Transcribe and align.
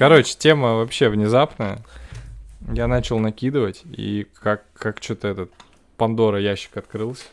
Короче, 0.00 0.34
тема 0.34 0.76
вообще 0.76 1.10
внезапная. 1.10 1.80
Я 2.72 2.86
начал 2.86 3.18
накидывать, 3.18 3.82
и 3.84 4.26
как, 4.32 4.64
как 4.72 5.02
что-то 5.02 5.28
этот 5.28 5.50
Пандора 5.98 6.40
ящик 6.40 6.74
открылся. 6.78 7.24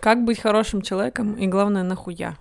Как 0.00 0.24
быть 0.24 0.40
хорошим 0.40 0.82
человеком 0.82 1.34
и, 1.34 1.46
главное, 1.46 1.84
нахуя? 1.84 2.38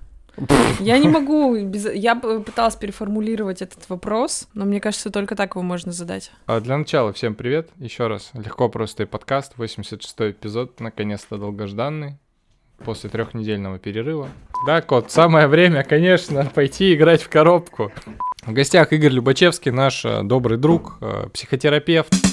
Я 0.80 0.98
не 0.98 1.08
могу, 1.08 1.56
без... 1.64 1.94
я 1.94 2.16
пыталась 2.16 2.76
переформулировать 2.76 3.62
этот 3.62 3.88
вопрос, 3.88 4.48
но 4.56 4.66
мне 4.66 4.82
кажется, 4.82 5.12
только 5.12 5.36
так 5.36 5.52
его 5.52 5.62
можно 5.62 5.92
задать. 5.92 6.32
А 6.48 6.60
для 6.60 6.76
начала 6.76 7.14
всем 7.14 7.36
привет, 7.36 7.70
еще 7.78 8.08
раз. 8.08 8.32
Легко 8.34 8.68
просто 8.68 9.04
и 9.04 9.06
подкаст, 9.06 9.54
86 9.58 10.16
эпизод, 10.22 10.80
наконец-то 10.80 11.38
долгожданный, 11.38 12.18
после 12.84 13.12
трехнедельного 13.12 13.78
перерыва. 13.78 14.30
Да, 14.66 14.82
кот, 14.82 15.12
самое 15.12 15.46
время, 15.46 15.84
конечно, 15.84 16.46
пойти 16.46 16.96
играть 16.96 17.22
в 17.22 17.30
коробку. 17.30 17.92
В 18.46 18.54
гостях 18.54 18.92
Игорь 18.92 19.12
Любачевский, 19.12 19.72
наш 19.72 20.04
э, 20.04 20.24
добрый 20.24 20.58
друг, 20.58 20.98
э, 21.00 21.28
психотерапевт. 21.32 22.31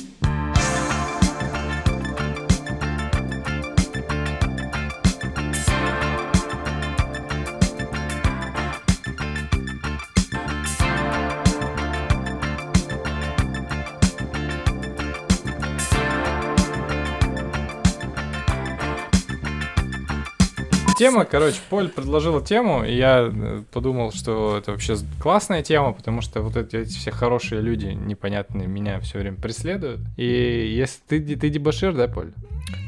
Тема, 21.11 21.25
короче, 21.25 21.59
Поль 21.71 21.89
предложила 21.89 22.43
тему, 22.43 22.85
и 22.85 22.95
я 22.95 23.31
э, 23.33 23.63
подумал, 23.73 24.13
что 24.13 24.59
это 24.59 24.73
вообще 24.73 24.97
классная 25.21 25.63
тема, 25.63 25.93
потому 25.93 26.21
что 26.21 26.41
вот 26.43 26.57
эти, 26.57 26.77
эти 26.77 26.97
все 26.97 27.11
хорошие 27.11 27.61
люди 27.61 27.87
непонятные 27.87 28.67
меня 28.67 29.01
все 29.01 29.19
время 29.19 29.37
преследуют. 29.37 30.01
И 30.17 30.75
если 30.77 31.01
ты, 31.07 31.37
ты 31.37 31.49
дебашир, 31.51 31.95
да, 31.95 32.09
Поль? 32.09 32.33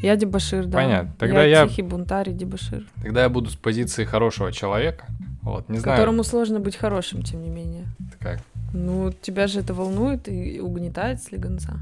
Я 0.03 0.17
дебашир, 0.17 0.67
да. 0.67 0.78
Понятно. 0.78 1.14
Тогда 1.19 1.42
я, 1.44 1.62
я 1.62 1.69
тихий 1.69 1.83
бунтарь 1.83 2.31
и 2.31 2.33
дебашир. 2.33 2.86
Тогда 3.03 3.22
я 3.22 3.28
буду 3.28 3.50
с 3.50 3.56
позиции 3.56 4.05
хорошего 4.05 4.53
человека. 4.53 5.06
Вот, 5.42 5.69
не 5.69 5.78
знаю. 5.78 5.97
Которому 5.97 6.22
сложно 6.22 6.61
быть 6.61 6.77
хорошим, 6.77 7.22
тем 7.22 7.42
не 7.42 7.48
менее. 7.48 7.87
Это 7.98 8.19
как? 8.19 8.41
Ну, 8.72 9.12
тебя 9.12 9.47
же 9.47 9.61
это 9.61 9.75
волнует 9.75 10.28
и 10.28 10.61
угнетает 10.61 11.22
слегонца. 11.22 11.78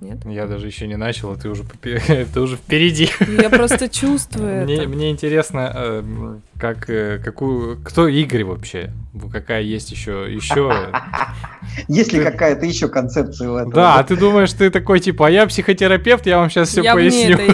Нет? 0.00 0.24
Я 0.24 0.46
даже 0.46 0.66
еще 0.66 0.86
не 0.86 0.96
начал, 0.96 1.32
а 1.32 1.36
ты 1.36 1.48
уже, 1.48 1.64
ты 1.82 2.40
уже 2.40 2.56
впереди. 2.56 3.10
Я 3.40 3.50
просто 3.50 3.88
чувствую 3.88 4.64
мне, 4.64 4.76
это. 4.76 4.88
Мне 4.88 5.10
интересно, 5.10 5.72
э, 5.74 6.38
как, 6.58 6.88
э, 6.88 7.18
какую, 7.18 7.78
кто 7.82 8.08
Игорь 8.08 8.44
вообще? 8.44 8.92
Какая 9.32 9.62
есть 9.62 9.90
еще, 9.90 10.26
еще... 10.32 10.90
Есть 11.88 12.12
ли 12.12 12.22
какая-то 12.22 12.64
еще 12.64 12.88
концепция 12.88 13.50
у 13.50 13.56
этого? 13.56 13.74
Да, 13.74 13.98
а 13.98 14.04
ты 14.04 14.16
думаешь, 14.16 14.52
ты 14.52 14.70
такой, 14.70 15.00
типа, 15.00 15.26
а 15.26 15.30
я 15.30 15.46
психотерапевт, 15.46 16.26
я 16.26 16.38
вам 16.38 16.48
сейчас 16.50 16.70
все 16.70 16.82
я 16.82 16.94
поясню. 16.94 17.38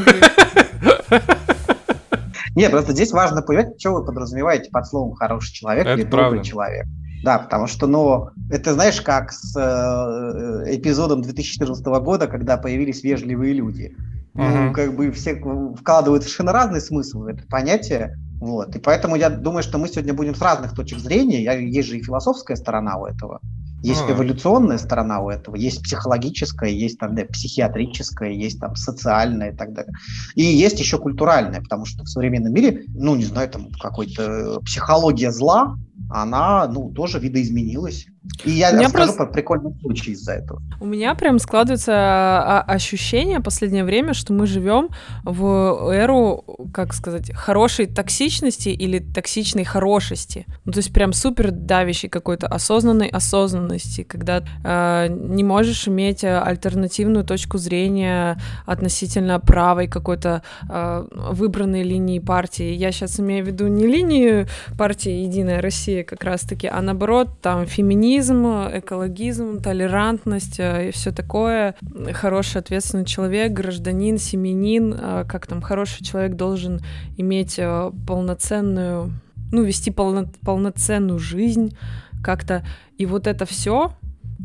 Нет, 2.54 2.70
просто 2.70 2.92
здесь 2.92 3.12
важно 3.12 3.42
понять, 3.42 3.78
что 3.78 3.92
вы 3.92 4.04
подразумеваете 4.04 4.70
под 4.70 4.86
словом 4.86 5.14
хороший 5.14 5.52
человек 5.52 5.86
или 5.86 6.04
добрый 6.04 6.42
человек. 6.42 6.86
Да, 7.22 7.38
потому 7.38 7.66
что, 7.66 7.86
ну, 7.86 8.30
это 8.50 8.74
знаешь, 8.74 9.00
как 9.00 9.32
с 9.32 9.56
э, 9.56 10.76
эпизодом 10.76 11.22
2014 11.22 11.84
года, 11.86 12.26
когда 12.26 12.56
появились 12.56 13.02
вежливые 13.02 13.52
люди. 13.52 13.96
Uh-huh. 14.34 14.66
Ну, 14.66 14.72
как 14.72 14.94
бы 14.94 15.10
все 15.12 15.34
вкладывают 15.74 16.22
совершенно 16.22 16.52
разный 16.52 16.80
смысл 16.80 17.20
в 17.20 17.26
это 17.26 17.42
понятие. 17.48 18.16
Вот. 18.38 18.76
И 18.76 18.78
поэтому 18.78 19.16
я 19.16 19.30
думаю, 19.30 19.62
что 19.62 19.78
мы 19.78 19.88
сегодня 19.88 20.12
будем 20.12 20.34
с 20.34 20.42
разных 20.42 20.74
точек 20.74 20.98
зрения. 20.98 21.42
Я, 21.42 21.54
есть 21.54 21.88
же 21.88 21.96
и 21.96 22.02
философская 22.02 22.56
сторона 22.56 22.96
у 22.98 23.06
этого. 23.06 23.40
Есть 23.86 24.02
а. 24.08 24.12
эволюционная 24.12 24.78
сторона 24.78 25.20
у 25.20 25.30
этого, 25.30 25.54
есть 25.54 25.80
психологическая, 25.82 26.70
есть 26.70 26.98
там 26.98 27.14
да, 27.14 27.24
психиатрическая, 27.24 28.30
есть 28.30 28.58
там 28.58 28.74
социальная 28.74 29.52
и 29.52 29.56
так 29.56 29.72
далее. 29.74 29.92
И 30.34 30.42
есть 30.42 30.80
еще 30.80 30.98
культуральная, 30.98 31.60
потому 31.60 31.84
что 31.84 32.02
в 32.02 32.08
современном 32.08 32.52
мире, 32.52 32.84
ну, 32.88 33.14
не 33.14 33.24
знаю, 33.24 33.48
там 33.48 33.70
какой-то 33.70 34.60
психология 34.64 35.30
зла, 35.30 35.76
она, 36.10 36.66
ну, 36.66 36.90
тоже 36.90 37.20
видоизменилась. 37.20 38.06
И 38.44 38.50
я 38.50 38.70
расскажу 38.70 38.92
просто... 38.92 39.16
про 39.16 39.26
прикольный 39.26 39.74
случай 39.80 40.12
из-за 40.12 40.32
этого. 40.32 40.62
У 40.80 40.86
меня 40.86 41.14
прям 41.14 41.38
складывается 41.38 41.92
а, 41.94 42.64
ощущение 42.66 43.40
последнее 43.40 43.84
время, 43.84 44.14
что 44.14 44.32
мы 44.32 44.46
живем 44.46 44.90
в 45.24 45.90
эру, 45.92 46.44
как 46.72 46.92
сказать, 46.92 47.32
хорошей 47.34 47.86
токсичности 47.86 48.68
или 48.68 48.98
токсичной 48.98 49.64
хорошести. 49.64 50.46
Ну, 50.64 50.72
то 50.72 50.78
есть 50.78 50.92
прям 50.92 51.12
супер 51.12 51.50
давящей 51.50 52.08
какой-то 52.08 52.46
осознанной 52.46 53.08
осознанности, 53.08 54.02
когда 54.02 54.42
э, 54.64 55.08
не 55.08 55.44
можешь 55.44 55.88
иметь 55.88 56.24
альтернативную 56.24 57.24
точку 57.24 57.58
зрения 57.58 58.38
относительно 58.66 59.40
правой 59.40 59.88
какой-то 59.88 60.42
э, 60.68 61.06
выбранной 61.12 61.82
линии 61.82 62.18
партии. 62.18 62.72
Я 62.72 62.92
сейчас 62.92 63.18
имею 63.20 63.44
в 63.44 63.48
виду 63.48 63.66
не 63.66 63.86
линию 63.86 64.46
партии 64.76 65.10
«Единая 65.10 65.62
Россия» 65.62 66.04
как 66.04 66.22
раз-таки, 66.24 66.66
а 66.66 66.80
наоборот, 66.82 67.40
там, 67.40 67.66
феминизм, 67.66 68.15
гуманизм, 68.16 68.46
экологизм, 68.46 69.60
толерантность 69.60 70.58
э, 70.58 70.88
и 70.88 70.90
все 70.90 71.12
такое. 71.12 71.74
Хороший, 72.12 72.60
ответственный 72.60 73.04
человек, 73.04 73.52
гражданин, 73.52 74.18
семенин, 74.18 74.94
э, 74.98 75.24
как 75.28 75.46
там, 75.46 75.60
хороший 75.60 76.04
человек 76.04 76.36
должен 76.36 76.80
иметь 77.18 77.58
э, 77.58 77.90
полноценную, 78.06 79.12
ну, 79.52 79.62
вести 79.62 79.90
полно, 79.90 80.26
полноценную 80.42 81.18
жизнь 81.18 81.76
как-то. 82.22 82.64
И 82.96 83.04
вот 83.06 83.26
это 83.26 83.44
все 83.44 83.92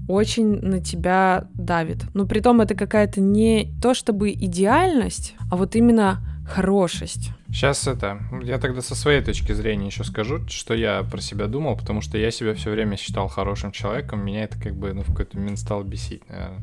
очень 0.07 0.59
на 0.61 0.81
тебя 0.81 1.47
давит. 1.53 2.03
Но 2.13 2.25
при 2.25 2.41
том 2.41 2.59
это 2.59 2.75
какая-то 2.75 3.21
не 3.21 3.71
то 3.81 3.93
чтобы 3.93 4.31
идеальность, 4.31 5.35
а 5.49 5.55
вот 5.55 5.75
именно 5.75 6.19
хорошесть. 6.51 7.31
Сейчас 7.49 7.87
это, 7.87 8.19
я 8.43 8.57
тогда 8.59 8.81
со 8.81 8.95
своей 8.95 9.21
точки 9.21 9.51
зрения 9.53 9.87
еще 9.87 10.03
скажу, 10.03 10.47
что 10.47 10.73
я 10.73 11.03
про 11.03 11.21
себя 11.21 11.47
думал, 11.47 11.75
потому 11.75 12.01
что 12.01 12.17
я 12.17 12.31
себя 12.31 12.53
все 12.53 12.71
время 12.71 12.97
считал 12.97 13.27
хорошим 13.27 13.71
человеком, 13.71 14.23
меня 14.23 14.43
это 14.43 14.59
как 14.59 14.75
бы, 14.75 14.93
ну, 14.93 15.01
в 15.01 15.07
какой-то 15.07 15.37
момент 15.37 15.59
стало 15.59 15.83
бесить, 15.83 16.27
наверное. 16.29 16.61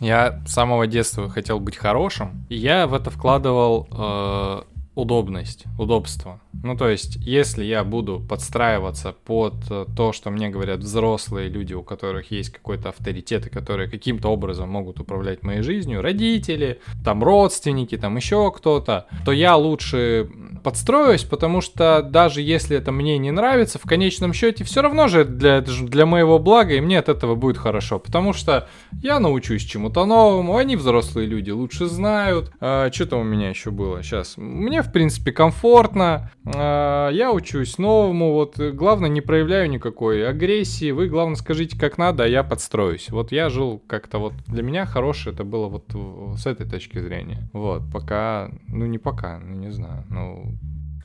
Я 0.00 0.40
с 0.46 0.52
самого 0.52 0.86
детства 0.86 1.28
хотел 1.28 1.60
быть 1.60 1.76
хорошим, 1.76 2.46
и 2.48 2.56
я 2.56 2.86
в 2.86 2.94
это 2.94 3.10
вкладывал 3.10 3.86
э, 3.90 4.62
удобность, 4.94 5.64
удобство. 5.78 6.40
Ну, 6.62 6.76
то 6.76 6.88
есть, 6.88 7.16
если 7.16 7.64
я 7.64 7.84
буду 7.84 8.20
подстраиваться 8.20 9.14
под 9.24 9.54
э, 9.70 9.86
то, 9.96 10.12
что 10.12 10.30
мне 10.30 10.48
говорят 10.48 10.80
взрослые 10.80 11.48
люди, 11.48 11.74
у 11.74 11.82
которых 11.82 12.32
есть 12.32 12.50
какой-то 12.50 12.88
авторитет, 12.88 13.46
и 13.46 13.50
которые 13.50 13.88
каким-то 13.88 14.28
образом 14.28 14.68
могут 14.68 14.98
управлять 14.98 15.42
моей 15.42 15.62
жизнью, 15.62 16.02
родители, 16.02 16.80
там 17.04 17.22
родственники, 17.22 17.96
там 17.96 18.16
еще 18.16 18.50
кто-то, 18.50 19.06
то 19.24 19.32
я 19.32 19.56
лучше 19.56 20.28
подстроюсь, 20.64 21.22
потому 21.22 21.60
что 21.60 22.02
даже 22.02 22.42
если 22.42 22.76
это 22.76 22.90
мне 22.90 23.16
не 23.18 23.30
нравится, 23.30 23.78
в 23.78 23.82
конечном 23.82 24.32
счете 24.32 24.64
все 24.64 24.82
равно 24.82 25.06
же 25.06 25.24
для, 25.24 25.60
для 25.60 26.04
моего 26.04 26.38
блага, 26.38 26.74
и 26.74 26.80
мне 26.80 26.98
от 26.98 27.08
этого 27.08 27.36
будет 27.36 27.56
хорошо, 27.56 28.00
потому 28.00 28.32
что 28.32 28.68
я 29.02 29.20
научусь 29.20 29.62
чему-то 29.62 30.04
новому, 30.04 30.56
они 30.56 30.76
взрослые 30.76 31.26
люди 31.26 31.50
лучше 31.50 31.86
знают. 31.86 32.52
А, 32.60 32.90
что 32.92 33.06
там 33.06 33.20
у 33.20 33.24
меня 33.24 33.50
еще 33.50 33.70
было 33.70 34.02
сейчас? 34.02 34.36
Мне, 34.36 34.79
в 34.82 34.92
принципе, 34.92 35.32
комфортно, 35.32 36.30
а, 36.44 37.08
я 37.10 37.32
учусь 37.32 37.78
новому, 37.78 38.32
вот 38.32 38.58
главное 38.58 39.08
не 39.08 39.20
проявляю 39.20 39.68
никакой 39.70 40.28
агрессии, 40.28 40.90
вы 40.90 41.08
главное 41.08 41.36
скажите 41.36 41.78
как 41.78 41.98
надо, 41.98 42.24
а 42.24 42.26
я 42.26 42.42
подстроюсь. 42.42 43.10
Вот 43.10 43.32
я 43.32 43.48
жил 43.50 43.82
как-то 43.86 44.18
вот, 44.18 44.34
для 44.46 44.62
меня 44.62 44.86
хорошее 44.86 45.34
это 45.34 45.44
было 45.44 45.68
вот 45.68 46.38
с 46.38 46.46
этой 46.46 46.68
точки 46.68 46.98
зрения. 47.00 47.48
Вот, 47.52 47.82
пока, 47.92 48.50
ну 48.68 48.86
не 48.86 48.98
пока, 48.98 49.38
ну 49.38 49.54
не 49.54 49.70
знаю, 49.70 50.04
ну 50.08 50.58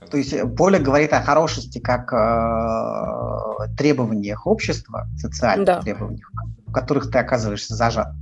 то 0.09 0.17
есть 0.17 0.35
Поля 0.55 0.79
говорит 0.79 1.13
о 1.13 1.21
хорошести 1.21 1.79
как 1.79 2.13
э, 2.13 3.75
требованиях 3.75 4.45
общества, 4.45 5.07
социальных 5.17 5.65
да. 5.65 5.81
требованиях, 5.81 6.31
в 6.67 6.71
которых 6.71 7.09
ты 7.11 7.17
оказываешься 7.17 7.75
зажат. 7.75 8.13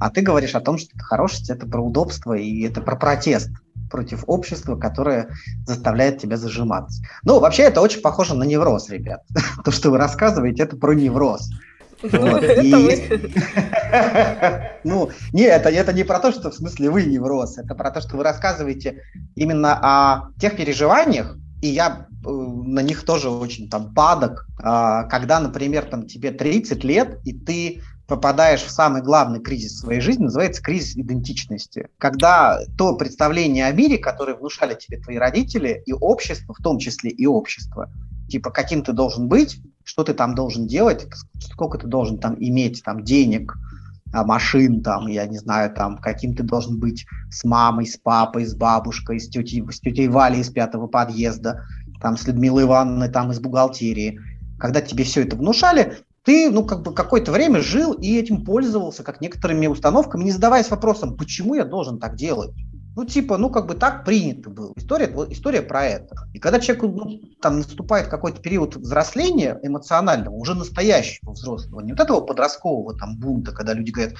А 0.00 0.10
ты 0.10 0.22
говоришь 0.22 0.54
о 0.54 0.60
том, 0.60 0.78
что 0.78 0.98
хорошесть 0.98 1.50
это 1.50 1.66
про 1.66 1.80
удобство 1.80 2.32
и 2.32 2.62
это 2.62 2.80
про 2.80 2.96
протест 2.96 3.50
против 3.90 4.24
общества, 4.26 4.76
которое 4.76 5.28
заставляет 5.66 6.18
тебя 6.18 6.36
зажиматься. 6.36 7.02
Ну, 7.24 7.40
вообще, 7.40 7.64
это 7.64 7.80
очень 7.80 8.00
похоже 8.00 8.34
на 8.34 8.44
невроз, 8.44 8.88
ребят. 8.88 9.22
То, 9.64 9.70
что 9.70 9.90
вы 9.90 9.98
рассказываете, 9.98 10.62
это 10.62 10.76
про 10.76 10.94
невроз. 10.94 11.50
Ну, 14.82 15.10
не, 15.32 15.42
это, 15.42 15.68
это 15.68 15.92
не 15.92 16.04
про 16.04 16.18
то, 16.18 16.32
что 16.32 16.50
в 16.50 16.54
смысле 16.54 16.88
вы 16.88 17.04
невроз, 17.04 17.58
это 17.58 17.74
про 17.74 17.90
то, 17.90 18.00
что 18.00 18.16
вы 18.16 18.24
рассказываете 18.24 19.02
именно 19.34 19.78
о 19.82 20.30
тех 20.40 20.56
переживаниях, 20.56 21.36
и 21.60 21.68
я 21.68 22.06
э, 22.24 22.30
на 22.30 22.80
них 22.80 23.04
тоже 23.04 23.28
очень 23.28 23.68
там 23.68 23.92
падок, 23.92 24.46
а, 24.62 25.04
когда, 25.04 25.40
например, 25.40 25.84
там 25.84 26.06
тебе 26.06 26.30
30 26.30 26.84
лет, 26.84 27.18
и 27.24 27.34
ты 27.34 27.82
попадаешь 28.10 28.62
в 28.62 28.70
самый 28.70 29.02
главный 29.02 29.40
кризис 29.40 29.78
своей 29.78 30.00
жизни, 30.00 30.24
называется 30.24 30.60
кризис 30.60 30.96
идентичности. 30.96 31.88
Когда 31.96 32.58
то 32.76 32.96
представление 32.96 33.66
о 33.66 33.72
мире, 33.72 33.98
которое 33.98 34.34
внушали 34.34 34.74
тебе 34.74 34.98
твои 34.98 35.16
родители 35.16 35.80
и 35.86 35.92
общество, 35.92 36.52
в 36.52 36.60
том 36.60 36.80
числе 36.80 37.12
и 37.12 37.24
общество, 37.26 37.88
типа 38.28 38.50
каким 38.50 38.82
ты 38.82 38.92
должен 38.92 39.28
быть, 39.28 39.60
что 39.84 40.02
ты 40.02 40.12
там 40.12 40.34
должен 40.34 40.66
делать, 40.66 41.06
сколько 41.38 41.78
ты 41.78 41.86
должен 41.86 42.18
там 42.18 42.34
иметь 42.36 42.82
там 42.82 43.04
денег, 43.04 43.54
а, 44.12 44.24
машин, 44.24 44.82
там, 44.82 45.06
я 45.06 45.24
не 45.26 45.38
знаю, 45.38 45.72
там, 45.72 45.96
каким 45.96 46.34
ты 46.34 46.42
должен 46.42 46.80
быть 46.80 47.06
с 47.30 47.44
мамой, 47.44 47.86
с 47.86 47.96
папой, 47.96 48.44
с 48.44 48.56
бабушкой, 48.56 49.20
с 49.20 49.28
тетей, 49.28 49.64
с 49.70 49.78
тетей 49.78 50.08
Валей 50.08 50.40
из 50.40 50.50
пятого 50.50 50.88
подъезда, 50.88 51.64
там, 52.02 52.16
с 52.16 52.26
Людмилой 52.26 52.64
Ивановной, 52.64 53.08
там, 53.08 53.30
из 53.30 53.38
бухгалтерии. 53.38 54.18
Когда 54.58 54.80
тебе 54.80 55.04
все 55.04 55.22
это 55.22 55.36
внушали, 55.36 55.98
ты, 56.24 56.50
ну, 56.50 56.64
как 56.64 56.82
бы 56.82 56.92
какое-то 56.92 57.32
время 57.32 57.60
жил 57.60 57.92
и 57.92 58.16
этим 58.18 58.44
пользовался, 58.44 59.02
как 59.02 59.20
некоторыми 59.20 59.66
установками, 59.66 60.24
не 60.24 60.32
задаваясь 60.32 60.70
вопросом, 60.70 61.16
почему 61.16 61.54
я 61.54 61.64
должен 61.64 61.98
так 61.98 62.16
делать. 62.16 62.50
Ну, 62.96 63.04
типа, 63.04 63.38
ну, 63.38 63.50
как 63.50 63.66
бы 63.66 63.74
так 63.74 64.04
принято 64.04 64.50
было. 64.50 64.72
История, 64.76 65.06
история 65.30 65.62
про 65.62 65.86
это. 65.86 66.14
И 66.34 66.38
когда 66.40 66.58
человеку 66.58 66.88
ну, 66.88 67.20
там 67.40 67.58
наступает 67.58 68.08
какой-то 68.08 68.42
период 68.42 68.76
взросления 68.76 69.58
эмоционального, 69.62 70.34
уже 70.34 70.54
настоящего 70.54 71.30
взрослого, 71.30 71.80
не 71.80 71.92
вот 71.92 72.00
этого 72.00 72.20
подросткового 72.20 72.98
там 72.98 73.16
бунта, 73.16 73.52
когда 73.52 73.74
люди 73.74 73.92
говорят, 73.92 74.14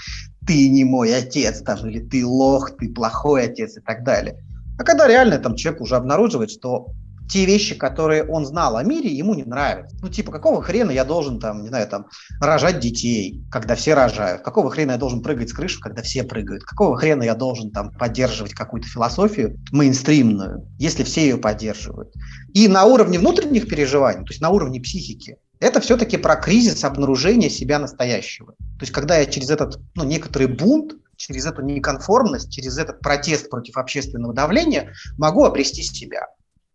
ты 0.47 0.69
не 0.69 0.85
мой 0.85 1.15
отец, 1.15 1.63
там, 1.63 1.87
или 1.87 1.99
ты 1.99 2.25
лох, 2.25 2.77
ты 2.77 2.89
плохой 2.89 3.45
отец 3.45 3.77
и 3.77 3.81
так 3.81 4.05
далее. 4.05 4.39
А 4.79 4.85
когда 4.85 5.09
реально 5.09 5.39
там 5.39 5.57
человек 5.57 5.83
уже 5.83 5.97
обнаруживает, 5.97 6.51
что 6.51 6.87
те 7.31 7.45
вещи, 7.45 7.77
которые 7.77 8.25
он 8.25 8.45
знал 8.45 8.77
о 8.77 8.83
мире, 8.83 9.11
ему 9.11 9.35
не 9.35 9.45
нравятся. 9.45 9.97
Ну, 10.03 10.09
типа, 10.09 10.33
какого 10.33 10.63
хрена 10.63 10.91
я 10.91 11.05
должен 11.05 11.39
там, 11.39 11.63
не 11.63 11.69
знаю, 11.69 11.89
там, 11.89 12.07
рожать 12.41 12.81
детей, 12.81 13.43
когда 13.51 13.77
все 13.77 13.95
рожают? 13.95 14.43
Какого 14.43 14.71
хрена 14.71 14.93
я 14.93 14.99
должен 14.99 15.23
прыгать 15.23 15.51
с 15.51 15.53
крыши, 15.53 15.81
когда 15.81 16.03
все 16.03 16.25
прыгают? 16.25 16.65
Какого 16.65 16.97
хрена 16.97 17.23
я 17.23 17.35
должен 17.35 17.71
там 17.71 17.93
поддерживать 17.93 18.55
какую-то 18.55 18.89
философию 18.89 19.57
мейнстримную, 19.71 20.67
если 20.79 21.05
все 21.05 21.23
ее 21.23 21.39
поддерживают? 21.39 22.13
И 22.53 22.67
на 22.67 22.85
уровне 22.85 23.19
внутренних 23.19 23.69
переживаний, 23.69 24.25
то 24.25 24.33
есть 24.33 24.41
на 24.41 24.51
уровне 24.51 24.81
психики, 24.81 25.37
это 25.61 25.81
все-таки 25.81 26.17
про 26.17 26.37
кризис 26.37 26.83
обнаружения 26.85 27.49
себя 27.49 27.79
настоящего. 27.79 28.53
То 28.53 28.83
есть, 28.83 28.93
когда 28.93 29.19
я 29.19 29.27
через 29.27 29.51
этот, 29.51 29.79
ну, 29.95 30.05
некоторый 30.05 30.49
бунт, 30.49 30.95
через 31.17 31.47
эту 31.47 31.63
неконформность, 31.63 32.51
через 32.51 32.79
этот 32.79 33.01
протест 33.01 33.51
против 33.51 33.77
общественного 33.77 34.33
давления 34.33 34.95
могу 35.19 35.45
обрести 35.45 35.83
себя. 35.83 36.27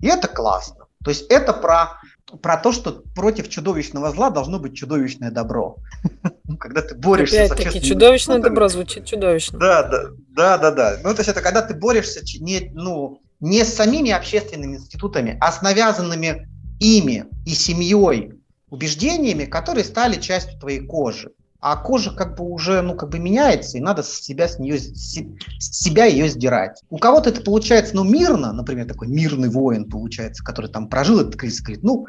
И 0.05 0.07
это 0.07 0.27
классно. 0.27 0.85
То 1.03 1.09
есть 1.09 1.25
это 1.31 1.51
про, 1.51 1.99
про 2.39 2.57
то, 2.57 2.71
что 2.71 3.03
против 3.15 3.49
чудовищного 3.49 4.11
зла 4.11 4.29
должно 4.29 4.59
быть 4.59 4.75
чудовищное 4.75 5.31
добро. 5.31 5.77
Ну, 6.47 6.57
когда 6.57 6.83
ты 6.83 6.93
борешься 6.93 7.45
Опять 7.45 7.59
с 7.59 7.63
таки 7.63 7.81
чудовищное 7.81 8.37
добро 8.37 8.67
звучит 8.67 9.05
чудовищно. 9.05 9.57
Да, 9.57 9.81
да, 9.81 10.03
да, 10.29 10.57
да, 10.59 10.71
да. 10.71 10.97
Ну, 11.03 11.11
то 11.11 11.21
есть 11.21 11.29
это 11.29 11.41
когда 11.41 11.63
ты 11.63 11.73
борешься 11.73 12.21
не, 12.39 12.69
ну, 12.71 13.19
не 13.39 13.65
с 13.65 13.73
самими 13.73 14.11
общественными 14.11 14.75
институтами, 14.75 15.39
а 15.41 15.51
с 15.51 15.63
навязанными 15.63 16.47
ими 16.79 17.25
и 17.47 17.55
семьей 17.55 18.33
убеждениями, 18.69 19.45
которые 19.45 19.83
стали 19.83 20.21
частью 20.21 20.59
твоей 20.59 20.85
кожи 20.85 21.31
а 21.67 21.77
кожа 21.77 22.11
как 22.11 22.37
бы 22.37 22.45
уже, 22.45 22.83
ну, 22.83 22.93
как 22.93 23.09
бы 23.09 23.17
меняется, 23.17 23.79
и 23.79 23.81
надо 23.81 24.03
с 24.03 24.21
себя, 24.21 24.47
с 24.47 24.59
нее, 24.59 24.77
с 24.77 25.17
себя 25.57 26.05
ее 26.05 26.29
сдирать. 26.29 26.79
У 26.91 26.99
кого-то 26.99 27.31
это 27.31 27.41
получается, 27.41 27.95
ну, 27.95 28.03
мирно, 28.03 28.53
например, 28.53 28.87
такой 28.87 29.07
мирный 29.07 29.49
воин 29.49 29.89
получается, 29.89 30.43
который 30.43 30.69
там 30.69 30.87
прожил 30.89 31.21
этот 31.21 31.37
кризис, 31.37 31.61
говорит, 31.61 31.83
ну, 31.83 32.05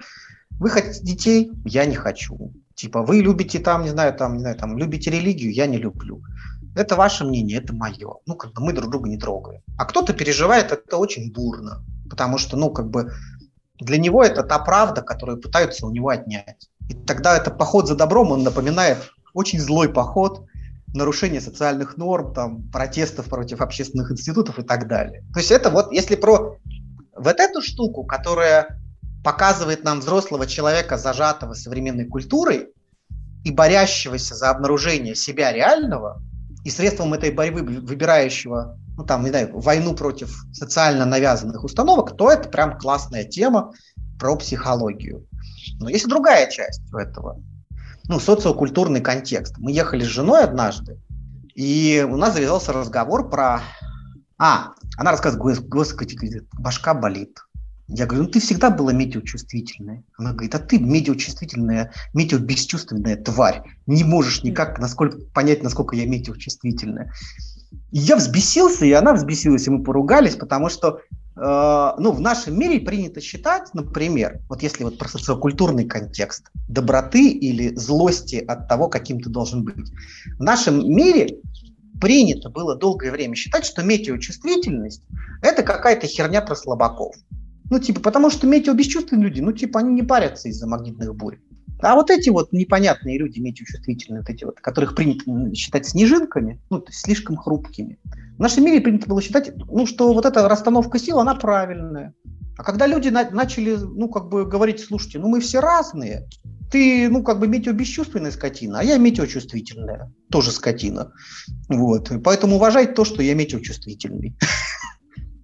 вы 0.60 0.68
хотите 0.68 1.02
детей? 1.02 1.52
Я 1.64 1.86
не 1.86 1.94
хочу. 1.94 2.52
Типа, 2.74 3.02
вы 3.02 3.22
любите 3.22 3.58
там, 3.58 3.84
не 3.84 3.88
знаю, 3.88 4.12
там, 4.12 4.34
не 4.34 4.40
знаю, 4.40 4.58
там, 4.58 4.76
любите 4.76 5.10
религию? 5.10 5.50
Я 5.50 5.66
не 5.66 5.78
люблю. 5.78 6.20
Это 6.74 6.94
ваше 6.94 7.24
мнение, 7.24 7.56
это 7.56 7.74
мое. 7.74 8.16
Ну, 8.26 8.34
как 8.34 8.52
бы 8.52 8.62
мы 8.62 8.74
друг 8.74 8.90
друга 8.90 9.08
не 9.08 9.16
трогаем. 9.16 9.62
А 9.78 9.86
кто-то 9.86 10.12
переживает 10.12 10.70
это 10.70 10.98
очень 10.98 11.32
бурно, 11.32 11.82
потому 12.10 12.36
что, 12.36 12.58
ну, 12.58 12.68
как 12.68 12.90
бы 12.90 13.10
для 13.80 13.96
него 13.96 14.22
это 14.22 14.42
та 14.42 14.58
правда, 14.58 15.00
которую 15.00 15.40
пытаются 15.40 15.86
у 15.86 15.90
него 15.90 16.10
отнять. 16.10 16.68
И 16.90 16.94
тогда 16.94 17.38
это 17.38 17.50
поход 17.50 17.88
за 17.88 17.96
добром, 17.96 18.32
он 18.32 18.42
напоминает 18.42 18.98
очень 19.36 19.60
злой 19.60 19.90
поход, 19.90 20.46
нарушение 20.94 21.42
социальных 21.42 21.98
норм, 21.98 22.32
там, 22.32 22.70
протестов 22.70 23.26
против 23.26 23.60
общественных 23.60 24.10
институтов 24.10 24.58
и 24.58 24.62
так 24.62 24.88
далее. 24.88 25.22
То 25.34 25.40
есть 25.40 25.50
это 25.50 25.68
вот, 25.68 25.92
если 25.92 26.16
про 26.16 26.56
вот 27.14 27.38
эту 27.38 27.60
штуку, 27.60 28.04
которая 28.04 28.80
показывает 29.22 29.84
нам 29.84 30.00
взрослого 30.00 30.46
человека, 30.46 30.96
зажатого 30.96 31.52
современной 31.52 32.06
культурой 32.06 32.68
и 33.44 33.52
борящегося 33.52 34.34
за 34.34 34.50
обнаружение 34.50 35.14
себя 35.14 35.52
реального, 35.52 36.22
и 36.64 36.70
средством 36.70 37.14
этой 37.14 37.30
борьбы 37.30 37.62
выбирающего, 37.62 38.78
ну 38.96 39.04
там, 39.04 39.22
не 39.22 39.30
знаю, 39.30 39.56
войну 39.60 39.94
против 39.94 40.34
социально 40.52 41.04
навязанных 41.04 41.62
установок, 41.62 42.16
то 42.16 42.30
это 42.30 42.48
прям 42.48 42.78
классная 42.78 43.24
тема 43.24 43.72
про 44.18 44.34
психологию. 44.36 45.26
Но 45.78 45.90
есть 45.90 46.06
и 46.06 46.08
другая 46.08 46.50
часть 46.50 46.82
у 46.92 46.96
этого 46.96 47.40
ну, 48.08 48.20
социокультурный 48.20 49.00
контекст. 49.00 49.58
Мы 49.58 49.72
ехали 49.72 50.04
с 50.04 50.08
женой 50.08 50.44
однажды, 50.44 50.98
и 51.54 52.06
у 52.08 52.16
нас 52.16 52.34
завязался 52.34 52.72
разговор 52.72 53.28
про... 53.30 53.60
А, 54.38 54.72
она 54.98 55.12
рассказывает, 55.12 55.66
господи, 55.66 56.42
башка 56.52 56.94
болит. 56.94 57.38
Я 57.88 58.06
говорю, 58.06 58.24
ну 58.24 58.30
ты 58.30 58.40
всегда 58.40 58.70
была 58.70 58.92
метеочувствительная. 58.92 60.02
Она 60.18 60.32
говорит, 60.32 60.54
а 60.54 60.58
ты 60.58 60.78
метеочувствительная, 60.78 61.92
метеобесчувственная 62.14 63.16
тварь. 63.16 63.62
Не 63.86 64.02
можешь 64.02 64.42
никак 64.42 64.78
насколько, 64.80 65.18
понять, 65.32 65.62
насколько 65.62 65.94
я 65.94 66.04
метеочувствительная. 66.06 67.12
И 67.92 67.98
я 67.98 68.16
взбесился, 68.16 68.84
и 68.84 68.92
она 68.92 69.14
взбесилась, 69.14 69.66
и 69.66 69.70
мы 69.70 69.84
поругались, 69.84 70.34
потому 70.34 70.68
что 70.68 71.00
ну, 71.36 72.12
в 72.12 72.20
нашем 72.20 72.58
мире 72.58 72.80
принято 72.80 73.20
считать, 73.20 73.74
например, 73.74 74.40
вот 74.48 74.62
если 74.62 74.84
вот 74.84 74.96
про 74.96 75.06
социокультурный 75.06 75.84
контекст, 75.84 76.50
доброты 76.66 77.28
или 77.28 77.74
злости 77.76 78.36
от 78.36 78.68
того, 78.68 78.88
каким 78.88 79.20
ты 79.20 79.28
должен 79.28 79.62
быть. 79.62 79.90
В 80.38 80.42
нашем 80.42 80.78
мире 80.88 81.40
принято 82.00 82.48
было 82.48 82.74
долгое 82.74 83.10
время 83.10 83.34
считать, 83.34 83.66
что 83.66 83.82
метеочувствительность– 83.82 85.02
это 85.42 85.62
какая-то 85.62 86.06
херня 86.06 86.40
про 86.40 86.56
слабаков. 86.56 87.14
Ну, 87.68 87.78
типа, 87.80 88.00
потому 88.00 88.30
что 88.30 88.46
метеобесчувственные 88.46 89.24
люди, 89.24 89.40
ну, 89.40 89.52
типа, 89.52 89.80
они 89.80 89.92
не 89.92 90.02
парятся 90.02 90.48
из-за 90.48 90.66
магнитных 90.66 91.14
бурь. 91.14 91.38
А 91.80 91.94
вот 91.94 92.10
эти 92.10 92.30
вот 92.30 92.52
непонятные 92.52 93.18
люди, 93.18 93.40
метеочувствительные, 93.40 94.20
вот 94.20 94.30
эти 94.30 94.44
вот, 94.44 94.60
которых 94.60 94.94
принято 94.94 95.24
считать 95.54 95.86
снежинками, 95.86 96.60
ну, 96.70 96.80
то 96.80 96.90
есть 96.90 97.00
слишком 97.00 97.36
хрупкими, 97.36 97.98
в 98.36 98.40
нашем 98.40 98.64
мире 98.64 98.80
принято 98.80 99.08
было 99.08 99.22
считать, 99.22 99.52
ну, 99.56 99.86
что 99.86 100.12
вот 100.12 100.26
эта 100.26 100.48
расстановка 100.48 100.98
сил, 100.98 101.18
она 101.18 101.34
правильная. 101.34 102.14
А 102.58 102.62
когда 102.62 102.86
люди 102.86 103.08
на- 103.08 103.30
начали, 103.30 103.76
ну, 103.76 104.08
как 104.08 104.28
бы 104.28 104.46
говорить, 104.46 104.80
слушайте, 104.80 105.18
ну, 105.18 105.28
мы 105.28 105.40
все 105.40 105.60
разные, 105.60 106.26
ты, 106.70 107.08
ну, 107.08 107.22
как 107.22 107.38
бы 107.38 107.48
метеобесчувственная 107.48 108.30
скотина, 108.30 108.80
а 108.80 108.82
я 108.82 108.96
метеочувствительная, 108.98 110.12
тоже 110.30 110.50
скотина. 110.50 111.12
Вот. 111.68 112.10
Поэтому 112.24 112.56
уважай 112.56 112.86
то, 112.86 113.04
что 113.04 113.22
я 113.22 113.34
метеочувствительный. 113.34 114.36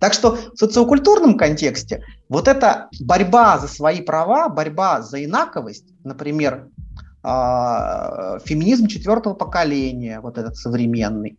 Так 0.02 0.14
что 0.14 0.34
в 0.34 0.56
социокультурном 0.56 1.36
контексте 1.36 2.04
вот 2.28 2.48
эта 2.48 2.88
борьба 2.98 3.58
за 3.58 3.68
свои 3.68 4.00
права, 4.00 4.48
борьба 4.48 5.00
за 5.00 5.24
инаковость, 5.24 5.84
например, 6.02 6.70
а, 7.22 8.40
феминизм 8.44 8.88
четвертого 8.88 9.34
поколения, 9.34 10.18
вот 10.18 10.38
этот 10.38 10.56
современный, 10.56 11.38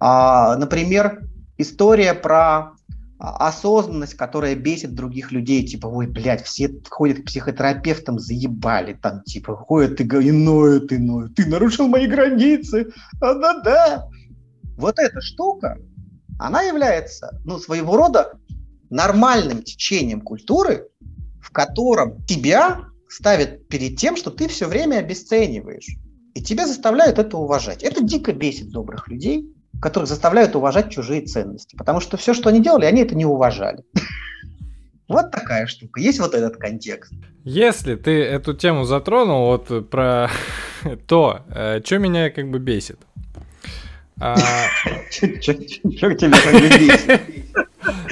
а, 0.00 0.56
например, 0.56 1.20
история 1.58 2.14
про 2.14 2.72
осознанность, 3.18 4.14
которая 4.14 4.54
бесит 4.54 4.94
других 4.94 5.30
людей, 5.30 5.66
типа, 5.66 5.88
ой, 5.88 6.06
блядь, 6.06 6.46
все 6.46 6.70
ходят 6.88 7.18
к 7.18 7.24
психотерапевтам, 7.26 8.18
заебали, 8.18 8.94
там, 8.94 9.22
типа, 9.22 9.54
ходят 9.54 10.00
и 10.00 10.04
иное, 10.04 10.80
ты 10.80 10.96
иное, 10.96 11.28
ты 11.28 11.44
нарушил 11.44 11.88
мои 11.88 12.06
границы, 12.06 12.90
а 13.20 13.34
да-да. 13.34 14.08
Вот 14.78 14.98
эта 14.98 15.20
штука, 15.20 15.76
она 16.38 16.62
является, 16.62 17.40
ну, 17.44 17.58
своего 17.58 17.96
рода 17.96 18.38
нормальным 18.90 19.62
течением 19.62 20.20
культуры, 20.20 20.88
в 21.40 21.50
котором 21.50 22.24
тебя 22.24 22.86
ставят 23.08 23.68
перед 23.68 23.96
тем, 23.96 24.16
что 24.16 24.30
ты 24.30 24.48
все 24.48 24.66
время 24.66 24.96
обесцениваешь. 24.96 25.96
И 26.34 26.42
тебя 26.42 26.66
заставляют 26.66 27.18
это 27.18 27.36
уважать. 27.36 27.82
Это 27.82 28.02
дико 28.02 28.32
бесит 28.32 28.70
добрых 28.70 29.08
людей, 29.08 29.52
которых 29.80 30.08
заставляют 30.08 30.54
уважать 30.56 30.90
чужие 30.90 31.22
ценности. 31.22 31.76
Потому 31.76 32.00
что 32.00 32.16
все, 32.16 32.34
что 32.34 32.48
они 32.48 32.62
делали, 32.62 32.84
они 32.84 33.02
это 33.02 33.14
не 33.14 33.24
уважали. 33.24 33.82
Вот 35.08 35.30
такая 35.30 35.66
штука. 35.66 36.02
Есть 36.02 36.20
вот 36.20 36.34
этот 36.34 36.58
контекст. 36.58 37.14
Если 37.42 37.94
ты 37.94 38.22
эту 38.22 38.52
тему 38.52 38.84
затронул, 38.84 39.46
вот 39.46 39.88
про 39.88 40.28
то, 41.06 41.46
э, 41.48 41.80
что 41.82 41.96
меня 41.96 42.28
как 42.28 42.50
бы 42.50 42.58
бесит. 42.58 42.98
Что 45.10 46.14
тебя? 46.14 47.20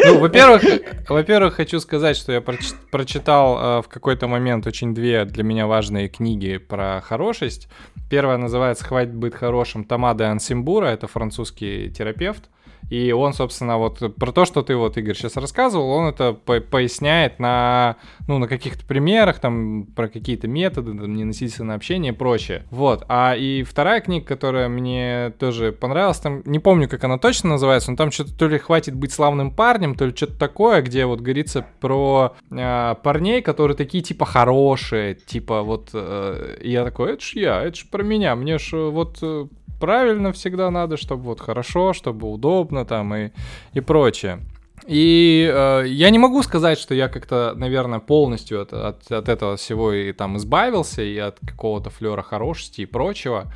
Ну, 0.05 0.19
во-первых, 0.21 0.63
во-первых, 1.09 1.55
хочу 1.55 1.81
сказать, 1.81 2.17
что 2.17 2.33
я 2.33 2.41
прочитал 2.41 3.59
э, 3.59 3.83
в 3.83 3.89
какой-то 3.89 4.29
момент 4.29 4.67
очень 4.67 4.95
две 4.95 5.25
для 5.25 5.43
меня 5.43 5.67
важные 5.67 6.09
книги 6.09 6.59
про 6.59 7.01
хорошесть. 7.01 7.69
Первая 8.09 8.39
называется 8.39 8.85
«Хватит 8.85 9.15
быть 9.15 9.35
хорошим» 9.35 9.85
Тамада 9.85 10.31
Ансимбура, 10.31 10.87
это 10.87 11.09
французский 11.09 11.91
терапевт. 11.91 12.45
И 12.91 13.13
он, 13.13 13.33
собственно, 13.33 13.79
вот 13.79 14.15
про 14.17 14.33
то, 14.33 14.45
что 14.45 14.63
ты 14.63 14.77
вот, 14.77 14.97
Игорь, 14.97 15.17
сейчас 15.17 15.37
рассказывал, 15.37 15.91
он 15.91 16.09
это 16.09 16.33
по 16.33 16.61
поясняет 16.61 17.39
на, 17.39 17.97
ну, 18.29 18.39
на 18.39 18.49
каких-то 18.49 18.85
примерах, 18.85 19.41
там, 19.41 19.87
про 19.87 20.09
какие-то 20.09 20.47
методы, 20.47 20.93
там, 20.93 21.15
ненасильственное 21.15 21.77
общение 21.77 22.13
и 22.13 22.17
прочее. 22.17 22.65
Вот. 22.71 23.05
А 23.09 23.35
и 23.37 23.63
вторая 23.63 24.01
книга, 24.01 24.27
которая 24.27 24.69
мне 24.69 25.33
тоже 25.39 25.73
понравилась, 25.73 26.19
там, 26.19 26.43
не 26.45 26.59
помню, 26.59 26.89
как 26.89 27.03
она 27.05 27.19
точно 27.19 27.51
называется, 27.51 27.91
но 27.91 27.97
там 27.97 28.11
что-то 28.11 28.37
то 28.37 28.47
ли 28.47 28.59
хватит 28.59 28.95
быть 28.95 29.13
славным 29.13 29.51
парнем, 29.51 29.95
то 29.95 30.07
ли 30.07 30.15
что-то 30.15 30.39
такое, 30.39 30.83
где 30.83 31.07
вот 31.07 31.21
говорится 31.21 31.67
про 31.81 32.35
э, 32.51 32.95
парней, 33.03 33.43
которые 33.43 33.77
такие, 33.77 34.03
типа, 34.03 34.25
хорошие, 34.27 35.15
типа, 35.15 35.63
вот, 35.63 35.91
э, 35.93 36.59
я 36.63 36.85
такой, 36.85 37.15
это 37.15 37.23
ж 37.23 37.33
я, 37.35 37.63
это 37.63 37.77
ж 37.77 37.87
про 37.91 38.03
меня, 38.03 38.37
мне 38.37 38.59
ж 38.59 38.91
вот 38.91 39.19
э, 39.23 39.47
правильно 39.81 40.33
всегда 40.33 40.71
надо, 40.71 40.97
чтобы 40.97 41.23
вот 41.25 41.41
хорошо, 41.41 41.93
чтобы 41.93 42.31
удобно 42.31 42.85
там 42.85 43.15
и, 43.15 43.31
и 43.73 43.81
прочее. 43.81 44.41
И 44.87 45.51
э, 45.53 45.85
я 45.87 46.11
не 46.11 46.19
могу 46.19 46.43
сказать, 46.43 46.79
что 46.79 46.95
я 46.95 47.09
как-то, 47.09 47.55
наверное, 47.57 47.99
полностью 47.99 48.63
от, 48.63 48.73
от, 48.73 49.11
от 49.11 49.29
этого 49.29 49.57
всего 49.57 49.93
и 49.93 50.13
там 50.13 50.37
избавился, 50.37 51.03
и 51.03 51.17
от 51.19 51.39
какого-то 51.41 51.91
флера 51.91 52.23
хорошести 52.23 52.83
и 52.83 52.87
прочего. 52.87 53.53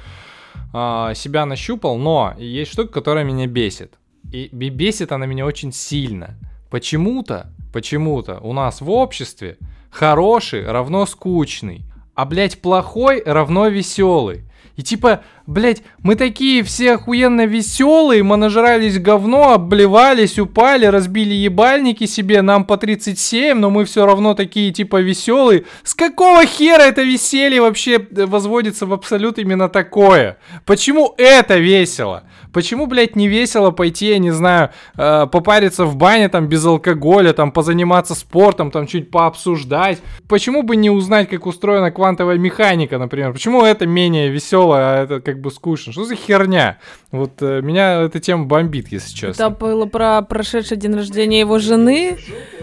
Э, 0.73 1.13
себя 1.15 1.47
нащупал, 1.47 1.99
но 1.99 2.35
есть 2.39 2.73
штука, 2.73 2.93
которая 2.93 3.25
меня 3.25 3.47
бесит. 3.47 3.95
И 4.33 4.49
бесит 4.49 5.13
она 5.13 5.27
меня 5.27 5.47
очень 5.47 5.73
сильно. 5.73 6.37
Почему-то, 6.71 7.53
почему-то 7.73 8.39
у 8.41 8.53
нас 8.53 8.81
в 8.81 8.91
обществе 8.91 9.59
хороший 9.91 10.65
равно 10.65 11.05
скучный, 11.07 11.83
а, 12.15 12.25
блядь, 12.25 12.61
плохой 12.61 13.23
равно 13.25 13.69
веселый. 13.69 14.45
И 14.77 14.83
типа, 14.83 15.23
блять, 15.51 15.83
мы 16.03 16.15
такие 16.15 16.63
все 16.63 16.93
охуенно 16.93 17.45
веселые, 17.45 18.23
мы 18.23 18.37
нажрались 18.37 18.99
говно, 18.99 19.53
обливались, 19.53 20.39
упали, 20.39 20.87
разбили 20.87 21.35
ебальники 21.35 22.07
себе, 22.07 22.41
нам 22.41 22.65
по 22.65 22.77
37, 22.77 23.59
но 23.59 23.69
мы 23.69 23.85
все 23.85 24.07
равно 24.07 24.35
такие 24.35 24.73
типа 24.73 25.01
веселые. 25.01 25.65
С 25.83 25.95
какого 25.95 26.47
хера 26.47 26.85
это 26.85 27.03
веселье 27.03 27.61
вообще 27.61 28.07
возводится 28.11 28.87
в 28.87 28.93
абсолют 28.93 29.39
именно 29.39 29.69
такое? 29.69 30.39
Почему 30.65 31.15
это 31.19 31.59
весело? 31.59 32.25
Почему, 32.53 32.87
блядь, 32.87 33.17
не 33.17 33.29
весело 33.29 33.71
пойти, 33.71 34.09
я 34.09 34.19
не 34.19 34.31
знаю, 34.31 34.71
э, 34.97 35.27
попариться 35.31 35.85
в 35.85 35.97
бане 35.97 36.29
там 36.29 36.49
без 36.49 36.65
алкоголя, 36.65 37.33
там 37.33 37.53
позаниматься 37.53 38.15
спортом, 38.15 38.71
там 38.71 38.87
чуть 38.87 39.11
пообсуждать? 39.11 39.99
Почему 40.29 40.63
бы 40.63 40.77
не 40.77 40.91
узнать, 40.91 41.29
как 41.29 41.47
устроена 41.47 41.91
квантовая 41.91 42.39
механика, 42.39 42.99
например? 42.99 43.33
Почему 43.33 43.65
это 43.65 43.87
менее 43.87 44.31
весело, 44.31 44.77
а 44.77 45.03
это 45.05 45.21
как 45.21 45.40
бы 45.41 45.51
скучно? 45.51 45.93
Что 45.93 46.05
за 46.05 46.17
херня? 46.17 46.79
Вот 47.13 47.43
э, 47.43 47.61
меня 47.61 48.03
эта 48.03 48.21
тема 48.21 48.45
бомбит, 48.45 48.93
если 48.93 49.13
честно. 49.13 49.43
Это 49.43 49.51
было 49.51 49.87
про 49.87 50.23
прошедший 50.23 50.77
день 50.77 50.95
рождения 50.95 51.41
его 51.41 51.59
жены, 51.59 52.17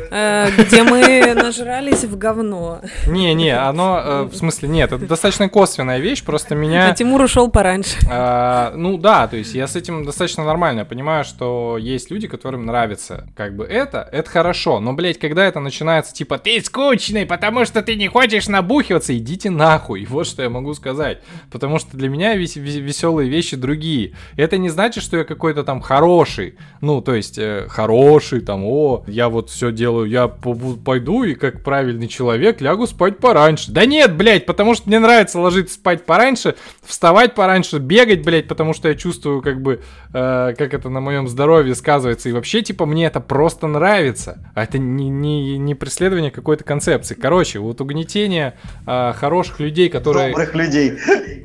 э, 0.10 0.48
где 0.58 0.84
мы 0.84 1.34
нажрались 1.36 2.06
в 2.06 2.18
говно. 2.18 2.80
Не-не, 3.08 3.58
оно, 3.58 4.02
э, 4.02 4.24
в 4.24 4.36
смысле, 4.36 4.70
нет, 4.70 4.94
это 4.94 5.06
достаточно 5.06 5.50
косвенная 5.50 6.00
вещь, 6.00 6.24
просто 6.24 6.56
меня... 6.56 6.88
А 6.90 6.94
Тимур 6.94 7.22
ушел 7.22 7.52
пораньше. 7.52 7.98
Э, 8.10 8.72
ну 8.74 8.98
да, 8.98 9.28
то 9.28 9.36
есть 9.36 9.54
я 9.54 9.68
с 9.68 9.76
этим 9.76 10.06
достаточно 10.06 10.46
нормально, 10.46 10.80
я 10.80 10.86
понимаю, 10.86 11.26
что 11.26 11.78
есть 11.78 12.10
люди, 12.10 12.28
которым 12.30 12.66
нравится 12.66 13.28
как 13.36 13.54
бы 13.54 13.66
это, 13.66 14.08
это 14.12 14.30
хорошо, 14.30 14.80
но, 14.80 14.94
блядь, 14.94 15.20
когда 15.20 15.46
это 15.46 15.60
начинается, 15.60 16.14
типа, 16.14 16.38
ты 16.38 16.62
скучный, 16.62 17.26
потому 17.26 17.66
что 17.66 17.82
ты 17.82 17.96
не 17.98 18.08
хочешь 18.08 18.48
набухиваться, 18.48 19.18
идите 19.18 19.50
нахуй, 19.50 20.06
вот 20.10 20.26
что 20.26 20.42
я 20.42 20.50
могу 20.50 20.74
сказать, 20.74 21.22
потому 21.52 21.80
что 21.80 21.98
для 21.98 22.08
меня 22.08 22.36
вес- 22.38 22.56
веселые 22.56 23.30
вещи 23.30 23.58
другие. 23.58 24.14
Это 24.38 24.58
не 24.58 24.70
значит, 24.70 25.04
что 25.04 25.18
я 25.18 25.24
какой-то 25.24 25.64
там 25.64 25.82
хороший. 25.82 26.56
Ну, 26.80 27.02
то 27.02 27.16
есть, 27.16 27.40
э, 27.40 27.66
хороший, 27.68 28.42
там, 28.42 28.64
о, 28.64 29.04
я 29.08 29.30
вот 29.30 29.50
все 29.50 29.72
делаю, 29.72 30.08
я 30.08 30.28
пойду 30.28 31.24
и 31.24 31.34
как 31.34 31.64
правильный 31.64 32.08
человек 32.08 32.62
лягу 32.62 32.86
спать 32.86 33.18
пораньше. 33.18 33.72
Да 33.72 33.86
нет, 33.86 34.16
блядь, 34.16 34.46
потому 34.46 34.76
что 34.76 34.88
мне 34.88 35.00
нравится 35.00 35.40
ложиться 35.40 35.74
спать 35.74 36.06
пораньше, 36.06 36.56
вставать 36.84 37.34
пораньше, 37.34 37.80
бегать, 37.80 38.24
блядь, 38.24 38.48
потому 38.48 38.74
что 38.74 38.90
я 38.90 38.96
чувствую, 38.96 39.42
как 39.42 39.60
бы, 39.60 39.82
э, 40.14 40.54
как 40.56 40.74
это 40.74 40.90
на 40.90 41.02
моем 41.02 41.28
здоровье 41.28 41.74
сказывается. 41.74 42.30
И 42.30 42.32
вообще, 42.32 42.62
типа, 42.62 42.86
мне 42.86 43.08
это 43.08 43.20
просто 43.20 43.66
нравится. 43.66 44.38
А 44.54 44.64
это 44.64 44.78
не, 44.78 45.10
не, 45.10 45.58
не 45.58 45.74
преследование 45.74 46.30
какой-то 46.30 46.64
концепции. 46.64 47.16
Короче, 47.16 47.58
вот 47.58 47.82
угнетение 47.82 48.54
э, 48.86 49.14
хороших 49.16 49.60
людей, 49.60 49.90
которые... 49.90 50.30
Добрых 50.30 50.54
людей. 50.54 50.94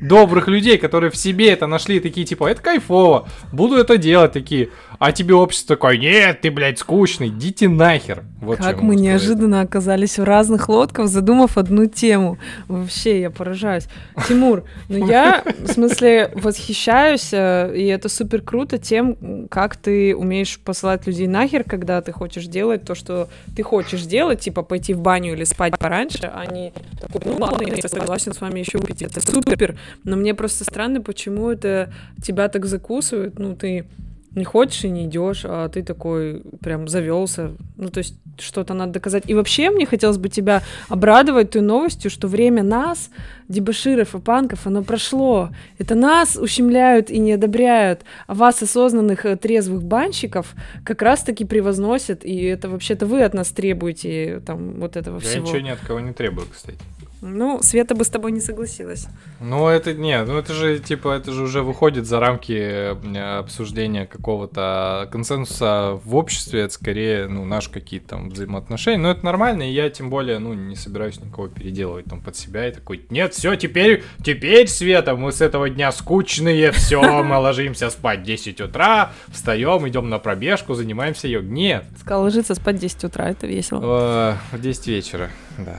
Добрых 0.03 0.49
людей, 0.49 0.77
которые 0.77 1.11
в 1.11 1.17
себе 1.17 1.51
это 1.51 1.67
нашли, 1.67 1.99
такие, 1.99 2.27
типа, 2.27 2.49
это 2.49 2.61
кайф 2.61 2.82
кайфово, 2.83 3.29
буду 3.53 3.77
это 3.77 3.97
делать, 3.97 4.33
такие, 4.33 4.71
а 5.03 5.11
тебе 5.11 5.35
общество 5.35 5.75
такое, 5.75 5.97
нет, 5.97 6.43
ты, 6.43 6.53
блядь, 6.53 6.79
скучный, 6.79 7.27
идите 7.27 7.69
нахер. 7.69 8.23
Вот 8.41 8.59
как 8.59 8.83
мы 8.83 8.95
неожиданно 8.95 9.61
оказались 9.61 10.17
в 10.17 10.23
разных 10.23 10.69
лодках, 10.69 11.09
задумав 11.09 11.59
одну 11.59 11.87
тему. 11.87 12.39
Вообще, 12.69 13.21
я 13.21 13.31
поражаюсь. 13.31 13.89
Тимур, 14.29 14.63
ну 14.89 15.05
я, 15.05 15.43
в 15.59 15.67
смысле, 15.67 16.31
восхищаюсь, 16.37 17.31
э, 17.33 17.77
и 17.77 17.85
это 17.87 18.09
супер 18.09 18.43
круто 18.43 18.79
тем, 18.79 19.49
как 19.51 19.75
ты 19.75 20.15
умеешь 20.15 20.61
посылать 20.61 21.05
людей 21.09 21.27
нахер, 21.27 21.65
когда 21.65 22.01
ты 22.01 22.13
хочешь 22.13 22.47
делать 22.47 22.85
то, 22.85 22.95
что 22.95 23.29
ты 23.57 23.65
хочешь 23.65 24.03
делать, 24.03 24.39
типа 24.39 24.63
пойти 24.63 24.95
в 24.95 25.01
баню 25.01 25.33
или 25.33 25.43
спать 25.43 25.77
пораньше, 25.81 26.31
а 26.33 26.47
не 26.47 26.73
такой, 27.01 27.23
ну 27.25 27.39
ладно, 27.41 27.67
я 27.67 27.89
согласен 27.89 28.35
с 28.35 28.41
вами 28.41 28.61
еще 28.61 28.79
выпить, 28.79 29.03
это 29.03 29.21
супер. 29.21 29.77
Но 30.05 30.15
мне 30.15 30.33
просто 30.33 30.63
странно, 30.63 31.01
почему 31.01 31.51
это 31.51 31.93
тебя 32.23 32.49
так 32.49 32.67
закусывает, 32.67 33.41
ну 33.41 33.57
ты 33.57 33.85
не 34.35 34.45
хочешь 34.45 34.85
и 34.85 34.91
не 34.91 35.05
идешь, 35.07 35.43
а 35.45 35.69
ты 35.69 35.83
такой 35.83 36.43
прям 36.61 36.89
завелся. 36.89 37.53
Ну, 37.77 37.89
то 37.89 37.99
есть 37.99 38.17
что-то 38.39 38.75
надо 38.75 38.93
доказать. 38.93 39.25
И 39.27 39.35
вообще 39.35 39.71
мне 39.71 39.87
хотелось 39.87 40.19
бы 40.19 40.29
тебя 40.29 40.63
обрадовать 40.89 41.51
той 41.51 41.63
новостью, 41.63 42.11
что 42.11 42.29
время 42.29 42.63
нас, 42.63 43.11
дебаширов 43.49 44.15
и 44.15 44.19
панков, 44.19 44.67
оно 44.67 44.83
прошло. 44.83 45.51
Это 45.79 45.95
нас 45.95 46.37
ущемляют 46.37 47.11
и 47.11 47.19
не 47.19 47.33
одобряют, 47.33 48.01
а 48.27 48.35
вас, 48.35 48.63
осознанных 48.63 49.27
э, 49.27 49.37
трезвых 49.37 49.83
банщиков, 49.83 50.55
как 50.85 51.03
раз-таки 51.03 51.45
превозносят, 51.45 52.25
и 52.25 52.43
это 52.45 52.69
вообще-то 52.71 53.07
вы 53.07 53.23
от 53.23 53.35
нас 53.35 53.51
требуете 53.51 54.41
там 54.47 54.81
вот 54.81 54.97
этого 54.97 55.17
Я 55.17 55.21
всего. 55.21 55.47
Я 55.47 55.53
ничего 55.53 55.67
ни 55.67 55.71
от 55.71 55.81
кого 55.81 56.01
не 56.01 56.13
требую, 56.13 56.47
кстати. 56.51 56.79
Ну, 57.25 57.63
Света 57.63 57.95
бы 57.95 58.05
с 58.05 58.09
тобой 58.09 58.33
не 58.33 58.41
согласилась. 58.41 59.07
Ну, 59.41 59.69
это 59.69 59.95
нет, 59.95 60.27
ну 60.27 60.37
это 60.37 60.53
же, 60.53 60.81
типа, 60.81 61.15
это 61.15 61.31
же 61.31 61.45
уже 61.45 61.63
выходит 61.63 62.05
за 62.05 62.19
рамки 62.19 63.39
обсуждения 63.39 64.07
какого-то 64.07 65.09
консенсуса 65.13 66.01
в 66.05 66.17
обществе, 66.17 66.63
это 66.63 66.75
скорее, 66.75 67.29
ну, 67.29 67.45
наши 67.45 67.71
какие-то 67.71 68.09
там 68.09 68.31
взаимоотношения, 68.31 68.99
но 68.99 69.13
это 69.13 69.25
нормально, 69.25 69.63
и 69.63 69.73
я 69.73 69.89
тем 69.89 70.11
более, 70.11 70.41
ну, 70.41 70.53
не 70.53 70.75
собираюсь 70.75 71.21
никого 71.21 71.47
переделывать 71.47 72.07
там 72.07 72.21
под 72.21 72.35
себя 72.35 72.67
и 72.69 72.73
такой, 72.73 73.07
нет, 73.09 73.33
все, 73.35 73.55
теперь, 73.55 74.03
теперь, 74.25 74.67
Света, 74.67 75.15
мы 75.15 75.31
с 75.31 75.41
этого 75.41 75.71
дня 75.71 75.93
скучные, 75.93 76.73
все, 76.73 77.01
мы 77.23 77.39
ложимся 77.39 77.89
спать 77.91 78.21
в 78.21 78.25
10 78.25 78.61
утра, 78.63 79.13
встаем, 79.29 79.89
идем 79.89 80.09
на 80.11 80.19
пробежку, 80.19 80.75
занимаемся 80.75 81.29
йогой. 81.29 81.51
Нет. 81.51 81.85
Сказал 82.01 82.23
ложиться 82.23 82.57
спать 82.57 82.77
в 82.77 82.81
10 82.81 83.05
утра, 83.05 83.31
это 83.31 83.47
весело. 83.47 84.37
Э, 84.53 84.57
в 84.57 84.61
10 84.61 84.87
вечера, 84.89 85.31
да. 85.59 85.79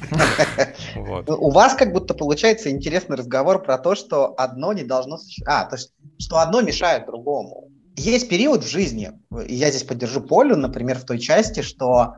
У 0.96 1.50
вас 1.50 1.74
как 1.74 1.92
будто 1.92 2.14
получается 2.14 2.70
интересный 2.70 3.16
разговор 3.16 3.62
про 3.62 3.78
то, 3.78 3.94
что 3.94 4.34
одно 4.36 4.72
не 4.72 4.84
должно... 4.84 5.18
А, 5.46 5.64
то 5.64 5.76
есть, 5.76 5.92
что 6.18 6.38
одно 6.38 6.60
мешает 6.60 7.06
другому. 7.06 7.70
Есть 7.96 8.28
период 8.28 8.62
в 8.62 8.68
жизни, 8.68 9.12
я 9.48 9.70
здесь 9.70 9.84
поддержу 9.84 10.20
Полю, 10.20 10.56
например, 10.56 10.98
в 10.98 11.04
той 11.04 11.18
части, 11.18 11.62
что 11.62 12.16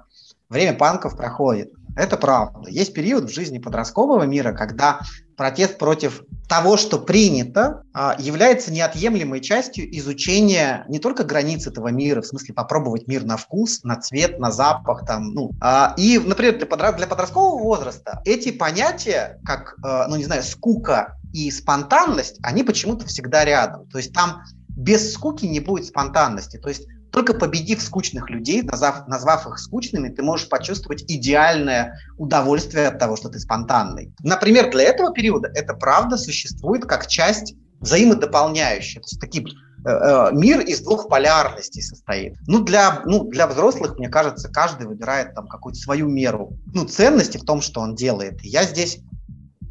время 0.48 0.76
панков 0.76 1.16
проходит. 1.16 1.72
Это 1.98 2.16
правда. 2.16 2.70
Есть 2.70 2.94
период 2.94 3.24
в 3.24 3.34
жизни 3.34 3.58
подросткового 3.58 4.22
мира, 4.22 4.52
когда 4.52 5.00
протест 5.36 5.78
против 5.78 6.22
того, 6.48 6.76
что 6.76 7.00
принято, 7.00 7.82
а, 7.92 8.14
является 8.20 8.72
неотъемлемой 8.72 9.40
частью 9.40 9.84
изучения 9.98 10.84
не 10.88 11.00
только 11.00 11.24
границ 11.24 11.66
этого 11.66 11.88
мира, 11.88 12.22
в 12.22 12.26
смысле 12.26 12.54
попробовать 12.54 13.08
мир 13.08 13.24
на 13.24 13.36
вкус, 13.36 13.82
на 13.82 13.96
цвет, 13.96 14.38
на 14.38 14.52
запах, 14.52 15.06
там, 15.06 15.34
ну, 15.34 15.50
а, 15.60 15.94
и, 15.96 16.18
например, 16.18 16.58
для, 16.58 16.92
для 16.92 17.06
подросткового 17.08 17.60
возраста 17.60 18.22
эти 18.24 18.52
понятия, 18.52 19.40
как, 19.44 19.74
а, 19.84 20.06
ну, 20.06 20.14
не 20.14 20.24
знаю, 20.24 20.44
скука 20.44 21.16
и 21.32 21.50
спонтанность, 21.50 22.38
они 22.44 22.62
почему-то 22.62 23.06
всегда 23.06 23.44
рядом. 23.44 23.88
То 23.88 23.98
есть 23.98 24.12
там 24.12 24.44
без 24.68 25.12
скуки 25.12 25.46
не 25.46 25.58
будет 25.58 25.86
спонтанности. 25.86 26.58
То 26.58 26.68
есть 26.68 26.86
только 27.10 27.34
победив 27.34 27.82
скучных 27.82 28.28
людей, 28.30 28.62
назвав, 28.62 29.08
назвав 29.08 29.46
их 29.46 29.58
скучными, 29.58 30.08
ты 30.08 30.22
можешь 30.22 30.48
почувствовать 30.48 31.04
идеальное 31.08 31.98
удовольствие 32.18 32.88
от 32.88 32.98
того, 32.98 33.16
что 33.16 33.28
ты 33.28 33.38
спонтанный. 33.38 34.12
Например, 34.22 34.70
для 34.70 34.84
этого 34.84 35.12
периода 35.12 35.50
это 35.54 35.74
правда 35.74 36.16
существует 36.16 36.84
как 36.84 37.06
часть 37.06 37.54
взаимодополняющая. 37.80 39.00
То 39.00 39.06
есть 39.06 39.20
такие 39.20 39.46
э, 39.46 39.88
э, 39.88 40.30
мир 40.32 40.60
из 40.60 40.80
двух 40.80 41.08
полярностей 41.08 41.82
состоит. 41.82 42.36
Ну 42.46 42.62
для, 42.62 43.02
ну, 43.06 43.24
для 43.24 43.46
взрослых, 43.46 43.98
мне 43.98 44.08
кажется, 44.08 44.48
каждый 44.48 44.86
выбирает 44.86 45.34
там 45.34 45.46
какую-то 45.48 45.78
свою 45.78 46.08
меру 46.08 46.58
ну, 46.74 46.84
ценности 46.84 47.38
в 47.38 47.44
том, 47.44 47.60
что 47.60 47.80
он 47.80 47.94
делает. 47.94 48.42
я 48.42 48.64
здесь, 48.64 48.98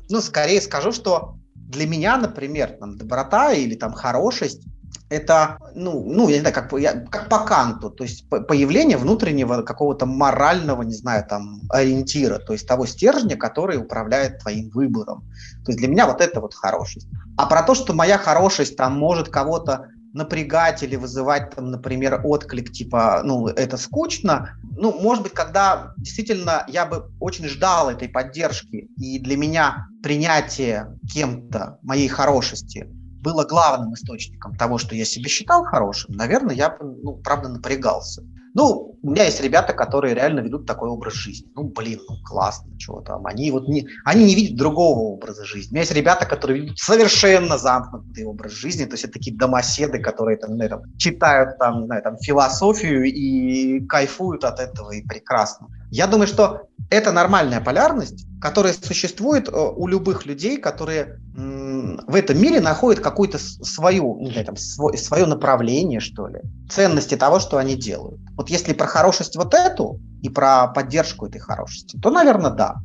ну, 0.10 0.22
скорее 0.22 0.62
скажу, 0.62 0.91
что 0.91 1.36
для 1.53 1.86
меня, 1.86 2.17
например, 2.17 2.77
там, 2.79 2.98
доброта 2.98 3.51
или 3.51 3.75
там 3.75 3.91
хорошесть 3.91 4.63
это, 5.09 5.57
ну, 5.73 6.03
ну, 6.05 6.27
я 6.27 6.35
не 6.35 6.41
знаю, 6.41 6.55
как, 6.55 6.73
я, 6.73 6.93
как 6.93 7.29
по 7.29 7.39
Канту, 7.39 7.89
то 7.89 8.03
есть 8.03 8.27
появление 8.29 8.97
внутреннего 8.97 9.61
какого-то 9.61 10.05
морального, 10.05 10.81
не 10.81 10.93
знаю, 10.93 11.25
там, 11.27 11.61
ориентира, 11.69 12.39
то 12.39 12.53
есть 12.53 12.67
того 12.67 12.85
стержня, 12.85 13.37
который 13.37 13.77
управляет 13.77 14.39
твоим 14.39 14.69
выбором. 14.69 15.23
То 15.65 15.71
есть 15.71 15.79
для 15.79 15.87
меня 15.87 16.07
вот 16.07 16.19
это 16.19 16.41
вот 16.41 16.53
хорошесть. 16.53 17.07
А 17.37 17.45
про 17.45 17.63
то, 17.63 17.73
что 17.73 17.93
моя 17.93 18.17
хорошесть 18.17 18.75
там 18.75 18.97
может 18.97 19.29
кого-то 19.29 19.87
напрягать 20.13 20.83
или 20.83 20.95
вызывать, 20.95 21.55
там, 21.55 21.71
например, 21.71 22.21
отклик, 22.23 22.71
типа, 22.71 23.21
ну, 23.23 23.47
это 23.47 23.77
скучно, 23.77 24.57
ну, 24.63 24.91
может 24.99 25.23
быть, 25.23 25.33
когда 25.33 25.93
действительно 25.97 26.65
я 26.67 26.85
бы 26.85 27.11
очень 27.19 27.47
ждал 27.47 27.89
этой 27.89 28.09
поддержки, 28.09 28.89
и 28.97 29.19
для 29.19 29.37
меня 29.37 29.87
принятие 30.03 30.97
кем-то 31.13 31.79
моей 31.81 32.07
хорошести 32.07 32.87
было 33.21 33.43
главным 33.43 33.93
источником 33.93 34.55
того, 34.55 34.77
что 34.77 34.95
я 34.95 35.05
себе 35.05 35.29
считал 35.29 35.63
хорошим, 35.63 36.15
наверное, 36.15 36.55
я, 36.55 36.77
ну, 36.79 37.13
правда, 37.24 37.50
напрягался. 37.50 38.24
Ну, 38.53 38.97
у 39.03 39.12
меня 39.12 39.25
есть 39.25 39.39
ребята, 39.39 39.74
которые 39.74 40.15
реально 40.15 40.39
ведут 40.39 40.65
такой 40.65 40.89
образ 40.89 41.13
жизни. 41.13 41.47
Ну, 41.53 41.65
блин, 41.65 42.00
ну 42.09 42.15
классно, 42.25 42.75
чего 42.79 43.01
там. 43.01 43.27
Они 43.27 43.51
вот 43.51 43.67
не, 43.67 43.88
они 44.03 44.25
не 44.25 44.33
видят 44.33 44.57
другого 44.57 45.00
образа 45.00 45.45
жизни. 45.45 45.69
У 45.69 45.74
меня 45.74 45.81
есть 45.81 45.93
ребята, 45.93 46.25
которые 46.25 46.62
ведут 46.62 46.79
совершенно 46.79 47.59
замкнутый 47.59 48.25
образ 48.25 48.53
жизни, 48.53 48.86
то 48.86 48.93
есть 48.93 49.03
это 49.03 49.13
такие 49.13 49.38
домоседы, 49.38 50.00
которые 50.00 50.38
там, 50.38 50.57
ну, 50.57 50.67
там 50.67 50.81
читают 50.97 51.59
там, 51.59 51.83
не 51.83 52.01
там 52.01 52.17
философию 52.17 53.03
и 53.03 53.86
кайфуют 53.86 54.43
от 54.43 54.59
этого 54.59 54.89
и 54.89 55.03
прекрасно. 55.03 55.67
Я 55.91 56.07
думаю, 56.07 56.27
что 56.27 56.67
это 56.89 57.12
нормальная 57.12 57.62
полярность, 57.62 58.25
которая 58.39 58.74
существует 58.74 59.50
э, 59.50 59.51
у 59.51 59.88
любых 59.88 60.25
людей, 60.25 60.58
которые 60.58 61.20
в 61.38 62.15
этом 62.15 62.41
мире 62.41 62.60
находят 62.62 63.00
какую-то 63.00 63.38
свою, 63.38 64.20
не 64.20 64.32
знаю, 64.32 64.46
там, 64.48 64.56
свой, 64.58 64.98
свое 64.98 65.27
направление, 65.27 66.00
что 66.00 66.27
ли, 66.27 66.39
ценности 66.67 67.15
того, 67.15 67.39
что 67.39 67.58
они 67.58 67.75
делают. 67.75 68.20
Вот 68.36 68.50
если 68.50 68.74
про 68.74 68.88
хорошесть 68.88 69.36
вот 69.36 69.53
эту 69.53 70.00
и 70.24 70.29
про 70.29 70.67
поддержку 70.67 71.27
этой 71.27 71.39
хорошести, 71.39 72.00
то, 72.00 72.10
наверное, 72.10 72.51
да. 72.51 72.77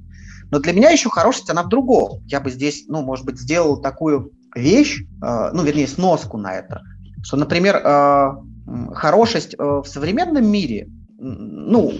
Но 0.51 0.59
для 0.59 0.75
меня 0.75 0.91
еще 0.91 1.09
хорошесть, 1.09 1.49
она 1.49 1.63
в 1.63 1.69
другом. 1.69 2.23
Я 2.27 2.41
бы 2.41 2.51
здесь, 2.51 2.85
ну, 2.89 3.01
может 3.01 3.25
быть, 3.25 3.41
сделал 3.41 3.81
такую 3.81 4.33
вещь, 4.55 5.01
э, 5.01 5.51
ну, 5.55 5.63
вернее, 5.63 5.89
сноску 5.89 6.37
на 6.37 6.55
это, 6.55 6.83
что, 7.23 7.39
например, 7.39 7.77
э, 7.77 8.33
хорошесть 8.95 9.55
э, 9.55 9.63
в 9.63 9.85
современном 9.87 10.47
мире, 10.47 10.89
ну, 11.19 11.91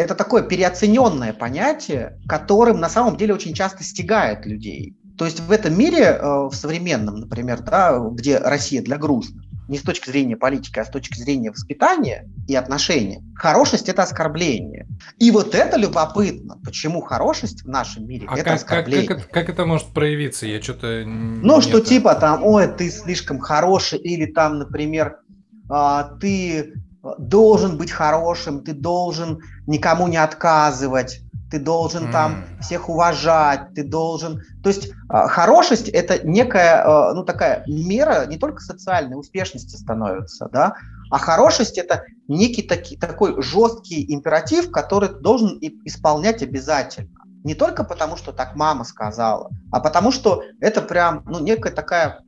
это 0.00 0.14
такое 0.14 0.42
переоцененное 0.42 1.32
понятие, 1.32 2.18
которым 2.26 2.80
на 2.80 2.88
самом 2.88 3.16
деле 3.16 3.34
очень 3.34 3.54
часто 3.54 3.84
стигает 3.84 4.46
людей. 4.46 4.96
То 5.18 5.26
есть 5.26 5.40
в 5.40 5.52
этом 5.52 5.78
мире, 5.78 6.04
э, 6.04 6.22
в 6.22 6.52
современном, 6.54 7.16
например, 7.16 7.60
да, 7.60 7.98
где 7.98 8.38
Россия 8.38 8.80
для 8.82 8.96
грустных, 8.96 9.44
не 9.68 9.78
с 9.78 9.82
точки 9.82 10.08
зрения 10.10 10.36
политики, 10.36 10.78
а 10.78 10.84
с 10.84 10.88
точки 10.88 11.18
зрения 11.18 11.50
воспитания 11.50 12.28
и 12.48 12.56
отношений, 12.56 13.20
хорошесть– 13.36 13.88
это 13.90 14.02
оскорбление. 14.02 14.88
И 15.18 15.30
вот 15.30 15.54
это 15.54 15.76
любопытно, 15.76 16.58
почему 16.64 17.02
хорошесть 17.02 17.62
в 17.62 17.68
нашем 17.68 18.08
мире 18.08 18.26
а– 18.28 18.34
это 18.34 18.44
как, 18.44 18.54
оскорбление. 18.54 19.06
Как, 19.06 19.18
как, 19.18 19.30
как 19.30 19.48
это 19.50 19.66
может 19.66 19.88
проявиться? 19.88 20.46
Я 20.46 20.60
что-то 20.62 21.04
Ну, 21.06 21.60
что 21.60 21.80
типа 21.80 22.14
там, 22.14 22.42
ой, 22.42 22.66
ты 22.66 22.90
слишком 22.90 23.38
хороший, 23.38 23.98
или 23.98 24.24
там, 24.24 24.58
например, 24.58 25.18
а, 25.68 26.16
ты 26.18 26.72
должен 27.18 27.78
быть 27.78 27.90
хорошим, 27.90 28.62
ты 28.62 28.72
должен 28.72 29.40
никому 29.66 30.06
не 30.08 30.18
отказывать, 30.18 31.20
ты 31.50 31.58
должен 31.58 32.08
mm. 32.08 32.12
там 32.12 32.44
всех 32.60 32.88
уважать, 32.88 33.74
ты 33.74 33.82
должен... 33.82 34.42
То 34.62 34.68
есть 34.68 34.88
э, 34.88 34.92
хорошесть– 35.08 35.88
это 35.90 36.24
некая, 36.26 36.84
э, 36.84 37.14
ну, 37.14 37.24
такая 37.24 37.64
мера 37.66 38.26
не 38.26 38.38
только 38.38 38.60
социальной 38.60 39.18
успешности 39.18 39.76
становится, 39.76 40.48
да, 40.52 40.74
а 41.10 41.18
хорошесть– 41.18 41.78
это 41.78 42.04
некий 42.28 42.62
таки, 42.62 42.96
такой 42.96 43.42
жесткий 43.42 44.12
императив, 44.12 44.70
который 44.70 45.08
ты 45.08 45.16
должен 45.16 45.58
исполнять 45.84 46.42
обязательно. 46.42 47.10
Не 47.42 47.54
только 47.54 47.84
потому, 47.84 48.16
что 48.16 48.32
так 48.32 48.54
мама 48.54 48.84
сказала, 48.84 49.50
а 49.72 49.80
потому 49.80 50.12
что 50.12 50.42
это 50.60 50.82
прям, 50.82 51.24
ну, 51.26 51.40
некая 51.40 51.72
такая 51.72 52.20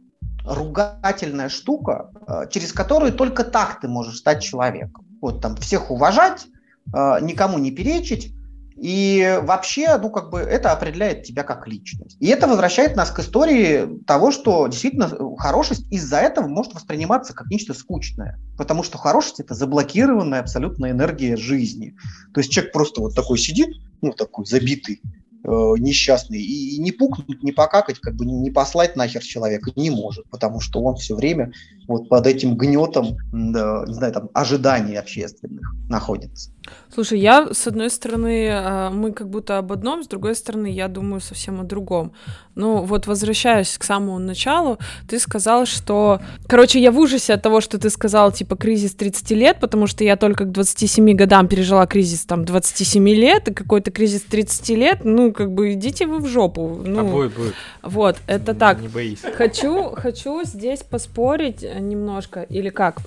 ругательная 0.45 1.49
штука, 1.49 2.11
э, 2.27 2.49
через 2.51 2.73
которую 2.73 3.13
только 3.13 3.45
так 3.45 3.81
ты 3.81 3.89
можешь 3.89 4.19
стать 4.19 4.43
человеком. 4.43 5.07
Вот 5.21 5.41
там 5.41 5.57
всех 5.57 5.91
уважать, 5.91 6.47
э, 6.95 7.19
никому 7.21 7.59
не 7.59 7.71
перечить, 7.71 8.33
и 8.77 9.39
вообще, 9.43 9.97
ну, 9.99 10.11
как 10.11 10.31
бы 10.31 10.41
это 10.41 10.73
определяет 10.73 11.25
тебя 11.25 11.45
как 11.45 11.69
личность. 11.69 12.17
И 12.19 12.27
это 12.27 12.49
возвращает 12.49 12.97
нас 12.97 13.11
к 13.11 13.21
истории 13.21 14.03
того, 14.07 14.33
что 14.33 14.67
действительно 14.67 15.09
хорошесть 15.39 15.87
из-за 15.93 16.17
этого 16.17 16.49
может 16.49 16.75
восприниматься 16.75 17.35
как 17.35 17.49
нечто 17.49 17.75
скучное. 17.75 18.41
Потому 18.57 18.83
что 18.83 18.99
хорошесть– 18.99 19.39
это 19.41 19.55
заблокированная 19.55 20.41
абсолютно 20.41 20.91
энергия 20.91 21.37
жизни. 21.37 21.95
То 22.35 22.41
есть 22.41 22.51
человек 22.51 22.73
просто 22.73 23.03
вот 23.03 23.15
такой 23.15 23.39
сидит, 23.39 23.69
ну, 24.01 24.13
такой 24.13 24.47
забитый, 24.47 25.01
э, 25.05 25.22
несчастный, 25.45 26.41
и, 26.41 26.77
и 26.77 26.79
не 26.79 26.93
пукнуть, 26.93 27.43
не 27.43 27.53
покакать, 27.53 27.99
как 27.99 28.15
бы 28.15 28.25
не, 28.25 28.35
не 28.35 28.51
послать 28.51 28.97
нахер 28.97 29.23
человека 29.23 29.71
не 29.77 29.91
может, 29.91 30.29
потому 30.31 30.61
что 30.61 30.81
он 30.83 30.97
все 30.97 31.17
время 31.17 31.53
вот 31.89 32.09
под 32.09 32.27
этим 32.27 32.57
гнетом, 32.57 33.17
да, 33.33 33.85
не 33.87 33.95
знаю, 33.95 34.13
там, 34.13 34.31
ожиданий 34.35 34.97
общественных 34.97 35.75
находится. 35.89 36.51
Слушай, 36.95 37.21
я, 37.21 37.49
с 37.53 37.67
одной 37.67 37.89
стороны, 37.89 38.51
а, 38.53 38.91
мы 38.91 39.13
как 39.13 39.29
будто 39.29 39.59
об 39.59 39.73
одном, 39.73 40.03
с 40.03 40.07
другой 40.07 40.35
стороны, 40.35 40.67
я 40.67 40.89
думаю 40.89 41.21
совсем 41.21 41.61
о 41.61 41.65
другом. 41.65 42.13
Ну, 42.55 42.83
вот 42.83 43.07
возвращаясь 43.07 43.79
к 43.79 43.85
самому 43.85 44.19
началу, 44.19 44.79
ты 45.09 45.19
сказал, 45.19 45.65
что... 45.65 46.21
Короче, 46.47 46.81
я 46.81 46.93
в 46.93 46.99
ужасе 46.99 47.35
от 47.35 47.43
того, 47.43 47.63
что 47.63 47.79
ты 47.79 47.89
сказал, 47.89 48.31
типа, 48.31 48.57
кризис 48.57 48.95
30 48.95 49.31
лет, 49.31 49.59
потому 49.59 49.87
что 49.87 50.05
я 50.05 50.17
только 50.17 50.45
к 50.45 50.53
27 50.53 51.15
годам 51.15 51.49
пережила 51.49 51.87
кризис, 51.87 52.27
там, 52.27 52.45
27 52.45 53.09
лет, 53.09 53.49
и 53.49 53.55
какой-то 53.55 53.91
кризис 53.91 54.23
30 54.23 54.69
лет, 54.71 54.99
ну, 55.05 55.33
как 55.33 55.51
бы, 55.53 55.73
идите 55.73 56.07
вы 56.07 56.19
в 56.19 56.27
жопу. 56.27 56.83
Ну, 56.85 57.01
а 57.01 57.05
будет, 57.05 57.35
будет. 57.35 57.55
Вот, 57.83 58.17
это 58.27 58.55
так. 58.55 58.81
Не 58.81 58.89
боись. 58.89 59.21
Хочу, 59.35 59.95
хочу 59.97 60.45
здесь 60.45 60.81
поспорить 60.81 61.63
немножко, 61.63 62.43
или 62.43 62.69
как? 62.69 62.99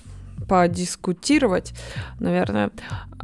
Подискутировать, 0.47 1.73
наверное. 2.19 2.71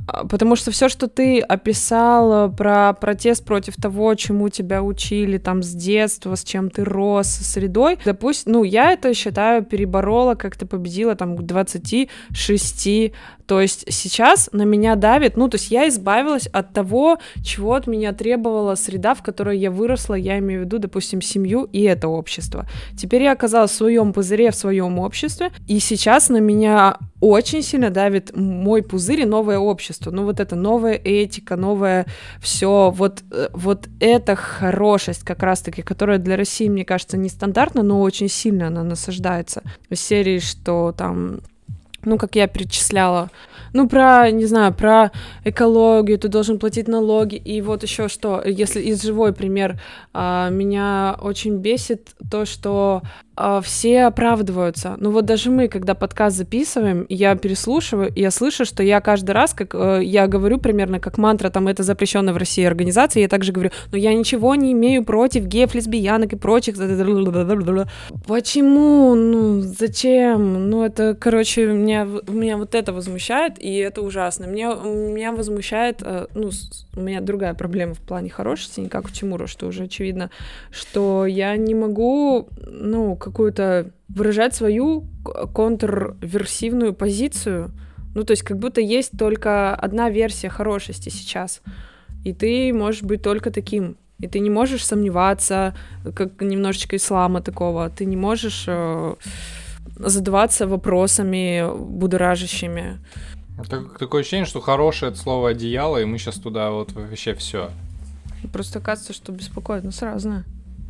А, 0.07 0.25
потому 0.25 0.55
что 0.55 0.71
все, 0.71 0.89
что 0.89 1.07
ты 1.07 1.39
описал 1.39 2.51
про 2.51 2.93
протест 2.93 3.45
против 3.45 3.75
того, 3.75 4.13
чему 4.15 4.49
тебя 4.49 4.83
учили 4.83 5.37
там 5.37 5.63
с 5.63 5.73
детства, 5.73 6.35
с 6.35 6.43
чем 6.43 6.69
ты 6.69 6.83
рос, 6.83 7.27
с 7.27 7.51
средой, 7.53 7.97
допустим, 8.03 8.53
ну, 8.53 8.63
я 8.63 8.91
это 8.91 9.13
считаю 9.13 9.63
переборола, 9.63 10.35
как-то 10.35 10.65
победила 10.65 11.15
там 11.15 11.35
к 11.37 11.41
26 11.43 13.11
то 13.51 13.59
есть 13.59 13.83
сейчас 13.89 14.47
на 14.53 14.61
меня 14.61 14.95
давит, 14.95 15.35
ну, 15.35 15.49
то 15.49 15.55
есть 15.55 15.71
я 15.71 15.89
избавилась 15.89 16.47
от 16.47 16.71
того, 16.71 17.17
чего 17.43 17.73
от 17.73 17.85
меня 17.85 18.13
требовала 18.13 18.75
среда, 18.75 19.13
в 19.13 19.21
которой 19.21 19.57
я 19.57 19.69
выросла, 19.69 20.13
я 20.13 20.39
имею 20.39 20.61
в 20.61 20.63
виду, 20.63 20.79
допустим, 20.79 21.21
семью 21.21 21.67
и 21.73 21.81
это 21.81 22.07
общество. 22.07 22.65
Теперь 22.97 23.23
я 23.23 23.33
оказалась 23.33 23.71
в 23.71 23.75
своем 23.75 24.13
пузыре, 24.13 24.51
в 24.51 24.55
своем 24.55 24.99
обществе, 24.99 25.51
и 25.67 25.79
сейчас 25.79 26.29
на 26.29 26.37
меня 26.37 26.97
очень 27.19 27.61
сильно 27.61 27.89
давит 27.89 28.33
мой 28.33 28.83
пузырь 28.83 29.19
и 29.19 29.25
новое 29.25 29.59
общество. 29.59 30.11
Ну, 30.11 30.23
вот 30.23 30.39
это 30.39 30.55
новая 30.55 30.93
этика, 30.93 31.57
новое 31.57 32.05
все, 32.41 32.89
вот, 32.95 33.21
э, 33.31 33.49
вот 33.51 33.89
эта 33.99 34.37
хорошесть 34.37 35.23
как 35.23 35.43
раз-таки, 35.43 35.81
которая 35.81 36.19
для 36.19 36.37
России, 36.37 36.69
мне 36.69 36.85
кажется, 36.85 37.17
нестандартна, 37.17 37.83
но 37.83 37.99
очень 37.99 38.29
сильно 38.29 38.67
она 38.67 38.83
насаждается. 38.83 39.61
В 39.89 39.95
серии, 39.97 40.39
что 40.39 40.93
там 40.97 41.41
ну, 42.05 42.17
как 42.17 42.35
я 42.35 42.47
перечисляла, 42.47 43.29
ну, 43.73 43.87
про, 43.87 44.29
не 44.31 44.45
знаю, 44.45 44.73
про 44.73 45.11
экологию, 45.45 46.19
ты 46.19 46.27
должен 46.27 46.59
платить 46.59 46.87
налоги, 46.87 47.35
и 47.35 47.61
вот 47.61 47.83
еще 47.83 48.09
что, 48.09 48.41
если 48.43 48.81
из 48.81 49.01
живой 49.01 49.33
пример, 49.33 49.79
а, 50.13 50.49
меня 50.49 51.15
очень 51.21 51.57
бесит 51.57 52.09
то, 52.29 52.45
что 52.45 53.01
а, 53.43 53.61
все 53.61 54.03
оправдываются. 54.03 54.95
Ну 54.99 55.09
вот 55.09 55.25
даже 55.25 55.49
мы, 55.49 55.67
когда 55.67 55.95
подкаст 55.95 56.37
записываем, 56.37 57.07
я 57.09 57.35
переслушиваю, 57.35 58.11
я 58.15 58.29
слышу, 58.29 58.65
что 58.65 58.83
я 58.83 59.01
каждый 59.01 59.31
раз, 59.31 59.55
как 59.55 59.73
э, 59.73 60.01
я 60.03 60.27
говорю 60.27 60.59
примерно 60.59 60.99
как 60.99 61.17
мантра, 61.17 61.49
там 61.49 61.67
это 61.67 61.81
запрещено 61.81 62.33
в 62.33 62.37
России 62.37 62.63
организация, 62.63 63.21
я 63.21 63.27
также 63.27 63.51
говорю, 63.51 63.71
но 63.91 63.97
я 63.97 64.13
ничего 64.13 64.53
не 64.53 64.73
имею 64.73 65.03
против 65.03 65.45
геев, 65.45 65.73
лесбиянок 65.73 66.33
и 66.33 66.35
прочих. 66.35 66.75
Почему? 68.27 69.15
Ну, 69.15 69.61
зачем? 69.61 70.69
Ну, 70.69 70.83
это, 70.83 71.17
короче, 71.19 71.65
меня, 71.65 72.07
меня 72.27 72.57
вот 72.57 72.75
это 72.75 72.93
возмущает, 72.93 73.53
и 73.57 73.75
это 73.77 74.03
ужасно. 74.03 74.45
Меня, 74.45 74.75
меня 74.75 75.31
возмущает, 75.31 76.03
э, 76.03 76.27
ну, 76.35 76.51
у 76.95 77.01
меня 77.01 77.21
другая 77.21 77.55
проблема 77.55 77.95
в 77.95 77.99
плане 77.99 78.29
хорошести, 78.29 78.81
не 78.81 78.89
как 78.89 79.05
у 79.05 79.09
Тимура, 79.09 79.47
что 79.47 79.65
уже 79.65 79.85
очевидно, 79.85 80.29
что 80.69 81.25
я 81.25 81.57
не 81.57 81.73
могу, 81.73 82.47
ну, 82.67 83.15
какую-то 83.31 83.91
выражать 84.09 84.55
свою 84.55 85.05
контрверсивную 85.53 86.93
позицию. 86.93 87.71
Ну, 88.15 88.23
то 88.23 88.31
есть 88.31 88.43
как 88.43 88.57
будто 88.57 88.81
есть 88.81 89.17
только 89.17 89.75
одна 89.75 90.09
версия 90.09 90.49
хорошести 90.49 91.09
сейчас. 91.09 91.61
И 92.23 92.33
ты 92.33 92.73
можешь 92.73 93.03
быть 93.03 93.21
только 93.21 93.51
таким. 93.51 93.95
И 94.19 94.27
ты 94.27 94.39
не 94.39 94.49
можешь 94.49 94.85
сомневаться, 94.85 95.73
как 96.15 96.41
немножечко 96.41 96.95
ислама 96.95 97.41
такого. 97.41 97.89
Ты 97.89 98.05
не 98.05 98.17
можешь... 98.17 98.65
Э, 98.67 99.15
задаваться 99.97 100.67
вопросами 100.67 101.63
будоражащими. 101.77 102.99
Так, 103.69 103.97
такое 103.97 104.21
ощущение, 104.21 104.45
что 104.45 104.61
хорошее 104.61 105.11
это 105.11 105.19
слово 105.21 105.49
одеяло, 105.49 105.97
и 105.97 106.05
мы 106.05 106.17
сейчас 106.17 106.35
туда 106.35 106.71
вот 106.71 106.93
вообще 106.93 107.33
все. 107.35 107.69
Просто 108.51 108.79
оказывается, 108.79 109.13
что 109.13 109.31
беспокоит 109.31 109.83
нас 109.83 110.01
разное. 110.01 110.45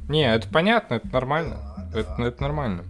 Не, 0.07 0.33
это 0.33 0.47
понятно, 0.47 0.95
это 0.95 1.07
нормально. 1.11 1.57
Это, 1.93 2.15
это 2.19 2.41
нормально. 2.41 2.83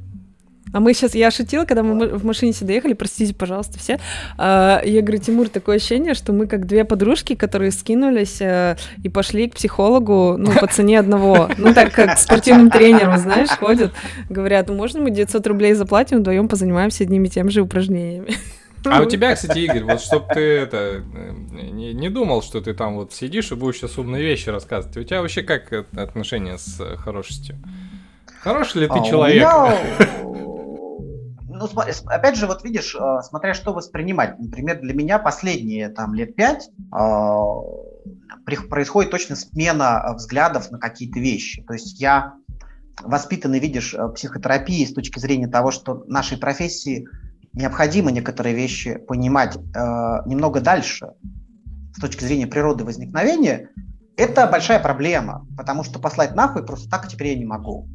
А 0.73 0.79
мы 0.79 0.93
сейчас, 0.93 1.15
я 1.15 1.31
шутила, 1.31 1.65
когда 1.65 1.83
мы 1.83 2.07
в 2.07 2.25
машине 2.25 2.53
сюда 2.53 2.73
ехали, 2.73 2.93
простите, 2.93 3.33
пожалуйста, 3.33 3.77
все. 3.77 3.99
А, 4.37 4.81
я 4.85 5.01
говорю, 5.01 5.21
Тимур, 5.21 5.49
такое 5.49 5.77
ощущение, 5.77 6.13
что 6.13 6.31
мы 6.31 6.47
как 6.47 6.65
две 6.65 6.85
подружки, 6.85 7.35
которые 7.35 7.71
скинулись 7.71 8.39
э, 8.39 8.77
и 9.03 9.09
пошли 9.09 9.49
к 9.49 9.55
психологу, 9.55 10.35
ну, 10.37 10.51
по 10.53 10.67
цене 10.67 10.99
одного. 10.99 11.49
Ну, 11.57 11.73
так 11.73 11.91
как 11.91 12.17
спортивным 12.17 12.69
тренером, 12.69 13.17
знаешь, 13.17 13.49
ходят. 13.49 13.91
Говорят, 14.29 14.69
ну, 14.69 14.75
можно 14.75 15.01
мы 15.01 15.11
900 15.11 15.45
рублей 15.47 15.73
заплатим, 15.73 16.19
вдвоем 16.19 16.47
позанимаемся 16.47 17.03
одними 17.03 17.27
и 17.27 17.29
тем 17.29 17.49
же 17.49 17.61
упражнениями. 17.61 18.33
А 18.85 19.01
у 19.01 19.05
тебя, 19.05 19.35
кстати, 19.35 19.59
Игорь, 19.59 19.83
вот 19.83 20.01
чтоб 20.01 20.27
ты 20.33 20.39
это 20.39 21.03
не, 21.51 21.93
не 21.93 22.09
думал, 22.09 22.41
что 22.41 22.61
ты 22.61 22.73
там 22.73 22.95
вот 22.95 23.13
сидишь 23.13 23.51
и 23.51 23.55
будешь 23.55 23.77
сейчас 23.77 23.97
умные 23.97 24.23
вещи 24.23 24.49
рассказывать. 24.49 24.97
У 24.97 25.03
тебя 25.03 25.21
вообще 25.21 25.43
как 25.43 25.71
отношение 25.95 26.57
с 26.57 26.81
хорошестью? 26.97 27.57
Хороший 28.41 28.81
ли 28.81 28.87
ты 28.87 28.99
а 28.99 29.03
человек? 29.03 29.47
Меня... 29.47 29.77
Ну, 31.53 31.67
опять 32.07 32.37
же, 32.37 32.47
вот 32.47 32.63
видишь, 32.63 32.95
э, 32.95 33.21
смотря 33.21 33.53
что 33.53 33.71
воспринимать. 33.71 34.39
Например, 34.39 34.79
для 34.79 34.95
меня 34.95 35.19
последние 35.19 35.89
там 35.89 36.15
лет 36.15 36.35
пять 36.35 36.71
э, 36.91 37.43
происходит 38.67 39.11
точно 39.11 39.35
смена 39.35 40.13
взглядов 40.15 40.71
на 40.71 40.79
какие-то 40.79 41.19
вещи. 41.19 41.61
То 41.61 41.73
есть 41.73 42.01
я 42.01 42.33
воспитанный, 43.03 43.59
видишь, 43.59 43.95
психотерапии 44.15 44.85
с 44.85 44.93
точки 44.95 45.19
зрения 45.19 45.47
того, 45.47 45.69
что 45.69 46.03
нашей 46.07 46.39
профессии 46.39 47.07
необходимо 47.53 48.09
некоторые 48.09 48.55
вещи 48.55 48.97
понимать 48.97 49.55
э, 49.55 49.59
немного 50.25 50.61
дальше 50.61 51.13
с 51.95 52.01
точки 52.01 52.23
зрения 52.23 52.47
природы 52.47 52.85
возникновения, 52.85 53.69
это 54.17 54.47
большая 54.47 54.79
проблема, 54.79 55.45
потому 55.55 55.83
что 55.83 55.99
послать 55.99 56.33
нахуй 56.35 56.65
просто 56.65 56.89
так 56.89 57.07
теперь 57.07 57.27
я 57.27 57.35
не 57.35 57.45
могу. 57.45 57.87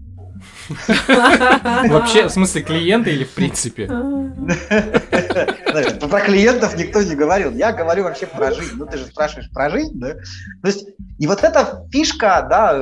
Вообще, 1.88 2.26
в 2.26 2.30
смысле, 2.30 2.62
клиента 2.62 3.10
или 3.10 3.24
в 3.24 3.30
принципе? 3.30 3.86
Про 3.86 6.20
клиентов 6.20 6.76
никто 6.76 7.02
не 7.02 7.14
говорил. 7.14 7.52
Я 7.52 7.72
говорю 7.72 8.04
вообще 8.04 8.26
про 8.26 8.52
жизнь. 8.52 8.74
Ну, 8.76 8.86
ты 8.86 8.98
же 8.98 9.06
спрашиваешь 9.06 9.50
про 9.50 9.70
жизнь, 9.70 9.92
да? 9.94 10.14
То 10.14 10.68
есть, 10.68 10.88
и 11.18 11.26
вот 11.26 11.44
эта 11.44 11.86
фишка, 11.90 12.46
да, 12.48 12.78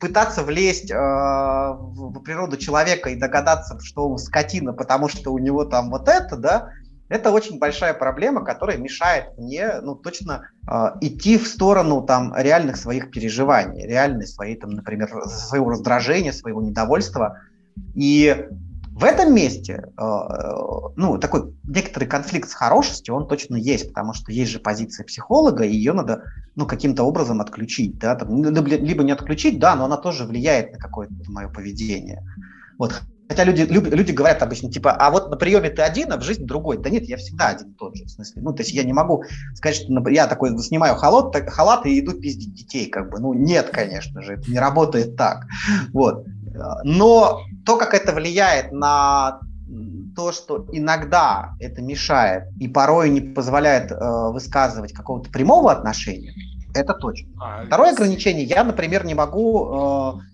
пытаться 0.00 0.42
влезть 0.42 0.90
э, 0.90 0.96
в 0.96 2.20
природу 2.20 2.56
человека 2.56 3.10
и 3.10 3.16
догадаться, 3.16 3.78
что 3.82 4.08
он 4.08 4.18
скотина, 4.18 4.72
потому 4.72 5.08
что 5.08 5.32
у 5.32 5.38
него 5.38 5.64
там 5.64 5.90
вот 5.90 6.08
это, 6.08 6.36
да, 6.36 6.70
это 7.08 7.30
очень 7.30 7.58
большая 7.58 7.94
проблема, 7.94 8.44
которая 8.44 8.78
мешает 8.78 9.36
мне, 9.36 9.80
ну, 9.82 9.94
точно 9.94 10.48
э, 10.66 10.86
идти 11.02 11.36
в 11.38 11.46
сторону 11.46 12.02
там 12.02 12.34
реальных 12.34 12.76
своих 12.76 13.10
переживаний, 13.10 13.86
реальной 13.86 14.26
своей, 14.26 14.56
там, 14.56 14.70
например, 14.70 15.10
своего 15.26 15.70
раздражения, 15.70 16.32
своего 16.32 16.62
недовольства. 16.62 17.40
И 17.94 18.46
в 18.94 19.04
этом 19.04 19.34
месте, 19.34 19.84
э, 19.98 20.02
ну, 20.96 21.18
такой 21.18 21.52
некоторый 21.64 22.06
конфликт 22.06 22.48
с 22.48 22.54
хорошестью, 22.54 23.16
он 23.16 23.28
точно 23.28 23.56
есть, 23.56 23.88
потому 23.88 24.14
что 24.14 24.32
есть 24.32 24.52
же 24.52 24.58
позиция 24.58 25.04
психолога, 25.04 25.64
и 25.64 25.74
ее 25.74 25.92
надо, 25.92 26.22
ну, 26.54 26.64
каким-то 26.64 27.02
образом 27.02 27.40
отключить, 27.40 27.98
да, 27.98 28.14
там, 28.14 28.42
либо 28.42 29.02
не 29.02 29.12
отключить, 29.12 29.58
да, 29.58 29.74
но 29.76 29.84
она 29.84 29.98
тоже 29.98 30.24
влияет 30.24 30.72
на 30.72 30.78
какое-то 30.78 31.12
мое 31.28 31.48
поведение. 31.48 32.22
Вот, 32.78 33.02
Хотя 33.34 33.50
люди, 33.50 33.62
люди 33.62 34.12
говорят 34.12 34.44
обычно, 34.44 34.70
типа, 34.70 34.92
а 34.92 35.10
вот 35.10 35.28
на 35.28 35.36
приеме 35.36 35.68
ты 35.68 35.82
один, 35.82 36.12
а 36.12 36.18
в 36.18 36.22
жизни 36.22 36.44
другой. 36.44 36.78
Да 36.78 36.88
нет, 36.88 37.02
я 37.04 37.16
всегда 37.16 37.48
один 37.48 37.72
и 37.72 37.74
тот 37.74 37.96
же. 37.96 38.04
В 38.04 38.10
смысле, 38.10 38.42
ну, 38.42 38.52
то 38.52 38.62
есть 38.62 38.72
я 38.72 38.84
не 38.84 38.92
могу 38.92 39.24
сказать, 39.56 39.76
что 39.76 40.08
я 40.08 40.28
такой 40.28 40.56
снимаю 40.60 40.94
халат, 40.94 41.32
так, 41.32 41.50
халат 41.50 41.84
и 41.84 41.98
иду 41.98 42.12
пиздить 42.12 42.54
детей, 42.54 42.88
как 42.88 43.10
бы. 43.10 43.18
Ну, 43.18 43.34
нет, 43.34 43.70
конечно 43.70 44.22
же, 44.22 44.34
это 44.34 44.48
не 44.48 44.60
работает 44.60 45.16
так. 45.16 45.46
Вот. 45.92 46.24
Но 46.84 47.40
то, 47.66 47.76
как 47.76 47.92
это 47.92 48.12
влияет 48.12 48.70
на 48.70 49.40
то, 50.14 50.30
что 50.30 50.68
иногда 50.70 51.56
это 51.58 51.82
мешает 51.82 52.44
и 52.60 52.68
порой 52.68 53.10
не 53.10 53.20
позволяет 53.20 53.90
э, 53.90 53.96
высказывать 54.30 54.92
какого-то 54.92 55.28
прямого 55.30 55.72
отношения, 55.72 56.32
это 56.72 56.94
точно. 56.94 57.30
А, 57.42 57.66
Второе 57.66 57.90
ограничение, 57.90 58.44
я, 58.44 58.62
например, 58.62 59.04
не 59.04 59.14
могу 59.14 60.20
э, 60.20 60.33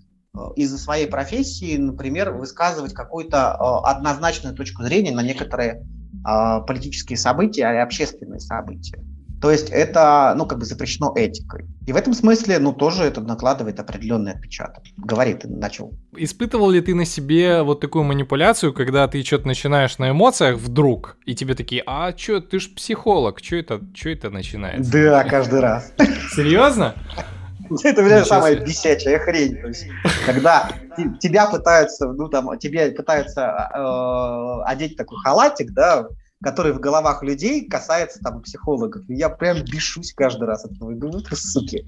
из-за 0.55 0.77
своей 0.77 1.07
профессии, 1.07 1.77
например, 1.77 2.31
высказывать 2.31 2.93
какую-то 2.93 3.57
э, 3.59 3.89
однозначную 3.89 4.55
точку 4.55 4.83
зрения 4.83 5.11
на 5.11 5.23
некоторые 5.23 5.83
э, 6.25 6.61
политические 6.65 7.17
события 7.17 7.71
и 7.73 7.77
общественные 7.77 8.39
события. 8.39 9.03
То 9.41 9.49
есть 9.49 9.71
это, 9.71 10.35
ну, 10.37 10.45
как 10.45 10.59
бы 10.59 10.65
запрещено 10.65 11.11
этикой. 11.15 11.65
И 11.87 11.93
в 11.93 11.95
этом 11.95 12.13
смысле, 12.13 12.59
ну, 12.59 12.73
тоже 12.73 13.03
это 13.03 13.21
накладывает 13.21 13.79
определенный 13.79 14.33
отпечаток. 14.33 14.83
Говори, 14.97 15.33
ты 15.33 15.47
начал. 15.47 15.93
Испытывал 16.15 16.69
ли 16.69 16.79
ты 16.79 16.93
на 16.93 17.05
себе 17.05 17.63
вот 17.63 17.79
такую 17.79 18.03
манипуляцию, 18.03 18.71
когда 18.71 19.07
ты 19.07 19.23
что-то 19.23 19.47
начинаешь 19.47 19.97
на 19.97 20.11
эмоциях 20.11 20.57
вдруг, 20.57 21.17
и 21.25 21.33
тебе 21.33 21.55
такие, 21.55 21.81
а 21.87 22.15
что, 22.15 22.39
ты 22.39 22.59
ж 22.59 22.69
психолог, 22.75 23.39
что 23.41 23.55
это, 23.55 23.81
что 23.95 24.09
это 24.09 24.29
начинается? 24.29 24.91
Да, 24.91 25.23
каждый 25.23 25.59
раз. 25.59 25.91
Серьезно? 26.35 26.93
Это, 27.83 28.03
бля, 28.03 28.25
самая 28.25 28.55
бесячая 28.59 29.19
хрень. 29.19 29.57
То 29.61 29.67
есть, 29.67 29.87
когда 30.25 30.69
тебя 31.19 31.47
пытаются, 31.47 32.07
ну, 32.07 32.27
там, 32.29 32.57
тебе 32.57 32.91
пытаются 32.91 33.69
э, 33.73 34.69
одеть 34.69 34.97
такой 34.97 35.17
халатик, 35.19 35.71
да, 35.71 36.07
который 36.43 36.73
в 36.73 36.79
головах 36.79 37.23
людей 37.23 37.67
касается 37.67 38.19
там 38.19 38.41
психологов. 38.41 39.03
И 39.07 39.15
я 39.15 39.29
прям 39.29 39.63
бешусь 39.63 40.13
каждый 40.13 40.47
раз 40.47 40.65
от 40.65 40.73
этого. 40.73 40.93
Думаю, 40.93 41.21
ты 41.21 41.35
суки. 41.35 41.85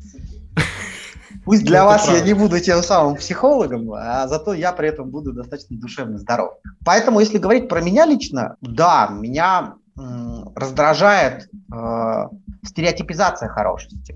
Пусть 1.45 1.65
для 1.65 1.83
вас 1.83 2.07
я 2.09 2.21
не 2.21 2.33
буду 2.33 2.59
тем 2.59 2.81
самым 2.83 3.15
психологом, 3.15 3.91
а 3.93 4.27
зато 4.27 4.53
я 4.53 4.71
при 4.71 4.87
этом 4.89 5.09
буду 5.09 5.33
достаточно 5.33 5.77
душевно 5.77 6.17
здоров. 6.17 6.53
Поэтому, 6.85 7.19
если 7.19 7.37
говорить 7.37 7.67
про 7.67 7.81
меня 7.81 8.05
лично, 8.05 8.55
да, 8.61 9.09
меня 9.11 9.75
раздражает 9.95 11.49
э, 11.71 12.27
стереотипизация 12.63 13.49
хорошести. 13.49 14.15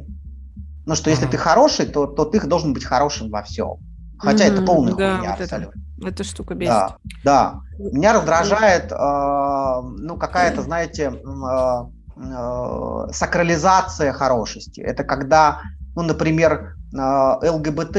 Ну, 0.87 0.95
что 0.95 1.09
если 1.09 1.25
ты 1.25 1.37
хороший, 1.37 1.85
то, 1.85 2.07
то 2.07 2.23
ты 2.23 2.39
должен 2.39 2.73
быть 2.73 2.85
хорошим 2.85 3.29
во 3.29 3.43
всем. 3.43 3.75
Хотя 4.17 4.47
mm-hmm, 4.47 4.53
это 4.53 4.61
полная 4.63 4.93
да, 4.95 5.17
хуйня 5.17 5.31
вот 5.31 5.41
абсолютно. 5.41 5.81
Это, 5.99 6.07
эта 6.07 6.23
штука 6.23 6.55
бесит. 6.55 6.71
Да, 6.71 6.97
да. 7.23 7.59
Меня 7.77 8.13
раздражает, 8.13 8.91
э, 8.91 8.95
ну, 8.95 10.17
какая-то, 10.17 10.61
знаете, 10.61 11.11
э, 11.11 12.21
э, 12.23 13.11
сакрализация 13.11 14.13
хорошести. 14.13 14.79
Это 14.79 15.03
когда, 15.03 15.59
ну, 15.93 16.03
например, 16.03 16.77
э, 16.93 17.49
ЛГБТ 17.49 17.97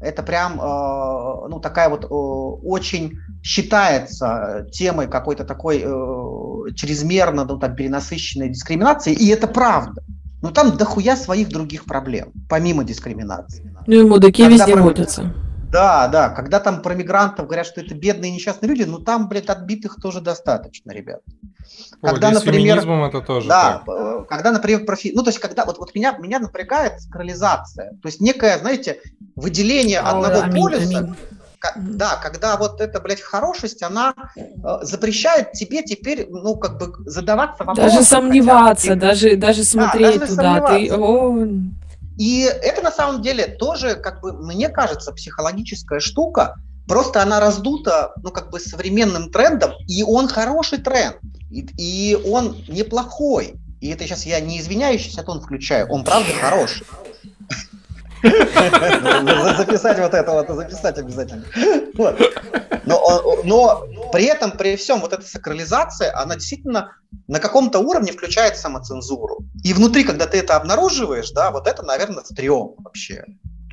это 0.00 0.22
прям, 0.22 0.60
э, 0.60 1.48
ну, 1.48 1.58
такая 1.58 1.88
вот 1.88 2.04
э, 2.04 2.08
очень 2.08 3.14
считается 3.42 4.66
темой 4.70 5.08
какой-то 5.08 5.44
такой 5.44 5.82
э, 5.82 6.74
чрезмерно, 6.74 7.44
ну, 7.44 7.58
там, 7.58 7.74
перенасыщенной 7.74 8.50
дискриминации, 8.50 9.14
и 9.14 9.28
это 9.28 9.46
правда. 9.46 10.02
Но 10.46 10.52
там 10.52 10.76
дохуя 10.76 11.16
своих 11.16 11.48
других 11.48 11.86
проблем, 11.86 12.32
помимо 12.48 12.84
дискриминации. 12.84 13.74
Ну 13.88 13.94
и 13.94 14.04
мудаки 14.04 14.44
когда 14.44 14.58
везде 14.58 14.74
про... 14.74 14.82
водятся. 14.82 15.34
Да, 15.72 16.06
да, 16.06 16.28
когда 16.28 16.60
там 16.60 16.82
про 16.82 16.94
мигрантов 16.94 17.46
говорят, 17.46 17.66
что 17.66 17.80
это 17.80 17.96
бедные 17.96 18.30
несчастные 18.30 18.68
люди, 18.68 18.84
ну 18.84 19.00
там, 19.00 19.28
блядь, 19.28 19.48
отбитых 19.48 19.96
тоже 20.00 20.20
достаточно, 20.20 20.92
ребят. 20.92 21.22
О, 22.00 22.06
когда, 22.06 22.30
например, 22.30 22.78
это 22.78 23.20
тоже 23.22 23.48
да, 23.48 23.82
так. 23.84 23.88
Э, 23.88 24.24
когда, 24.28 24.52
например, 24.52 24.84
профи... 24.84 25.10
ну 25.12 25.24
то 25.24 25.30
есть 25.30 25.40
когда 25.40 25.64
вот, 25.64 25.78
вот 25.78 25.92
меня 25.96 26.16
меня 26.18 26.38
напрягает 26.38 27.00
сакрализация, 27.00 27.90
то 28.00 28.06
есть 28.06 28.20
некое, 28.20 28.56
знаете, 28.58 29.00
выделение 29.34 29.98
О, 29.98 30.10
одного 30.10 30.42
аминь, 30.42 30.62
полюса. 30.62 30.98
Аминь 30.98 31.16
да, 31.76 32.16
когда 32.22 32.56
вот 32.56 32.80
эта, 32.80 33.00
блядь, 33.00 33.20
хорошесть, 33.20 33.82
она 33.82 34.14
э, 34.36 34.40
запрещает 34.82 35.52
тебе 35.52 35.82
теперь, 35.82 36.26
ну, 36.28 36.56
как 36.56 36.78
бы 36.78 36.92
задаваться 37.08 37.64
вопросом. 37.64 37.90
Даже 37.90 38.04
сомневаться, 38.04 38.88
хотя, 38.88 39.00
даже, 39.00 39.36
даже 39.36 39.64
смотреть 39.64 40.20
да, 40.20 40.20
даже 40.20 40.36
туда. 40.36 40.60
Ты... 40.68 40.92
О... 40.92 41.48
И 42.18 42.42
это 42.42 42.82
на 42.82 42.90
самом 42.90 43.22
деле 43.22 43.46
тоже, 43.46 43.94
как 43.94 44.20
бы, 44.20 44.32
мне 44.32 44.68
кажется, 44.68 45.12
психологическая 45.12 46.00
штука, 46.00 46.56
просто 46.88 47.22
она 47.22 47.40
раздута, 47.40 48.12
ну, 48.22 48.30
как 48.30 48.50
бы, 48.50 48.60
современным 48.60 49.30
трендом, 49.30 49.72
и 49.86 50.02
он 50.02 50.28
хороший 50.28 50.78
тренд, 50.78 51.16
и, 51.50 51.66
и 51.76 52.14
он 52.14 52.56
неплохой. 52.68 53.56
И 53.80 53.90
это 53.90 54.04
сейчас 54.04 54.24
я 54.24 54.40
не 54.40 54.60
извиняющийся 54.60 55.22
тон 55.22 55.40
включаю, 55.40 55.88
он 55.90 56.04
правда 56.04 56.30
хороший. 56.40 56.86
Записать 59.56 59.98
вот 59.98 60.14
это 60.14 60.30
вот, 60.32 60.48
записать 60.48 60.98
обязательно. 60.98 61.44
Но, 62.84 63.40
но 63.44 63.86
при 64.12 64.24
этом, 64.24 64.52
при 64.52 64.76
всем, 64.76 65.00
вот 65.00 65.12
эта 65.12 65.26
сакрализация, 65.26 66.16
она 66.16 66.36
действительно 66.36 66.92
на 67.26 67.40
каком-то 67.40 67.80
уровне 67.80 68.12
включает 68.12 68.56
самоцензуру. 68.56 69.40
И 69.64 69.72
внутри, 69.72 70.04
когда 70.04 70.26
ты 70.26 70.38
это 70.38 70.56
обнаруживаешь, 70.56 71.30
да, 71.32 71.50
вот 71.50 71.66
это, 71.66 71.82
наверное, 71.82 72.24
стрём 72.24 72.74
вообще. 72.78 73.24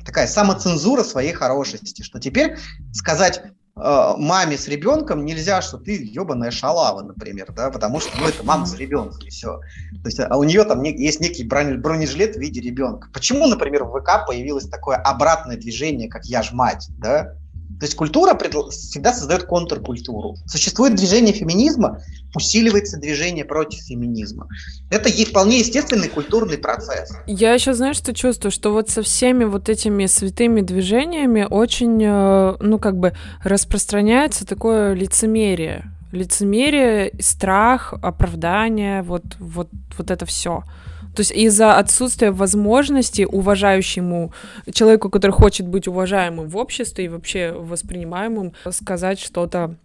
Такая 0.04 0.26
самоцензура 0.26 1.02
своей 1.02 1.32
хорошести, 1.32 2.02
что 2.02 2.20
теперь 2.20 2.58
сказать, 2.92 3.42
маме 3.76 4.56
с 4.56 4.68
ребенком 4.68 5.24
нельзя, 5.24 5.60
что 5.60 5.78
ты 5.78 5.96
ебаная 6.02 6.50
шалава, 6.50 7.02
например, 7.02 7.52
да, 7.52 7.70
потому 7.70 8.00
что 8.00 8.16
ну, 8.20 8.28
это 8.28 8.44
мама 8.44 8.66
с 8.66 8.76
ребенком, 8.76 9.18
и 9.26 9.30
все. 9.30 9.58
То 10.02 10.06
есть, 10.06 10.20
а 10.20 10.36
у 10.36 10.44
нее 10.44 10.64
там 10.64 10.82
не, 10.82 10.96
есть 10.96 11.20
некий 11.20 11.44
бронежилет 11.44 12.36
в 12.36 12.38
виде 12.38 12.60
ребенка. 12.60 13.08
Почему, 13.12 13.46
например, 13.46 13.84
в 13.84 13.98
ВК 13.98 14.26
появилось 14.26 14.68
такое 14.68 14.96
обратное 14.96 15.56
движение, 15.56 16.08
как 16.08 16.24
«я 16.26 16.42
ж 16.42 16.52
мать», 16.52 16.88
да? 16.98 17.34
То 17.80 17.86
есть 17.86 17.96
культура 17.96 18.38
всегда 18.70 19.12
создает 19.12 19.44
контркультуру. 19.44 20.36
Существует 20.46 20.94
движение 20.94 21.34
феминизма, 21.34 22.00
усиливается 22.34 22.98
движение 22.98 23.44
против 23.44 23.80
феминизма. 23.80 24.48
Это 24.90 25.08
вполне 25.24 25.58
естественный 25.58 26.08
культурный 26.08 26.58
процесс. 26.58 27.12
Я 27.26 27.52
еще, 27.52 27.74
знаешь, 27.74 27.96
что 27.96 28.14
чувствую? 28.14 28.52
Что 28.52 28.72
вот 28.72 28.90
со 28.90 29.02
всеми 29.02 29.44
вот 29.44 29.68
этими 29.68 30.06
святыми 30.06 30.60
движениями 30.60 31.46
очень, 31.48 32.02
э, 32.02 32.56
ну, 32.60 32.78
как 32.78 32.96
бы 32.96 33.12
распространяется 33.42 34.46
такое 34.46 34.94
лицемерие. 34.94 35.90
Лицемерие, 36.12 37.12
страх, 37.20 37.92
оправдание, 38.02 39.02
вот, 39.02 39.24
вот, 39.38 39.68
вот 39.98 40.10
это 40.10 40.26
все. 40.26 40.62
То 41.14 41.20
есть 41.20 41.32
из-за 41.32 41.76
отсутствия 41.76 42.30
возможности 42.30 43.22
уважающему 43.22 44.32
человеку, 44.72 45.10
который 45.10 45.32
хочет 45.32 45.66
быть 45.66 45.88
уважаемым 45.88 46.48
в 46.48 46.56
обществе 46.56 47.04
и 47.04 47.08
вообще 47.08 47.52
воспринимаемым, 47.52 48.52
сказать 48.70 49.20
что-то 49.20 49.76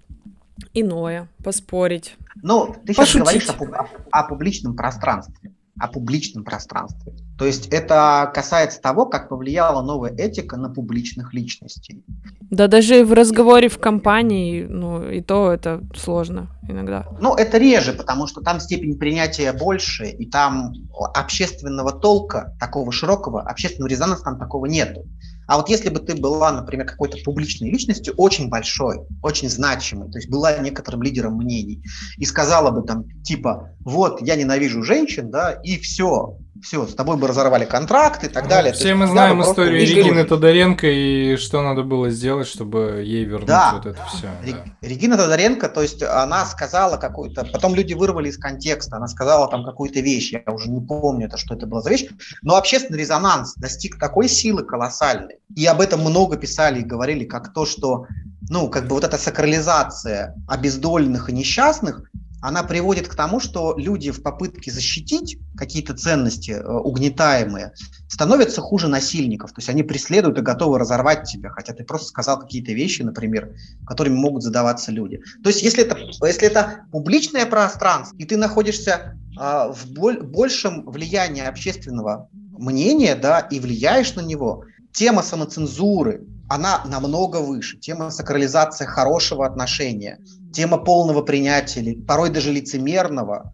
иное, 0.73 1.27
поспорить. 1.43 2.15
Ну, 2.41 2.75
ты 2.85 2.93
сейчас 2.93 3.15
говоришь 3.15 3.47
о, 3.49 3.87
о 4.11 4.23
публичном 4.23 4.75
пространстве 4.75 5.51
о 5.79 5.87
публичном 5.87 6.43
пространстве. 6.43 7.13
То 7.39 7.45
есть 7.45 7.67
это 7.67 8.29
касается 8.33 8.81
того, 8.81 9.05
как 9.05 9.29
повлияла 9.29 9.81
новая 9.81 10.11
этика 10.11 10.57
на 10.57 10.69
публичных 10.69 11.33
личностей. 11.33 12.03
Да 12.49 12.67
даже 12.67 13.05
в 13.05 13.13
разговоре 13.13 13.69
в 13.69 13.79
компании, 13.79 14.67
ну 14.69 15.09
и 15.09 15.21
то 15.21 15.49
это 15.49 15.81
сложно 15.95 16.49
иногда. 16.67 17.07
Ну 17.21 17.33
это 17.35 17.57
реже, 17.57 17.93
потому 17.93 18.27
что 18.27 18.41
там 18.41 18.59
степень 18.59 18.99
принятия 18.99 19.53
больше, 19.53 20.09
и 20.09 20.25
там 20.25 20.73
общественного 21.15 21.93
толка, 21.93 22.57
такого 22.59 22.91
широкого, 22.91 23.41
общественного 23.41 23.89
резонанса 23.89 24.25
там 24.25 24.37
такого 24.37 24.65
нету. 24.65 25.05
А 25.49 25.57
вот 25.57 25.67
если 25.67 25.89
бы 25.89 25.99
ты 25.99 26.15
была, 26.15 26.51
например, 26.51 26.85
какой-то 26.85 27.17
публичной 27.25 27.71
личностью, 27.71 28.13
очень 28.17 28.49
большой, 28.49 28.99
очень 29.23 29.49
значимой, 29.49 30.11
то 30.11 30.19
есть 30.19 30.29
была 30.29 30.55
некоторым 30.59 31.01
лидером 31.01 31.37
мнений, 31.37 31.81
и 32.17 32.25
сказала 32.25 32.69
бы 32.69 32.85
там, 32.85 33.05
типа, 33.23 33.71
вот, 33.79 34.21
я 34.21 34.35
ненавижу 34.35 34.83
женщин, 34.83 35.31
да, 35.31 35.53
и 35.53 35.79
все, 35.79 36.37
все, 36.61 36.85
с 36.85 36.93
тобой 36.93 37.17
бы 37.17 37.27
разорвали 37.27 37.65
контракт 37.65 38.23
и 38.23 38.27
так 38.27 38.43
ну, 38.43 38.49
далее. 38.49 38.73
Все 38.73 38.93
мы 38.95 39.07
знаем 39.07 39.41
историю 39.41 39.81
Регины 39.81 40.23
Тодоренко 40.23 40.87
и 40.87 41.35
что 41.37 41.61
надо 41.61 41.83
было 41.83 42.09
сделать, 42.09 42.47
чтобы 42.47 43.03
ей 43.05 43.25
вернуть 43.25 43.47
да. 43.47 43.73
вот 43.73 43.85
это 43.85 43.99
все. 44.05 44.27
Ре- 44.43 44.53
да. 44.53 44.87
Регина 44.87 45.17
Тодоренко, 45.17 45.69
то 45.69 45.81
есть 45.81 46.03
она 46.03 46.45
сказала 46.45 46.97
какую-то, 46.97 47.45
потом 47.45 47.75
люди 47.75 47.93
вырвали 47.93 48.29
из 48.29 48.37
контекста, 48.37 48.97
она 48.97 49.07
сказала 49.07 49.49
там 49.49 49.63
какую-то 49.63 49.99
вещь, 49.99 50.33
я 50.33 50.51
уже 50.51 50.69
не 50.69 50.81
помню, 50.81 51.27
это 51.27 51.37
что 51.37 51.55
это 51.55 51.65
была 51.65 51.81
за 51.81 51.89
вещь, 51.89 52.07
но 52.41 52.55
общественный 52.55 52.99
резонанс 52.99 53.55
достиг 53.55 53.99
такой 53.99 54.27
силы 54.27 54.63
колоссальной, 54.63 55.37
и 55.55 55.65
об 55.65 55.81
этом 55.81 56.01
много 56.01 56.37
писали 56.37 56.79
и 56.79 56.83
говорили, 56.83 57.25
как 57.25 57.53
то, 57.53 57.65
что 57.65 58.05
ну, 58.49 58.67
как 58.69 58.87
бы 58.87 58.95
вот 58.95 59.03
эта 59.03 59.17
сакрализация 59.17 60.35
обездоленных 60.47 61.29
и 61.29 61.33
несчастных, 61.33 62.09
она 62.41 62.63
приводит 62.63 63.07
к 63.07 63.15
тому, 63.15 63.39
что 63.39 63.75
люди 63.77 64.11
в 64.11 64.23
попытке 64.23 64.71
защитить 64.71 65.37
какие-то 65.57 65.93
ценности 65.93 66.51
э, 66.51 66.63
угнетаемые 66.65 67.73
становятся 68.07 68.61
хуже 68.61 68.87
насильников. 68.87 69.51
То 69.51 69.59
есть 69.59 69.69
они 69.69 69.83
преследуют 69.83 70.37
и 70.37 70.41
готовы 70.41 70.79
разорвать 70.79 71.23
тебя, 71.23 71.49
хотя 71.49 71.73
ты 71.73 71.83
просто 71.83 72.07
сказал 72.07 72.39
какие-то 72.39 72.71
вещи, 72.71 73.01
например, 73.01 73.55
которыми 73.85 74.15
могут 74.15 74.43
задаваться 74.43 74.91
люди. 74.91 75.21
То 75.43 75.49
есть 75.49 75.61
если 75.61 75.83
это, 75.83 75.97
если 76.25 76.47
это 76.47 76.85
публичное 76.91 77.45
пространство, 77.45 78.15
и 78.17 78.25
ты 78.25 78.37
находишься 78.37 79.17
э, 79.39 79.71
в 79.73 79.91
боль, 79.91 80.21
большем 80.21 80.85
влиянии 80.89 81.43
общественного 81.43 82.29
мнения, 82.57 83.15
да, 83.15 83.39
и 83.39 83.59
влияешь 83.59 84.15
на 84.15 84.21
него, 84.21 84.63
тема 84.91 85.23
самоцензуры, 85.23 86.25
она 86.49 86.83
намного 86.85 87.37
выше. 87.37 87.77
Тема 87.77 88.09
сакрализации 88.09 88.85
хорошего 88.85 89.45
отношения, 89.45 90.19
тема 90.53 90.77
полного 90.77 91.21
принятия, 91.21 91.95
порой 92.05 92.29
даже 92.29 92.51
лицемерного, 92.51 93.53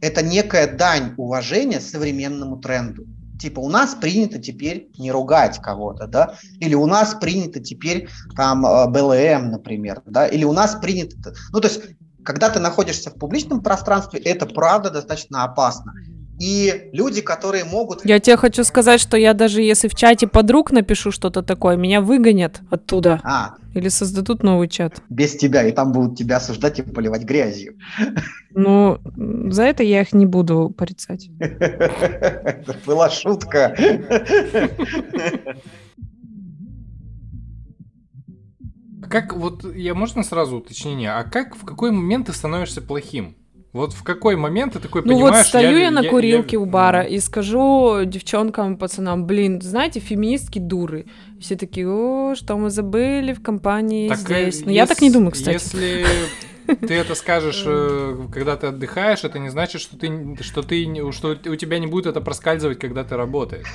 это 0.00 0.22
некая 0.22 0.72
дань 0.76 1.14
уважения 1.16 1.80
современному 1.80 2.58
тренду. 2.58 3.04
Типа 3.40 3.60
у 3.60 3.68
нас 3.68 3.94
принято 3.94 4.38
теперь 4.38 4.88
не 4.98 5.12
ругать 5.12 5.58
кого-то, 5.60 6.06
да, 6.06 6.34
или 6.58 6.74
у 6.74 6.86
нас 6.86 7.14
принято 7.14 7.60
теперь 7.60 8.08
там 8.34 8.64
э, 8.64 8.86
БЛМ, 8.88 9.50
например, 9.50 10.02
да, 10.06 10.26
или 10.26 10.44
у 10.44 10.52
нас 10.52 10.74
принято, 10.76 11.34
ну 11.52 11.60
то 11.60 11.68
есть 11.68 11.82
когда 12.24 12.50
ты 12.50 12.58
находишься 12.58 13.10
в 13.10 13.14
публичном 13.14 13.62
пространстве, 13.62 14.20
это 14.20 14.46
правда 14.46 14.90
достаточно 14.90 15.44
опасно. 15.44 15.92
И 16.38 16.90
люди, 16.92 17.22
которые 17.22 17.64
могут... 17.64 18.04
Я 18.04 18.20
тебе 18.20 18.36
хочу 18.36 18.62
сказать, 18.64 19.00
что 19.00 19.16
я 19.16 19.32
даже 19.32 19.62
если 19.62 19.88
в 19.88 19.94
чате 19.94 20.26
подруг 20.26 20.70
напишу 20.70 21.10
что-то 21.10 21.42
такое, 21.42 21.76
меня 21.76 22.00
выгонят 22.00 22.60
оттуда. 22.70 23.20
А. 23.24 23.54
Или 23.74 23.88
создадут 23.88 24.42
новый 24.42 24.68
чат. 24.68 25.02
Без 25.08 25.36
тебя, 25.36 25.66
и 25.66 25.72
там 25.72 25.92
будут 25.92 26.18
тебя 26.18 26.36
осуждать 26.36 26.78
и 26.78 26.82
поливать 26.82 27.24
грязью. 27.24 27.78
Ну, 28.50 28.98
за 29.50 29.64
это 29.64 29.82
я 29.82 30.02
их 30.02 30.12
не 30.12 30.26
буду 30.26 30.70
порицать. 30.70 31.28
Это 31.38 32.76
была 32.86 33.10
шутка. 33.10 33.76
Как 39.10 39.36
вот 39.36 39.64
я 39.74 39.94
можно 39.94 40.22
сразу 40.22 40.56
уточнение, 40.56 41.12
а 41.12 41.24
как 41.24 41.54
в 41.54 41.64
какой 41.64 41.90
момент 41.90 42.26
ты 42.26 42.32
становишься 42.32 42.82
плохим? 42.82 43.36
Вот 43.76 43.92
в 43.92 44.02
какой 44.02 44.36
момент 44.36 44.72
ты 44.72 44.78
такой 44.78 45.02
ну 45.02 45.08
понимаешь... 45.08 45.32
Ну 45.32 45.38
вот 45.38 45.46
стою 45.46 45.76
я, 45.76 45.84
я 45.84 45.90
на 45.90 46.00
я, 46.00 46.10
курилке 46.10 46.56
я... 46.56 46.60
у 46.60 46.64
бара 46.64 47.02
и 47.02 47.20
скажу 47.20 48.04
девчонкам, 48.04 48.78
пацанам, 48.78 49.26
блин, 49.26 49.60
знаете, 49.60 50.00
феминистки 50.00 50.58
дуры. 50.58 51.04
Все 51.38 51.56
такие, 51.56 51.86
о, 51.86 52.34
что 52.34 52.56
мы 52.56 52.70
забыли 52.70 53.34
в 53.34 53.42
компании 53.42 54.08
так, 54.08 54.18
здесь. 54.18 54.60
Но 54.60 54.66
ну, 54.66 54.72
я 54.72 54.86
так 54.86 55.02
не 55.02 55.10
думаю, 55.10 55.32
кстати. 55.32 55.52
Если 55.52 56.06
ты 56.66 56.94
это 56.94 57.14
скажешь, 57.14 57.64
э, 57.66 58.16
когда 58.32 58.56
ты 58.56 58.68
отдыхаешь, 58.68 59.24
это 59.24 59.38
не 59.38 59.50
значит, 59.50 59.82
что 59.82 59.98
ты, 59.98 60.36
что 60.40 60.62
ты, 60.62 61.12
что 61.12 61.36
у 61.46 61.56
тебя 61.56 61.78
не 61.78 61.86
будет 61.86 62.06
это 62.06 62.22
проскальзывать, 62.22 62.78
когда 62.78 63.04
ты 63.04 63.14
работаешь. 63.16 63.72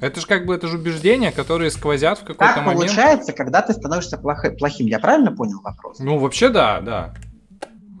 Это 0.00 0.20
же 0.20 0.26
как 0.26 0.46
бы 0.46 0.54
это 0.54 0.68
же 0.68 0.78
убеждения, 0.78 1.32
которые 1.32 1.70
сквозят 1.70 2.18
в 2.18 2.24
какой-то 2.24 2.60
момент. 2.60 2.80
получается, 2.80 3.32
когда 3.32 3.62
ты 3.62 3.72
становишься 3.72 4.18
плохим. 4.18 4.86
Я 4.86 5.00
правильно 5.00 5.32
понял 5.32 5.60
вопрос? 5.62 5.98
Ну, 5.98 6.18
вообще 6.18 6.50
да, 6.50 6.80
да. 6.80 7.14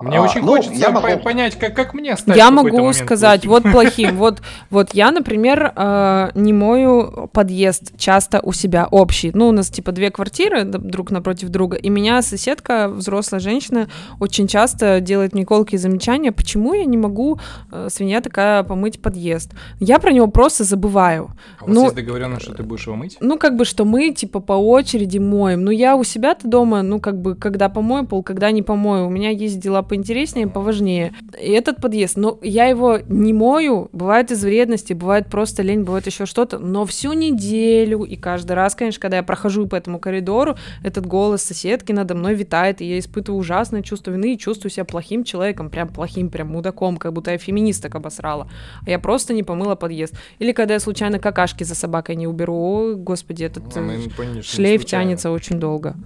Мне 0.00 0.18
а, 0.18 0.22
очень 0.22 0.42
ну, 0.42 0.48
хочется 0.48 0.78
я 0.78 0.90
могу... 0.90 1.18
понять, 1.22 1.58
как, 1.58 1.74
как 1.74 1.92
мне 1.92 2.16
стать 2.16 2.36
Я 2.36 2.50
могу 2.50 2.92
сказать, 2.92 3.42
плохим. 3.42 3.50
вот 3.50 3.62
плохим. 3.72 4.16
Вот, 4.16 4.42
вот 4.70 4.94
я, 4.94 5.10
например, 5.10 5.72
э, 5.74 6.30
не 6.34 6.52
мою 6.52 7.28
подъезд 7.32 7.96
часто 7.96 8.40
у 8.42 8.52
себя 8.52 8.86
общий. 8.90 9.32
Ну, 9.34 9.48
у 9.48 9.52
нас 9.52 9.70
типа 9.70 9.92
две 9.92 10.10
квартиры 10.10 10.64
друг 10.64 11.10
напротив 11.10 11.48
друга, 11.48 11.76
и 11.76 11.88
меня 11.88 12.22
соседка, 12.22 12.88
взрослая 12.88 13.40
женщина, 13.40 13.88
очень 14.20 14.46
часто 14.46 15.00
делает 15.00 15.34
мне 15.34 15.44
колкие 15.44 15.78
замечания, 15.78 16.30
почему 16.30 16.74
я 16.74 16.84
не 16.84 16.96
могу, 16.96 17.40
э, 17.72 17.88
свинья 17.90 18.20
такая, 18.20 18.62
помыть 18.62 19.02
подъезд. 19.02 19.52
Я 19.80 19.98
про 19.98 20.12
него 20.12 20.28
просто 20.28 20.62
забываю. 20.62 21.30
А 21.58 21.64
у 21.64 21.66
вас 21.68 21.74
ну, 21.74 21.82
есть 21.84 21.96
договоренность, 21.96 22.42
что 22.42 22.54
ты 22.54 22.62
будешь 22.62 22.86
его 22.86 22.94
мыть? 22.94 23.16
Ну, 23.20 23.36
как 23.36 23.56
бы, 23.56 23.64
что 23.64 23.84
мы, 23.84 24.10
типа, 24.10 24.38
по 24.40 24.52
очереди 24.52 25.18
моем. 25.18 25.64
Ну, 25.64 25.70
я 25.72 25.96
у 25.96 26.04
себя-то 26.04 26.46
дома, 26.46 26.82
ну, 26.82 27.00
как 27.00 27.20
бы, 27.20 27.34
когда 27.34 27.68
помою 27.68 28.06
пол, 28.06 28.22
когда 28.22 28.50
не 28.52 28.62
помою. 28.62 29.06
У 29.06 29.10
меня 29.10 29.30
есть 29.30 29.58
дела 29.58 29.82
поинтереснее, 29.88 30.46
поважнее. 30.46 31.12
И 31.40 31.50
этот 31.50 31.80
подъезд, 31.80 32.16
ну, 32.16 32.38
я 32.42 32.66
его 32.66 32.98
не 33.08 33.32
мою, 33.32 33.88
бывает 33.92 34.30
из 34.30 34.44
вредности, 34.44 34.92
бывает 34.92 35.28
просто 35.28 35.62
лень, 35.62 35.82
бывает 35.82 36.06
еще 36.06 36.26
что-то, 36.26 36.58
но 36.58 36.84
всю 36.84 37.12
неделю 37.12 38.02
и 38.02 38.16
каждый 38.16 38.52
раз, 38.52 38.74
конечно, 38.74 39.00
когда 39.00 39.16
я 39.18 39.22
прохожу 39.22 39.66
по 39.66 39.76
этому 39.76 39.98
коридору, 39.98 40.56
этот 40.82 41.06
голос 41.06 41.42
соседки 41.42 41.92
надо 41.92 42.14
мной 42.14 42.34
витает, 42.34 42.80
и 42.80 42.84
я 42.84 42.98
испытываю 42.98 43.40
ужасное 43.40 43.82
чувство 43.82 44.10
вины 44.10 44.34
и 44.34 44.38
чувствую 44.38 44.70
себя 44.70 44.84
плохим 44.84 45.24
человеком, 45.24 45.70
прям 45.70 45.88
плохим, 45.88 46.30
прям 46.30 46.48
мудаком, 46.48 46.96
как 46.96 47.12
будто 47.12 47.32
я 47.32 47.38
феминисток 47.38 47.94
обосрала. 47.94 48.48
А 48.86 48.90
я 48.90 48.98
просто 48.98 49.32
не 49.32 49.42
помыла 49.42 49.74
подъезд. 49.74 50.14
Или 50.38 50.52
когда 50.52 50.74
я 50.74 50.80
случайно 50.80 51.18
какашки 51.18 51.64
за 51.64 51.74
собакой 51.74 52.16
не 52.16 52.26
уберу, 52.26 52.54
о, 52.54 52.94
господи, 52.94 53.44
этот 53.44 53.74
ну, 53.74 53.90
э, 53.90 54.42
шлейф 54.42 54.84
тянется 54.84 55.30
очень 55.30 55.58
долго. 55.58 55.96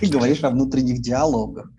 Ты 0.00 0.08
говоришь 0.08 0.42
о 0.44 0.50
внутренних 0.50 1.00
диалогах, 1.00 1.70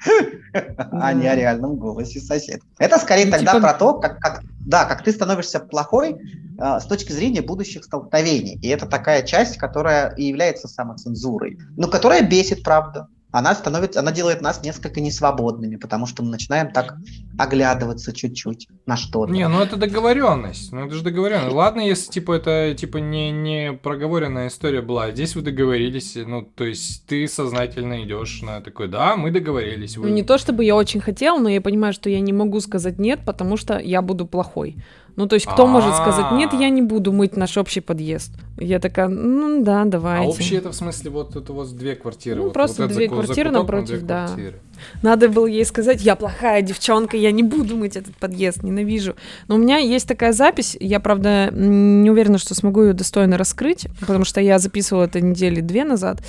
а 0.92 1.14
не 1.14 1.28
о 1.28 1.36
реальном 1.36 1.76
голосе 1.76 2.20
сосед. 2.20 2.62
Это 2.80 2.98
скорее 2.98 3.26
ну, 3.26 3.32
тогда 3.32 3.54
типа 3.54 3.62
про 3.62 3.74
то, 3.74 3.94
как, 3.94 4.44
да, 4.60 4.86
как 4.86 5.04
ты 5.04 5.12
становишься 5.12 5.60
плохой 5.60 6.18
а, 6.60 6.80
с 6.80 6.86
точки 6.86 7.12
зрения 7.12 7.42
будущих 7.42 7.84
столкновений. 7.84 8.60
И 8.62 8.68
это 8.68 8.86
такая 8.86 9.24
часть, 9.24 9.58
которая 9.58 10.14
и 10.16 10.24
является 10.24 10.68
самоцензурой. 10.68 11.60
Но 11.78 11.88
которая 11.88 12.22
бесит, 12.22 12.64
правда. 12.64 13.08
Она 13.32 13.54
становится, 13.56 14.00
она 14.00 14.12
делает 14.12 14.42
нас 14.42 14.64
несколько 14.64 15.02
несвободными, 15.02 15.76
потому 15.76 16.06
что 16.06 16.24
мы 16.24 16.32
начинаем 16.32 16.72
так 16.72 16.96
оглядываться 17.38 18.14
чуть-чуть 18.14 18.68
на 18.86 18.96
что-то. 18.96 19.32
Не, 19.32 19.48
ну 19.48 19.60
это 19.62 19.76
договоренность. 19.76 20.72
Ну 20.72 20.86
это 20.86 20.96
же 20.96 21.04
договоренность. 21.04 21.54
Ладно, 21.54 21.82
если 21.82 22.12
типа 22.12 22.34
это 22.34 22.74
типа 22.74 22.98
не, 22.98 23.32
не 23.32 23.74
проговоренная 23.74 24.48
история 24.48 24.82
была. 24.82 25.12
Здесь 25.12 25.36
вы 25.36 25.42
договорились, 25.42 26.16
ну 26.16 26.42
то 26.42 26.64
есть 26.64 27.06
ты 27.06 27.28
сознательно 27.28 28.04
идешь 28.04 28.42
на 28.42 28.62
такой, 28.62 28.88
да, 28.88 29.18
мы 29.18 29.32
договорились. 29.32 29.98
Вы... 29.98 30.08
Ну 30.08 30.14
не 30.14 30.24
то 30.24 30.38
чтобы 30.38 30.64
я 30.64 30.76
очень 30.76 31.02
хотела, 31.02 31.38
но 31.38 31.50
я 31.50 31.62
понимаю, 31.62 31.94
что 31.94 32.10
я 32.10 32.22
не 32.22 32.34
могу 32.34 32.60
сказать 32.62 32.98
нет, 32.98 33.20
потому 33.26 33.58
что 33.58 33.78
я 33.78 34.02
буду 34.02 34.26
плохой. 34.26 34.78
Ну, 35.18 35.28
то 35.28 35.34
есть, 35.34 35.48
кто 35.48 35.64
А-а-а. 35.64 35.72
может 35.72 35.96
сказать, 35.96 36.32
нет, 36.34 36.54
я 36.54 36.70
не 36.70 36.84
буду 36.84 37.12
мыть 37.12 37.36
наш 37.36 37.58
общий 37.58 37.82
подъезд? 37.82 38.32
Я 38.60 38.80
такая, 38.80 39.08
ну 39.08 39.64
да, 39.64 39.84
давайте. 39.86 40.28
А 40.28 40.30
общий 40.30 40.56
это 40.56 40.72
в 40.72 40.76
смысле 40.76 41.10
вот 41.10 41.36
это 41.36 41.54
вот 41.54 41.76
две 41.76 41.96
квартиры? 41.96 42.36
Ну, 42.38 42.44
вот, 42.44 42.54
просто 42.54 42.84
вот 42.84 42.92
две 42.92 43.10
квартиры 43.10 43.50
напротив, 43.50 44.04
да. 44.04 44.28
Квартиры. 44.28 44.60
Надо 45.02 45.28
было 45.28 45.48
ей 45.48 45.66
сказать, 45.66 46.04
я 46.04 46.16
плохая 46.16 46.62
девчонка, 46.62 47.18
я 47.18 47.32
не 47.32 47.42
буду 47.42 47.76
мыть 47.76 47.96
этот 47.96 48.16
подъезд, 48.16 48.62
ненавижу. 48.62 49.16
Но 49.48 49.56
у 49.56 49.58
меня 49.58 49.78
есть 49.78 50.08
такая 50.08 50.34
запись, 50.34 50.78
я, 50.80 51.00
правда, 51.00 51.50
не 51.52 52.12
уверена, 52.12 52.38
что 52.38 52.54
смогу 52.54 52.84
ее 52.84 52.94
достойно 52.94 53.40
раскрыть, 53.40 53.88
потому 54.00 54.24
что 54.24 54.40
я 54.40 54.60
записывала 54.60 55.06
это 55.06 55.20
недели 55.20 55.62
две 55.62 55.84
назад. 55.84 56.22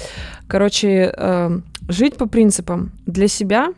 Короче, 0.46 1.12
э, 1.14 1.60
жить 1.88 2.16
по 2.16 2.26
принципам 2.26 2.92
для 3.04 3.28
себя, 3.28 3.74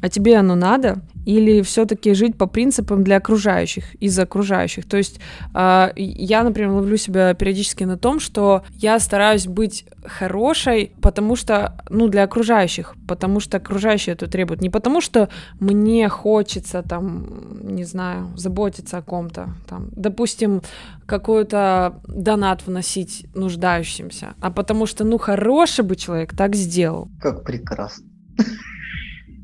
а 0.00 0.08
тебе 0.08 0.36
оно 0.36 0.54
надо, 0.54 1.00
или 1.24 1.62
все-таки 1.62 2.14
жить 2.14 2.36
по 2.36 2.46
принципам 2.46 3.04
для 3.04 3.16
окружающих, 3.16 3.94
из 3.96 4.18
окружающих. 4.18 4.86
То 4.86 4.96
есть 4.96 5.20
э, 5.54 5.88
я, 5.96 6.42
например, 6.42 6.72
ловлю 6.72 6.96
себя 6.96 7.34
периодически 7.34 7.84
на 7.84 7.96
том, 7.96 8.20
что 8.20 8.62
я 8.72 8.98
стараюсь 8.98 9.46
быть 9.46 9.86
хорошей, 10.04 10.92
потому 11.00 11.36
что, 11.36 11.74
ну, 11.88 12.08
для 12.08 12.24
окружающих, 12.24 12.94
потому 13.06 13.40
что 13.40 13.58
окружающие 13.58 14.14
это 14.14 14.26
требуют. 14.26 14.60
Не 14.60 14.70
потому 14.70 15.00
что 15.00 15.28
мне 15.60 16.08
хочется 16.08 16.82
там, 16.82 17.26
не 17.62 17.84
знаю, 17.84 18.36
заботиться 18.36 18.98
о 18.98 19.02
ком-то, 19.02 19.50
там, 19.68 19.88
допустим, 19.92 20.62
какой-то 21.06 22.00
донат 22.08 22.66
вносить 22.66 23.26
нуждающимся, 23.34 24.34
а 24.40 24.50
потому 24.50 24.86
что, 24.86 25.04
ну, 25.04 25.18
хороший 25.18 25.84
бы 25.84 25.96
человек 25.96 26.36
так 26.36 26.54
сделал. 26.54 27.08
Как 27.20 27.44
прекрасно. 27.44 28.06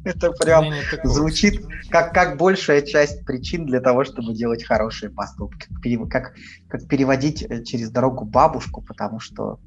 Это 0.08 0.32
прям 0.32 0.72
звучит 1.04 1.66
как, 1.90 2.14
как 2.14 2.38
большая 2.38 2.82
часть 2.82 3.24
причин 3.24 3.66
для 3.66 3.80
того, 3.80 4.04
чтобы 4.04 4.32
делать 4.34 4.64
хорошие 4.64 5.10
поступки. 5.10 5.68
Как, 6.08 6.34
как 6.68 6.88
переводить 6.88 7.42
э, 7.42 7.62
через 7.62 7.90
дорогу 7.90 8.24
бабушку, 8.24 8.80
потому 8.80 9.20
что 9.20 9.58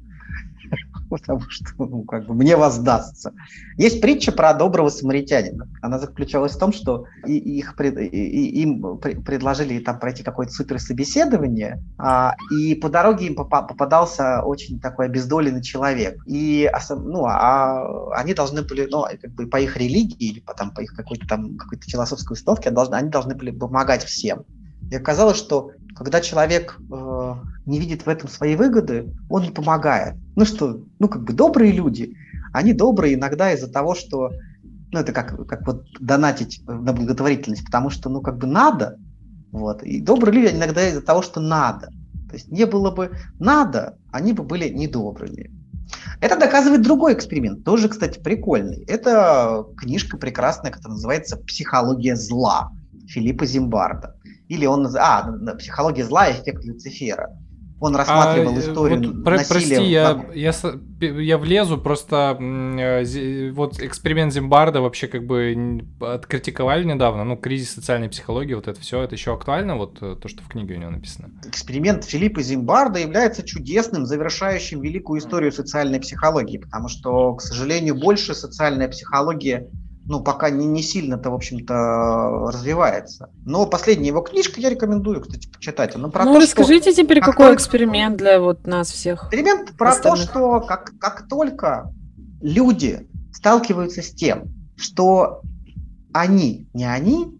потому 1.12 1.41
что 1.50 1.69
ну, 1.78 2.04
как 2.04 2.26
бы 2.26 2.34
мне 2.34 2.56
воздастся. 2.56 3.34
Есть 3.78 4.02
притча 4.02 4.32
про 4.32 4.54
доброго 4.54 4.89
самаритянина. 4.89 5.67
Она 5.82 6.00
заключалась 6.00 6.54
в 6.54 6.60
том, 6.60 6.71
что 6.71 7.06
их, 7.26 7.76
и, 7.80 8.62
им 8.62 8.97
предложили 8.97 9.80
там 9.80 10.00
пройти 10.00 10.24
какое-то 10.24 10.54
суперсобеседование, 10.54 11.84
а, 11.97 12.36
и 12.50 12.76
по 12.76 12.89
дороге 12.89 13.28
им 13.28 13.36
попадался 13.36 14.41
очень 14.41 14.80
такой 14.80 15.08
обездоленный 15.08 15.62
человек. 15.62 16.17
И 16.26 16.71
ну, 16.89 17.26
а 17.26 18.13
они 18.15 18.34
должны 18.34 18.62
были, 18.62 18.88
ну, 18.89 19.04
как 19.21 19.32
бы 19.34 19.47
по 19.47 19.60
их 19.60 19.76
религии 19.76 20.30
или 20.30 20.39
по, 20.39 20.54
там, 20.54 20.74
по 20.74 20.80
их 20.80 20.93
какой-то 20.95 21.28
там 21.28 21.58
какой-то 21.58 21.84
философской 21.89 22.34
установке, 22.34 22.69
они 22.69 23.10
должны 23.10 23.36
были 23.36 23.52
помогать 23.52 24.06
всем. 24.06 24.45
И 24.91 24.95
оказалось, 24.95 25.38
что 25.38 25.71
когда 25.95 26.19
человек 26.19 26.77
э, 26.91 27.36
не 27.65 27.80
видит 27.80 28.06
в 28.06 28.10
этом 28.10 28.27
своей 28.27 28.58
выгоды, 28.58 29.15
он 29.30 29.43
не 29.43 29.49
помогает. 29.49 30.15
Ну 30.36 30.43
что, 30.43 30.82
ну 30.99 31.08
как 31.08 31.23
бы 31.23 31.32
добрые 31.32 31.71
люди, 31.71 32.17
они 32.51 32.73
добрые 32.73 33.15
иногда 33.15 33.54
из-за 33.54 33.71
того, 33.71 33.95
что, 33.95 34.32
ну 34.91 34.99
это 34.99 35.13
как, 35.13 35.47
как 35.47 35.65
вот 35.65 35.86
донатить 36.01 36.62
на 36.67 36.91
благотворительность, 36.91 37.65
потому 37.65 37.89
что, 37.89 38.10
ну 38.10 38.19
как 38.19 38.38
бы 38.38 38.47
надо, 38.47 38.97
вот, 39.54 39.82
и 39.82 40.01
добрые 40.01 40.34
люди 40.36 40.56
иногда 40.56 40.86
из-за 40.89 41.01
того, 41.01 41.21
что 41.21 41.39
надо. 41.39 41.88
То 42.27 42.34
есть 42.34 42.51
не 42.51 42.65
было 42.65 42.91
бы 42.91 43.12
надо, 43.39 43.97
они 44.12 44.34
бы 44.34 44.43
были 44.43 44.67
недобрыми. 44.67 45.51
Это 46.19 46.38
доказывает 46.38 46.82
другой 46.82 47.13
эксперимент, 47.13 47.63
тоже, 47.63 47.88
кстати, 47.88 48.19
прикольный. 48.19 48.84
Это 48.89 49.65
книжка 49.77 50.17
прекрасная, 50.17 50.71
которая 50.71 50.95
называется 50.95 51.38
«Психология 51.38 52.17
зла» 52.17 52.71
Филиппа 53.07 53.45
Зимбарда. 53.45 54.15
Или 54.47 54.65
он... 54.65 54.87
А, 54.97 55.55
«Психология 55.57 56.05
зла. 56.05 56.31
Эффект 56.31 56.63
Люцифера». 56.65 57.29
Он 57.83 57.95
рассматривал 57.95 58.55
а, 58.55 58.59
историю 58.59 59.11
вот, 59.11 59.25
насилия. 59.25 59.47
Прости, 59.49 59.83
я, 59.85 60.25
я, 60.35 60.53
я 61.19 61.37
влезу, 61.39 61.79
просто 61.79 62.37
э, 62.39 63.51
вот 63.53 63.81
эксперимент 63.81 64.31
Зимбарда 64.31 64.81
вообще 64.81 65.07
как 65.07 65.25
бы 65.25 65.83
откритиковали 65.99 66.83
недавно, 66.83 67.23
ну, 67.23 67.37
кризис 67.37 67.73
социальной 67.73 68.07
психологии, 68.07 68.53
вот 68.53 68.67
это 68.67 68.79
все, 68.79 69.01
это 69.01 69.15
еще 69.15 69.33
актуально, 69.33 69.77
вот 69.77 69.97
э, 70.01 70.15
то, 70.15 70.27
что 70.27 70.43
в 70.43 70.47
книге 70.47 70.75
у 70.75 70.77
него 70.77 70.91
написано? 70.91 71.31
Эксперимент 71.43 72.05
Филиппа 72.05 72.43
Зимбарда 72.43 72.99
является 72.99 73.41
чудесным, 73.41 74.05
завершающим 74.05 74.79
великую 74.81 75.19
историю 75.19 75.51
социальной 75.51 75.99
психологии, 75.99 76.59
потому 76.59 76.87
что, 76.87 77.33
к 77.33 77.41
сожалению, 77.41 77.95
больше 77.95 78.35
социальная 78.35 78.89
психология 78.89 79.67
ну, 80.12 80.19
пока 80.19 80.50
не, 80.50 80.65
не 80.65 80.84
сильно-то, 80.84 81.32
в 81.32 81.34
общем-то, 81.34 81.74
развивается. 82.52 83.30
Но 83.45 83.65
последняя 83.65 84.10
его 84.10 84.19
книжка 84.19 84.60
я 84.60 84.69
рекомендую, 84.69 85.21
кстати, 85.21 85.47
почитать. 85.47 85.95
Она 85.95 86.10
про 86.10 86.26
ну, 86.26 86.34
то, 86.34 86.41
расскажите 86.41 86.91
что, 86.91 87.02
теперь, 87.02 87.21
какой 87.21 87.47
только... 87.47 87.56
эксперимент 87.56 88.17
для 88.17 88.41
вот 88.41 88.67
нас 88.67 88.91
всех. 88.91 89.24
Эксперимент 89.24 89.71
про 89.78 89.91
остальных. 89.91 90.19
то, 90.19 90.30
что 90.30 90.60
как, 90.60 90.91
как 91.00 91.30
только 91.30 91.93
люди 92.41 93.08
сталкиваются 93.32 94.02
с 94.02 94.12
тем, 94.12 94.54
что 94.76 95.43
они 96.12 96.67
не 96.74 96.84
они, 96.84 97.34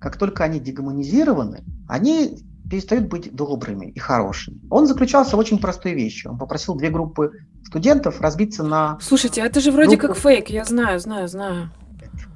как 0.00 0.16
только 0.16 0.42
они 0.42 0.58
дегуманизированы, 0.58 1.62
они 1.88 2.38
перестают 2.68 3.06
быть 3.06 3.32
добрыми 3.32 3.86
и 3.86 4.00
хорошими. 4.00 4.60
Он 4.68 4.88
заключался 4.88 5.36
в 5.36 5.38
очень 5.38 5.58
простой 5.58 5.94
вещи. 5.94 6.26
Он 6.26 6.38
попросил 6.38 6.74
две 6.74 6.90
группы 6.90 7.30
студентов 7.64 8.20
разбиться 8.20 8.64
на... 8.64 8.98
Слушайте, 9.00 9.42
это 9.42 9.60
же 9.60 9.70
вроде 9.70 9.96
группу... 9.96 10.14
как 10.14 10.22
фейк, 10.22 10.50
я 10.50 10.64
знаю, 10.64 10.98
знаю, 10.98 11.28
знаю. 11.28 11.70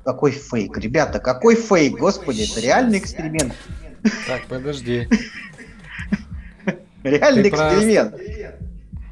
Какой 0.04 0.32
фейк? 0.32 0.76
Ребята, 0.78 1.18
какой 1.18 1.54
фейк? 1.56 1.98
Господи, 1.98 2.50
это 2.50 2.60
реальный 2.60 2.98
эксперимент. 2.98 3.54
Так, 4.26 4.46
подожди. 4.48 5.08
Реальный 7.02 7.48
эксперимент. 7.48 8.14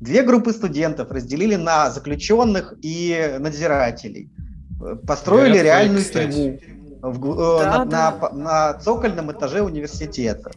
Две 0.00 0.22
группы 0.22 0.52
студентов 0.52 1.11
разделили 1.11 1.57
на 1.57 1.90
заключенных 1.90 2.74
и 2.83 3.37
надзирателей. 3.38 4.31
Построили 5.07 5.59
реальную 5.59 6.05
тюрьму 6.05 6.59
в, 7.02 7.61
э, 7.61 7.64
да, 7.64 7.78
на, 7.78 7.85
да. 7.85 8.18
На, 8.20 8.37
на 8.37 8.74
цокольном 8.74 9.33
этаже 9.33 9.61
университета. 9.62 10.50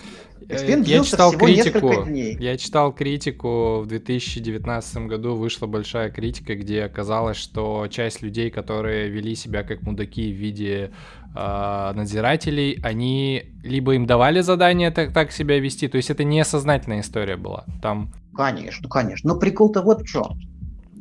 Эксперимент 0.48 0.88
я 0.88 1.04
читал 1.04 1.32
критику. 1.32 2.06
Я 2.06 2.58
читал 2.58 2.94
критику. 2.94 3.82
В 3.82 3.88
2019 3.88 4.98
году 5.08 5.36
вышла 5.36 5.66
большая 5.68 6.10
критика, 6.10 6.56
где 6.56 6.84
оказалось, 6.84 7.38
что 7.38 7.88
часть 7.90 8.22
людей, 8.22 8.52
которые 8.52 9.10
вели 9.10 9.36
себя 9.36 9.64
как 9.64 9.82
мудаки 9.82 10.32
в 10.32 10.36
виде 10.36 10.92
э, 11.36 11.92
надзирателей, 11.96 12.80
они 12.84 13.44
либо 13.64 13.96
им 13.96 14.06
давали 14.06 14.42
задание 14.42 14.92
так, 14.92 15.14
так 15.14 15.32
себя 15.32 15.60
вести, 15.60 15.88
то 15.88 15.98
есть 15.98 16.10
это 16.10 16.24
несознательная 16.24 17.02
история 17.02 17.38
была. 17.38 17.66
Там... 17.82 18.14
Конечно, 18.36 18.88
конечно. 18.90 19.34
Но 19.34 19.40
прикол-то 19.40 19.82
вот 19.82 20.02
в 20.02 20.06
чем. 20.06 20.40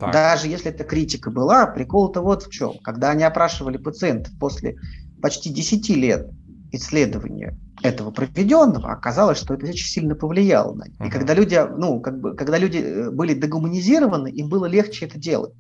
Так. 0.01 0.13
Даже 0.13 0.49
если 0.49 0.71
эта 0.71 0.85
критика 0.85 1.31
была, 1.31 1.67
прикол-то 1.67 2.21
вот 2.21 2.45
в 2.45 2.51
чем. 2.51 2.79
Когда 2.83 3.11
они 3.11 3.23
опрашивали 3.23 3.77
пациентов 3.77 4.33
после 4.39 4.77
почти 5.21 5.51
10 5.51 5.89
лет 5.91 6.31
исследования 6.73 7.57
этого 7.85 8.11
проведенного, 8.11 8.91
оказалось, 8.91 9.39
что 9.39 9.55
это 9.55 9.67
очень 9.67 9.87
сильно 9.87 10.15
повлияло 10.15 10.75
на 10.75 10.85
них. 10.85 10.99
Uh-huh. 10.99 11.09
И 11.09 11.11
когда 11.11 11.35
люди, 11.35 11.61
ну, 11.77 12.01
как 12.01 12.19
бы, 12.19 12.35
когда 12.35 12.57
люди 12.57 12.79
э, 12.79 13.11
были 13.11 13.35
дегуманизированы, 13.35 14.29
им 14.29 14.49
было 14.49 14.65
легче 14.65 15.05
это 15.05 15.19
делать. 15.19 15.53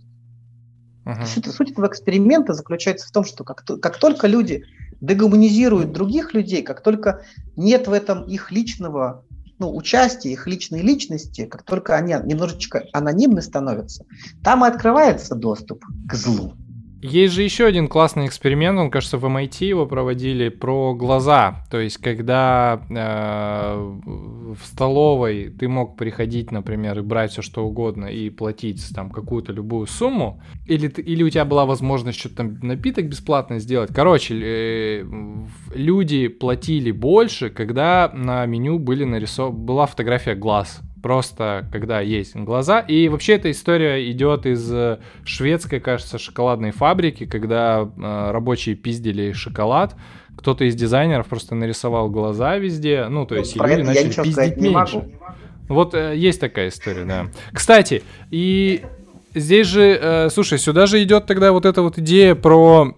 Uh-huh. 1.04 1.26
Суть, 1.26 1.46
суть 1.54 1.70
этого 1.72 1.86
эксперимента 1.86 2.54
заключается 2.54 3.06
в 3.06 3.10
том, 3.10 3.24
что 3.24 3.44
как, 3.44 3.62
как 3.64 3.98
только 3.98 4.26
люди 4.26 4.64
дегуманизируют 5.02 5.92
других 5.92 6.32
людей, 6.32 6.62
как 6.62 6.82
только 6.82 7.20
нет 7.56 7.88
в 7.88 7.92
этом 7.92 8.22
их 8.22 8.50
личного 8.50 9.22
ну, 9.58 9.76
участия, 9.76 10.32
их 10.32 10.46
личной 10.46 10.80
личности, 10.80 11.44
как 11.44 11.62
только 11.62 11.94
они 11.94 12.14
немножечко 12.24 12.84
анонимны 12.94 13.42
становятся, 13.42 14.06
там 14.42 14.64
и 14.64 14.68
открывается 14.68 15.34
доступ 15.34 15.84
к 16.08 16.14
злу. 16.14 16.54
Есть 17.06 17.34
же 17.34 17.42
еще 17.42 17.66
один 17.66 17.86
классный 17.88 18.24
эксперимент, 18.24 18.78
он, 18.78 18.90
кажется, 18.90 19.18
в 19.18 19.26
MIT 19.26 19.66
его 19.66 19.84
проводили, 19.84 20.48
про 20.48 20.94
глаза. 20.94 21.66
То 21.70 21.78
есть, 21.78 21.98
когда 21.98 22.80
э, 22.88 24.54
в 24.54 24.64
столовой 24.64 25.50
ты 25.50 25.68
мог 25.68 25.98
приходить, 25.98 26.50
например, 26.50 26.98
и 26.98 27.02
брать 27.02 27.32
все 27.32 27.42
что 27.42 27.66
угодно 27.66 28.06
и 28.06 28.30
платить 28.30 28.82
там 28.94 29.10
какую-то 29.10 29.52
любую 29.52 29.86
сумму, 29.86 30.40
или, 30.64 30.88
или 30.88 31.22
у 31.22 31.28
тебя 31.28 31.44
была 31.44 31.66
возможность 31.66 32.18
что-то 32.18 32.36
там 32.36 32.58
напиток 32.62 33.06
бесплатно 33.06 33.58
сделать. 33.58 33.90
Короче, 33.94 34.40
э, 34.42 35.04
люди 35.74 36.28
платили 36.28 36.90
больше, 36.90 37.50
когда 37.50 38.10
на 38.14 38.46
меню 38.46 38.78
были 38.78 39.04
нарисов... 39.04 39.52
была 39.52 39.84
фотография 39.84 40.36
глаз 40.36 40.80
просто 41.04 41.66
когда 41.70 42.00
есть 42.00 42.34
глаза. 42.34 42.80
И 42.80 43.08
вообще 43.08 43.34
эта 43.34 43.50
история 43.50 44.10
идет 44.10 44.46
из 44.46 44.72
э, 44.72 45.00
шведской, 45.26 45.78
кажется, 45.78 46.16
шоколадной 46.16 46.70
фабрики, 46.70 47.26
когда 47.26 47.82
э, 47.82 48.30
рабочие 48.30 48.74
пиздили 48.74 49.32
шоколад. 49.32 49.94
Кто-то 50.38 50.64
из 50.64 50.74
дизайнеров 50.74 51.26
просто 51.26 51.54
нарисовал 51.54 52.08
глаза 52.08 52.56
везде, 52.56 53.06
ну, 53.10 53.26
то 53.26 53.34
есть 53.34 53.54
Про 53.54 53.68
люди 53.68 53.82
начали 53.82 54.22
пиздить 54.22 54.56
меньше. 54.56 54.96
Могу. 54.96 55.12
Вот 55.68 55.92
э, 55.92 56.14
есть 56.16 56.40
такая 56.40 56.68
история, 56.68 57.04
да. 57.04 57.26
Кстати, 57.52 58.02
и 58.30 58.82
здесь 59.34 59.66
же, 59.66 59.98
э, 60.00 60.30
слушай, 60.30 60.58
сюда 60.58 60.86
же 60.86 61.02
идет 61.02 61.26
тогда 61.26 61.52
вот 61.52 61.66
эта 61.66 61.82
вот 61.82 61.98
идея 61.98 62.34
про, 62.34 62.96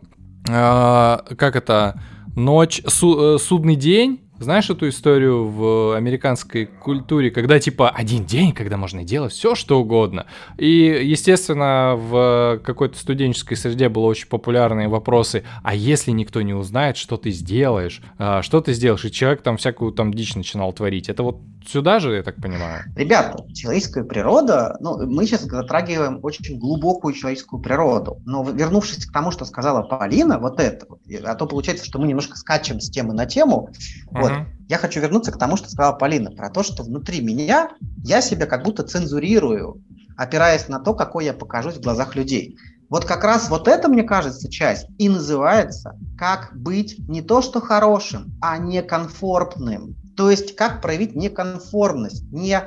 э, 0.48 0.52
как 0.52 1.56
это, 1.56 2.00
ночь, 2.36 2.82
су, 2.86 3.34
э, 3.34 3.38
судный 3.40 3.74
день, 3.74 4.20
знаешь 4.38 4.70
эту 4.70 4.88
историю 4.88 5.46
в 5.46 5.96
американской 5.96 6.66
культуре, 6.66 7.30
когда 7.30 7.58
типа 7.58 7.90
один 7.90 8.24
день, 8.24 8.52
когда 8.52 8.76
можно 8.76 9.04
делать 9.04 9.32
все, 9.32 9.54
что 9.54 9.80
угодно. 9.80 10.26
И, 10.58 10.68
естественно, 11.04 11.94
в 11.96 12.60
какой-то 12.64 12.98
студенческой 12.98 13.56
среде 13.56 13.88
было 13.88 14.06
очень 14.06 14.28
популярные 14.28 14.88
вопросы, 14.88 15.44
а 15.62 15.74
если 15.74 16.10
никто 16.10 16.42
не 16.42 16.54
узнает, 16.54 16.96
что 16.96 17.16
ты 17.16 17.30
сделаешь, 17.30 18.02
а, 18.18 18.42
что 18.42 18.60
ты 18.60 18.72
сделаешь, 18.72 19.04
и 19.04 19.12
человек 19.12 19.42
там 19.42 19.56
всякую 19.56 19.92
там 19.92 20.12
дичь 20.12 20.34
начинал 20.34 20.72
творить. 20.72 21.08
Это 21.08 21.22
вот 21.22 21.40
сюда 21.66 21.98
же, 22.00 22.16
я 22.16 22.22
так 22.22 22.36
понимаю? 22.36 22.84
Ребята, 22.96 23.44
человеческая 23.52 24.04
природа, 24.04 24.76
ну, 24.80 25.06
мы 25.06 25.26
сейчас 25.26 25.42
затрагиваем 25.42 26.20
очень 26.22 26.58
глубокую 26.58 27.14
человеческую 27.14 27.60
природу. 27.60 28.18
Но 28.24 28.44
вернувшись 28.44 29.06
к 29.06 29.12
тому, 29.12 29.30
что 29.30 29.44
сказала 29.44 29.82
Полина, 29.82 30.38
вот 30.38 30.60
это, 30.60 30.86
а 31.24 31.34
то 31.34 31.46
получается, 31.46 31.84
что 31.84 31.98
мы 31.98 32.06
немножко 32.06 32.36
скачем 32.36 32.80
с 32.80 32.90
темы 32.90 33.14
на 33.14 33.26
тему, 33.26 33.70
uh-huh. 34.10 34.25
Вот, 34.28 34.46
я 34.68 34.78
хочу 34.78 35.00
вернуться 35.00 35.32
к 35.32 35.38
тому, 35.38 35.56
что 35.56 35.68
сказала 35.68 35.94
Полина, 35.94 36.30
про 36.30 36.50
то, 36.50 36.62
что 36.62 36.82
внутри 36.82 37.20
меня 37.20 37.70
я 38.04 38.20
себя 38.20 38.46
как 38.46 38.64
будто 38.64 38.82
цензурирую, 38.82 39.82
опираясь 40.16 40.68
на 40.68 40.80
то, 40.80 40.94
какой 40.94 41.24
я 41.24 41.32
покажусь 41.32 41.76
в 41.76 41.82
глазах 41.82 42.16
людей. 42.16 42.56
Вот 42.88 43.04
как 43.04 43.24
раз 43.24 43.50
вот 43.50 43.66
это, 43.66 43.88
мне 43.88 44.04
кажется, 44.04 44.50
часть 44.50 44.86
и 44.98 45.08
называется 45.08 45.98
«Как 46.16 46.52
быть 46.54 46.98
не 47.08 47.20
то 47.20 47.42
что 47.42 47.60
хорошим, 47.60 48.36
а 48.40 48.58
неконформным». 48.58 49.96
То 50.16 50.30
есть 50.30 50.54
как 50.54 50.80
проявить 50.80 51.16
неконформность, 51.16 52.30
не 52.32 52.60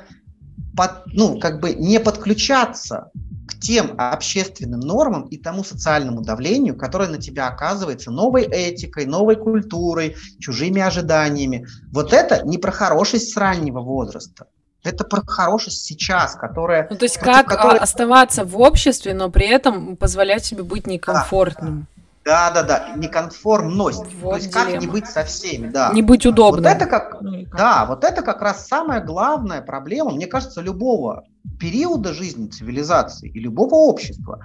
под, 0.76 1.05
ну, 1.07 1.39
как 1.39 1.62
бы 1.62 1.74
не 1.74 1.99
подключаться 1.99 3.12
к 3.50 3.56
тем 3.60 3.95
общественным 3.97 4.80
нормам 4.80 5.24
и 5.24 5.38
тому 5.38 5.64
социальному 5.64 6.22
давлению, 6.22 6.78
которое 6.78 7.10
на 7.10 7.18
тебя 7.18 7.47
оказывается 7.47 8.12
новой 8.12 8.43
этикой, 8.43 9.08
новой 9.08 9.38
культурой, 9.38 10.16
чужими 10.39 10.82
ожиданиями. 10.82 11.66
Вот 11.91 12.14
это 12.14 12.45
не 12.45 12.60
про 12.60 12.72
хорошесть 12.72 13.34
с 13.34 13.38
раннего 13.38 13.82
возраста. 13.82 14.45
Это 14.84 15.04
про 15.04 15.22
хорошесть 15.26 15.84
сейчас, 15.84 16.36
которая... 16.36 16.88
Ну, 16.89 16.95
то 16.95 17.06
есть 17.06 17.18
как 17.18 17.47
которой... 17.47 17.80
оставаться 17.80 18.45
в 18.45 18.58
обществе, 18.60 19.14
но 19.14 19.30
при 19.30 19.47
этом 19.47 19.97
позволять 19.97 20.45
себе 20.45 20.64
быть 20.64 20.86
некомфортным. 20.86 21.88
Да. 22.24 22.52
Да, 22.52 22.62
да, 22.62 22.89
неконформность. 22.95 24.04
Вот 24.22 24.32
То 24.32 24.36
есть 24.36 24.54
дилемма. 24.54 24.72
как 24.72 24.82
не 24.82 24.88
быть 24.88 25.08
со 25.08 25.24
всеми, 25.24 25.68
да. 25.70 25.89
Не 25.93 26.04
быть 26.04 26.28
удобным. 26.28 26.64
Вот 26.64 26.72
это 26.72 26.86
как, 26.86 27.18
да, 27.58 27.86
вот 27.88 28.04
это 28.04 28.22
как 28.22 28.41
раз 28.41 28.68
самая 28.68 29.02
главная 29.02 29.64
проблема, 29.64 30.12
мне 30.12 30.28
кажется, 30.28 30.62
любого 30.62 31.24
периода 31.60 32.14
жизни 32.14 32.48
цивилизации 32.48 33.30
и 33.30 33.40
любого 33.40 33.76
общества. 33.76 34.44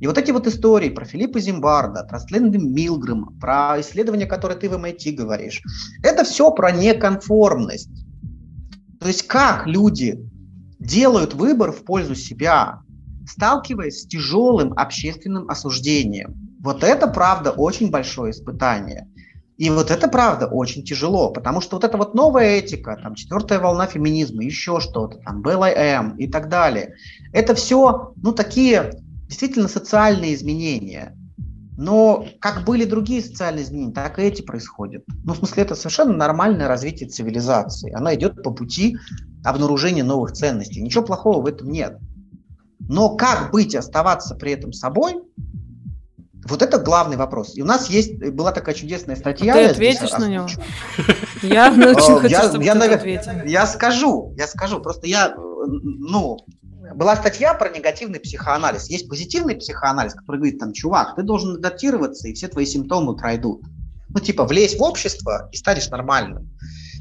И 0.00 0.06
вот 0.06 0.18
эти 0.18 0.32
вот 0.32 0.46
истории 0.46 0.88
про 0.88 1.04
Филиппа 1.04 1.38
Зимбарда, 1.38 2.04
про 2.04 2.18
Сленда 2.18 2.58
Милгрэма, 2.58 3.32
про 3.40 3.80
исследования, 3.80 4.26
которые 4.26 4.58
ты 4.58 4.68
в 4.68 4.72
MIT 4.74 5.12
говоришь, 5.12 5.62
это 6.02 6.24
все 6.24 6.50
про 6.50 6.72
неконформность. 6.72 7.90
То 9.00 9.08
есть 9.08 9.26
как 9.26 9.66
люди 9.66 10.18
делают 10.80 11.34
выбор 11.34 11.70
в 11.70 11.84
пользу 11.84 12.14
себя, 12.14 12.80
сталкиваясь 13.28 14.00
с 14.02 14.06
тяжелым 14.06 14.72
общественным 14.74 15.48
осуждением. 15.48 16.34
Вот 16.60 16.82
это, 16.82 17.06
правда, 17.06 17.50
очень 17.50 17.90
большое 17.90 18.32
испытание. 18.32 19.08
И 19.58 19.70
вот 19.70 19.90
это, 19.90 20.08
правда, 20.08 20.46
очень 20.46 20.82
тяжело, 20.82 21.30
потому 21.30 21.60
что 21.60 21.76
вот 21.76 21.84
эта 21.84 21.96
вот 21.96 22.14
новая 22.14 22.56
этика, 22.56 22.98
там, 23.02 23.14
четвертая 23.14 23.60
волна 23.60 23.86
феминизма, 23.86 24.42
еще 24.42 24.80
что-то, 24.80 25.18
там, 25.18 25.42
БЛМ 25.42 26.16
и 26.16 26.26
так 26.26 26.48
далее, 26.48 26.94
это 27.32 27.54
все, 27.54 28.12
ну, 28.16 28.32
такие 28.32 28.92
действительно 29.28 29.68
социальные 29.68 30.34
изменения. 30.34 31.16
Но 31.76 32.26
как 32.38 32.64
были 32.64 32.84
другие 32.84 33.22
социальные 33.22 33.64
изменения, 33.64 33.92
так 33.92 34.18
и 34.18 34.22
эти 34.22 34.42
происходят. 34.42 35.04
Ну, 35.24 35.32
в 35.32 35.38
смысле, 35.38 35.62
это 35.62 35.74
совершенно 35.74 36.12
нормальное 36.12 36.68
развитие 36.68 37.08
цивилизации. 37.08 37.92
Она 37.92 38.14
идет 38.14 38.42
по 38.42 38.50
пути 38.50 38.96
обнаружения 39.42 40.04
новых 40.04 40.32
ценностей. 40.32 40.82
Ничего 40.82 41.04
плохого 41.04 41.42
в 41.42 41.46
этом 41.46 41.70
нет. 41.70 41.98
Но 42.78 43.16
как 43.16 43.52
быть 43.52 43.74
и 43.74 43.78
оставаться 43.78 44.34
при 44.34 44.52
этом 44.52 44.72
собой, 44.72 45.22
вот 46.44 46.62
это 46.62 46.78
главный 46.78 47.16
вопрос. 47.16 47.56
И 47.56 47.62
у 47.62 47.64
нас 47.64 47.88
есть 47.88 48.18
была 48.18 48.52
такая 48.52 48.74
чудесная 48.74 49.16
статья. 49.16 49.54
Ты 49.54 49.66
ответишь 49.66 50.12
на 50.12 50.28
него? 50.28 50.48
Я 51.42 51.70
очень 51.70 52.18
хочу, 52.18 52.48
чтобы 52.48 52.64
ты 52.64 52.70
ответил. 52.70 53.32
Я 53.44 53.66
скажу, 53.66 54.34
я 54.36 54.46
скажу. 54.46 54.80
Просто 54.80 55.06
я, 55.06 55.34
ну, 55.36 56.38
была 56.94 57.16
статья 57.16 57.54
про 57.54 57.68
негативный 57.68 58.20
психоанализ. 58.20 58.88
Есть 58.88 59.08
позитивный 59.08 59.56
психоанализ, 59.56 60.14
который 60.14 60.36
говорит, 60.36 60.58
там, 60.58 60.72
чувак, 60.72 61.16
ты 61.16 61.22
должен 61.22 61.56
адаптироваться, 61.56 62.28
и 62.28 62.34
все 62.34 62.48
твои 62.48 62.66
симптомы 62.66 63.16
пройдут. 63.16 63.62
Ну, 64.08 64.20
типа, 64.20 64.44
влезь 64.44 64.78
в 64.78 64.82
общество 64.82 65.48
и 65.52 65.56
станешь 65.56 65.88
нормальным. 65.88 66.50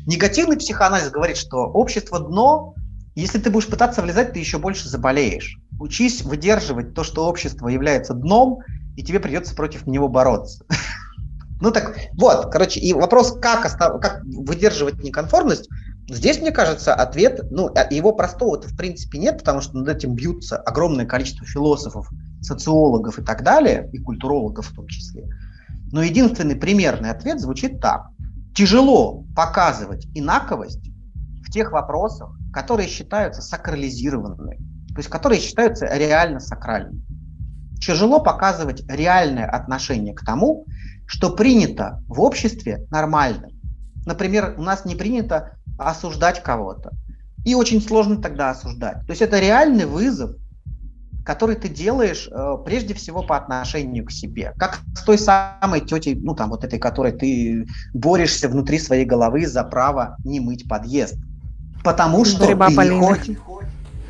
Негативный 0.07 0.57
психоанализ 0.57 1.09
говорит, 1.09 1.37
что 1.37 1.57
общество 1.57 2.19
дно, 2.19 2.73
если 3.15 3.39
ты 3.39 3.49
будешь 3.49 3.67
пытаться 3.67 4.01
влезать, 4.01 4.33
ты 4.33 4.39
еще 4.39 4.57
больше 4.57 4.87
заболеешь. 4.87 5.57
Учись 5.79 6.21
выдерживать 6.21 6.93
то, 6.93 7.03
что 7.03 7.27
общество 7.27 7.67
является 7.67 8.13
дном, 8.13 8.59
и 8.95 9.03
тебе 9.03 9.19
придется 9.19 9.55
против 9.55 9.87
него 9.87 10.07
бороться. 10.07 10.65
Ну 11.61 11.69
так 11.69 11.95
вот, 12.13 12.51
короче, 12.51 12.79
и 12.79 12.91
вопрос, 12.91 13.37
как, 13.39 13.65
остав... 13.65 14.01
как 14.01 14.23
выдерживать 14.23 15.03
неконформность, 15.03 15.69
здесь, 16.09 16.41
мне 16.41 16.51
кажется, 16.51 16.93
ответ, 16.95 17.51
ну, 17.51 17.69
а 17.75 17.93
его 17.93 18.13
простого-то 18.13 18.67
в 18.67 18.75
принципе 18.75 19.19
нет, 19.19 19.37
потому 19.37 19.61
что 19.61 19.77
над 19.77 19.87
этим 19.87 20.15
бьются 20.15 20.57
огромное 20.57 21.05
количество 21.05 21.45
философов, 21.45 22.09
социологов 22.41 23.19
и 23.19 23.23
так 23.23 23.43
далее, 23.43 23.87
и 23.93 23.99
культурологов 23.99 24.67
в 24.67 24.75
том 24.75 24.87
числе. 24.87 25.23
Но 25.91 26.01
единственный 26.01 26.55
примерный 26.55 27.11
ответ 27.11 27.39
звучит 27.39 27.79
так. 27.79 28.07
Тяжело 28.55 29.23
показывать 29.35 30.07
инаковость 30.15 30.89
в 31.45 31.51
тех 31.51 31.71
вопросах, 31.71 32.31
которые 32.51 32.89
считаются 32.89 33.43
сакрализированными, 33.43 34.57
то 34.89 34.97
есть 34.97 35.09
которые 35.09 35.39
считаются 35.39 35.85
реально 35.85 36.39
сакральными 36.39 37.10
тяжело 37.81 38.21
показывать 38.21 38.83
реальное 38.87 39.47
отношение 39.47 40.13
к 40.13 40.23
тому, 40.23 40.65
что 41.07 41.31
принято 41.31 42.01
в 42.07 42.21
обществе 42.21 42.85
нормально. 42.89 43.49
Например, 44.05 44.55
у 44.57 44.61
нас 44.61 44.85
не 44.85 44.95
принято 44.95 45.53
осуждать 45.77 46.41
кого-то. 46.41 46.91
И 47.43 47.55
очень 47.55 47.81
сложно 47.81 48.21
тогда 48.21 48.51
осуждать. 48.51 49.05
То 49.05 49.09
есть 49.09 49.21
это 49.21 49.39
реальный 49.39 49.85
вызов, 49.85 50.35
который 51.25 51.55
ты 51.55 51.69
делаешь 51.69 52.29
э, 52.31 52.57
прежде 52.65 52.93
всего 52.93 53.23
по 53.23 53.35
отношению 53.35 54.05
к 54.05 54.11
себе. 54.11 54.53
Как 54.57 54.79
с 54.95 55.03
той 55.03 55.17
самой 55.17 55.81
тетей, 55.81 56.15
ну 56.15 56.35
там 56.35 56.49
вот 56.49 56.63
этой, 56.63 56.79
которой 56.79 57.11
ты 57.11 57.67
борешься 57.93 58.47
внутри 58.47 58.79
своей 58.79 59.05
головы 59.05 59.45
за 59.45 59.63
право 59.63 60.17
не 60.23 60.39
мыть 60.39 60.67
подъезд. 60.67 61.15
Потому 61.83 62.25
что 62.25 62.45
Борьба 62.45 62.67
ты 62.67 62.89
не 62.89 62.99
хочешь... 62.99 63.37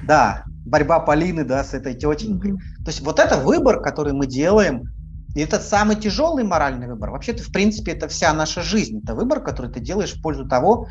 Да, 0.04 0.44
борьба 0.66 1.00
Полины, 1.00 1.44
да, 1.44 1.64
с 1.64 1.74
этой 1.74 1.94
тетенькой. 1.94 2.52
Mm-hmm. 2.52 2.84
То 2.84 2.88
есть 2.88 3.02
вот 3.02 3.20
это 3.20 3.38
выбор, 3.38 3.82
который 3.82 4.14
мы 4.14 4.28
делаем, 4.28 4.90
и 5.36 5.40
это 5.40 5.60
самый 5.60 5.96
тяжелый 5.96 6.44
моральный 6.44 6.88
выбор. 6.88 7.12
Вообще-то, 7.12 7.44
в 7.44 7.52
принципе, 7.52 7.94
это 7.94 8.08
вся 8.08 8.34
наша 8.34 8.62
жизнь. 8.62 9.00
Это 9.04 9.16
выбор, 9.16 9.42
который 9.42 9.72
ты 9.72 9.80
делаешь 9.80 10.14
в 10.14 10.22
пользу 10.22 10.48
того, 10.48 10.88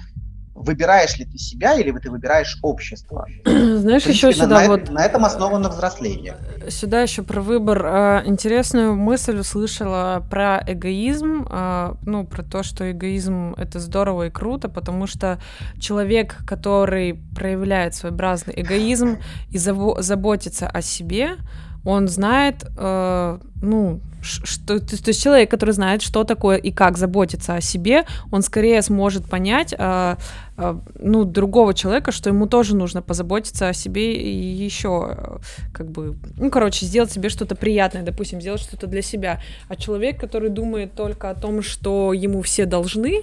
выбираешь 0.60 1.18
ли 1.18 1.24
ты 1.24 1.38
себя 1.38 1.74
или 1.74 1.90
ты 1.98 2.10
выбираешь 2.10 2.58
общество. 2.62 3.26
Знаешь, 3.44 4.04
принципе, 4.04 4.10
еще 4.10 4.32
сюда 4.32 4.60
на, 4.62 4.68
вот... 4.68 4.90
На 4.90 5.04
этом 5.04 5.24
основано 5.24 5.68
взросление. 5.68 6.36
Сюда 6.68 7.02
еще 7.02 7.22
про 7.22 7.40
выбор. 7.40 7.84
А, 7.86 8.22
интересную 8.24 8.94
мысль 8.94 9.38
услышала 9.38 10.24
про 10.30 10.62
эгоизм, 10.66 11.46
а, 11.48 11.96
ну, 12.04 12.24
про 12.26 12.42
то, 12.42 12.62
что 12.62 12.90
эгоизм— 12.90 13.54
это 13.56 13.80
здорово 13.80 14.26
и 14.26 14.30
круто, 14.30 14.68
потому 14.68 15.06
что 15.06 15.38
человек, 15.78 16.36
который 16.46 17.20
проявляет 17.34 17.94
своеобразный 17.94 18.54
эгоизм 18.56 19.18
и 19.50 19.58
заботится 19.58 20.68
о 20.68 20.82
себе, 20.82 21.36
он 21.84 22.08
знает, 22.08 22.64
э, 22.76 23.38
ну, 23.62 24.00
что, 24.22 24.78
то, 24.80 25.08
есть 25.08 25.22
человек, 25.22 25.50
который 25.50 25.72
знает, 25.72 26.02
что 26.02 26.24
такое 26.24 26.56
и 26.56 26.70
как 26.70 26.98
заботиться 26.98 27.54
о 27.54 27.60
себе, 27.60 28.04
он 28.30 28.42
скорее 28.42 28.82
сможет 28.82 29.28
понять, 29.28 29.74
э, 29.76 30.16
э, 30.56 30.78
ну, 30.98 31.24
другого 31.24 31.74
человека, 31.74 32.12
что 32.12 32.30
ему 32.30 32.46
тоже 32.46 32.76
нужно 32.76 33.02
позаботиться 33.02 33.68
о 33.68 33.72
себе 33.72 34.14
и 34.14 34.64
еще, 34.64 35.16
э, 35.16 35.38
как 35.72 35.90
бы, 35.90 36.16
ну, 36.36 36.50
короче, 36.50 36.86
сделать 36.86 37.12
себе 37.12 37.28
что-то 37.28 37.54
приятное, 37.54 38.02
допустим, 38.02 38.40
сделать 38.40 38.60
что-то 38.60 38.86
для 38.86 39.02
себя. 39.02 39.40
А 39.68 39.76
человек, 39.76 40.20
который 40.20 40.50
думает 40.50 40.94
только 40.94 41.30
о 41.30 41.34
том, 41.34 41.62
что 41.62 42.12
ему 42.12 42.42
все 42.42 42.66
должны, 42.66 43.22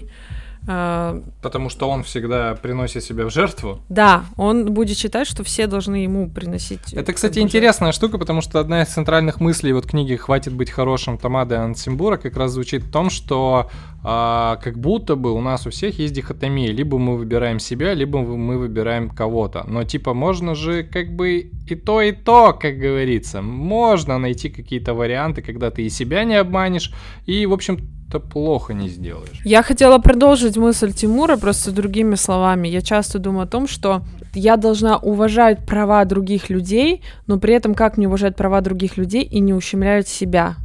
Потому 0.68 1.70
что 1.70 1.89
он 1.89 2.03
всегда 2.03 2.53
приносит 2.55 3.03
себя 3.03 3.26
в 3.26 3.30
жертву? 3.30 3.80
Да, 3.88 4.26
он 4.36 4.74
будет 4.74 4.97
считать, 4.97 5.28
что 5.28 5.43
все 5.43 5.65
должны 5.65 5.95
ему 5.95 6.30
приносить... 6.30 6.93
Это, 6.93 7.13
кстати, 7.13 7.39
интересная 7.39 7.93
штука, 7.93 8.18
потому 8.18 8.41
что 8.41 8.59
одна 8.59 8.82
из 8.82 8.89
центральных 8.89 9.39
мыслей 9.39 9.72
вот 9.72 9.86
книги 9.86 10.15
«Хватит 10.15 10.53
быть 10.53 10.70
хорошим» 10.70 11.18
Тамады 11.18 11.55
Ансимбура 11.55 12.18
как 12.18 12.36
раз 12.36 12.51
звучит 12.51 12.84
в 12.84 12.91
том, 12.91 13.09
что 13.09 13.70
а, 14.03 14.57
как 14.57 14.78
будто 14.78 15.15
бы 15.15 15.34
у 15.34 15.41
нас 15.41 15.65
у 15.68 15.70
всех 15.70 15.99
есть 15.99 16.13
дихотомия. 16.13 16.72
Либо 16.72 16.97
мы 16.97 17.18
выбираем 17.18 17.59
себя, 17.59 17.93
либо 17.93 18.20
мы 18.20 18.57
выбираем 18.57 19.09
кого-то. 19.09 19.65
Но 19.68 19.84
типа 19.84 20.13
можно 20.13 20.55
же 20.55 20.84
как 20.84 21.15
бы 21.15 21.51
и 21.68 21.76
то, 21.76 22.01
и 22.01 22.11
то, 22.11 22.53
как 22.53 22.78
говорится. 22.78 23.41
Можно 23.41 24.18
найти 24.18 24.49
какие-то 24.49 24.93
варианты, 24.93 25.41
когда 25.41 25.72
ты 25.72 25.84
и 25.84 25.89
себя 25.89 26.24
не 26.24 26.36
обманешь, 26.36 26.93
и, 27.26 27.45
в 27.45 27.53
общем, 27.53 27.96
то 28.11 28.19
плохо 28.19 28.73
не 28.73 28.87
сделаешь. 28.87 29.41
Я 29.43 29.63
хотела 29.63 29.97
продолжить 29.97 30.55
мысль 30.57 30.93
Тимура 30.93 31.37
просто 31.37 31.71
другими 31.71 32.15
словами. 32.15 32.67
Я 32.67 32.81
часто 32.81 33.19
думаю 33.19 33.43
о 33.43 33.47
том, 33.47 33.67
что 33.67 34.01
я 34.33 34.55
должна 34.55 34.97
уважать 34.97 35.65
права 35.65 36.05
других 36.05 36.49
людей, 36.49 37.01
но 37.25 37.37
при 37.37 37.53
этом 37.53 37.75
как 37.75 37.97
мне 37.97 38.07
уважать 38.07 38.35
права 38.35 38.61
других 38.61 38.97
людей 38.97 39.23
и 39.23 39.39
не 39.39 39.53
ущемлять 39.53 40.07
себя, 40.07 40.55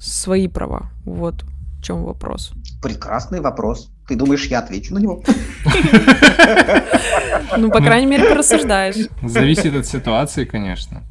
свои 0.00 0.46
права. 0.46 0.90
Вот 1.04 1.44
в 1.78 1.82
чем 1.82 2.04
вопрос. 2.04 2.52
Прекрасный 2.82 3.40
вопрос. 3.40 3.90
Ты 4.06 4.16
думаешь, 4.16 4.46
я 4.46 4.60
отвечу 4.60 4.94
на 4.94 4.98
него? 4.98 5.22
Ну, 7.56 7.70
по 7.70 7.78
крайней 7.80 8.06
мере, 8.06 8.28
порассуждаешь. 8.28 9.08
Зависит 9.22 9.74
от 9.74 9.86
ситуации, 9.86 10.44
конечно. 10.44 11.02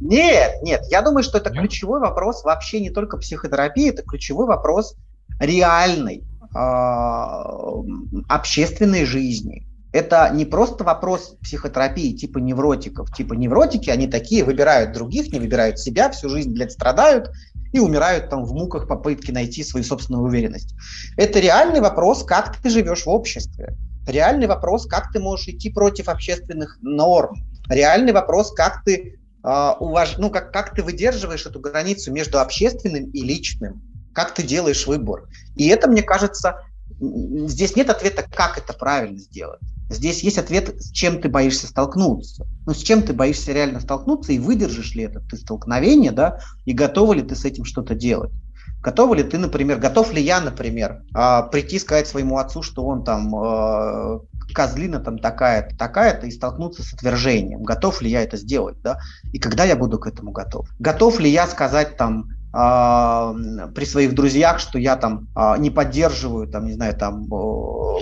Нет, 0.00 0.62
нет, 0.62 0.82
я 0.90 1.02
думаю, 1.02 1.22
что 1.24 1.38
это 1.38 1.50
ключевой 1.50 2.00
вопрос 2.00 2.44
вообще 2.44 2.80
не 2.80 2.90
только 2.90 3.16
психотерапии, 3.16 3.90
это 3.90 4.02
ключевой 4.02 4.46
вопрос 4.46 4.94
реальной 5.38 6.24
э, 6.54 6.58
общественной 8.28 9.04
жизни. 9.04 9.66
Это 9.92 10.30
не 10.34 10.44
просто 10.44 10.84
вопрос 10.84 11.36
психотерапии 11.42 12.12
типа 12.12 12.38
невротиков. 12.38 13.10
Типа 13.14 13.34
невротики, 13.34 13.90
они 13.90 14.06
такие, 14.06 14.44
выбирают 14.44 14.92
других, 14.92 15.32
не 15.32 15.38
выбирают 15.38 15.78
себя, 15.78 16.10
всю 16.10 16.28
жизнь, 16.28 16.52
блядь, 16.52 16.72
страдают 16.72 17.30
и 17.72 17.80
умирают 17.80 18.30
там 18.30 18.44
в 18.44 18.52
муках 18.52 18.86
попытки 18.86 19.30
найти 19.30 19.62
свою 19.62 19.84
собственную 19.84 20.24
уверенность. 20.24 20.74
Это 21.16 21.40
реальный 21.40 21.80
вопрос, 21.80 22.24
как 22.24 22.56
ты 22.56 22.70
живешь 22.70 23.04
в 23.04 23.08
обществе. 23.08 23.76
Реальный 24.06 24.46
вопрос, 24.46 24.86
как 24.86 25.12
ты 25.12 25.20
можешь 25.20 25.48
идти 25.48 25.70
против 25.70 26.08
общественных 26.08 26.78
норм. 26.80 27.36
Реальный 27.68 28.12
вопрос, 28.12 28.52
как 28.52 28.82
ты, 28.84 29.18
э, 29.44 29.70
уваж... 29.80 30.16
ну, 30.18 30.30
как, 30.30 30.52
как 30.52 30.74
ты 30.74 30.82
выдерживаешь 30.82 31.44
эту 31.44 31.60
границу 31.60 32.12
между 32.12 32.40
общественным 32.40 33.10
и 33.10 33.22
личным 33.22 33.82
как 34.18 34.34
ты 34.34 34.42
делаешь 34.42 34.84
выбор. 34.88 35.28
И 35.54 35.68
это, 35.68 35.88
мне 35.88 36.02
кажется, 36.02 36.62
здесь 36.98 37.76
нет 37.76 37.88
ответа, 37.88 38.24
как 38.28 38.58
это 38.58 38.72
правильно 38.72 39.16
сделать. 39.16 39.60
Здесь 39.90 40.24
есть 40.24 40.38
ответ, 40.38 40.74
с 40.82 40.90
чем 40.90 41.22
ты 41.22 41.28
боишься 41.28 41.68
столкнуться. 41.68 42.44
Ну, 42.66 42.74
с 42.74 42.78
чем 42.78 43.02
ты 43.02 43.12
боишься 43.12 43.52
реально 43.52 43.78
столкнуться, 43.78 44.32
и 44.32 44.40
выдержишь 44.40 44.96
ли 44.96 45.04
это 45.04 45.20
ты 45.20 45.36
столкновение, 45.36 46.10
да, 46.10 46.40
и 46.64 46.72
готова 46.72 47.12
ли 47.12 47.22
ты 47.22 47.36
с 47.36 47.44
этим 47.44 47.64
что-то 47.64 47.94
делать. 47.94 48.32
Готова 48.82 49.14
ли 49.14 49.22
ты, 49.22 49.38
например, 49.38 49.78
готов 49.78 50.12
ли 50.12 50.20
я, 50.20 50.40
например, 50.40 51.02
а, 51.14 51.42
прийти 51.42 51.78
сказать 51.78 52.08
своему 52.08 52.38
отцу, 52.38 52.62
что 52.62 52.84
он 52.84 53.04
там 53.04 53.32
а, 53.36 54.18
козлина 54.52 54.98
там 54.98 55.18
такая-то, 55.18 55.76
такая-то, 55.76 56.26
и 56.26 56.32
столкнуться 56.32 56.82
с 56.82 56.92
отвержением. 56.92 57.62
Готов 57.62 58.02
ли 58.02 58.10
я 58.10 58.24
это 58.24 58.36
сделать, 58.36 58.82
да? 58.82 58.98
И 59.32 59.38
когда 59.38 59.62
я 59.62 59.76
буду 59.76 60.00
к 60.00 60.08
этому 60.08 60.32
готов? 60.32 60.68
Готов 60.80 61.20
ли 61.20 61.30
я 61.30 61.46
сказать 61.46 61.96
там, 61.96 62.30
при 62.50 63.84
своих 63.84 64.14
друзьях, 64.14 64.58
что 64.58 64.78
я 64.78 64.96
там 64.96 65.28
а, 65.34 65.58
не 65.58 65.70
поддерживаю, 65.70 66.48
там, 66.48 66.64
не 66.66 66.72
знаю, 66.72 66.96
там 66.96 67.28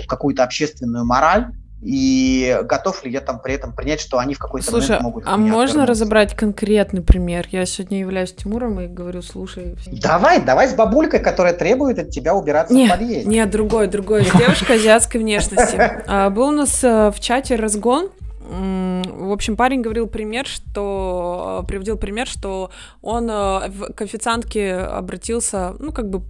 какую-то 0.07 0.43
общественную 0.43 1.05
мораль, 1.05 1.51
и 1.81 2.59
готов 2.63 3.05
ли 3.05 3.11
я 3.11 3.21
там 3.21 3.39
при 3.39 3.53
этом 3.53 3.71
принять, 3.71 3.99
что 3.99 4.17
они 4.17 4.33
в 4.33 4.39
какой-то 4.39 4.67
слушай, 4.67 4.89
момент 4.89 5.03
могут... 5.03 5.23
а 5.27 5.37
можно 5.37 5.85
разобрать 5.85 6.35
конкретный 6.35 7.01
пример? 7.01 7.45
Я 7.51 7.65
сегодня 7.65 7.99
являюсь 7.99 8.33
Тимуром 8.33 8.79
и 8.81 8.87
говорю, 8.87 9.21
слушай... 9.21 9.75
Давай, 9.85 10.41
давай 10.41 10.69
с 10.69 10.73
бабулькой, 10.73 11.19
которая 11.19 11.53
требует 11.53 11.99
от 11.99 12.09
тебя 12.09 12.33
убираться 12.33 12.73
нет, 12.73 12.89
в 12.89 12.93
подъезде. 12.93 13.29
Нет, 13.29 13.51
другой, 13.51 13.87
другой. 13.87 14.23
Девушка 14.37 14.73
азиатской 14.73 15.21
внешности. 15.21 15.77
А, 16.07 16.29
был 16.29 16.47
у 16.47 16.51
нас 16.51 16.83
э, 16.83 17.11
в 17.11 17.19
чате 17.19 17.55
разгон, 17.55 18.09
в 18.49 19.31
общем, 19.31 19.57
парень 19.57 19.81
говорил 19.81 20.07
пример, 20.07 20.45
что 20.45 21.65
приводил 21.67 21.97
пример, 21.97 22.27
что 22.27 22.71
он 23.01 23.29
э, 23.29 23.69
к 23.93 24.01
официантке 24.01 24.75
обратился, 24.75 25.75
ну, 25.79 25.91
как 25.91 26.09
бы 26.09 26.21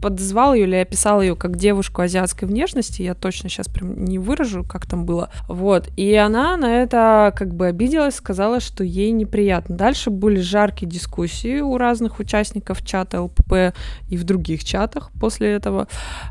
подозвал 0.00 0.54
ее 0.54 0.64
или 0.64 0.76
описал 0.76 1.20
ее 1.20 1.34
как 1.34 1.56
девушку 1.56 2.02
азиатской 2.02 2.46
внешности. 2.46 3.02
Я 3.02 3.14
точно 3.14 3.48
сейчас 3.48 3.66
прям 3.68 4.04
не 4.04 4.18
выражу, 4.18 4.64
как 4.64 4.86
там 4.86 5.04
было. 5.04 5.30
Вот. 5.48 5.88
И 5.96 6.14
она 6.14 6.56
на 6.56 6.82
это 6.82 7.32
как 7.36 7.54
бы 7.54 7.66
обиделась, 7.66 8.14
сказала, 8.14 8.60
что 8.60 8.84
ей 8.84 9.10
неприятно. 9.10 9.76
Дальше 9.76 10.10
были 10.10 10.40
жаркие 10.40 10.88
дискуссии 10.88 11.60
у 11.60 11.76
разных 11.78 12.20
участников 12.20 12.84
чата 12.84 13.22
ЛПП 13.22 13.74
и 14.08 14.16
в 14.16 14.24
других 14.24 14.62
чатах 14.62 15.10
после 15.20 15.52
этого. 15.52 15.88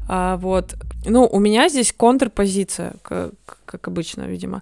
А, 0.08 0.38
вот. 0.38 0.76
Ну, 1.06 1.26
у 1.26 1.40
меня 1.40 1.68
здесь 1.68 1.94
контрпозиция, 1.94 2.94
как, 3.02 3.32
как 3.78 3.88
обычно, 3.88 4.24
видимо. 4.28 4.62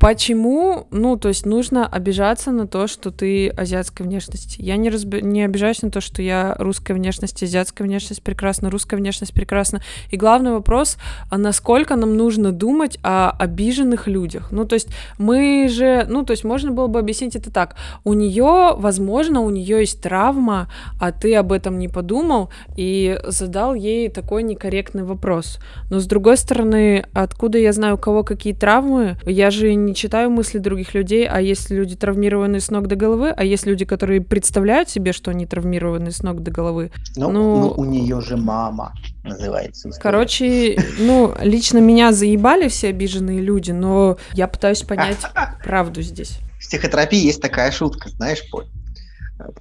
Почему? 0.00 0.86
Ну, 0.90 1.18
то 1.18 1.28
есть 1.28 1.44
нужно 1.44 1.86
обижаться 1.86 2.52
на 2.52 2.66
то, 2.66 2.86
что 2.86 3.10
ты 3.10 3.50
азиатской 3.50 4.06
внешности. 4.06 4.56
Я 4.58 4.78
не, 4.78 4.88
разби... 4.88 5.20
не 5.20 5.44
обижаюсь 5.44 5.82
на 5.82 5.90
то, 5.90 6.00
что 6.00 6.22
я 6.22 6.56
русской 6.58 6.92
внешности, 6.92 7.44
азиатская 7.44 7.86
внешность 7.86 8.22
прекрасна, 8.22 8.70
русская 8.70 8.96
внешность 8.96 9.34
прекрасна. 9.34 9.82
И 10.10 10.16
главный 10.16 10.52
вопрос, 10.52 10.96
а 11.28 11.36
насколько 11.36 11.96
нам 11.96 12.16
нужно 12.16 12.50
думать 12.50 12.98
о 13.02 13.30
обиженных 13.30 14.08
людях? 14.08 14.50
Ну, 14.52 14.64
то 14.64 14.72
есть 14.72 14.88
мы 15.18 15.68
же, 15.68 16.06
ну, 16.08 16.24
то 16.24 16.30
есть 16.30 16.44
можно 16.44 16.70
было 16.70 16.86
бы 16.86 16.98
объяснить 16.98 17.36
это 17.36 17.52
так. 17.52 17.76
У 18.02 18.14
нее, 18.14 18.72
возможно, 18.76 19.42
у 19.42 19.50
нее 19.50 19.80
есть 19.80 20.00
травма, 20.00 20.70
а 20.98 21.12
ты 21.12 21.34
об 21.34 21.52
этом 21.52 21.78
не 21.78 21.88
подумал 21.88 22.48
и 22.74 23.20
задал 23.26 23.74
ей 23.74 24.08
такой 24.08 24.44
некорректный 24.44 25.04
вопрос. 25.04 25.58
Но 25.90 26.00
с 26.00 26.06
другой 26.06 26.38
стороны, 26.38 27.04
откуда 27.12 27.58
я 27.58 27.74
знаю, 27.74 27.96
у 27.96 27.98
кого 27.98 28.24
какие 28.24 28.54
травмы? 28.54 29.18
Я 29.26 29.50
же 29.50 29.74
не 29.74 29.89
не 29.90 29.94
читаю 29.94 30.30
мысли 30.30 30.58
других 30.58 30.94
людей, 30.94 31.28
а 31.28 31.40
есть 31.40 31.70
люди 31.70 31.96
травмированные 31.96 32.60
с 32.60 32.70
ног 32.70 32.86
до 32.86 32.94
головы, 32.94 33.30
а 33.30 33.44
есть 33.44 33.66
люди, 33.66 33.84
которые 33.84 34.20
представляют 34.20 34.88
себе, 34.88 35.12
что 35.12 35.32
они 35.32 35.46
травмированы 35.46 36.12
с 36.12 36.22
ног 36.22 36.42
до 36.42 36.50
головы. 36.50 36.92
Ну, 37.16 37.30
ну, 37.30 37.60
ну 37.60 37.74
у 37.76 37.84
нее 37.84 38.20
же 38.20 38.36
мама 38.36 38.94
называется. 39.24 39.88
История. 39.88 40.02
Короче, 40.02 40.84
ну, 40.98 41.34
лично 41.40 41.78
меня 41.78 42.12
заебали 42.12 42.68
все 42.68 42.88
обиженные 42.88 43.40
люди, 43.40 43.72
но 43.72 44.16
я 44.32 44.46
пытаюсь 44.46 44.82
понять 44.82 45.18
правду 45.64 46.02
здесь. 46.02 46.38
В 46.58 46.64
стихотерапии 46.64 47.18
есть 47.18 47.42
такая 47.42 47.72
шутка, 47.72 48.10
знаешь, 48.10 48.48
Поль. 48.50 48.66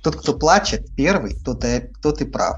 Тот, 0.04 0.18
кто 0.18 0.34
плачет 0.34 0.88
первый, 0.96 1.36
тот 1.44 1.64
и, 1.66 1.90
тот 2.02 2.22
и 2.22 2.26
прав. 2.26 2.58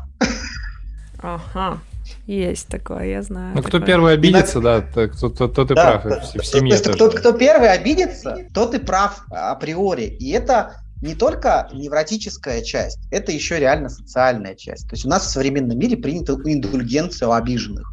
Ага. 1.19 1.80
Есть 2.28 2.68
такое, 2.68 3.05
я 3.05 3.22
знаю. 3.22 3.55
Ну, 3.55 3.64
кто 3.64 3.80
первый 3.80 4.14
обидится, 4.14 4.59
да, 4.59 4.82
тот, 4.82 5.20
тот, 5.20 5.53
тот 5.53 5.72
и 5.72 5.76
да, 5.76 5.99
прав. 5.99 6.34
В 6.34 6.45
семье 6.45 6.78
то, 6.78 6.93
кто, 6.93 7.09
кто 7.09 7.32
первый 7.34 7.72
обидится, 7.72 8.38
тот 8.53 8.74
и 8.74 8.80
прав 8.80 9.24
априори. 9.30 10.03
И 10.03 10.32
это 10.32 10.76
не 11.01 11.16
только 11.16 11.68
невротическая 11.74 12.62
часть, 12.62 12.99
это 13.12 13.32
еще 13.32 13.59
реально 13.59 13.89
социальная 13.89 14.55
часть. 14.55 14.88
То 14.88 14.93
есть 14.93 15.05
у 15.05 15.09
нас 15.09 15.26
в 15.26 15.30
современном 15.30 15.78
мире 15.78 15.97
принята 15.97 16.34
индульгенция 16.34 17.28
у 17.28 17.32
обиженных. 17.32 17.91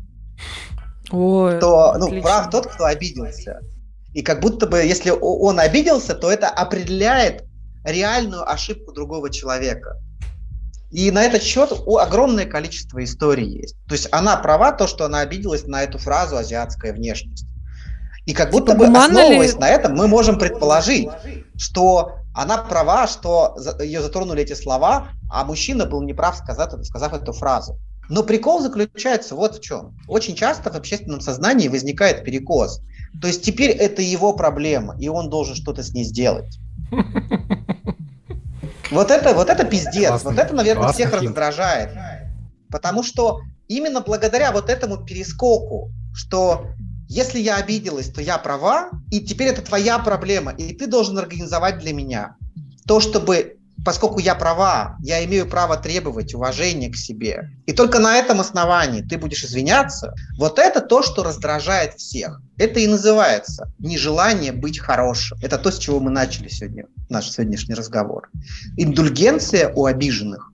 Ой, 1.11 1.57
кто, 1.57 1.95
ну, 1.99 2.21
прав 2.21 2.51
тот, 2.51 2.67
кто 2.67 2.85
обиделся. 2.85 3.61
И 4.13 4.23
как 4.23 4.41
будто 4.41 4.67
бы, 4.67 4.79
если 4.79 5.11
он 5.11 5.59
обиделся, 5.59 6.15
то 6.15 6.31
это 6.31 6.49
определяет 6.49 7.45
реальную 7.85 8.49
ошибку 8.49 8.93
другого 8.93 9.31
человека. 9.31 9.97
И 10.91 11.11
на 11.11 11.23
этот 11.23 11.43
счет 11.43 11.71
огромное 11.87 12.47
количество 12.47 13.03
историй 13.05 13.61
есть. 13.61 13.77
То 13.87 13.95
есть 13.95 14.09
она 14.11 14.37
права, 14.37 14.73
то, 14.73 14.87
что 14.87 15.05
она 15.05 15.21
обиделась 15.21 15.67
на 15.67 15.83
эту 15.83 15.99
фразу 15.99 16.37
«азиатская 16.37 16.93
внешность». 16.93 17.47
И 18.25 18.35
как 18.35 18.51
будто 18.51 18.73
типа, 18.73 18.87
бы, 18.87 18.99
основываясь 18.99 19.55
ли... 19.55 19.59
на 19.59 19.69
этом, 19.69 19.95
мы 19.95 20.07
можем 20.07 20.39
предположить, 20.39 21.09
что 21.57 22.13
она 22.35 22.59
права, 22.59 23.07
что 23.07 23.57
ее 23.81 24.03
затронули 24.03 24.43
эти 24.43 24.55
слова, 24.55 25.09
а 25.31 25.45
мужчина 25.45 25.87
был 25.87 26.03
неправ, 26.03 26.37
сказав, 26.37 26.73
сказав 26.85 27.15
эту 27.15 27.33
фразу. 27.33 27.79
Но 28.09 28.23
прикол 28.23 28.61
заключается 28.61 29.35
вот 29.35 29.57
в 29.57 29.61
чем. 29.61 29.97
Очень 30.09 30.35
часто 30.35 30.71
в 30.71 30.77
общественном 30.77 31.21
сознании 31.21 31.69
возникает 31.69 32.25
перекос. 32.25 32.81
То 33.21 33.29
есть 33.29 33.43
теперь 33.43 33.71
это 33.71 34.03
его 34.03 34.33
проблема, 34.33 34.97
и 34.99 35.09
он 35.09 35.29
должен 35.29 35.55
что-то 35.55 35.83
с 35.83 35.93
ней 35.93 36.05
сделать. 36.05 36.59
Вот 38.91 39.11
это, 39.11 39.35
вот 39.35 39.51
это 39.51 39.65
пиздец. 39.65 40.09
Классный, 40.09 40.31
вот 40.31 40.39
это, 40.39 40.55
наверное, 40.55 40.93
всех 40.93 41.11
фильм. 41.11 41.31
раздражает. 41.31 41.91
Потому 42.71 43.03
что 43.03 43.41
именно 43.69 44.01
благодаря 44.01 44.53
вот 44.53 44.71
этому 44.71 45.05
перескоку, 45.05 45.91
что 46.15 46.67
если 47.09 47.39
я 47.39 47.57
обиделась, 47.57 48.11
то 48.11 48.21
я 48.21 48.39
права, 48.39 48.91
и 49.11 49.21
теперь 49.21 49.49
это 49.49 49.63
твоя 49.63 49.99
проблема, 49.99 50.53
и 50.53 50.75
ты 50.75 50.87
должен 50.87 51.19
организовать 51.19 51.79
для 51.79 51.93
меня 51.93 52.37
то, 52.87 53.01
чтобы 53.01 53.58
поскольку 53.85 54.21
я 54.21 54.35
права, 54.35 54.97
я 55.01 55.25
имею 55.25 55.47
право 55.47 55.77
требовать 55.77 56.35
уважения 56.35 56.91
к 56.91 56.97
себе, 56.97 57.51
и 57.67 57.73
только 57.73 57.99
на 57.99 58.17
этом 58.17 58.41
основании 58.41 59.03
ты 59.03 59.19
будешь 59.19 59.45
извиняться, 59.45 60.15
вот 60.39 60.59
это 60.59 60.81
то, 60.81 61.03
что 61.03 61.23
раздражает 61.23 61.95
всех. 61.95 62.41
Это 62.57 62.81
и 62.81 62.87
называется 62.87 63.73
нежелание 63.79 64.53
быть 64.53 64.79
хорошим. 64.79 65.39
Это 65.43 65.59
то, 65.59 65.71
с 65.71 65.79
чего 65.79 66.01
мы 66.01 66.11
начали 66.11 66.49
сегодня 66.49 66.87
наш 67.09 67.31
сегодняшний 67.31 67.75
разговор. 67.75 68.29
Индульгенция 68.77 69.73
у 69.75 69.87
обиженных. 69.87 70.53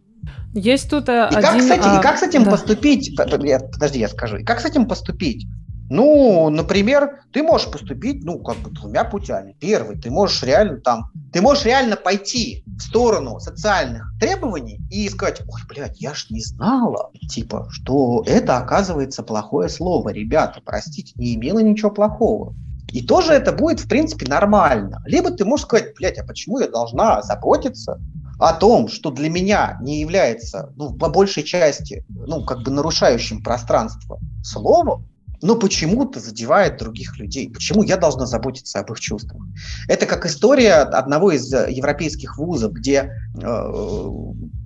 Есть 0.55 0.89
тут 0.89 1.09
и 1.09 1.13
один... 1.13 1.43
Как, 1.43 1.59
кстати, 1.59 1.83
а... 1.83 1.99
И 1.99 2.03
как 2.03 2.19
с 2.19 2.23
этим 2.23 2.45
да. 2.45 2.53
поступить? 2.53 3.17
Подожди, 3.17 3.99
я 3.99 4.09
скажу. 4.09 4.37
И 4.37 4.45
как 4.45 4.61
с 4.61 4.65
этим 4.65 4.87
поступить? 4.87 5.47
Ну, 5.91 6.49
например, 6.49 7.21
ты 7.33 7.43
можешь 7.43 7.71
поступить, 7.71 8.25
ну, 8.25 8.39
как 8.39 8.57
бы 8.59 8.71
двумя 8.71 9.05
путями. 9.05 9.55
Первый, 9.61 10.01
ты 10.01 10.11
можешь 10.11 10.43
реально 10.43 10.81
там, 10.81 11.11
ты 11.33 11.43
можешь 11.43 11.65
реально 11.65 11.97
пойти 11.97 12.65
в 12.67 12.81
сторону 12.81 13.39
социальных 13.39 14.13
требований 14.19 14.81
и 14.91 15.09
сказать, 15.09 15.43
ой, 15.47 15.61
блядь, 15.69 16.01
я 16.01 16.15
ж 16.15 16.27
не 16.31 16.41
знала, 16.41 17.11
типа, 17.29 17.69
что 17.71 18.23
это 18.27 18.57
оказывается 18.57 19.23
плохое 19.23 19.69
слово. 19.69 20.09
Ребята, 20.11 20.61
простите, 20.65 21.13
не 21.17 21.35
имело 21.35 21.59
ничего 21.59 21.91
плохого. 21.91 22.55
И 22.89 23.05
тоже 23.05 23.33
это 23.33 23.53
будет, 23.53 23.81
в 23.81 23.89
принципе, 23.89 24.27
нормально. 24.27 25.03
Либо 25.05 25.31
ты 25.31 25.45
можешь 25.45 25.67
сказать, 25.67 25.95
блядь, 25.97 26.19
а 26.19 26.25
почему 26.25 26.61
я 26.61 26.69
должна 26.69 27.23
заботиться 27.23 28.01
о 28.39 28.53
том, 28.53 28.89
что 28.89 29.11
для 29.11 29.29
меня 29.29 29.79
не 29.81 30.01
является, 30.01 30.73
ну, 30.77 30.95
по 30.95 31.09
большей 31.09 31.43
части, 31.43 32.05
ну, 32.09 32.45
как 32.45 32.63
бы 32.63 32.71
нарушающим 32.71 33.43
пространство 33.43 34.19
словом, 34.43 35.09
но 35.45 35.57
почему-то 35.57 36.21
задевает 36.21 36.79
других 36.79 37.19
людей. 37.19 37.51
Почему 37.51 37.83
я 37.83 37.99
должна 37.99 38.25
заботиться 38.25 38.81
об 38.81 38.91
их 38.91 38.99
чувствах? 38.99 39.43
Это 39.89 40.07
как 40.07 40.25
история 40.25 40.77
одного 40.77 41.33
из 41.33 41.53
э, 41.53 41.71
европейских 41.71 42.39
вузов, 42.39 42.73
где 42.73 43.13
э, 43.37 44.11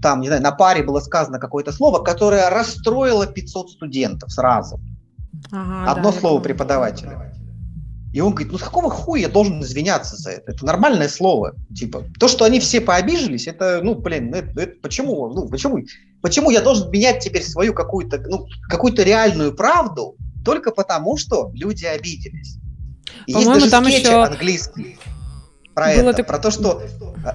там, 0.00 0.20
не 0.20 0.28
знаю, 0.28 0.40
на 0.40 0.52
паре 0.52 0.84
было 0.84 1.00
сказано 1.00 1.40
какое-то 1.40 1.72
слово, 1.72 1.98
которое 2.04 2.48
расстроило 2.48 3.26
500 3.26 3.70
студентов 3.70 4.30
сразу. 4.30 4.80
Ага, 5.50 5.90
Одно 5.90 6.12
да, 6.12 6.18
слово 6.18 6.40
преподавателя. 6.40 7.34
И 8.12 8.20
он 8.20 8.30
говорит, 8.30 8.52
ну 8.52 8.58
с 8.58 8.62
какого 8.62 8.88
хуя 8.88 9.22
я 9.22 9.28
должен 9.28 9.60
извиняться 9.60 10.14
за 10.14 10.30
это? 10.30 10.52
Это 10.52 10.64
нормальное 10.64 11.08
слово. 11.08 11.56
Типа, 11.74 12.04
то, 12.20 12.28
что 12.28 12.44
они 12.44 12.60
все 12.60 12.80
пообижились, 12.80 13.48
это, 13.48 13.80
ну, 13.82 13.96
блин, 13.96 14.32
это, 14.32 14.60
это 14.60 14.74
почему, 14.80 15.28
ну, 15.28 15.48
почему, 15.48 15.80
почему 16.22 16.50
я 16.50 16.60
должен 16.60 16.88
менять 16.92 17.18
теперь 17.18 17.42
свою 17.42 17.74
какую-то, 17.74 18.18
ну, 18.28 18.46
какую-то 18.68 19.02
реальную 19.02 19.56
правду 19.56 20.14
только 20.48 20.70
потому, 20.70 21.16
что 21.18 21.50
люди 21.52 21.84
обиделись. 21.84 22.56
И 23.26 23.32
есть 23.32 23.46
даже 23.46 23.70
там 23.70 23.84
скетч 23.84 24.00
еще... 24.00 24.24
английский 24.24 24.98
про 25.74 25.94
Было 25.94 26.10
это, 26.10 26.14
так... 26.14 26.26
про 26.26 26.38
то, 26.38 26.50
что 26.50 26.82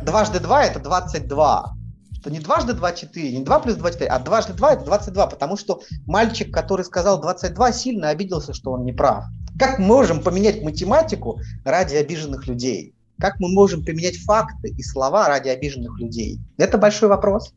дважды 0.04 0.40
два 0.40 0.66
это 0.66 0.80
22 0.80 1.76
что 2.20 2.32
не 2.32 2.40
дважды 2.40 2.72
2 2.72 2.92
4, 2.94 3.38
не 3.38 3.44
2 3.44 3.60
плюс 3.60 3.76
2 3.76 3.92
4, 3.92 4.10
а 4.10 4.18
дважды 4.18 4.54
2 4.54 4.74
это 4.74 4.86
22, 4.86 5.28
потому 5.28 5.58
что 5.58 5.82
мальчик, 6.08 6.54
который 6.54 6.86
сказал 6.86 7.20
22, 7.20 7.74
сильно 7.74 8.10
обиделся, 8.10 8.54
что 8.54 8.72
он 8.72 8.86
не 8.86 8.94
прав. 8.94 9.26
Как 9.60 9.78
мы 9.78 9.88
можем 9.88 10.24
поменять 10.24 10.64
математику 10.64 11.42
ради 11.66 11.96
обиженных 11.96 12.48
людей? 12.48 12.96
Как 13.20 13.42
мы 13.42 13.52
можем 13.52 13.84
поменять 13.84 14.16
факты 14.24 14.70
и 14.70 14.84
слова 14.84 15.28
ради 15.28 15.50
обиженных 15.50 16.00
людей? 16.00 16.40
Это 16.58 16.78
большой 16.78 17.10
вопрос. 17.10 17.54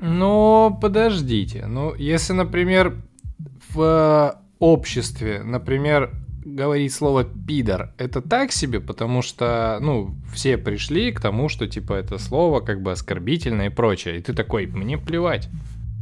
Но 0.00 0.76
подождите, 0.82 1.66
ну 1.66 1.94
если, 1.94 2.32
например, 2.32 3.00
в 3.68 4.43
обществе, 4.64 5.42
например, 5.42 6.10
говорить 6.42 6.94
слово 6.94 7.24
пидор, 7.24 7.92
это 7.98 8.22
так 8.22 8.50
себе, 8.50 8.80
потому 8.80 9.20
что, 9.20 9.78
ну, 9.82 10.14
все 10.32 10.56
пришли 10.56 11.12
к 11.12 11.20
тому, 11.20 11.50
что, 11.50 11.66
типа, 11.66 11.92
это 11.92 12.16
слово 12.18 12.60
как 12.60 12.80
бы 12.80 12.92
оскорбительное 12.92 13.66
и 13.66 13.70
прочее. 13.70 14.18
И 14.18 14.22
ты 14.22 14.32
такой, 14.32 14.66
мне 14.66 14.96
плевать. 14.96 15.48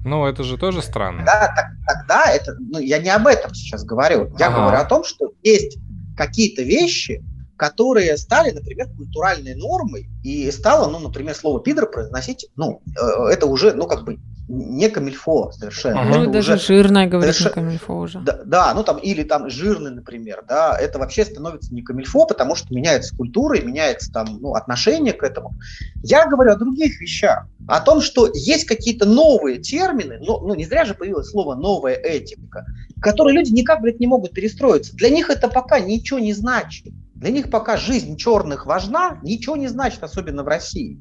Ну, 0.05 0.27
это 0.27 0.45
же 0.45 0.59
тоже 0.59 0.81
странно. 0.81 1.25
Да, 1.25 1.53
так, 1.57 1.67
тогда 1.87 2.27
это, 2.31 2.57
ну, 2.59 2.79
я 2.79 2.99
не 2.99 3.11
об 3.11 3.27
этом 3.27 3.53
сейчас 3.53 3.85
говорю. 3.85 4.33
Я 4.39 4.47
ага. 4.47 4.57
говорю 4.57 4.77
о 4.79 4.85
том, 4.85 5.05
что 5.05 5.33
есть 5.43 5.79
какие-то 6.17 6.63
вещи, 6.63 7.25
которые 7.57 8.17
стали, 8.17 8.51
например, 8.51 8.89
культуральной 8.97 9.57
нормой, 9.57 10.09
и 10.23 10.51
стало, 10.53 10.89
ну, 10.89 11.01
например, 11.01 11.35
слово 11.35 11.61
пидор 11.61 11.91
произносить, 11.91 12.47
ну, 12.57 12.81
э, 12.87 13.33
это 13.33 13.47
уже, 13.47 13.73
ну, 13.75 13.87
как 13.87 14.05
бы 14.05 14.19
не 14.49 14.89
камильфо 14.89 15.53
совершенно. 15.53 16.03
Ага. 16.03 16.19
Ну, 16.19 16.33
даже 16.33 16.55
уже 16.55 16.67
жирное 16.67 17.07
говорит 17.07 17.35
совершенно... 17.35 17.63
не 17.63 17.69
камильфо 17.69 17.99
уже. 17.99 18.21
Да, 18.21 18.41
да, 18.45 18.75
ну 18.75 18.83
там, 18.83 18.99
или 18.99 19.23
там 19.23 19.49
жирный, 19.49 19.91
например, 19.91 20.45
да, 20.49 20.77
это 20.79 20.99
вообще 20.99 21.25
становится 21.25 21.73
не 21.75 21.83
камильфо, 21.83 22.27
потому 22.27 22.55
что 22.55 22.75
меняется 22.75 23.17
культура 23.17 23.59
и 23.59 23.65
меняется 23.65 24.13
там, 24.13 24.39
ну, 24.41 24.55
отношение 24.55 25.13
к 25.13 25.23
этому. 25.23 25.55
Я 26.03 26.27
говорю 26.27 26.53
о 26.53 26.57
других 26.57 27.01
вещах, 27.01 27.47
о 27.69 27.81
том, 27.81 28.01
что 28.01 28.29
есть 28.35 28.67
какие-то 28.67 29.07
новые 29.07 29.59
термины, 29.59 30.19
но, 30.21 30.41
ну, 30.41 30.55
не 30.55 30.65
зря 30.65 30.85
же 30.85 30.95
появилось 30.95 31.31
слово 31.31 31.55
«новая 31.55 31.95
этика», 31.95 32.67
которые 33.01 33.37
люди 33.37 33.53
никак, 33.53 33.81
блядь, 33.81 34.01
не 34.01 34.07
могут 34.07 34.33
перестроиться. 34.33 34.95
Для 34.97 35.09
них 35.09 35.31
это 35.31 35.49
пока 35.49 35.81
ничего 35.81 36.19
не 36.19 36.33
значит. 36.33 36.87
Для 37.15 37.31
них 37.31 37.51
пока 37.51 37.77
жизнь 37.77 38.17
черных 38.17 38.67
важна, 38.67 39.21
ничего 39.23 39.57
не 39.57 39.69
значит, 39.69 40.03
особенно 40.03 40.43
в 40.43 40.49
России. 40.49 40.99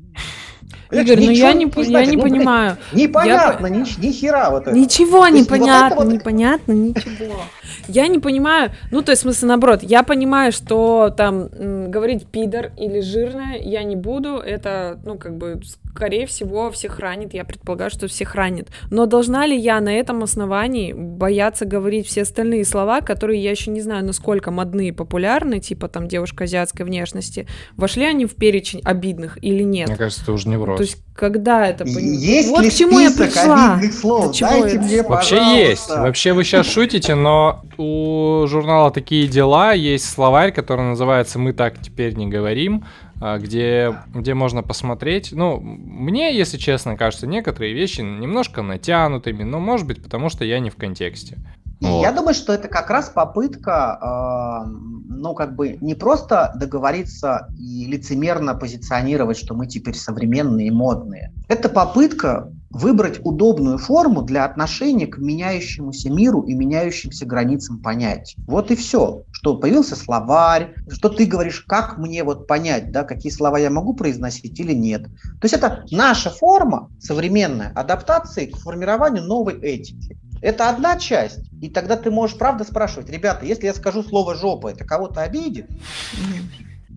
Игорь, 0.92 1.20
ну 1.20 1.32
я 1.32 1.54
не, 1.54 1.66
не 1.66 1.92
я 1.92 2.06
не 2.06 2.18
ну, 2.18 2.24
понимаю. 2.24 2.78
Непонятно, 2.92 3.68
я... 3.68 3.74
ни, 3.74 4.06
ни 4.06 4.12
хера 4.12 4.50
вот 4.50 4.64
это. 4.64 4.78
Ничего 4.78 5.28
не 5.28 5.44
понятно, 5.44 5.96
вот 5.96 6.06
вот... 6.06 6.14
непонятно, 6.14 6.72
ничего. 6.74 7.42
Я 7.88 8.08
не 8.08 8.20
понимаю, 8.20 8.72
ну 8.92 9.02
то 9.02 9.12
есть 9.12 9.22
в 9.22 9.24
смысле 9.24 9.50
наоборот, 9.50 9.84
я 9.84 10.04
понимаю, 10.04 10.52
что 10.52 11.14
там 11.16 11.50
м, 11.54 11.92
говорить 11.92 12.28
пидор 12.28 12.72
или 12.78 13.00
жирное 13.00 13.58
я 13.58 13.84
не 13.84 13.96
буду, 13.96 14.38
это, 14.38 15.00
ну 15.06 15.18
как 15.18 15.38
бы, 15.38 15.62
скорее 15.92 16.26
всего, 16.26 16.72
всех 16.72 17.00
ранит, 17.00 17.34
я 17.34 17.44
предполагаю, 17.44 17.92
что 17.92 18.08
всех 18.08 18.36
ранит. 18.36 18.70
Но 18.90 19.06
должна 19.06 19.46
ли 19.46 19.58
я 19.58 19.80
на 19.82 19.94
этом 19.94 20.24
основании 20.24 20.94
бояться 20.94 21.66
говорить 21.66 22.08
все 22.08 22.22
остальные 22.22 22.66
слова, 22.66 23.02
которые 23.02 23.44
я 23.44 23.52
еще 23.52 23.72
не 23.72 23.82
знаю, 23.82 24.06
насколько 24.06 24.52
модны 24.52 24.88
и 24.88 24.92
популярны, 24.92 25.60
типа 25.60 25.90
там 25.90 26.08
девушка 26.08 26.46
азиатской 26.46 26.86
внешности, 26.86 27.46
вошли 27.76 28.06
они 28.06 28.26
в 28.26 28.36
перечень 28.36 28.82
обидных 28.84 29.38
или 29.42 29.64
нет? 29.64 29.90
Мне 29.90 29.98
кажется, 29.98 30.24
это 30.24 30.32
уже 30.32 30.48
не 30.48 30.58
вопрос. 30.58 30.78
То 30.78 30.84
есть, 30.84 30.98
когда 31.14 31.68
это 31.68 31.84
Есть 31.84 32.50
вот 32.50 32.64
ли 32.64 32.70
к 32.70 32.74
чему 32.74 33.00
я 33.00 33.12
пришла? 33.12 33.74
обидных 33.76 33.94
слов? 33.94 34.40
Дайте 34.40 34.78
это? 34.78 34.82
мне, 34.82 35.04
Вообще 35.04 35.58
есть. 35.58 35.90
Вообще 35.90 36.34
вы 36.34 36.44
сейчас 36.46 36.68
шутите, 36.68 37.16
но 37.16 37.64
у 37.78 38.46
журнала 38.48 38.92
«Такие 38.92 39.28
дела» 39.28 39.74
есть 39.74 40.10
словарь, 40.10 40.54
который 40.54 40.86
называется 40.86 41.38
«Мы 41.38 41.52
так 41.54 41.82
теперь 41.82 42.16
не 42.16 42.28
говорим», 42.28 42.86
где, 43.22 43.96
где 44.14 44.34
можно 44.34 44.64
посмотреть. 44.64 45.32
Ну, 45.32 45.60
мне, 45.60 46.36
если 46.36 46.58
честно, 46.58 46.98
кажется, 46.98 47.28
некоторые 47.28 47.74
вещи 47.74 48.02
немножко 48.02 48.62
натянутыми, 48.62 49.44
но 49.44 49.60
может 49.60 49.86
быть, 49.88 50.02
потому 50.02 50.30
что 50.30 50.44
я 50.44 50.60
не 50.60 50.70
в 50.70 50.76
контексте. 50.76 51.38
Вот. 51.82 52.04
Я 52.04 52.12
думаю, 52.12 52.36
что 52.36 52.54
это 52.54 52.68
как 52.68 52.92
раз 52.92 53.10
попытка, 53.10 53.98
э, 54.02 54.70
ну, 55.10 55.34
как 55.34 55.56
бы 55.56 55.78
не 55.82 55.96
просто 55.96 56.54
договориться 56.56 57.48
и 57.58 57.86
лицемерно 57.86 58.54
позиционировать, 58.54 59.38
что 59.38 59.56
мы 59.56 59.66
теперь 59.66 59.96
современные 59.96 60.68
и 60.68 60.72
модные. 60.72 61.34
Это 61.48 61.70
попытка 61.70 62.52
выбрать 62.72 63.20
удобную 63.24 63.78
форму 63.78 64.22
для 64.22 64.46
отношения 64.46 65.08
к 65.08 65.18
меняющемуся 65.18 66.10
миру 66.10 66.42
и 66.44 66.54
меняющимся 66.54 67.26
границам 67.26 67.80
понятий. 67.80 68.38
Вот 68.48 68.72
и 68.72 68.76
все. 68.76 69.24
Что 69.32 69.58
появился 69.58 69.96
словарь, 69.96 70.74
что 70.90 71.10
ты 71.10 71.26
говоришь, 71.26 71.62
как 71.68 71.98
мне 71.98 72.24
вот 72.24 72.48
понять, 72.48 72.92
да, 72.92 73.04
какие 73.04 73.32
слова 73.32 73.58
я 73.58 73.70
могу 73.70 73.94
произносить 73.94 74.60
или 74.60 74.74
нет. 74.74 75.04
То 75.04 75.44
есть 75.44 75.54
это 75.54 75.84
наша 75.92 76.30
форма, 76.30 76.90
современная, 77.00 77.72
адаптации 77.76 78.46
к 78.46 78.58
формированию 78.58 79.24
новой 79.24 79.60
этики. 79.60 80.18
Это 80.42 80.70
одна 80.70 80.98
часть. 80.98 81.40
И 81.62 81.70
тогда 81.70 81.98
ты 81.98 82.10
можешь 82.10 82.38
правда 82.38 82.64
спрашивать, 82.64 83.10
ребята, 83.10 83.46
если 83.46 83.66
я 83.66 83.74
скажу 83.74 84.02
слово 84.02 84.36
жопа, 84.36 84.70
это 84.70 84.86
кого-то 84.86 85.22
обидит? 85.22 85.68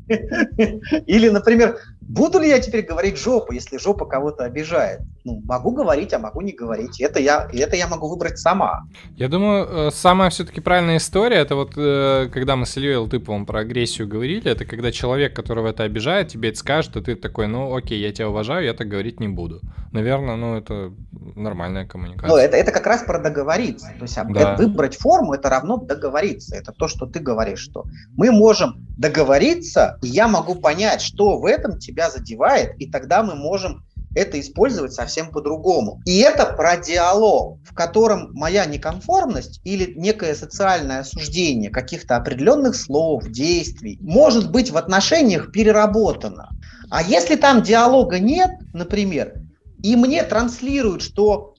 Или, 0.08 1.28
например, 1.28 1.78
буду 2.00 2.38
ли 2.38 2.48
я 2.48 2.60
теперь 2.60 2.86
говорить 2.86 3.18
жопа, 3.18 3.52
если 3.52 3.78
жопа 3.78 4.06
кого-то 4.06 4.44
обижает? 4.44 5.00
Ну, 5.24 5.40
могу 5.46 5.70
говорить, 5.70 6.12
а 6.12 6.18
могу 6.18 6.42
не 6.42 6.52
говорить. 6.52 7.00
Это 7.00 7.18
я, 7.18 7.48
это 7.50 7.76
я 7.76 7.88
могу 7.88 8.10
выбрать 8.10 8.38
сама. 8.38 8.86
Я 9.16 9.28
думаю, 9.28 9.88
э, 9.88 9.90
самая 9.90 10.28
все-таки 10.28 10.60
правильная 10.60 10.98
история, 10.98 11.36
это 11.36 11.54
вот 11.54 11.72
э, 11.76 12.28
когда 12.30 12.56
мы 12.56 12.66
с 12.66 12.76
Ильей 12.76 12.96
Лтыповым 12.96 13.46
про 13.46 13.60
агрессию 13.60 14.06
говорили, 14.06 14.50
это 14.50 14.66
когда 14.66 14.92
человек, 14.92 15.34
которого 15.34 15.68
это 15.68 15.84
обижает, 15.84 16.28
тебе 16.28 16.50
это 16.50 16.58
скажет, 16.58 16.96
а 16.96 17.00
ты 17.00 17.16
такой, 17.16 17.46
ну 17.46 17.74
окей, 17.74 17.98
я 18.00 18.12
тебя 18.12 18.28
уважаю, 18.28 18.66
я 18.66 18.74
так 18.74 18.86
говорить 18.88 19.18
не 19.18 19.28
буду. 19.28 19.62
Наверное, 19.92 20.36
ну 20.36 20.56
это 20.56 20.92
нормальная 21.36 21.86
коммуникация. 21.86 22.28
Ну, 22.28 22.36
это, 22.36 22.58
это 22.58 22.70
как 22.70 22.86
раз 22.86 23.02
про 23.02 23.18
договориться. 23.18 23.92
То 23.98 24.02
есть 24.02 24.18
да. 24.28 24.56
выбрать 24.56 24.96
форму, 24.98 25.32
это 25.32 25.48
равно 25.48 25.78
договориться. 25.78 26.54
Это 26.54 26.72
то, 26.72 26.86
что 26.86 27.06
ты 27.06 27.20
говоришь, 27.20 27.60
что 27.60 27.84
мы 28.14 28.30
можем 28.30 28.86
договориться, 28.98 29.98
и 30.02 30.08
я 30.08 30.28
могу 30.28 30.54
понять, 30.56 31.00
что 31.00 31.38
в 31.38 31.46
этом 31.46 31.78
тебя 31.78 32.10
задевает, 32.10 32.74
и 32.78 32.90
тогда 32.90 33.22
мы 33.22 33.34
можем 33.34 33.84
это 34.14 34.40
использовать 34.40 34.92
совсем 34.92 35.30
по-другому. 35.30 36.00
И 36.04 36.18
это 36.18 36.46
про 36.46 36.76
диалог, 36.76 37.58
в 37.64 37.74
котором 37.74 38.32
моя 38.32 38.64
неконформность 38.66 39.60
или 39.64 39.94
некое 39.96 40.34
социальное 40.34 41.00
осуждение 41.00 41.70
каких-то 41.70 42.16
определенных 42.16 42.76
слов, 42.76 43.26
действий 43.28 43.98
может 44.00 44.50
быть 44.50 44.70
в 44.70 44.76
отношениях 44.76 45.52
переработано. 45.52 46.50
А 46.90 47.02
если 47.02 47.36
там 47.36 47.62
диалога 47.62 48.18
нет, 48.18 48.50
например, 48.72 49.34
и 49.82 49.96
мне 49.96 50.22
транслируют, 50.22 51.02
что 51.02 51.54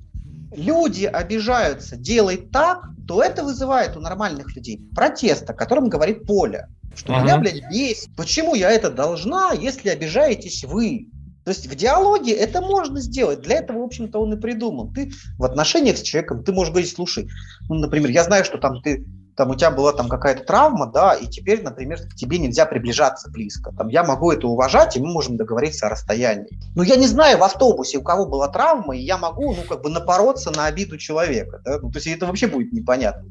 люди 0.56 1.06
обижаются, 1.06 1.96
делай 1.96 2.38
так, 2.38 2.86
то 3.08 3.22
это 3.22 3.44
вызывает 3.44 3.96
у 3.98 4.00
нормальных 4.00 4.56
людей 4.56 4.82
протест, 4.96 5.50
о 5.50 5.54
котором 5.54 5.90
говорит 5.90 6.26
Поля. 6.26 6.70
Что 6.96 7.14
uh-huh. 7.14 7.24
меня, 7.24 7.38
блядь, 7.38 7.70
бесит. 7.70 8.10
Почему 8.16 8.56
я 8.56 8.72
это 8.72 8.90
должна, 8.90 9.52
если 9.52 9.90
обижаетесь 9.90 10.64
вы? 10.64 11.10
То 11.46 11.52
есть 11.52 11.68
в 11.68 11.76
диалоге 11.76 12.34
это 12.34 12.60
можно 12.60 13.00
сделать. 13.00 13.42
Для 13.42 13.58
этого, 13.58 13.80
в 13.80 13.84
общем-то, 13.84 14.20
он 14.20 14.34
и 14.34 14.38
придумал. 14.38 14.92
Ты 14.92 15.12
в 15.38 15.44
отношениях 15.46 15.98
с 15.98 16.02
человеком, 16.02 16.44
ты 16.44 16.52
можешь 16.52 16.72
говорить, 16.72 16.92
слушай, 16.92 17.30
ну, 17.70 17.76
например, 17.76 18.10
я 18.10 18.24
знаю, 18.24 18.44
что 18.44 18.58
там 18.58 18.82
ты 18.82 19.06
там 19.36 19.50
у 19.50 19.56
тебя 19.56 19.70
была 19.70 19.92
там 19.92 20.08
какая-то 20.08 20.46
травма, 20.46 20.88
да, 20.88 21.14
и 21.14 21.28
теперь, 21.28 21.62
например, 21.62 22.00
к 22.00 22.16
тебе 22.16 22.38
нельзя 22.38 22.66
приближаться 22.66 23.30
близко. 23.30 23.74
Там 23.78 23.90
я 23.90 24.04
могу 24.04 24.32
это 24.32 24.48
уважать, 24.48 24.96
и 24.96 25.02
мы 25.02 25.12
можем 25.12 25.36
договориться 25.36 25.88
о 25.88 25.90
расстоянии. 25.90 26.58
Но 26.74 26.84
я 26.84 26.96
не 26.96 27.06
знаю 27.06 27.38
в 27.38 27.44
автобусе, 27.44 27.98
у 27.98 28.02
кого 28.02 28.26
была 28.26 28.48
травма, 28.48 28.96
и 28.96 29.02
я 29.02 29.18
могу, 29.18 29.54
ну, 29.54 29.62
как 29.68 29.82
бы 29.82 29.90
напороться 29.90 30.52
на 30.52 30.68
обиду 30.68 30.98
человека. 30.98 31.62
Да? 31.66 31.80
Ну, 31.82 31.92
то 31.92 31.98
есть 31.98 32.08
это 32.08 32.26
вообще 32.26 32.48
будет 32.48 32.72
непонятно. 32.72 33.30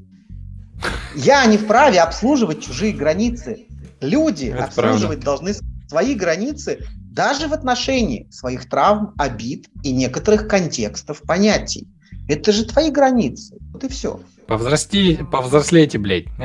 Я 1.16 1.44
не 1.46 1.56
вправе 1.56 2.00
обслуживать 2.00 2.62
чужие 2.62 2.92
границы. 2.92 3.66
Люди 4.02 4.48
Это 4.54 4.64
обслуживать 4.64 5.22
правда. 5.22 5.24
должны 5.24 5.54
свои 5.88 6.14
границы 6.14 6.80
даже 7.14 7.46
в 7.46 7.52
отношении 7.52 8.28
своих 8.30 8.68
травм, 8.68 9.14
обид 9.18 9.68
и 9.82 9.92
некоторых 9.92 10.48
контекстов, 10.48 11.22
понятий. 11.22 11.86
Это 12.28 12.50
же 12.52 12.64
твои 12.64 12.90
границы. 12.90 13.56
Вот 13.72 13.84
и 13.84 13.88
все. 13.88 14.20
Повзрасти, 14.46 15.24
повзрослейте, 15.30 15.98
блядь. 15.98 16.26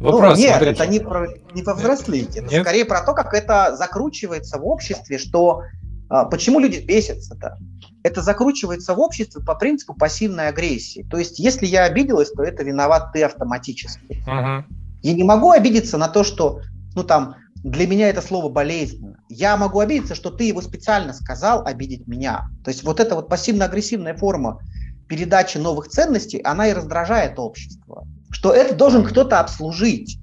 Вопрос, 0.00 0.36
ну, 0.36 0.42
нет, 0.42 0.56
смотрите. 0.56 0.82
это 0.82 0.86
не, 0.86 1.00
про, 1.00 1.26
не 1.54 1.62
повзрослейте. 1.62 2.40
Это 2.40 2.60
скорее 2.60 2.84
про 2.84 3.00
то, 3.00 3.14
как 3.14 3.32
это 3.32 3.74
закручивается 3.76 4.58
в 4.58 4.66
обществе, 4.66 5.16
что 5.18 5.62
а, 6.10 6.26
почему 6.26 6.60
люди 6.60 6.80
бесятся-то? 6.80 7.58
Это 8.02 8.20
закручивается 8.20 8.94
в 8.94 9.00
обществе 9.00 9.42
по 9.42 9.54
принципу 9.54 9.94
пассивной 9.94 10.48
агрессии. 10.48 11.06
То 11.10 11.16
есть, 11.16 11.38
если 11.38 11.64
я 11.64 11.84
обиделась, 11.84 12.30
то 12.32 12.42
это 12.42 12.62
виноват 12.62 13.12
ты 13.12 13.22
автоматически. 13.22 14.22
Угу. 14.26 14.64
Я 15.02 15.14
не 15.14 15.24
могу 15.24 15.52
обидеться 15.52 15.96
на 15.96 16.08
то, 16.08 16.22
что, 16.22 16.60
ну 16.94 17.02
там, 17.02 17.36
для 17.64 17.86
меня 17.86 18.10
это 18.10 18.20
слово 18.20 18.50
болезненно. 18.50 19.16
Я 19.30 19.56
могу 19.56 19.80
обидеться, 19.80 20.14
что 20.14 20.30
ты 20.30 20.44
его 20.44 20.60
специально 20.60 21.14
сказал 21.14 21.64
обидеть 21.66 22.06
меня. 22.06 22.44
То 22.62 22.70
есть 22.70 22.84
вот 22.84 23.00
эта 23.00 23.14
вот 23.14 23.28
пассивно-агрессивная 23.28 24.14
форма 24.14 24.60
передачи 25.08 25.56
новых 25.56 25.88
ценностей, 25.88 26.40
она 26.42 26.68
и 26.68 26.74
раздражает 26.74 27.38
общество. 27.38 28.06
Что 28.30 28.52
это 28.52 28.74
должен 28.74 29.02
кто-то 29.02 29.40
обслужить. 29.40 30.18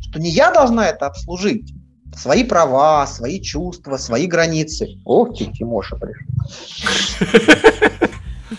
Что 0.00 0.18
не 0.18 0.30
я 0.30 0.50
должна 0.50 0.88
это 0.88 1.06
обслужить, 1.06 1.74
свои 2.16 2.44
права, 2.44 3.06
свои 3.06 3.42
чувства, 3.42 3.98
свои 3.98 4.26
границы. 4.26 4.88
Ох, 5.04 5.36
Тимоша 5.36 5.96
пришел. 5.96 6.26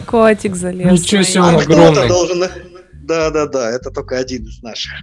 Котик 0.05 0.55
залез. 0.55 0.91
Ничего 0.91 1.23
себе, 1.23 1.41
он 1.41 1.55
а 1.55 1.59
огромный. 1.59 2.07
Должен... 2.07 2.43
Да, 2.93 3.31
да, 3.31 3.47
да, 3.47 3.71
это 3.71 3.89
только 3.89 4.17
один 4.17 4.45
из 4.45 4.61
наших. 4.61 4.93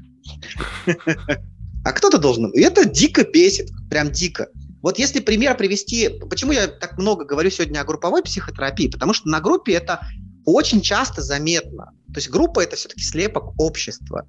А 1.84 1.92
кто-то 1.92 2.18
должен... 2.18 2.50
И 2.50 2.60
это 2.60 2.84
дико 2.84 3.24
бесит, 3.24 3.70
прям 3.90 4.10
дико. 4.10 4.48
Вот 4.82 4.98
если 4.98 5.20
пример 5.20 5.56
привести, 5.56 6.08
почему 6.28 6.52
я 6.52 6.66
так 6.66 6.98
много 6.98 7.24
говорю 7.24 7.50
сегодня 7.50 7.80
о 7.80 7.84
групповой 7.84 8.22
психотерапии, 8.22 8.88
потому 8.88 9.14
что 9.14 9.28
на 9.28 9.40
группе 9.40 9.72
это 9.72 10.00
очень 10.44 10.82
часто 10.82 11.22
заметно. 11.22 11.92
То 12.08 12.16
есть 12.16 12.28
группа 12.30 12.60
это 12.60 12.76
все-таки 12.76 13.02
слепок 13.02 13.58
общества. 13.58 14.26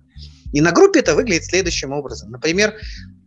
И 0.54 0.62
на 0.62 0.72
группе 0.72 1.00
это 1.00 1.16
выглядит 1.16 1.46
следующим 1.46 1.92
образом. 1.92 2.32
Например, 2.32 2.74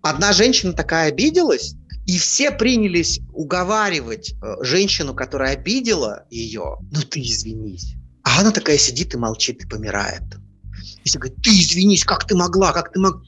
одна 0.02 0.32
женщина 0.32 0.72
такая 0.72 1.08
обиделась, 1.08 1.74
и 2.06 2.16
все 2.18 2.50
принялись 2.50 3.20
уговаривать 3.34 4.32
э, 4.32 4.64
женщину, 4.64 5.14
которая 5.14 5.52
обидела 5.52 6.24
ее, 6.30 6.78
ну 6.90 7.02
ты 7.02 7.20
извинись. 7.20 7.94
А 8.22 8.40
она 8.40 8.50
такая 8.50 8.78
сидит 8.78 9.14
и 9.14 9.18
молчит, 9.18 9.62
и 9.62 9.68
помирает. 9.68 10.22
И 11.04 11.08
все 11.08 11.18
говорят, 11.18 11.38
ты 11.42 11.50
извинись, 11.50 12.04
как 12.04 12.26
ты 12.26 12.34
могла, 12.34 12.72
как 12.72 12.92
ты 12.92 13.00
могла. 13.00 13.20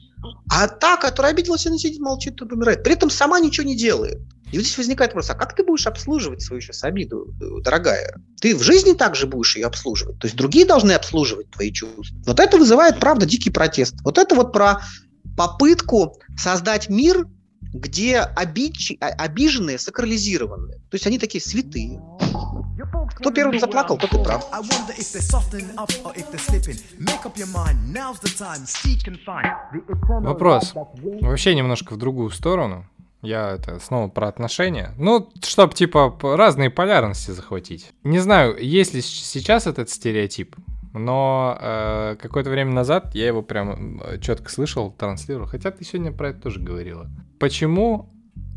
А 0.49 0.67
та, 0.67 0.97
которая 0.97 1.33
обиделась, 1.33 1.65
она 1.67 1.77
сидит, 1.77 1.99
молчит 1.99 2.41
и 2.41 2.45
помирает. 2.45 2.83
При 2.83 2.93
этом 2.93 3.09
сама 3.09 3.39
ничего 3.39 3.65
не 3.65 3.75
делает. 3.75 4.19
И 4.51 4.57
вот 4.57 4.65
здесь 4.65 4.77
возникает 4.77 5.11
вопрос, 5.11 5.29
а 5.29 5.35
как 5.35 5.55
ты 5.55 5.63
будешь 5.63 5.87
обслуживать 5.87 6.41
свою 6.41 6.61
сейчас 6.61 6.83
обиду, 6.83 7.33
э, 7.41 7.61
дорогая? 7.61 8.15
Ты 8.41 8.55
в 8.55 8.61
жизни 8.61 8.93
также 8.93 9.25
будешь 9.27 9.55
ее 9.55 9.65
обслуживать? 9.65 10.19
То 10.19 10.27
есть 10.27 10.35
другие 10.35 10.65
должны 10.65 10.91
обслуживать 10.91 11.49
твои 11.51 11.71
чувства. 11.71 12.17
Вот 12.25 12.39
это 12.39 12.57
вызывает, 12.57 12.99
правда, 12.99 13.25
дикий 13.25 13.49
протест. 13.49 13.95
Вот 14.03 14.17
это 14.17 14.35
вот 14.35 14.51
про 14.51 14.81
попытку 15.37 16.19
создать 16.37 16.89
мир, 16.89 17.27
где 17.73 18.19
обидчи, 18.19 18.97
а, 18.99 19.07
обиженные 19.07 19.77
сакрализированы. 19.77 20.73
То 20.73 20.95
есть 20.95 21.07
они 21.07 21.19
такие 21.19 21.41
святые. 21.41 22.01
Кто 23.15 23.31
первым 23.31 23.59
заплакал, 23.59 23.97
тот 23.97 24.13
и 24.13 24.23
прав. 24.23 24.45
Вопрос. 30.09 30.73
Вообще 30.73 31.55
немножко 31.55 31.93
в 31.93 31.97
другую 31.97 32.29
сторону. 32.31 32.85
Я 33.21 33.51
это 33.51 33.79
снова 33.79 34.07
про 34.07 34.27
отношения. 34.27 34.93
Ну, 34.97 35.29
чтобы 35.43 35.75
типа 35.75 36.17
разные 36.35 36.71
полярности 36.71 37.31
захватить. 37.31 37.91
Не 38.03 38.17
знаю, 38.19 38.57
есть 38.59 38.95
ли 38.95 39.01
сейчас 39.01 39.67
этот 39.67 39.91
стереотип, 39.91 40.55
но 40.93 41.57
э, 41.59 42.15
какое-то 42.19 42.49
время 42.49 42.71
назад 42.71 43.15
я 43.15 43.27
его 43.27 43.41
прям 43.41 44.01
четко 44.21 44.51
слышал, 44.51 44.91
транслировал. 44.91 45.47
Хотя 45.47 45.71
ты 45.71 45.83
сегодня 45.83 46.11
про 46.11 46.29
это 46.29 46.41
тоже 46.41 46.59
говорила. 46.59 47.09
Почему 47.39 48.09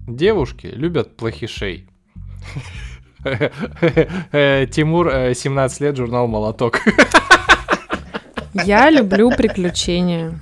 девушки 0.07 0.67
любят 0.67 1.17
плохишей? 1.17 1.89
Тимур, 4.31 5.11
17 5.11 5.81
лет, 5.81 5.97
журнал 5.97 6.27
«Молоток». 6.27 6.81
Я 8.55 8.91
люблю 8.91 9.31
приключения. 9.31 10.39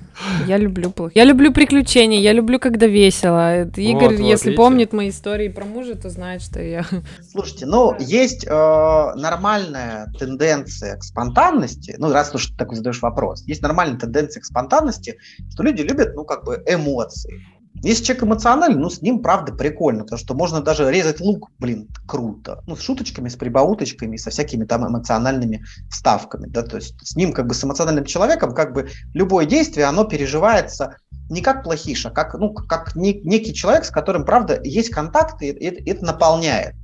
Я 0.46 0.58
люблю 0.58 0.90
плохо. 0.90 1.12
Я 1.14 1.24
люблю 1.24 1.52
приключения, 1.52 2.20
я 2.20 2.32
люблю, 2.32 2.58
когда 2.58 2.86
весело. 2.86 3.64
Игорь, 3.64 4.16
вот, 4.16 4.20
если 4.20 4.50
видите? 4.50 4.56
помнит 4.56 4.92
мои 4.92 5.08
истории 5.08 5.48
про 5.48 5.64
мужа, 5.64 5.96
то 5.96 6.10
знает, 6.10 6.42
что 6.42 6.60
я... 6.62 6.84
Слушайте, 7.30 7.66
ну, 7.66 7.96
есть 7.98 8.44
э, 8.46 8.50
нормальная 8.50 10.12
тенденция 10.18 10.96
к 10.96 11.02
спонтанности. 11.02 11.94
Ну, 11.98 12.12
раз 12.12 12.34
уж 12.34 12.48
ты 12.48 12.56
такой 12.56 12.76
задаешь 12.76 13.00
вопрос. 13.00 13.42
Есть 13.46 13.62
нормальная 13.62 13.98
тенденция 13.98 14.40
к 14.40 14.44
спонтанности, 14.44 15.18
что 15.50 15.62
люди 15.62 15.82
любят, 15.82 16.14
ну, 16.14 16.24
как 16.24 16.44
бы 16.44 16.62
эмоции. 16.66 17.40
Если 17.82 18.04
человек 18.04 18.24
эмоциональный, 18.24 18.78
ну, 18.78 18.88
с 18.90 19.02
ним, 19.02 19.20
правда, 19.20 19.52
прикольно, 19.52 20.04
потому 20.04 20.18
что 20.18 20.34
можно 20.34 20.60
даже 20.60 20.88
резать 20.88 21.20
лук, 21.20 21.50
блин, 21.58 21.88
круто. 22.06 22.62
Ну, 22.66 22.76
с 22.76 22.80
шуточками, 22.80 23.28
с 23.28 23.34
прибауточками, 23.34 24.16
со 24.16 24.30
всякими 24.30 24.64
там 24.64 24.86
эмоциональными 24.86 25.64
вставками, 25.90 26.46
да, 26.46 26.62
то 26.62 26.76
есть 26.76 26.94
с 27.04 27.16
ним, 27.16 27.32
как 27.32 27.48
бы, 27.48 27.54
с 27.54 27.64
эмоциональным 27.64 28.04
человеком, 28.04 28.54
как 28.54 28.72
бы, 28.72 28.88
любое 29.14 29.46
действие, 29.46 29.86
оно 29.86 30.04
переживается 30.04 30.96
не 31.28 31.40
как 31.40 31.64
плохиша, 31.64 32.10
как, 32.10 32.34
ну, 32.34 32.52
как 32.52 32.94
не, 32.94 33.14
некий 33.14 33.52
человек, 33.52 33.84
с 33.84 33.90
которым, 33.90 34.24
правда, 34.24 34.60
есть 34.62 34.90
контакт, 34.90 35.42
и 35.42 35.46
это, 35.46 35.82
это 35.84 36.04
наполняет. 36.04 36.74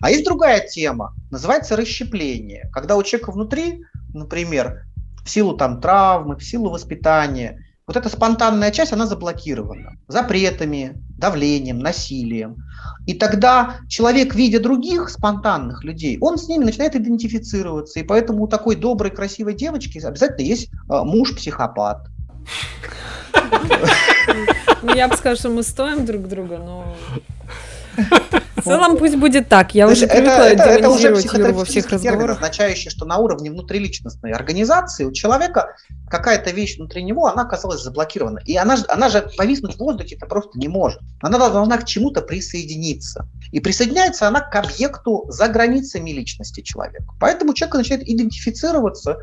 А 0.00 0.10
есть 0.10 0.24
другая 0.24 0.66
тема, 0.66 1.14
называется 1.30 1.76
расщепление, 1.76 2.68
когда 2.72 2.96
у 2.96 3.02
человека 3.04 3.30
внутри, 3.30 3.84
например, 4.12 4.86
в 5.24 5.30
силу 5.30 5.56
там 5.56 5.80
травмы, 5.80 6.36
в 6.36 6.42
силу 6.42 6.70
воспитания– 6.70 7.64
вот 7.88 7.96
эта 7.96 8.10
спонтанная 8.10 8.70
часть, 8.70 8.92
она 8.92 9.06
заблокирована 9.06 9.96
запретами, 10.08 11.02
давлением, 11.18 11.78
насилием. 11.78 12.56
И 13.06 13.14
тогда 13.14 13.76
человек, 13.88 14.34
видя 14.34 14.60
других 14.60 15.08
спонтанных 15.08 15.82
людей, 15.84 16.18
он 16.20 16.36
с 16.36 16.48
ними 16.48 16.64
начинает 16.64 16.94
идентифицироваться. 16.94 17.98
И 17.98 18.02
поэтому 18.02 18.44
у 18.44 18.46
такой 18.46 18.76
доброй, 18.76 19.10
красивой 19.10 19.54
девочки 19.54 19.98
обязательно 20.04 20.44
есть 20.46 20.68
э, 20.70 20.76
муж-психопат. 20.88 22.06
Ну, 24.82 24.94
я 24.94 25.08
бы 25.08 25.16
сказала, 25.16 25.38
что 25.38 25.48
мы 25.48 25.62
стоим 25.62 26.04
друг 26.04 26.28
друга, 26.28 26.58
но... 26.58 26.94
В 28.68 28.70
целом 28.70 28.96
пусть 28.96 29.16
будет 29.16 29.48
так. 29.48 29.74
Я 29.74 29.88
уже 29.88 30.06
привыкла 30.06 30.42
это, 30.42 30.64
это 30.64 30.90
уже 30.90 31.14
во 31.52 31.64
всех 31.64 31.90
разговорах. 31.90 32.36
означающий, 32.36 32.90
что 32.90 33.04
на 33.04 33.18
уровне 33.18 33.50
внутриличностной 33.50 34.32
организации 34.32 35.04
у 35.04 35.12
человека 35.12 35.76
какая-то 36.10 36.50
вещь 36.50 36.76
внутри 36.76 37.02
него, 37.02 37.26
она 37.26 37.42
оказалась 37.42 37.82
заблокирована. 37.82 38.40
И 38.44 38.56
она, 38.56 38.76
она 38.88 39.08
же 39.08 39.28
повиснуть 39.36 39.76
в 39.76 39.78
воздухе 39.78 40.16
это 40.16 40.26
просто 40.26 40.58
не 40.58 40.68
может. 40.68 41.00
Она 41.20 41.38
должна 41.38 41.78
к 41.78 41.84
чему-то 41.84 42.22
присоединиться. 42.22 43.28
И 43.52 43.60
присоединяется 43.60 44.28
она 44.28 44.40
к 44.40 44.54
объекту 44.54 45.26
за 45.28 45.48
границами 45.48 46.10
личности 46.10 46.60
человека. 46.60 47.04
Поэтому 47.20 47.54
человек 47.54 47.76
начинает 47.76 48.08
идентифицироваться 48.08 49.18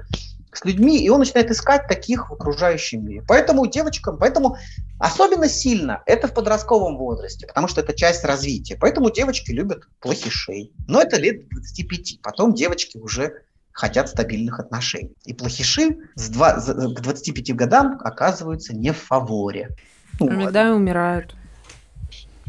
с 0.58 0.66
людьми, 0.66 1.04
и 1.04 1.10
он 1.10 1.20
начинает 1.20 1.52
искать 1.52 1.88
таких 1.88 2.30
в 2.30 2.34
окружающем 2.34 3.06
мире. 3.06 3.24
Поэтому 3.28 3.66
девочкам, 3.68 4.18
поэтому 4.18 4.58
особенно 5.00 5.50
сильно 5.50 6.04
это 6.06 6.28
в 6.28 6.34
подростковом 6.34 6.98
возрасте, 6.98 7.48
потому 7.48 7.68
что 7.68 7.82
это 7.82 7.94
часть 7.94 8.24
развития. 8.24 8.78
Поэтому 8.80 9.12
девочки 9.12 9.52
любят 9.52 9.84
плохишей. 10.00 10.72
Но 10.88 11.02
это 11.02 11.18
лет 11.18 11.48
25. 11.50 12.22
Потом 12.22 12.54
девочки 12.54 12.98
уже 12.98 13.42
хотят 13.72 14.10
стабильных 14.10 14.60
отношений. 14.60 15.16
И 15.26 15.34
плохиши 15.34 15.98
с 16.16 16.30
2, 16.30 16.54
к 16.96 17.02
25 17.02 17.56
годам 17.56 18.00
оказываются 18.04 18.74
не 18.74 18.92
в 18.92 18.98
фаворе. 18.98 19.76
Иногда 20.20 20.70
вот. 20.70 20.78
умирают. 20.78 21.36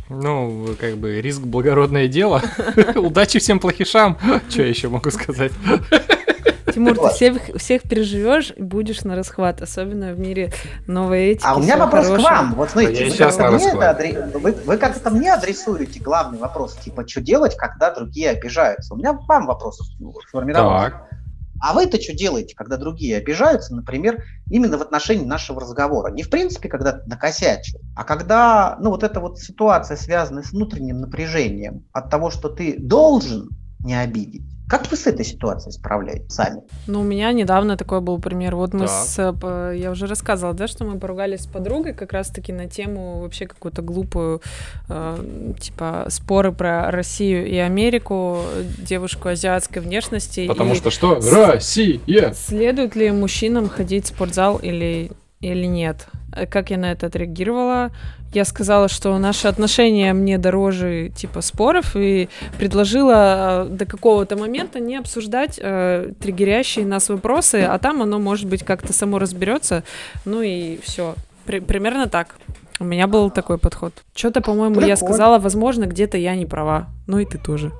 Ну, 0.09 0.77
как 0.79 0.99
бы 0.99 1.21
риск 1.21 1.41
благородное 1.41 2.07
дело. 2.07 2.43
Удачи 2.95 3.41
всем 3.41 3.59
плохишам. 3.59 4.19
Что 4.49 4.63
я 4.63 4.69
еще 4.69 4.89
могу 4.89 5.11
сказать? 5.11 5.53
Тимур, 6.77 6.99
ты 6.99 7.09
всех, 7.09 7.43
всех 7.57 7.83
переживешь 7.85 8.53
и 8.55 8.63
будешь 8.63 9.03
на 9.03 9.17
расхват, 9.17 9.63
особенно 9.63 10.13
в 10.13 10.21
мире 10.21 10.53
новой 10.87 11.29
этики. 11.29 11.47
А 11.47 11.57
у 11.57 11.63
меня 11.63 11.79
вопрос 11.79 12.07
хорошего. 12.07 12.27
к 12.27 12.31
вам. 12.31 12.55
Вот 12.55 12.71
смотрите, 12.71 13.07
вы 13.07 13.17
как-то, 13.17 13.51
мне 13.51 13.69
это, 13.69 14.39
вы, 14.39 14.53
вы 14.53 14.77
как-то 14.77 15.11
мне 15.11 15.33
адресуете 15.33 16.01
главный 16.01 16.39
вопрос, 16.39 16.77
типа, 16.77 17.09
что 17.09 17.23
делать, 17.23 17.57
когда 17.57 17.95
другие 17.95 18.29
обижаются. 18.29 18.93
У 18.93 18.99
меня 18.99 19.15
к 19.15 19.27
вам 19.27 19.47
вопрос 19.47 19.81
сформировался. 20.29 20.91
Так. 20.91 21.09
А 21.63 21.73
вы-то 21.73 21.99
что 21.99 22.13
делаете, 22.15 22.55
когда 22.55 22.77
другие 22.77 23.17
обижаются, 23.17 23.75
например, 23.75 24.23
именно 24.51 24.77
в 24.77 24.83
отношении 24.83 25.25
нашего 25.25 25.63
разговора? 25.63 26.13
Не 26.13 26.23
в 26.23 26.29
принципе, 26.29 26.69
когда 26.69 26.93
ты 26.93 27.09
накосячил, 27.09 27.81
а 27.97 28.05
когда, 28.05 28.77
ну, 28.81 28.91
вот 28.91 29.03
эта 29.03 29.21
вот 29.21 29.39
ситуация, 29.39 29.97
связанная 29.97 30.43
с 30.43 30.53
внутренним 30.53 31.01
напряжением 31.01 31.87
от 31.93 32.11
того, 32.11 32.31
что 32.31 32.51
ты 32.51 32.77
должен 32.79 33.49
не 33.81 33.99
обидеть, 33.99 34.56
как 34.69 34.91
вы 34.91 34.97
с 34.97 35.07
этой 35.07 35.25
ситуацией 35.25 35.73
справляетесь 35.73 36.33
сами? 36.33 36.63
Ну, 36.87 37.01
у 37.01 37.05
меня 37.05 37.33
недавно 37.33 37.77
такой 37.77 38.01
был 38.01 38.19
пример. 38.19 38.57
Вот 38.57 38.75
мы 38.75 38.87
да. 38.87 38.89
с... 38.89 39.35
Я 39.77 39.91
уже 39.91 40.07
рассказывала, 40.07 40.55
да, 40.55 40.67
что 40.67 40.85
мы 40.85 40.99
поругались 40.99 41.43
с 41.43 41.47
подругой 41.47 41.95
как 41.95 42.13
раз-таки 42.13 42.53
на 42.53 42.67
тему 42.67 43.21
вообще 43.21 43.47
какую-то 43.47 43.83
глупую, 43.83 44.43
э, 44.89 45.53
типа, 45.61 46.07
споры 46.09 46.51
про 46.51 46.91
Россию 46.91 47.47
и 47.47 47.57
Америку, 47.57 48.41
девушку 48.79 49.29
азиатской 49.29 49.81
внешности. 49.83 50.49
Потому 50.49 50.73
и 50.73 50.77
что 50.77 50.91
что? 50.91 51.21
Россия! 51.21 52.33
Следует 52.35 52.97
ли 52.97 53.13
мужчинам 53.13 53.69
ходить 53.69 54.07
в 54.07 54.09
спортзал 54.09 54.57
или, 54.57 55.13
или 55.53 55.67
нет? 55.67 56.07
Как 56.51 56.71
я 56.71 56.79
на 56.79 56.93
это 56.93 57.07
отреагировала? 57.07 57.91
я 58.37 58.45
сказала, 58.45 58.89
что 58.89 59.17
наши 59.19 59.49
отношения 59.49 60.13
мне 60.13 60.39
дороже 60.39 61.11
типа 61.15 61.41
споров 61.41 61.97
и 61.97 62.29
предложила 62.59 63.65
э, 63.65 63.69
до 63.71 63.87
какого-то 63.87 64.37
момента 64.37 64.79
не 64.79 64.97
обсуждать 64.97 65.59
э, 65.63 66.13
триггерящие 66.21 66.85
нас 66.85 67.09
вопросы, 67.09 67.63
а 67.63 67.79
там 67.79 68.03
оно 68.03 68.19
может 68.19 68.47
быть 68.47 68.63
как-то 68.63 68.93
само 68.93 69.19
разберется, 69.19 69.85
ну 70.25 70.43
и 70.43 70.79
все. 70.83 71.15
При- 71.47 71.61
примерно 71.61 72.09
так. 72.09 72.37
У 72.79 72.85
меня 72.85 73.07
был 73.07 73.31
такой 73.31 73.57
подход. 73.57 73.95
Что-то, 74.15 74.43
по-моему, 74.43 74.81
я 74.83 74.97
сказала, 74.97 75.39
возможно, 75.39 75.87
где-то 75.87 76.19
я 76.19 76.37
не 76.37 76.45
права. 76.45 76.89
Ну 77.07 77.19
и 77.19 77.25
ты 77.25 77.39
тоже. 77.39 77.73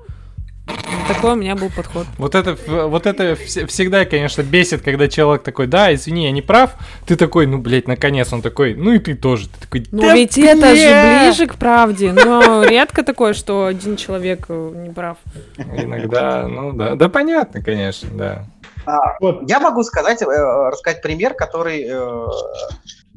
Такой 1.09 1.33
у 1.33 1.37
меня 1.37 1.55
был 1.55 1.71
подход. 1.71 2.07
Вот 2.19 2.35
это, 2.35 2.57
вот 2.67 3.07
это 3.07 3.37
всегда, 3.37 4.05
конечно, 4.05 4.43
бесит, 4.43 4.83
когда 4.83 5.09
человек 5.09 5.43
такой, 5.43 5.67
да, 5.67 5.95
извини, 5.95 6.25
я 6.25 6.31
не 6.31 6.43
прав. 6.43 6.73
Ты 7.07 7.17
такой, 7.17 7.47
ну, 7.47 7.59
блядь, 7.59 7.89
наконец. 7.89 8.33
Он 8.33 8.43
такой, 8.43 8.75
ну 8.75 8.93
и 8.93 8.99
ты 8.99 9.15
тоже. 9.15 9.49
Ты 9.49 9.61
такой, 9.61 9.87
ну, 9.93 10.15
ведь 10.15 10.37
блядь! 10.37 10.59
это 10.59 10.77
же 10.77 11.31
ближе 11.31 11.47
к 11.47 11.57
правде. 11.57 12.13
Но 12.13 12.65
редко 12.65 13.03
такое, 13.03 13.35
что 13.35 13.67
один 13.67 13.97
человек 13.97 14.47
э, 14.49 14.73
не 14.75 14.91
прав. 14.91 15.19
Иногда, 15.57 16.47
ну 16.49 16.73
да. 16.73 16.95
Да 16.95 17.09
понятно, 17.09 17.63
конечно, 17.63 18.09
да. 18.13 18.47
А, 18.87 19.17
вот. 19.21 19.49
Я 19.49 19.61
могу 19.61 19.83
сказать, 19.83 20.23
э, 20.23 20.27
рассказать 20.27 21.03
пример, 21.03 21.35
который 21.35 21.85
э, 21.89 22.27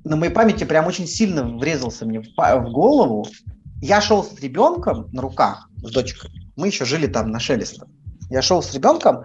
на 0.03 0.15
моей 0.15 0.31
памяти 0.31 0.63
прям 0.63 0.87
очень 0.87 1.07
сильно 1.07 1.43
врезался 1.57 2.05
мне 2.05 2.21
в, 2.21 2.27
в 2.35 2.71
голову. 2.71 3.27
Я 3.81 4.01
шел 4.01 4.23
с 4.23 4.39
ребенком 4.41 5.09
на 5.13 5.21
руках, 5.21 5.69
с 5.77 5.91
дочкой, 5.91 6.31
мы 6.59 6.67
еще 6.67 6.85
жили 6.85 7.07
там 7.07 7.31
на 7.31 7.39
Шелестов. 7.39 7.87
Я 8.29 8.41
шел 8.41 8.61
с 8.61 8.73
ребенком, 8.73 9.23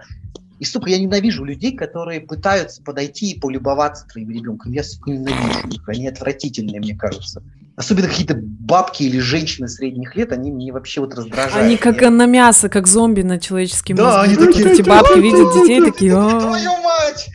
и, 0.57 0.63
сука, 0.63 0.89
я 0.89 0.97
ненавижу 0.97 1.43
людей, 1.43 1.75
которые 1.75 2.21
пытаются 2.21 2.81
подойти 2.81 3.31
и 3.31 3.39
полюбоваться 3.39 4.07
твоим 4.07 4.31
ребенком. 4.31 4.71
Я, 4.71 4.83
сука, 4.83 5.11
ненавижу 5.11 5.67
их. 5.67 5.87
Они 5.89 6.07
отвратительные, 6.07 6.79
мне 6.79 6.95
кажется. 6.95 7.43
Особенно 7.75 8.07
какие-то 8.07 8.35
бабки 8.35 9.03
или 9.03 9.19
женщины 9.19 9.67
средних 9.67 10.15
лет, 10.15 10.31
они 10.31 10.49
мне 10.49 10.71
вообще 10.71 11.01
вот 11.01 11.13
раздражают. 11.13 11.65
Они 11.65 11.75
как 11.75 12.01
я... 12.01 12.09
на 12.09 12.25
мясо, 12.25 12.69
как 12.69 12.87
зомби 12.87 13.21
на 13.21 13.37
человеческий 13.37 13.93
мозг. 13.93 14.05
Да, 14.05 14.21
они 14.21 14.37
такие, 14.37 14.71
эти 14.71 14.81
бабки 14.81 15.19
видят 15.19 15.53
детей, 15.53 15.81
такие... 15.81 16.13
Твою 16.13 16.71
мать! 16.81 17.29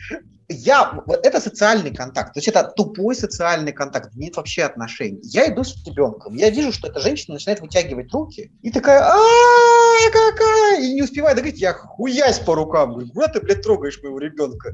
Я, 0.51 1.01
вот 1.05 1.25
это 1.25 1.39
социальный 1.39 1.93
контакт, 1.93 2.33
то 2.33 2.37
есть 2.39 2.47
это 2.47 2.63
тупой 2.63 3.15
социальный 3.15 3.71
контакт, 3.71 4.13
нет 4.15 4.37
вообще 4.37 4.63
отношений. 4.63 5.19
Я 5.23 5.47
иду 5.47 5.63
с 5.63 5.75
ребенком, 5.85 6.35
я 6.35 6.49
вижу, 6.49 6.71
что 6.71 6.87
эта 6.87 6.99
женщина 6.99 7.35
начинает 7.35 7.61
вытягивать 7.61 8.11
руки, 8.13 8.51
и 8.61 8.71
такая, 8.71 9.01
а 9.03 10.11
какая, 10.11 10.81
и 10.81 10.93
не 10.93 11.01
успевает 11.01 11.37
договорить, 11.37 11.61
я 11.61 11.73
хуясь 11.73 12.39
по 12.39 12.55
рукам, 12.55 12.91
говорю, 12.91 13.09
куда 13.11 13.27
ты, 13.27 13.39
блядь, 13.41 13.61
трогаешь 13.61 14.01
моего 14.01 14.19
ребенка? 14.19 14.73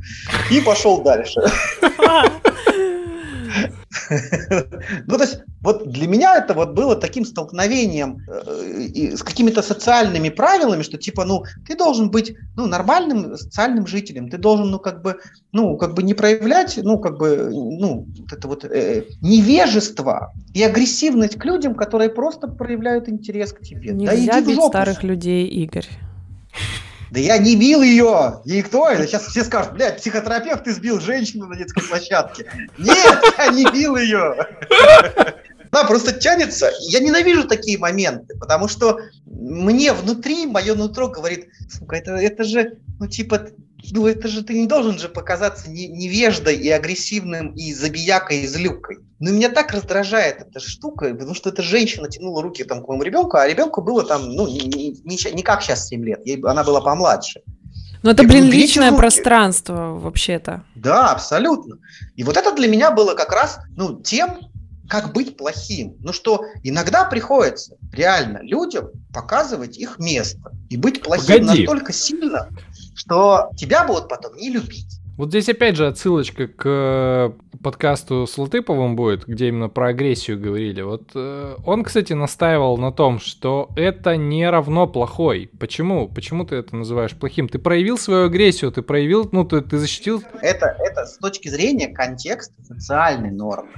И 0.52 0.62
пошел 0.62 1.02
дальше. 1.02 1.42
Ну, 5.08 5.18
то 5.18 5.24
есть, 5.24 5.44
вот 5.62 5.90
для 5.90 6.08
меня 6.08 6.36
это 6.38 6.54
вот 6.54 6.74
было 6.74 6.96
таким 6.96 7.26
столкновением 7.26 8.20
э, 8.28 9.16
с 9.16 9.24
какими-то 9.24 9.62
социальными 9.62 10.30
правилами, 10.30 10.84
что 10.84 10.98
типа, 10.98 11.26
ну, 11.26 11.44
ты 11.68 11.76
должен 11.76 12.10
быть, 12.10 12.36
ну, 12.56 12.68
нормальным 12.68 13.36
социальным 13.36 13.88
жителем, 13.88 14.30
ты 14.30 14.38
должен, 14.38 14.70
ну, 14.72 14.80
как 14.80 15.02
бы, 15.02 15.18
ну, 15.52 15.78
как 15.78 15.94
бы 15.94 16.04
не 16.04 16.14
проявлять, 16.14 16.80
ну, 16.82 17.00
как 17.00 17.18
бы, 17.18 17.50
ну, 17.52 18.08
это 18.32 18.48
вот 18.48 18.66
э, 18.66 19.04
невежество 19.22 20.34
и 20.54 20.64
агрессивность 20.64 21.38
к 21.38 21.46
людям, 21.46 21.76
которые 21.76 22.10
просто 22.10 22.48
проявляют 22.48 23.10
интерес 23.10 23.54
к 23.54 23.62
тебе. 23.62 23.94
Нельзя 23.94 24.34
да 24.34 24.42
бить 24.42 24.64
старых 24.64 25.04
людей, 25.04 25.48
Игорь. 25.48 25.88
Да 27.12 27.20
я 27.20 27.38
не 27.38 27.56
бил 27.56 27.82
ее! 27.82 28.42
И 28.46 28.62
кто 28.62 28.90
это? 28.90 29.08
Сейчас 29.08 29.28
все 29.28 29.44
скажут, 29.44 29.74
блядь, 29.74 29.98
психотерапевт, 29.98 30.64
ты 30.64 30.74
сбил 30.74 31.00
женщину 31.00 31.48
на 31.48 31.56
детской 31.56 31.84
площадке. 31.84 32.52
Нет, 32.78 33.20
я 33.38 33.48
не 33.48 33.66
бил 33.72 33.96
ее! 33.96 34.36
Да, 35.72 35.84
просто 35.84 36.14
тянется. 36.14 36.72
Я 36.80 37.00
ненавижу 37.00 37.48
такие 37.48 37.78
моменты, 37.78 38.38
потому 38.40 38.68
что 38.68 39.00
мне 39.26 39.94
внутри, 39.94 40.46
мое 40.46 40.76
нутро 40.76 41.10
говорит, 41.10 41.50
сука, 41.70 41.98
это, 41.98 42.12
это 42.16 42.44
же, 42.44 42.78
ну, 43.00 43.08
типа, 43.08 43.50
ну, 43.92 44.08
это 44.08 44.28
же 44.28 44.44
ты 44.44 44.60
не 44.60 44.68
должен 44.68 44.98
же 44.98 45.10
показаться 45.10 45.70
не, 45.70 45.88
невеждой 45.88 46.56
и 46.56 46.70
агрессивным, 46.70 47.54
и 47.54 47.74
забиякой, 47.74 48.42
и 48.42 48.48
злюкой. 48.48 48.98
Но 49.20 49.32
меня 49.32 49.50
так 49.50 49.72
раздражает 49.72 50.42
эта 50.42 50.60
штука, 50.60 51.14
потому 51.14 51.36
что 51.36 51.50
эта 51.50 51.62
женщина 51.62 52.10
тянула 52.10 52.42
руки 52.42 52.64
там, 52.64 52.84
к 52.84 52.88
моему 52.88 53.04
ребенку, 53.04 53.38
а 53.38 53.48
ребенку 53.48 53.82
было 53.82 54.04
там, 54.04 54.30
ну, 54.30 54.48
не, 54.48 54.60
не, 55.04 55.34
не, 55.34 55.44
как 55.44 55.62
сейчас 55.62 55.88
7 55.88 56.04
лет, 56.04 56.26
ей, 56.26 56.42
она 56.44 56.64
была 56.64 56.82
помладше. 56.82 57.42
Ну, 58.04 58.12
это, 58.12 58.24
блин, 58.24 58.46
личное 58.46 58.92
руки. 58.92 59.00
пространство 59.00 59.98
вообще-то. 60.00 60.64
Да, 60.76 61.12
абсолютно. 61.12 61.78
И 62.16 62.24
вот 62.24 62.38
это 62.38 62.54
для 62.54 62.68
меня 62.68 62.92
было 62.92 63.16
как 63.16 63.32
раз, 63.32 63.60
ну, 63.76 64.00
тем, 64.02 64.38
как 64.88 65.14
быть 65.14 65.38
плохим. 65.38 65.96
Ну 66.00 66.14
что, 66.14 66.42
иногда 66.64 67.04
приходится 67.06 67.76
реально 67.92 68.40
людям 68.42 68.90
показывать 69.14 69.78
их 69.78 70.00
место 70.00 70.52
и 70.70 70.78
быть 70.78 71.02
плохим 71.02 71.42
Погоди. 71.42 71.62
настолько 71.62 71.94
сильно, 71.94 72.50
что 72.98 73.52
тебя 73.56 73.86
будут 73.86 74.10
потом 74.10 74.36
не 74.36 74.50
любить. 74.50 75.00
Вот 75.18 75.30
здесь 75.30 75.50
опять 75.50 75.76
же 75.76 75.88
отсылочка 75.88 76.48
к 76.48 76.64
э, 76.64 77.32
подкасту 77.64 78.28
с 78.28 78.38
Латыповым 78.38 78.96
будет, 78.96 79.26
где 79.26 79.48
именно 79.48 79.68
про 79.68 79.88
агрессию 79.88 80.40
говорили. 80.40 80.84
Вот 80.84 81.10
э, 81.16 81.56
он, 81.66 81.84
кстати, 81.84 82.14
настаивал 82.14 82.78
на 82.78 82.92
том, 82.92 83.20
что 83.20 83.72
это 83.76 84.16
не 84.16 84.48
равно 84.48 84.86
плохой. 84.86 85.50
Почему? 85.60 86.08
Почему 86.08 86.46
ты 86.46 86.58
это 86.58 86.76
называешь 86.76 87.16
плохим? 87.16 87.50
Ты 87.50 87.58
проявил 87.58 87.98
свою 87.98 88.26
агрессию, 88.26 88.72
ты 88.72 88.84
проявил, 88.84 89.28
ну, 89.32 89.44
ты, 89.44 89.62
ты 89.62 89.80
защитил... 89.80 90.22
Это, 90.42 90.78
это 90.80 91.08
с 91.08 91.18
точки 91.18 91.48
зрения 91.48 91.88
контекста 91.88 92.54
социальной 92.64 93.32
нормы. 93.32 93.70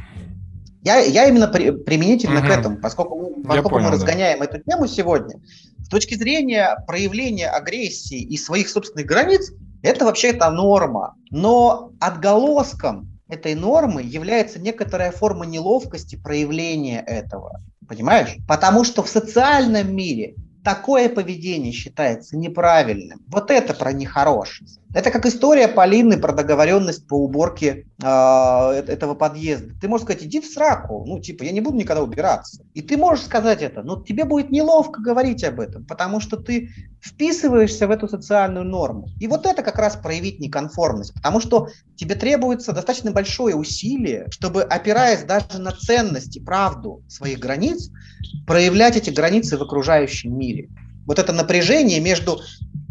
Я, 0.82 1.00
я 1.00 1.28
именно 1.28 1.48
при, 1.48 1.72
применительно 1.72 2.40
угу. 2.40 2.48
к 2.48 2.52
этому, 2.52 2.78
поскольку, 2.78 3.42
поскольку 3.44 3.70
понял, 3.70 3.88
мы 3.88 3.92
разгоняем 3.92 4.40
да. 4.40 4.46
эту 4.46 4.60
тему 4.60 4.88
сегодня, 4.88 5.42
с 5.80 5.90
точки 5.90 6.16
зрения 6.16 6.84
проявления 6.88 7.50
агрессии 7.50 8.20
и 8.20 8.38
своих 8.38 8.70
собственных 8.70 9.06
границ, 9.06 9.52
это 9.82 10.06
вообще 10.06 10.30
это 10.30 10.50
норма. 10.52 11.16
Но 11.32 11.92
отголоском 12.00 13.10
этой 13.28 13.56
нормы 13.56 14.02
является 14.04 14.60
некоторая 14.60 15.12
форма 15.12 15.46
неловкости 15.46 16.16
проявления 16.16 17.02
этого. 17.02 17.62
Понимаешь? 17.88 18.38
Потому 18.48 18.84
что 18.84 19.04
в 19.04 19.10
социальном 19.10 19.96
мире 19.96 20.36
такое 20.64 21.10
поведение 21.10 21.72
считается 21.72 22.38
неправильным. 22.38 23.22
Вот 23.28 23.52
это 23.52 23.74
про 23.74 23.94
нехорошесть. 23.94 24.80
Это 24.92 25.12
как 25.12 25.28
история 25.28 25.68
Полины 25.68 26.18
про 26.18 26.34
договоренность 26.34 27.08
по 27.08 27.14
уборке 27.14 27.86
э, 28.02 28.06
этого 28.88 29.14
подъезда. 29.14 29.74
Ты 29.80 29.88
можешь 29.88 30.06
сказать, 30.06 30.24
иди 30.24 30.42
в 30.42 30.46
сраку, 30.46 31.06
ну, 31.06 31.20
типа, 31.20 31.44
я 31.44 31.52
не 31.52 31.62
буду 31.62 31.78
никогда 31.78 32.02
убираться. 32.02 32.64
И 32.74 32.82
ты 32.82 32.98
можешь 32.98 33.26
сказать 33.26 33.62
это, 33.62 33.84
но 33.84 34.02
тебе 34.02 34.26
будет 34.26 34.50
неловко 34.50 35.00
говорить 35.00 35.44
об 35.44 35.60
этом, 35.60 35.86
потому 35.86 36.20
что 36.20 36.38
ты 36.38 36.70
вписываешься 37.02 37.88
в 37.88 37.92
эту 37.92 38.08
социальную 38.08 38.66
норму. 38.66 39.10
И 39.20 39.28
вот 39.28 39.46
это 39.46 39.62
как 39.62 39.78
раз 39.78 39.96
проявить 39.96 40.40
неконформность, 40.40 41.14
потому 41.14 41.40
что 41.40 41.68
тебе 41.96 42.16
требуется 42.16 42.74
достаточно 42.74 43.12
большое 43.12 43.56
усилие, 43.56 44.26
чтобы, 44.32 44.64
опираясь 44.64 45.24
даже 45.24 45.60
на 45.60 45.72
ценности, 45.72 46.40
правду 46.40 47.04
своих 47.08 47.38
границ, 47.38 47.92
проявлять 48.48 48.98
эти 48.98 49.12
границы 49.12 49.56
в 49.56 49.62
окружающем 49.62 50.36
мире. 50.36 50.70
Вот 51.06 51.20
это 51.20 51.32
напряжение 51.32 52.00
между 52.00 52.40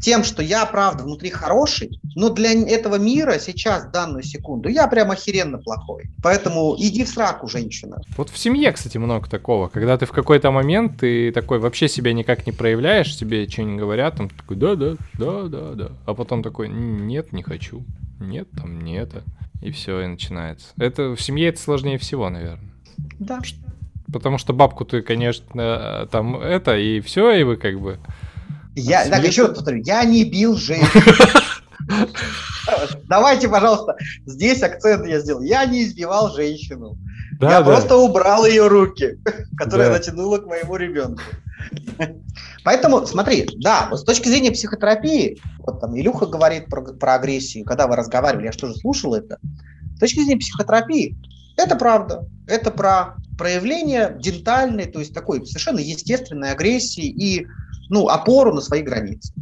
тем, 0.00 0.24
что 0.24 0.42
я, 0.42 0.64
правда, 0.66 1.04
внутри 1.04 1.30
хороший, 1.30 2.00
но 2.14 2.30
для 2.30 2.52
этого 2.52 2.96
мира 2.96 3.38
сейчас, 3.38 3.90
данную 3.90 4.22
секунду, 4.22 4.68
я 4.68 4.86
прям 4.86 5.10
охеренно 5.10 5.58
плохой. 5.58 6.10
Поэтому 6.22 6.76
иди 6.78 7.04
в 7.04 7.08
сраку, 7.08 7.48
женщина. 7.48 8.00
Вот 8.16 8.30
в 8.30 8.38
семье, 8.38 8.72
кстати, 8.72 8.98
много 8.98 9.28
такого. 9.28 9.68
Когда 9.68 9.98
ты 9.98 10.06
в 10.06 10.12
какой-то 10.12 10.50
момент, 10.50 11.00
ты 11.00 11.32
такой 11.32 11.58
вообще 11.58 11.88
себя 11.88 12.12
никак 12.12 12.46
не 12.46 12.52
проявляешь, 12.52 13.16
тебе 13.16 13.48
что-нибудь 13.48 13.80
говорят, 13.80 14.16
там 14.16 14.28
такой, 14.28 14.56
да-да, 14.56 14.96
да-да, 15.14 15.74
да. 15.74 15.88
А 16.06 16.14
потом 16.14 16.42
такой, 16.42 16.68
нет, 16.68 17.32
не 17.32 17.42
хочу. 17.42 17.84
Нет, 18.20 18.48
там 18.50 18.80
не 18.80 18.96
это. 18.96 19.22
И 19.60 19.70
все, 19.72 20.00
и 20.02 20.06
начинается. 20.06 20.68
Это 20.78 21.16
в 21.16 21.20
семье 21.20 21.48
это 21.48 21.60
сложнее 21.60 21.98
всего, 21.98 22.30
наверное. 22.30 22.70
Да. 23.18 23.40
Потому 24.12 24.38
что 24.38 24.52
бабку 24.52 24.84
ты, 24.84 25.02
конечно, 25.02 26.08
там 26.10 26.36
это, 26.36 26.78
и 26.78 27.00
все, 27.00 27.32
и 27.32 27.42
вы 27.42 27.56
как 27.56 27.80
бы 27.80 27.98
я, 28.80 29.08
так, 29.08 29.24
еще 29.26 29.46
раз 29.46 29.56
повторю, 29.56 29.82
я 29.84 30.04
не 30.04 30.24
бил 30.24 30.56
женщин. 30.56 31.02
Давайте, 33.08 33.48
пожалуйста, 33.48 33.96
здесь 34.26 34.62
акцент 34.62 35.06
я 35.06 35.20
сделал. 35.20 35.40
Я 35.42 35.64
не 35.64 35.84
избивал 35.84 36.34
женщину. 36.34 36.98
Да, 37.40 37.50
я 37.50 37.58
да. 37.60 37.64
просто 37.64 37.96
убрал 37.96 38.44
ее 38.44 38.66
руки, 38.66 39.18
которые 39.56 39.88
да. 39.88 39.94
натянула 39.96 40.38
к 40.38 40.46
моему 40.46 40.76
ребенку. 40.76 41.22
Поэтому, 42.64 43.06
смотри, 43.06 43.48
да, 43.58 43.88
вот 43.90 44.00
с 44.00 44.04
точки 44.04 44.28
зрения 44.28 44.50
психотерапии, 44.50 45.40
вот 45.60 45.80
там 45.80 45.98
Илюха 45.98 46.26
говорит 46.26 46.66
про, 46.66 46.82
про 46.82 47.14
агрессию, 47.14 47.64
когда 47.64 47.86
вы 47.86 47.96
разговаривали, 47.96 48.46
я 48.46 48.52
что 48.52 48.66
же 48.66 48.74
слушал 48.74 49.14
это. 49.14 49.38
С 49.96 50.00
точки 50.00 50.20
зрения 50.20 50.38
психотерапии, 50.38 51.16
это 51.56 51.76
правда. 51.76 52.26
Это 52.46 52.70
про 52.70 53.16
проявление 53.38 54.16
дентальной, 54.18 54.86
то 54.86 54.98
есть 54.98 55.14
такой 55.14 55.46
совершенно 55.46 55.78
естественной 55.78 56.50
агрессии 56.52 57.06
и 57.06 57.46
ну, 57.88 58.08
опору 58.08 58.54
на 58.54 58.60
свои 58.60 58.82
границы. 58.82 59.32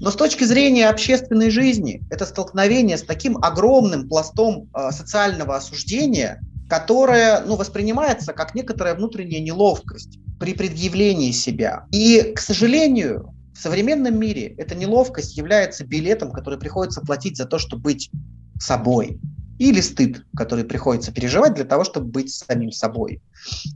Но 0.00 0.10
с 0.10 0.16
точки 0.16 0.44
зрения 0.44 0.88
общественной 0.88 1.50
жизни, 1.50 2.02
это 2.10 2.24
столкновение 2.24 2.96
с 2.96 3.02
таким 3.02 3.36
огромным 3.38 4.08
пластом 4.08 4.68
э, 4.74 4.90
социального 4.92 5.56
осуждения, 5.56 6.40
которое 6.68 7.42
ну, 7.44 7.56
воспринимается 7.56 8.32
как 8.32 8.54
некоторая 8.54 8.94
внутренняя 8.94 9.40
неловкость 9.40 10.18
при 10.38 10.54
предъявлении 10.54 11.32
себя. 11.32 11.84
И, 11.92 12.32
к 12.34 12.40
сожалению, 12.40 13.34
в 13.52 13.58
современном 13.60 14.18
мире 14.18 14.54
эта 14.56 14.74
неловкость 14.74 15.36
является 15.36 15.84
билетом, 15.84 16.32
который 16.32 16.58
приходится 16.58 17.02
платить 17.02 17.36
за 17.36 17.44
то, 17.44 17.58
чтобы 17.58 17.82
быть 17.82 18.10
собой. 18.58 19.20
Или 19.58 19.82
стыд, 19.82 20.24
который 20.34 20.64
приходится 20.64 21.12
переживать 21.12 21.52
для 21.52 21.66
того, 21.66 21.84
чтобы 21.84 22.06
быть 22.06 22.32
самим 22.32 22.70
собой. 22.70 23.20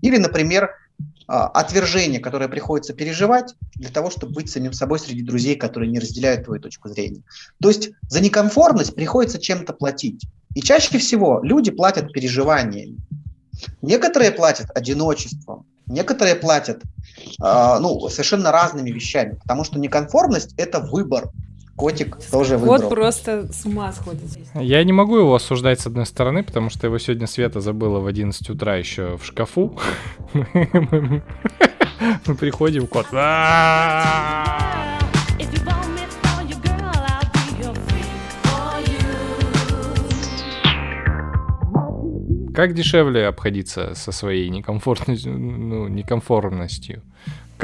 Или, 0.01 0.17
например, 0.17 0.71
отвержение, 1.27 2.21
которое 2.21 2.49
приходится 2.49 2.93
переживать 2.93 3.55
для 3.75 3.91
того, 3.91 4.11
чтобы 4.11 4.35
быть 4.35 4.51
самим 4.51 4.73
собой 4.73 4.99
среди 4.99 5.23
друзей, 5.23 5.57
которые 5.57 5.91
не 5.91 5.99
разделяют 5.99 6.45
твою 6.45 6.61
точку 6.61 6.89
зрения. 6.89 7.23
То 7.61 7.69
есть 7.69 7.91
за 8.09 8.21
некомфортность 8.21 8.95
приходится 8.95 9.41
чем-то 9.41 9.73
платить. 9.73 10.27
И 10.55 10.61
чаще 10.61 10.99
всего 10.99 11.41
люди 11.43 11.71
платят 11.71 12.13
переживаниями. 12.13 12.99
Некоторые 13.83 14.31
платят 14.31 14.67
одиночеством, 14.75 15.67
некоторые 15.87 16.35
платят 16.35 16.83
э, 16.83 17.79
ну, 17.81 18.09
совершенно 18.09 18.53
разными 18.53 18.91
вещами, 18.91 19.39
потому 19.41 19.65
что 19.65 19.79
неконформность– 19.79 20.55
это 20.57 20.81
выбор, 20.81 21.31
Котик 21.77 22.17
тоже 22.31 22.57
выбрал. 22.57 22.83
Вот 22.83 22.89
просто 22.89 23.53
с 23.53 23.67
ума 23.67 23.93
сходит. 23.93 24.23
Я 24.55 24.85
не 24.85 24.93
могу 24.93 25.19
его 25.19 25.35
осуждать 25.35 25.81
с 25.81 25.87
одной 25.87 26.07
стороны, 26.07 26.45
потому 26.45 26.71
что 26.71 26.87
его 26.87 26.99
сегодня 26.99 27.27
Света 27.27 27.61
забыла 27.61 27.99
в 27.99 28.07
11 28.07 28.49
утра 28.51 28.77
еще 28.77 29.17
в 29.17 29.25
шкафу. 29.25 29.77
Мы 30.33 31.23
приходим, 32.39 32.87
кот. 32.87 33.07
Как 42.55 42.73
дешевле 42.73 43.27
обходиться 43.27 43.97
со 43.97 44.13
своей 44.13 44.49
некомфортностью, 44.49 45.37
ну, 45.37 45.89
некомфортностью? 45.89 47.03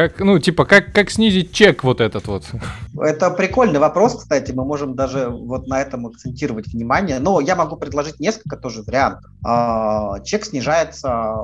Как, 0.01 0.19
ну, 0.21 0.39
типа, 0.39 0.65
как, 0.65 0.95
как 0.95 1.11
снизить 1.11 1.53
чек 1.53 1.85
вот 1.85 2.01
этот 2.01 2.27
вот? 2.27 2.45
Это 2.99 3.29
прикольный 3.31 3.79
вопрос, 3.79 4.17
кстати, 4.17 4.51
мы 4.51 4.65
можем 4.65 4.95
даже 4.95 5.29
вот 5.29 5.67
на 5.67 5.83
этом 5.83 6.07
акцентировать 6.07 6.69
внимание, 6.69 7.19
но 7.19 7.39
я 7.39 7.55
могу 7.55 7.77
предложить 7.77 8.19
несколько 8.19 8.57
тоже 8.57 8.83
вариантов. 8.83 9.31
А, 9.45 10.21
чек 10.21 10.47
снижается 10.47 11.35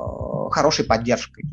хорошей 0.49 0.85
поддержкой. 0.85 1.45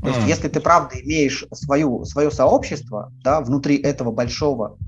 То 0.00 0.08
есть, 0.08 0.20
mm. 0.20 0.28
если 0.28 0.48
ты 0.48 0.60
правда 0.60 0.98
имеешь 0.98 1.44
свою, 1.52 2.06
свое 2.06 2.30
сообщество, 2.30 3.12
да, 3.22 3.42
внутри 3.42 3.76
этого 3.76 4.10
большого 4.10 4.78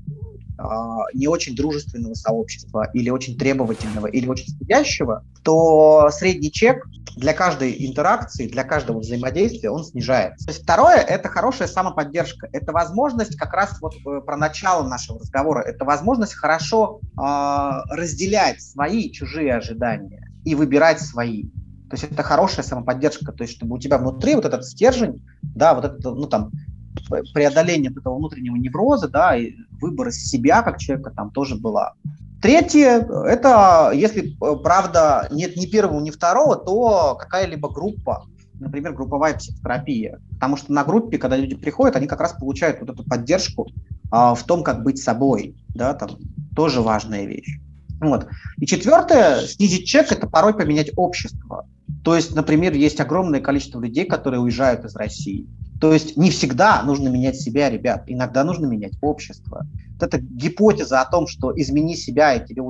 не 1.13 1.27
очень 1.27 1.55
дружественного 1.55 2.13
сообщества 2.13 2.89
или 2.93 3.09
очень 3.09 3.37
требовательного 3.37 4.07
или 4.07 4.27
очень 4.27 4.47
стыдящего, 4.47 5.23
то 5.43 6.09
средний 6.11 6.51
чек 6.51 6.85
для 7.15 7.33
каждой 7.33 7.75
интеракции, 7.85 8.47
для 8.47 8.63
каждого 8.63 8.99
взаимодействия 8.99 9.69
он 9.69 9.83
снижается. 9.83 10.45
То 10.45 10.51
есть 10.51 10.63
второе– 10.63 10.97
это 10.97 11.27
хорошая 11.27 11.67
самоподдержка. 11.67 12.47
Это 12.53 12.71
возможность 12.71 13.35
как 13.35 13.53
раз 13.53 13.79
вот 13.81 13.95
э, 14.05 14.21
про 14.21 14.37
начало 14.37 14.87
нашего 14.87 15.19
разговора. 15.19 15.61
Это 15.61 15.83
возможность 15.85 16.33
хорошо 16.33 17.01
э, 17.01 17.21
разделять 17.89 18.61
свои 18.61 19.01
и 19.01 19.11
чужие 19.11 19.53
ожидания 19.53 20.31
и 20.45 20.55
выбирать 20.55 21.01
свои. 21.01 21.43
То 21.89 21.95
есть 21.95 22.03
это 22.03 22.23
хорошая 22.23 22.63
самоподдержка, 22.63 23.31
то 23.31 23.43
есть 23.43 23.55
чтобы 23.55 23.75
у 23.75 23.79
тебя 23.79 23.97
внутри 23.97 24.35
вот 24.35 24.45
этот 24.45 24.63
стержень, 24.65 25.25
да, 25.41 25.73
вот 25.73 25.85
это, 25.85 26.11
ну 26.11 26.27
там, 26.27 26.51
преодоление 27.33 27.91
этого 27.91 28.17
внутреннего 28.17 28.55
невроза, 28.55 29.07
да, 29.07 29.35
и 29.35 29.53
выбор 29.81 30.11
себя 30.11 30.61
как 30.61 30.77
человека 30.77 31.11
там 31.15 31.31
тоже 31.31 31.55
была. 31.55 31.93
Третье, 32.41 33.05
это 33.25 33.91
если, 33.93 34.31
э, 34.31 34.55
правда, 34.63 35.27
нет 35.29 35.57
ни 35.57 35.65
первого, 35.65 35.99
ни 35.99 36.09
второго, 36.09 36.55
то 36.55 37.15
какая-либо 37.19 37.69
группа, 37.69 38.25
например, 38.59 38.93
групповая 38.93 39.37
психотерапия. 39.37 40.19
Потому 40.31 40.55
что 40.55 40.71
на 40.71 40.85
группе, 40.85 41.17
когда 41.17 41.35
люди 41.35 41.55
приходят, 41.55 41.97
они 41.97 42.07
как 42.07 42.21
раз 42.21 42.33
получают 42.33 42.79
вот 42.79 42.89
эту 42.89 43.03
поддержку 43.03 43.67
а, 44.09 44.35
в 44.35 44.43
том, 44.43 44.63
как 44.63 44.83
быть 44.83 45.01
собой. 45.01 45.55
Да, 45.75 45.93
там 45.93 46.11
тоже 46.55 46.81
важная 46.81 47.25
вещь. 47.25 47.59
Вот. 47.99 48.27
И 48.57 48.65
четвертое, 48.65 49.41
снизить 49.41 49.85
чек– 49.85 50.11
это 50.11 50.27
порой 50.27 50.53
поменять 50.53 50.91
общество. 50.95 51.67
То 52.03 52.15
есть, 52.15 52.33
например, 52.33 52.73
есть 52.73 52.99
огромное 53.01 53.41
количество 53.41 53.81
людей, 53.81 54.05
которые 54.05 54.39
уезжают 54.39 54.85
из 54.85 54.95
России. 54.95 55.47
То 55.79 55.93
есть 55.93 56.17
не 56.17 56.29
всегда 56.29 56.83
нужно 56.83 57.07
менять 57.07 57.39
себя, 57.39 57.69
ребят, 57.69 58.03
иногда 58.07 58.43
нужно 58.43 58.65
менять 58.65 58.93
общество. 59.01 59.65
Вот 59.93 60.03
эта 60.03 60.19
гипотеза 60.19 61.01
о 61.01 61.09
том, 61.09 61.27
что 61.27 61.53
измени 61.57 61.95
себя, 61.95 62.33
и, 62.33 62.45
тебе, 62.45 62.63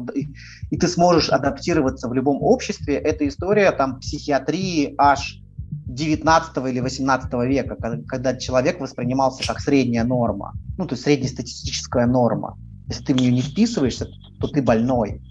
и 0.70 0.78
ты 0.78 0.88
сможешь 0.88 1.30
адаптироваться 1.30 2.08
в 2.08 2.14
любом 2.14 2.42
обществе, 2.44 2.96
это 2.96 3.28
история 3.28 3.72
там 3.72 4.00
психиатрии 4.00 4.94
аж 4.98 5.42
19 5.88 6.58
или 6.68 6.80
18 6.80 7.34
века, 7.46 7.76
когда, 8.08 8.36
человек 8.36 8.80
воспринимался 8.80 9.48
как 9.48 9.60
средняя 9.60 10.04
норма, 10.04 10.54
ну, 10.78 10.86
то 10.86 10.94
есть 10.94 11.04
среднестатистическая 11.04 12.06
норма. 12.06 12.58
Если 12.88 13.04
ты 13.04 13.14
в 13.14 13.18
нее 13.18 13.32
не 13.32 13.42
вписываешься, 13.42 14.08
то 14.40 14.48
ты 14.48 14.62
больной. 14.62 15.22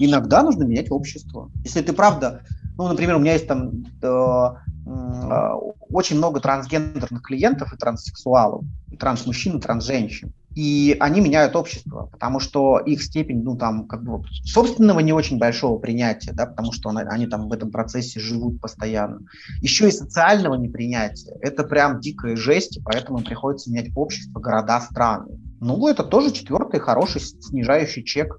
Иногда 0.00 0.42
нужно 0.42 0.64
менять 0.64 0.90
общество. 0.90 1.50
Если 1.64 1.82
ты 1.82 1.92
правда, 1.92 2.42
ну, 2.76 2.88
например, 2.88 3.16
у 3.16 3.18
меня 3.18 3.34
есть 3.34 3.46
там 3.46 3.84
э, 4.02 4.48
очень 4.86 6.18
много 6.18 6.40
трансгендерных 6.40 7.22
клиентов 7.22 7.72
и 7.72 7.76
транссексуалов, 7.76 8.64
и 8.90 8.96
трансмужчин, 8.96 9.58
и 9.58 9.60
трансженщин. 9.60 10.32
И 10.54 10.96
они 11.00 11.20
меняют 11.20 11.56
общество, 11.56 12.08
потому 12.12 12.38
что 12.38 12.78
их 12.78 13.02
степень, 13.02 13.42
ну, 13.42 13.56
там, 13.56 13.88
как 13.88 14.04
бы, 14.04 14.22
собственного 14.44 15.00
не 15.00 15.12
очень 15.12 15.38
большого 15.38 15.78
принятия, 15.78 16.32
да, 16.32 16.46
потому 16.46 16.72
что 16.72 16.90
они, 16.90 17.00
они 17.00 17.26
там 17.26 17.48
в 17.48 17.52
этом 17.52 17.72
процессе 17.72 18.20
живут 18.20 18.60
постоянно. 18.60 19.20
Еще 19.60 19.88
и 19.88 19.92
социального 19.92 20.54
непринятия. 20.54 21.36
Это 21.40 21.64
прям 21.64 21.98
дикая 21.98 22.36
жесть, 22.36 22.76
и 22.76 22.80
поэтому 22.80 23.18
им 23.18 23.24
приходится 23.24 23.70
менять 23.70 23.90
общество, 23.96 24.38
города, 24.38 24.80
страны. 24.80 25.40
Ну, 25.60 25.88
это 25.88 26.04
тоже 26.04 26.30
четвертый 26.30 26.78
хороший 26.78 27.20
снижающий 27.20 28.04
чек 28.04 28.38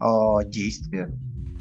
э, 0.00 0.06
действия. 0.46 1.10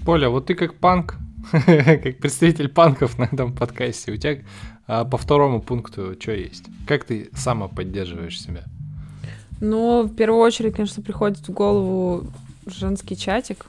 Поля, 0.06 0.30
вот 0.30 0.48
ты 0.48 0.56
как 0.56 0.80
панк, 0.80 1.16
как 1.66 2.18
представитель 2.18 2.70
панков 2.70 3.18
на 3.18 3.26
этом 3.26 3.54
подкасте, 3.54 4.12
у 4.12 4.18
тебя 4.18 4.40
а 4.88 5.04
по 5.04 5.18
второму 5.18 5.62
пункту 5.62 6.16
что 6.20 6.32
есть? 6.32 6.66
Как 6.88 7.06
ты 7.06 7.30
сама 7.36 7.68
поддерживаешь 7.68 8.40
себя? 8.40 8.64
Ну, 9.62 10.04
в 10.04 10.16
первую 10.16 10.42
очередь, 10.42 10.76
конечно, 10.76 11.02
приходит 11.02 11.40
в 11.40 11.52
голову 11.52 12.26
женский 12.68 13.18
чатик. 13.18 13.66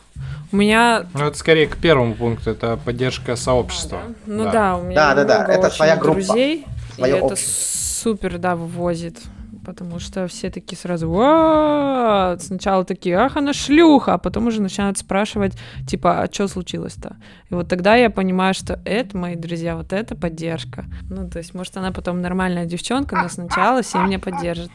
У 0.53 0.57
меня... 0.57 1.07
Ну, 1.15 1.27
это 1.27 1.39
скорее 1.39 1.69
к 1.69 1.77
первому 1.77 2.15
пункту, 2.15 2.51
это 2.51 2.77
поддержка 2.77 3.37
сообщества. 3.37 4.01
А, 4.05 4.09
да? 4.09 4.15
Ну 4.27 4.45
да. 4.45 4.53
да, 4.53 4.77
у 4.77 4.83
меня 4.83 4.95
да, 4.95 5.25
да, 5.25 5.47
да, 5.47 5.53
это 5.53 5.71
своя 5.71 5.97
группа. 5.97 6.21
друзей, 6.21 6.67
и 6.99 7.03
общество. 7.03 7.27
это 7.27 7.37
супер, 7.37 8.39
да, 8.39 8.57
вывозит 8.57 9.23
потому 9.67 9.99
что 9.99 10.29
все 10.29 10.49
такие 10.49 10.79
сразу 10.79 11.11
Ва! 11.11 12.37
сначала 12.41 12.85
такие, 12.85 13.17
ах, 13.17 13.37
она 13.37 13.53
шлюха, 13.53 14.15
а 14.15 14.19
потом 14.19 14.47
уже 14.47 14.63
начинают 14.63 14.97
спрашивать, 14.97 15.55
типа, 15.87 16.23
а 16.23 16.33
что 16.33 16.49
случилось-то? 16.49 17.17
И 17.51 17.55
вот 17.55 17.69
тогда 17.69 17.97
я 17.97 18.09
понимаю, 18.09 18.55
что 18.55 18.81
это, 18.85 19.19
мои 19.19 19.35
друзья, 19.35 19.77
вот 19.77 19.93
это 19.93 20.15
поддержка. 20.15 20.85
Ну, 21.11 21.29
то 21.29 21.39
есть, 21.39 21.55
может, 21.55 21.77
она 21.77 21.91
потом 21.91 22.23
нормальная 22.23 22.65
девчонка, 22.65 23.17
но 23.23 23.29
сначала 23.29 23.83
все 23.83 23.99
меня 23.99 24.19
поддержат. 24.19 24.71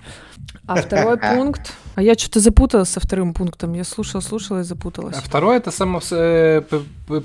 А 0.67 0.75
второй 0.75 1.17
пункт... 1.35 1.73
А 1.95 2.01
я 2.01 2.15
что-то 2.15 2.39
запуталась 2.39 2.89
со 2.89 2.99
вторым 2.99 3.33
пунктом. 3.33 3.73
Я 3.73 3.83
слушала, 3.83 4.21
слушала 4.21 4.59
и 4.59 4.63
запуталась. 4.63 5.17
А 5.17 5.21
второй 5.21 5.57
это 5.57 5.71
само, 5.71 6.01
э, 6.11 6.61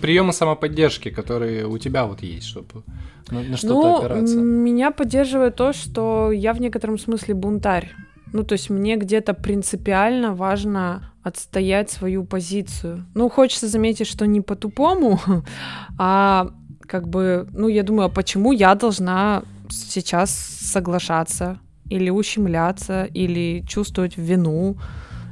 приемы 0.00 0.32
самоподдержки, 0.32 1.10
которые 1.10 1.66
у 1.66 1.78
тебя 1.78 2.04
вот 2.04 2.22
есть, 2.22 2.46
чтобы 2.46 2.82
на, 3.30 3.42
на 3.42 3.56
что-то 3.56 3.74
ну, 3.74 3.96
опираться. 3.98 4.36
Меня 4.36 4.90
поддерживает 4.90 5.56
то, 5.56 5.72
что 5.72 6.30
я 6.32 6.52
в 6.52 6.60
некотором 6.60 6.98
смысле 6.98 7.34
бунтарь. 7.56 7.92
Ну, 8.32 8.42
то 8.42 8.54
есть 8.54 8.70
мне 8.70 8.96
где-то 8.96 9.34
принципиально 9.34 10.34
важно 10.34 11.12
отстоять 11.22 11.90
свою 11.90 12.24
позицию. 12.24 13.06
Ну, 13.14 13.30
хочется 13.30 13.68
заметить, 13.68 14.06
что 14.06 14.26
не 14.26 14.40
по-тупому, 14.40 15.20
а 15.98 16.50
как 16.86 17.08
бы, 17.08 17.48
ну, 17.52 17.68
я 17.68 17.82
думаю, 17.82 18.06
а 18.06 18.08
почему 18.08 18.52
я 18.52 18.74
должна 18.74 19.42
сейчас 19.70 20.30
соглашаться 20.30 21.58
или 21.90 22.10
ущемляться, 22.10 23.04
или 23.04 23.64
чувствовать 23.66 24.18
вину, 24.18 24.76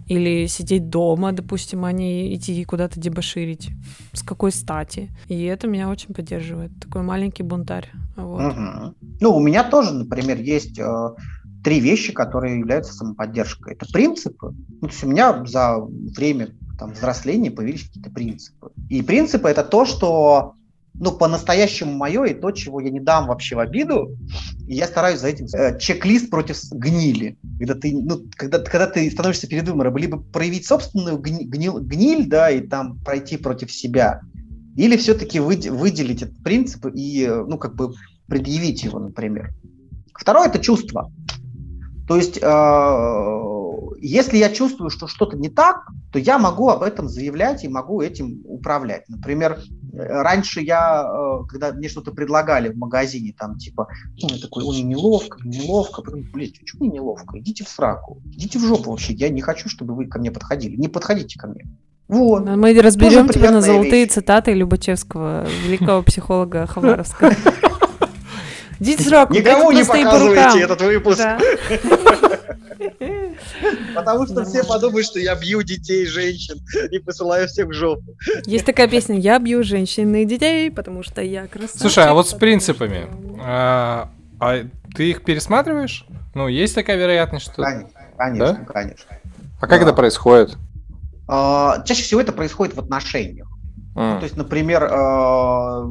или 0.06 0.46
сидеть 0.46 0.88
дома, 0.88 1.32
допустим, 1.32 1.84
а 1.84 1.92
не 1.92 2.34
идти 2.34 2.64
куда-то 2.64 3.00
дебоширить. 3.00 3.70
С 4.12 4.22
какой 4.22 4.50
стати? 4.50 5.10
И 5.28 5.44
это 5.44 5.68
меня 5.68 5.88
очень 5.88 6.14
поддерживает. 6.14 6.70
Такой 6.80 7.02
маленький 7.02 7.42
бунтарь. 7.42 7.90
Вот. 8.16 8.52
Угу. 8.52 8.94
Ну, 9.20 9.36
у 9.36 9.40
меня 9.40 9.64
тоже, 9.64 9.94
например, 9.94 10.40
есть 10.40 10.78
э, 10.78 11.08
три 11.64 11.80
вещи, 11.80 12.12
которые 12.12 12.58
являются 12.58 12.92
самоподдержкой. 12.92 13.74
Это 13.74 13.90
принципы. 13.90 14.54
Ну, 14.80 14.80
то 14.80 14.86
есть 14.88 15.02
у 15.02 15.08
меня 15.08 15.44
за 15.46 15.78
время 15.78 16.50
там, 16.78 16.92
взросления 16.92 17.50
появились 17.50 17.84
какие-то 17.84 18.10
принципы. 18.10 18.70
И 18.90 19.02
принципы 19.02 19.48
это 19.48 19.64
то, 19.64 19.86
что 19.86 20.54
ну, 20.94 21.10
по-настоящему 21.10 21.92
мое 21.92 22.24
и 22.24 22.34
то, 22.34 22.52
чего 22.52 22.80
я 22.80 22.90
не 22.90 23.00
дам 23.00 23.26
вообще 23.26 23.56
в 23.56 23.58
обиду. 23.58 24.16
И 24.68 24.76
я 24.76 24.86
стараюсь 24.86 25.20
за 25.20 25.28
этим 25.28 25.46
э, 25.46 25.78
чек-лист 25.78 26.30
против 26.30 26.56
гнили. 26.70 27.36
Когда 27.58 27.74
ты, 27.74 27.92
ну, 27.92 28.22
когда, 28.36 28.58
когда 28.60 28.86
ты 28.86 29.10
становишься 29.10 29.48
перед 29.48 29.68
выбором, 29.68 29.96
либо 29.96 30.18
проявить 30.18 30.66
собственную 30.66 31.18
гни, 31.18 31.44
гниль, 31.44 31.80
гниль, 31.80 32.28
да, 32.28 32.50
и 32.50 32.60
там 32.60 32.98
пройти 33.00 33.36
против 33.36 33.72
себя, 33.72 34.20
или 34.76 34.96
все-таки 34.96 35.40
выделить 35.40 36.22
этот 36.22 36.42
принцип 36.42 36.86
и, 36.94 37.26
ну, 37.26 37.58
как 37.58 37.74
бы 37.74 37.94
предъявить 38.28 38.84
его, 38.84 38.98
например. 39.00 39.52
Второе– 40.14 40.48
это 40.48 40.60
чувство. 40.60 41.10
То 42.06 42.16
есть, 42.16 42.38
э, 42.40 43.40
если 44.00 44.36
я 44.36 44.50
чувствую, 44.50 44.90
что 44.90 45.06
что-то 45.06 45.36
не 45.36 45.48
так, 45.48 45.86
то 46.12 46.18
я 46.18 46.38
могу 46.38 46.68
об 46.68 46.82
этом 46.82 47.08
заявлять 47.08 47.64
и 47.64 47.68
могу 47.68 48.02
этим 48.02 48.42
управлять. 48.44 49.08
Например, 49.08 49.58
раньше 49.94 50.60
я, 50.60 51.04
э, 51.04 51.46
когда 51.48 51.72
мне 51.72 51.88
что-то 51.88 52.12
предлагали 52.12 52.68
в 52.68 52.76
магазине, 52.76 53.34
там 53.36 53.56
типа, 53.56 53.88
ну, 54.20 54.28
я 54.28 54.38
такой, 54.38 54.64
ой, 54.64 54.80
неловко, 54.82 55.38
неловко, 55.44 56.02
потом, 56.02 56.24
блядь, 56.32 56.58
почему 56.58 56.84
мне 56.84 56.98
неловко? 56.98 57.38
Идите 57.38 57.64
в 57.64 57.68
сраку, 57.68 58.20
идите 58.26 58.58
в 58.58 58.62
жопу 58.62 58.90
вообще, 58.90 59.14
я 59.14 59.30
не 59.30 59.40
хочу, 59.40 59.68
чтобы 59.68 59.94
вы 59.94 60.06
ко 60.06 60.18
мне 60.18 60.30
подходили, 60.30 60.76
не 60.76 60.88
подходите 60.88 61.38
ко 61.38 61.46
мне. 61.46 61.64
Вот. 62.06 62.44
Мы 62.44 62.78
разберем 62.80 63.28
тебя 63.28 63.50
на 63.50 63.62
золотые 63.62 64.04
вещь. 64.04 64.12
цитаты 64.12 64.52
Любачевского, 64.52 65.46
великого 65.64 66.02
психолога 66.02 66.66
Хабаровска. 66.66 67.34
Идите 68.84 69.02
в 69.02 69.06
сраку, 69.06 69.32
Никому 69.32 69.72
не 69.72 69.82
показывайте 69.82 70.60
этот 70.60 70.82
выпуск. 70.82 71.22
Потому 73.94 74.26
что 74.26 74.44
все 74.44 74.62
подумают, 74.62 75.06
что 75.06 75.18
я 75.18 75.34
бью 75.34 75.62
детей, 75.62 76.04
женщин 76.04 76.56
и 76.90 76.98
посылаю 76.98 77.48
всех 77.48 77.68
в 77.68 77.72
жопу. 77.72 78.02
Есть 78.44 78.66
такая 78.66 78.86
песня 78.86 79.18
«Я 79.18 79.38
бью 79.38 79.62
женщин 79.64 80.14
и 80.14 80.26
детей, 80.26 80.70
потому 80.70 81.02
что 81.02 81.22
я 81.22 81.46
красавчик». 81.46 81.80
Слушай, 81.80 82.04
а 82.04 82.12
вот 82.12 82.28
с 82.28 82.34
принципами, 82.34 83.06
а, 83.40 84.10
а 84.38 84.64
ты 84.94 85.10
их 85.10 85.24
пересматриваешь? 85.24 86.04
Ну, 86.34 86.48
есть 86.48 86.74
такая 86.74 86.98
вероятность, 86.98 87.46
что... 87.46 87.62
Конечно, 87.62 87.88
конечно, 88.18 88.52
да? 88.52 88.64
конечно. 88.70 89.06
А 89.60 89.66
как 89.66 89.80
да. 89.80 89.86
это 89.86 89.94
происходит? 89.94 90.58
А, 91.26 91.82
чаще 91.86 92.02
всего 92.02 92.20
это 92.20 92.32
происходит 92.32 92.74
в 92.74 92.80
отношениях. 92.80 93.48
Mm. 93.94 94.18
То 94.18 94.24
есть, 94.24 94.36
например, 94.36 94.88
а, 94.90 95.88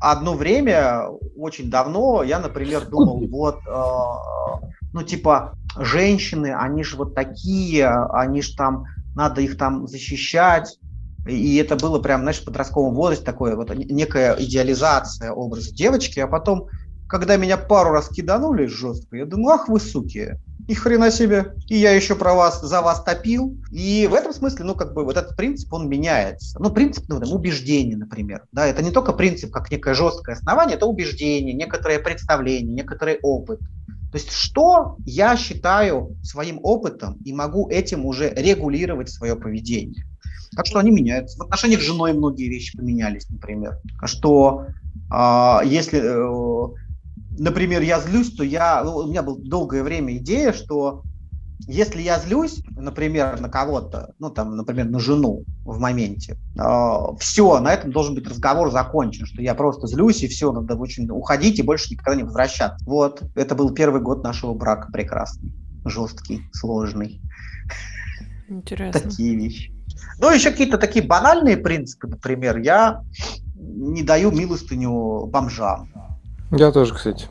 одно 0.00 0.34
время, 0.34 1.06
очень 1.36 1.70
давно, 1.70 2.22
я, 2.22 2.40
например, 2.40 2.86
думал, 2.90 3.26
вот, 3.28 3.60
а, 3.68 4.60
ну, 4.92 5.02
типа, 5.02 5.54
женщины, 5.78 6.54
они 6.54 6.84
же 6.84 6.96
вот 6.96 7.14
такие, 7.14 7.88
они 7.88 8.42
же 8.42 8.54
там, 8.56 8.84
надо 9.14 9.40
их 9.40 9.56
там 9.56 9.86
защищать. 9.86 10.78
И 11.26 11.56
это 11.56 11.76
было 11.76 12.00
прям, 12.00 12.20
знаешь, 12.22 12.40
в 12.40 12.44
подростковом 12.44 12.94
возрасте 12.94 13.24
такое 13.24 13.56
вот 13.56 13.74
некая 13.74 14.36
идеализация 14.38 15.32
образа 15.32 15.74
девочки, 15.74 16.20
а 16.20 16.26
потом, 16.26 16.66
когда 17.08 17.36
меня 17.36 17.56
пару 17.56 17.92
раз 17.92 18.08
киданули 18.08 18.66
жестко, 18.66 19.16
я 19.16 19.24
думаю, 19.24 19.54
ах 19.54 19.68
вы 19.68 19.80
суки, 19.80 20.34
и 20.66 20.74
хрена 20.74 21.10
себе, 21.10 21.54
и 21.68 21.76
я 21.76 21.92
еще 21.92 22.14
про 22.14 22.34
вас, 22.34 22.62
за 22.62 22.80
вас 22.80 23.02
топил. 23.02 23.56
И 23.70 24.08
в 24.10 24.14
этом 24.14 24.32
смысле, 24.32 24.64
ну, 24.64 24.74
как 24.74 24.94
бы 24.94 25.04
вот 25.04 25.16
этот 25.16 25.36
принцип, 25.36 25.72
он 25.72 25.88
меняется. 25.88 26.58
Ну, 26.58 26.70
принцип, 26.70 27.04
ну, 27.08 27.20
там, 27.20 27.32
убеждение, 27.32 27.96
например. 27.96 28.44
Да, 28.52 28.66
это 28.66 28.82
не 28.82 28.90
только 28.90 29.12
принцип 29.12 29.50
как 29.52 29.70
некое 29.70 29.94
жесткое 29.94 30.36
основание, 30.36 30.76
это 30.76 30.86
убеждение, 30.86 31.54
некоторое 31.54 31.98
представление, 31.98 32.74
некоторый 32.74 33.18
опыт. 33.22 33.60
То 34.10 34.18
есть 34.18 34.30
что 34.30 34.96
я 35.04 35.36
считаю 35.36 36.16
своим 36.22 36.60
опытом 36.62 37.18
и 37.24 37.32
могу 37.32 37.68
этим 37.68 38.06
уже 38.06 38.30
регулировать 38.30 39.10
свое 39.10 39.34
поведение. 39.34 40.06
Так 40.54 40.66
что 40.66 40.78
они 40.78 40.92
меняются. 40.92 41.36
В 41.38 41.42
отношениях 41.42 41.80
с 41.80 41.84
женой 41.84 42.12
многие 42.12 42.48
вещи 42.48 42.76
поменялись, 42.78 43.28
например. 43.28 43.78
Что 44.04 44.66
э, 45.12 45.58
если, 45.64 46.00
э, 46.00 46.74
например, 47.38 47.82
я 47.82 48.00
злюсь, 48.00 48.34
то 48.34 48.44
я, 48.44 48.82
ну, 48.84 48.96
у 48.96 49.06
меня 49.06 49.22
была 49.22 49.38
долгое 49.38 49.82
время 49.82 50.16
идея, 50.16 50.52
что 50.52 51.02
если 51.66 52.02
я 52.02 52.18
злюсь, 52.18 52.62
например, 52.76 53.40
на 53.40 53.48
кого-то, 53.48 54.14
ну 54.18 54.30
там, 54.30 54.56
например, 54.56 54.86
на 54.86 54.98
жену 54.98 55.44
в 55.64 55.78
моменте, 55.78 56.32
э, 56.32 56.36
а, 56.58 57.16
все, 57.16 57.58
на 57.60 57.72
этом 57.72 57.92
должен 57.92 58.14
быть 58.14 58.26
разговор 58.26 58.70
закончен, 58.70 59.26
что 59.26 59.40
я 59.40 59.54
просто 59.54 59.86
злюсь 59.86 60.22
и 60.22 60.28
все, 60.28 60.52
надо 60.52 60.76
очень 60.76 61.08
уходить 61.10 61.58
и 61.58 61.62
больше 61.62 61.92
никогда 61.92 62.16
не 62.16 62.24
возвращаться. 62.24 62.84
Вот, 62.86 63.22
это 63.34 63.54
был 63.54 63.72
первый 63.72 64.00
год 64.00 64.22
нашего 64.22 64.52
брака 64.54 64.90
прекрасный, 64.92 65.52
жесткий, 65.84 66.42
сложный. 66.52 67.20
Интересно. 68.48 69.00
Такие 69.00 69.34
вещи. 69.36 69.72
Ну, 70.18 70.30
еще 70.30 70.50
какие-то 70.50 70.76
такие 70.76 71.04
банальные 71.04 71.56
принципы, 71.56 72.08
например, 72.08 72.58
я 72.58 73.02
не 73.56 74.02
даю 74.02 74.30
милостыню 74.30 75.26
бомжам. 75.26 75.88
Я 76.50 76.70
тоже, 76.72 76.94
кстати. 76.94 77.28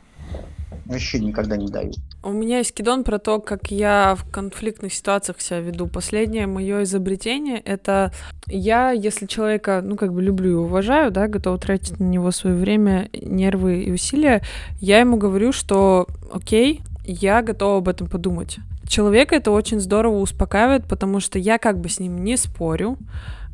Вообще 0.85 1.19
никогда 1.19 1.55
не 1.55 1.67
даю. 1.67 1.93
У 2.23 2.31
меня 2.31 2.57
есть 2.57 2.73
кидон 2.73 3.03
про 3.03 3.17
то, 3.19 3.39
как 3.39 3.71
я 3.71 4.15
в 4.15 4.29
конфликтных 4.29 4.93
ситуациях 4.93 5.39
себя 5.39 5.59
веду. 5.59 5.87
Последнее 5.87 6.45
мое 6.45 6.83
изобретение— 6.83 7.59
это 7.65 8.11
я, 8.47 8.91
если 8.91 9.25
человека, 9.25 9.81
ну, 9.83 9.95
как 9.95 10.13
бы 10.13 10.21
люблю 10.21 10.51
и 10.51 10.65
уважаю, 10.65 11.11
да, 11.11 11.27
готова 11.27 11.57
тратить 11.57 11.99
на 11.99 12.05
него 12.05 12.31
свое 12.31 12.55
время, 12.55 13.09
нервы 13.13 13.83
и 13.83 13.91
усилия, 13.91 14.41
я 14.79 14.99
ему 14.99 15.17
говорю, 15.17 15.53
что 15.53 16.07
окей, 16.33 16.81
я 17.05 17.41
готова 17.41 17.77
об 17.77 17.87
этом 17.87 18.07
подумать. 18.07 18.57
Человека 18.87 19.35
это 19.35 19.51
очень 19.51 19.79
здорово 19.79 20.19
успокаивает, 20.19 20.85
потому 20.85 21.19
что 21.19 21.39
я 21.39 21.57
как 21.57 21.79
бы 21.79 21.87
с 21.87 21.99
ним 21.99 22.23
не 22.23 22.37
спорю, 22.37 22.97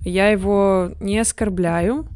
я 0.04 0.30
его 0.30 0.92
не 1.00 1.20
оскорбляю, 1.20 2.08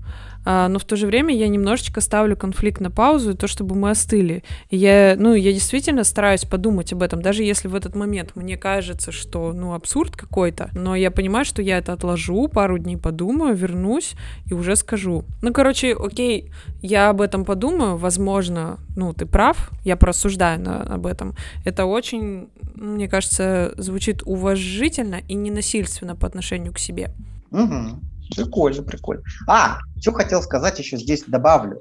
а, 0.45 0.67
но 0.67 0.79
в 0.79 0.85
то 0.85 0.95
же 0.95 1.07
время 1.07 1.35
я 1.35 1.47
немножечко 1.47 2.01
ставлю 2.01 2.35
конфликт 2.35 2.81
на 2.81 2.91
паузу, 2.91 3.35
то, 3.35 3.47
чтобы 3.47 3.75
мы 3.75 3.91
остыли. 3.91 4.43
И 4.69 4.77
я, 4.77 5.15
ну, 5.17 5.33
я 5.33 5.53
действительно 5.53 6.03
стараюсь 6.03 6.45
подумать 6.45 6.93
об 6.93 7.03
этом, 7.03 7.21
даже 7.21 7.43
если 7.43 7.67
в 7.67 7.75
этот 7.75 7.95
момент 7.95 8.35
мне 8.35 8.57
кажется, 8.57 9.11
что, 9.11 9.53
ну, 9.53 9.73
абсурд 9.73 10.15
какой-то, 10.15 10.69
но 10.73 10.95
я 10.95 11.11
понимаю, 11.11 11.45
что 11.45 11.61
я 11.61 11.77
это 11.77 11.93
отложу, 11.93 12.47
пару 12.47 12.77
дней 12.77 12.97
подумаю, 12.97 13.55
вернусь 13.55 14.13
и 14.49 14.53
уже 14.53 14.75
скажу. 14.75 15.25
Ну, 15.41 15.53
короче, 15.53 15.93
окей, 15.93 16.51
я 16.81 17.09
об 17.09 17.21
этом 17.21 17.45
подумаю, 17.45 17.97
возможно, 17.97 18.79
ну, 18.95 19.13
ты 19.13 19.25
прав, 19.25 19.71
я 19.83 19.95
порассуждаю 19.95 20.59
на, 20.59 20.81
об 20.81 21.05
этом. 21.05 21.35
Это 21.65 21.85
очень, 21.85 22.49
мне 22.75 23.07
кажется, 23.07 23.73
звучит 23.77 24.21
уважительно 24.25 25.21
и 25.27 25.33
ненасильственно 25.33 26.15
по 26.15 26.27
отношению 26.27 26.73
к 26.73 26.79
себе. 26.79 27.11
Угу. 27.51 27.99
Прикольно, 28.35 28.83
прикольно. 28.83 29.23
А, 29.47 29.79
что 29.99 30.11
хотел 30.11 30.41
сказать 30.41 30.79
еще 30.79 30.97
здесь 30.97 31.23
добавлю. 31.25 31.79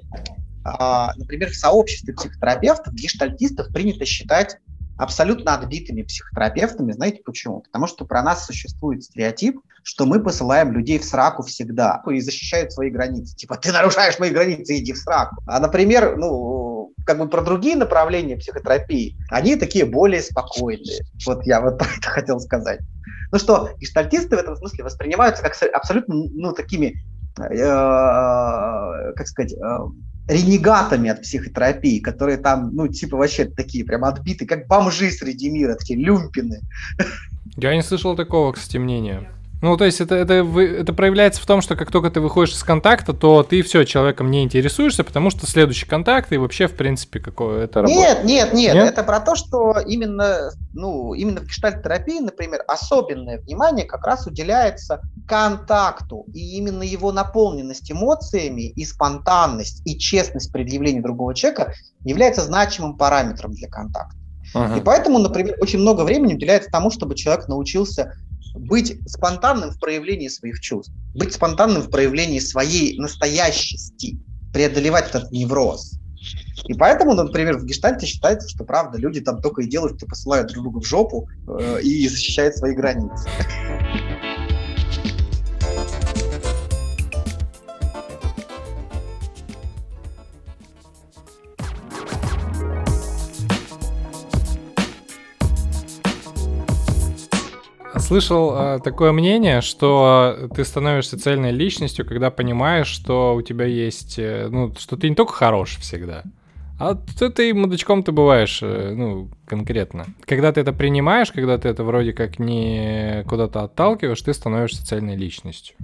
А, 0.63 1.13
например, 1.17 1.49
в 1.49 1.55
сообществе 1.55 2.13
психотерапевтов, 2.13 2.93
гештальтистов 2.93 3.67
принято 3.73 4.05
считать 4.05 4.57
абсолютно 4.97 5.55
отбитыми 5.55 6.03
психотерапевтами. 6.03 6.91
Знаете 6.91 7.21
почему? 7.25 7.61
Потому 7.61 7.87
что 7.87 8.05
про 8.05 8.21
нас 8.21 8.45
существует 8.45 9.03
стереотип, 9.03 9.59
что 9.83 10.05
мы 10.05 10.23
посылаем 10.23 10.71
людей 10.71 10.99
в 10.99 11.03
сраку 11.03 11.43
всегда 11.43 12.01
и 12.09 12.21
защищают 12.21 12.71
свои 12.71 12.89
границы. 12.89 13.35
Типа, 13.35 13.57
ты 13.57 13.71
нарушаешь 13.71 14.19
мои 14.19 14.29
границы, 14.29 14.77
иди 14.77 14.93
в 14.93 14.97
сраку. 14.97 15.41
А, 15.45 15.59
например, 15.59 16.15
ну, 16.17 16.93
как 17.05 17.17
бы 17.17 17.27
про 17.27 17.41
другие 17.41 17.75
направления 17.75 18.37
психотерапии, 18.37 19.17
они 19.29 19.55
такие 19.55 19.85
более 19.85 20.21
спокойные. 20.21 21.01
Вот 21.25 21.45
я 21.45 21.61
вот 21.61 21.81
это 21.81 22.09
хотел 22.09 22.39
сказать. 22.39 22.79
Ну 23.33 23.39
что, 23.39 23.71
гештальтисты 23.79 24.35
в 24.35 24.39
этом 24.39 24.55
смысле 24.55 24.83
воспринимаются 24.83 25.41
как 25.41 25.55
абсолютно, 25.73 26.13
ну, 26.13 26.53
такими, 26.53 27.03
э, 27.39 29.13
как 29.15 29.27
сказать, 29.27 29.53
э, 29.53 29.77
ренегатами 30.27 31.09
от 31.09 31.23
психотерапии, 31.23 31.97
которые 31.97 32.37
там, 32.37 32.69
ну, 32.75 32.87
типа, 32.87 33.17
вообще 33.17 33.45
такие 33.45 33.85
прям 33.85 34.05
отбиты, 34.05 34.45
как 34.45 34.67
бомжи 34.67 35.09
среди 35.09 35.49
мира, 35.49 35.73
такие 35.73 35.99
люмпины. 35.99 36.59
Я 37.57 37.73
не 37.73 37.81
слышал 37.81 38.15
такого, 38.15 38.51
кстати, 38.51 38.77
мнения. 38.77 39.27
Ну, 39.63 39.77
то 39.77 39.85
есть 39.85 40.01
это, 40.01 40.15
это, 40.15 40.33
это 40.33 40.91
проявляется 40.91 41.41
в 41.41 41.45
том, 41.45 41.61
что 41.61 41.77
как 41.77 41.89
только 41.89 42.11
ты 42.11 42.19
выходишь 42.19 42.53
из 42.53 42.63
контакта, 42.63 43.13
то 43.13 43.43
ты 43.43 43.61
все, 43.61 43.85
человеком 43.85 44.29
не 44.29 44.43
интересуешься, 44.43 45.05
потому 45.05 45.29
что 45.29 45.47
следующий 45.47 45.85
контакт 45.85 46.33
и 46.33 46.37
вообще, 46.37 46.67
в 46.67 46.73
принципе, 46.73 47.21
какое 47.21 47.63
это 47.63 47.81
работа. 47.81 47.97
Нет, 47.97 48.25
нет, 48.25 48.53
нет, 48.53 48.75
нет, 48.75 48.89
это 48.89 49.03
про 49.03 49.21
то, 49.21 49.35
что 49.35 49.77
именно, 49.87 50.51
ну, 50.73 51.13
именно 51.13 51.39
в 51.39 51.45
гештальт-терапии, 51.45 52.19
например, 52.19 52.65
особенное 52.67 53.39
внимание 53.39 53.85
как 53.85 54.05
раз 54.05 54.27
уделяется 54.27 54.99
контакту, 55.29 56.25
и 56.33 56.57
именно 56.57 56.83
его 56.83 57.13
наполненность 57.13 57.89
эмоциями 57.89 58.67
и 58.67 58.83
спонтанность, 58.83 59.81
и 59.85 59.97
честность 59.97 60.51
предъявления 60.51 61.01
другого 61.01 61.33
человека 61.33 61.73
является 62.03 62.41
значимым 62.41 62.97
параметром 62.97 63.53
для 63.53 63.69
контакта. 63.69 64.17
Ага. 64.53 64.77
И 64.77 64.81
поэтому, 64.81 65.19
например, 65.19 65.55
очень 65.61 65.79
много 65.79 66.01
времени 66.01 66.33
уделяется 66.33 66.69
тому, 66.69 66.91
чтобы 66.91 67.15
человек 67.15 67.47
научился 67.47 68.13
быть 68.53 68.97
спонтанным 69.07 69.71
в 69.71 69.79
проявлении 69.79 70.27
своих 70.27 70.59
чувств, 70.59 70.93
быть 71.13 71.33
спонтанным 71.33 71.81
в 71.81 71.89
проявлении 71.89 72.39
своей 72.39 72.97
настоящести, 72.99 74.17
преодолевать 74.53 75.09
этот 75.09 75.31
невроз. 75.31 75.97
И 76.65 76.73
поэтому, 76.75 77.13
например, 77.13 77.57
в 77.57 77.65
гештальте 77.65 78.05
считается, 78.05 78.47
что 78.47 78.63
правда, 78.63 78.97
люди 78.97 79.19
там 79.19 79.41
только 79.41 79.63
и 79.63 79.67
делают, 79.67 79.97
что 79.97 80.05
посылают 80.05 80.49
друг 80.49 80.63
друга 80.63 80.79
в 80.79 80.87
жопу 80.87 81.27
э, 81.47 81.81
и 81.81 82.07
защищают 82.07 82.55
свои 82.55 82.73
границы. 82.73 83.27
Слышал 98.03 98.53
э, 98.55 98.79
такое 98.83 99.11
мнение, 99.11 99.61
что 99.61 100.49
ты 100.55 100.63
становишься 100.63 101.17
цельной 101.19 101.51
личностью, 101.51 102.05
когда 102.05 102.29
понимаешь, 102.29 102.87
что 102.87 103.35
у 103.35 103.41
тебя 103.41 103.65
есть, 103.65 104.19
э, 104.19 104.47
ну, 104.51 104.73
что 104.77 104.97
ты 104.97 105.09
не 105.09 105.15
только 105.15 105.33
хорош 105.33 105.77
всегда, 105.79 106.23
а 106.79 106.95
ты, 106.95 107.29
ты 107.29 107.53
мудачком 107.53 108.03
ты 108.03 108.11
бываешь, 108.11 108.59
э, 108.61 108.93
ну, 108.95 109.29
конкретно. 109.45 110.05
Когда 110.25 110.51
ты 110.51 110.61
это 110.61 110.73
принимаешь, 110.73 111.31
когда 111.31 111.57
ты 111.57 111.69
это 111.69 111.83
вроде 111.83 112.13
как 112.13 112.39
не 112.39 113.23
куда-то 113.27 113.63
отталкиваешь, 113.63 114.21
ты 114.21 114.33
становишься 114.33 114.85
цельной 114.85 115.15
личностью. 115.15 115.75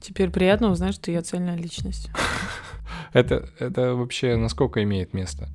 Теперь 0.00 0.30
приятно 0.30 0.70
узнать, 0.70 0.94
что 0.94 1.10
я 1.12 1.22
цельная 1.22 1.56
личность. 1.56 2.10
Это, 3.12 3.48
это 3.58 3.94
вообще 3.94 4.36
насколько 4.36 4.82
имеет 4.82 5.14
место? 5.14 5.48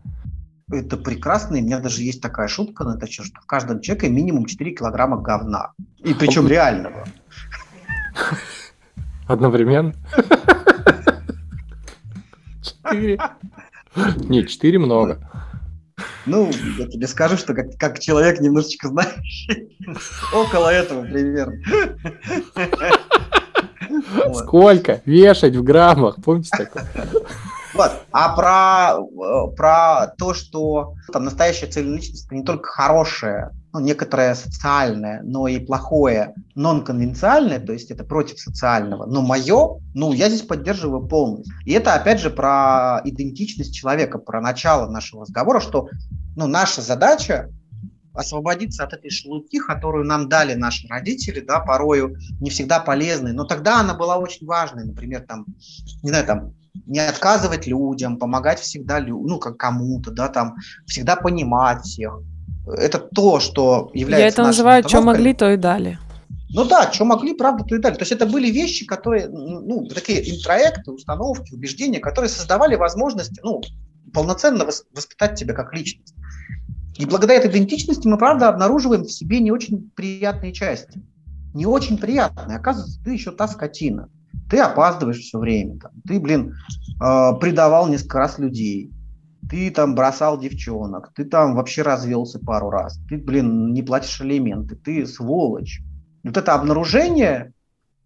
Это 0.72 0.98
прекрасно, 0.98 1.56
и 1.56 1.62
у 1.62 1.66
меня 1.66 1.80
даже 1.80 2.04
есть 2.04 2.22
такая 2.22 2.48
шутка 2.48 2.84
на 2.84 2.96
это, 2.96 3.12
что 3.12 3.24
в 3.24 3.46
каждом 3.46 3.82
человеке 3.82 4.10
минимум 4.10 4.46
4 4.46 4.72
килограмма 4.72 5.18
говна. 5.18 5.74
И 6.00 6.14
причем 6.14 6.48
реального. 6.48 7.06
Одновременно? 9.28 9.94
Четыре. 12.62 13.20
Не, 13.96 14.48
четыре 14.48 14.80
много. 14.80 15.20
Ну, 16.26 16.52
я 16.78 16.88
тебе 16.88 17.08
скажу, 17.08 17.38
что 17.38 17.54
как, 17.54 17.78
как 17.78 18.00
человек 18.00 18.40
немножечко 18.40 18.90
знающий, 18.90 19.78
около 20.34 20.70
этого 20.70 21.04
примерно. 21.04 21.60
Сколько? 24.36 25.02
Вешать 25.06 25.56
в 25.56 25.64
граммах, 25.64 26.18
помните 26.24 26.50
такое? 26.56 26.88
Вот. 27.74 27.92
А 28.12 28.36
про, 28.36 29.00
э, 29.00 29.56
про 29.56 30.08
то, 30.18 30.34
что 30.34 30.94
там 31.12 31.26
настоящая 31.26 31.68
цель 31.68 31.88
личности 31.88 32.34
не 32.34 32.44
только 32.44 32.68
хорошее, 32.68 33.52
ну, 33.74 33.80
некоторое 33.80 34.36
социальное, 34.36 35.22
но 35.24 35.48
и 35.48 35.60
плохое, 35.60 36.36
нон-конвенциальное, 36.56 37.60
то 37.60 37.72
есть 37.72 37.90
это 37.90 38.04
против 38.04 38.40
социального, 38.40 39.06
но 39.06 39.22
мое, 39.22 39.80
ну, 39.94 40.12
я 40.12 40.28
здесь 40.28 40.42
поддерживаю 40.42 41.08
полностью. 41.08 41.54
И 41.66 41.72
это, 41.72 41.94
опять 41.94 42.20
же, 42.20 42.30
про 42.30 43.02
идентичность 43.06 43.74
человека, 43.74 44.18
про 44.18 44.42
начало 44.42 44.90
нашего 44.90 45.22
разговора, 45.22 45.62
что 45.62 45.88
ну, 46.36 46.48
наша 46.48 46.82
задача 46.82 47.50
освободиться 48.14 48.84
от 48.84 48.92
этой 48.92 49.10
шелухи, 49.10 49.60
которую 49.60 50.06
нам 50.06 50.28
дали 50.28 50.54
наши 50.54 50.88
родители, 50.88 51.40
да, 51.40 51.62
порою 51.62 52.18
не 52.42 52.50
всегда 52.50 52.82
полезной, 52.82 53.32
но 53.32 53.46
тогда 53.46 53.80
она 53.80 53.94
была 53.94 54.18
очень 54.18 54.46
важной, 54.46 54.86
например, 54.86 55.22
там, 55.22 55.46
не 56.04 56.10
знаю, 56.10 56.26
там, 56.26 56.54
не 56.86 57.00
отказывать 57.00 57.68
людям, 57.68 58.18
помогать 58.18 58.60
всегда, 58.60 59.00
ну, 59.00 59.40
как 59.40 59.58
кому-то, 59.58 60.12
да, 60.12 60.30
там, 60.30 60.56
всегда 60.86 61.16
понимать 61.16 61.84
всех. 61.84 62.20
Это 62.66 63.00
то, 63.00 63.40
что 63.40 63.90
является... 63.94 64.24
Я 64.24 64.28
это 64.28 64.44
называю, 64.44 64.88
что 64.88 65.02
могли, 65.02 65.34
то 65.34 65.52
и 65.52 65.58
дали. 65.58 65.98
Ну 66.54 66.66
да, 66.66 66.92
что 66.92 67.06
могли, 67.06 67.34
правда, 67.34 67.64
то 67.64 67.76
и 67.76 67.80
дали. 67.80 67.96
То 67.96 68.02
есть 68.02 68.12
это 68.12 68.26
были 68.26 68.50
вещи, 68.50 68.86
которые, 68.86 69.28
ну, 69.28 69.86
такие 69.88 70.38
интроекты, 70.38 70.92
установки, 70.92 71.54
убеждения, 71.54 72.00
которые 72.00 72.30
создавали 72.30 72.76
возможность, 72.76 73.40
ну, 73.44 73.62
полноценно 74.14 74.66
воспитать 74.66 75.36
тебя 75.36 75.54
как 75.54 75.74
личность. 75.74 76.14
И 76.98 77.06
благодаря 77.06 77.40
этой 77.40 77.52
идентичности 77.52 78.08
мы, 78.08 78.18
правда, 78.18 78.50
обнаруживаем 78.50 79.04
в 79.04 79.12
себе 79.12 79.40
не 79.40 79.52
очень 79.52 79.92
приятные 79.96 80.54
части. 80.54 81.02
Не 81.54 81.66
очень 81.66 81.98
приятные. 81.98 82.58
Оказывается, 82.58 83.02
ты 83.04 83.12
еще 83.12 83.32
та 83.32 83.48
скотина 83.48 84.10
ты 84.50 84.60
опаздываешь 84.60 85.20
все 85.20 85.40
время, 85.40 85.80
там, 85.80 85.92
ты, 86.08 86.20
блин, 86.20 86.56
э, 87.02 87.32
предавал 87.40 87.88
несколько 87.88 88.20
раз 88.20 88.38
людей, 88.40 88.92
ты 89.50 89.72
там 89.72 89.96
бросал 89.96 90.40
девчонок, 90.40 91.12
ты 91.16 91.26
там 91.26 91.56
вообще 91.56 91.82
развелся 91.82 92.40
пару 92.40 92.70
раз, 92.70 93.00
ты, 93.10 93.18
блин, 93.18 93.74
не 93.74 93.84
платишь 93.84 94.22
элементы, 94.22 94.76
ты 94.76 95.06
сволочь. 95.06 95.82
Вот 96.24 96.38
это 96.38 96.54
обнаружение, 96.54 97.54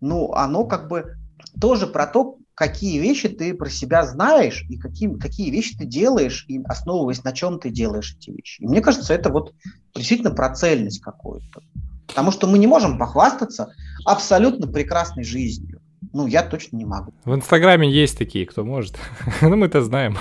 ну, 0.02 0.32
оно 0.34 0.66
как 0.66 0.88
бы 0.88 1.18
тоже 1.60 1.88
про 1.88 2.08
то, 2.08 2.38
какие 2.56 3.00
вещи 3.00 3.28
ты 3.28 3.54
про 3.54 3.70
себя 3.70 4.06
знаешь 4.06 4.66
и 4.70 4.78
какие, 4.78 5.14
какие 5.18 5.52
вещи 5.52 5.78
ты 5.78 5.86
делаешь, 5.86 6.46
и 6.48 6.64
основываясь 6.64 7.24
на 7.24 7.34
чем 7.34 7.60
ты 7.60 7.70
делаешь 7.70 8.16
эти 8.18 8.32
вещи. 8.32 8.62
И 8.62 8.68
мне 8.68 8.82
кажется, 8.82 9.14
это 9.14 9.30
вот 9.30 9.54
действительно 9.94 10.32
про 10.32 10.56
цельность 10.56 11.02
какую-то. 11.02 11.62
Потому 12.08 12.32
что 12.32 12.48
мы 12.48 12.58
не 12.58 12.68
можем 12.68 12.98
похвастаться 12.98 13.74
абсолютно 14.06 14.68
прекрасной 14.68 15.24
жизнью. 15.24 15.75
Ну, 16.16 16.28
я 16.28 16.44
точно 16.44 16.78
не 16.78 16.86
могу. 16.86 17.14
В 17.26 17.36
Инстаграме 17.36 17.92
есть 17.92 18.18
такие, 18.18 18.46
кто 18.46 18.64
может. 18.64 18.98
ну, 19.42 19.58
мы 19.58 19.66
это 19.66 19.82
знаем. 19.82 20.18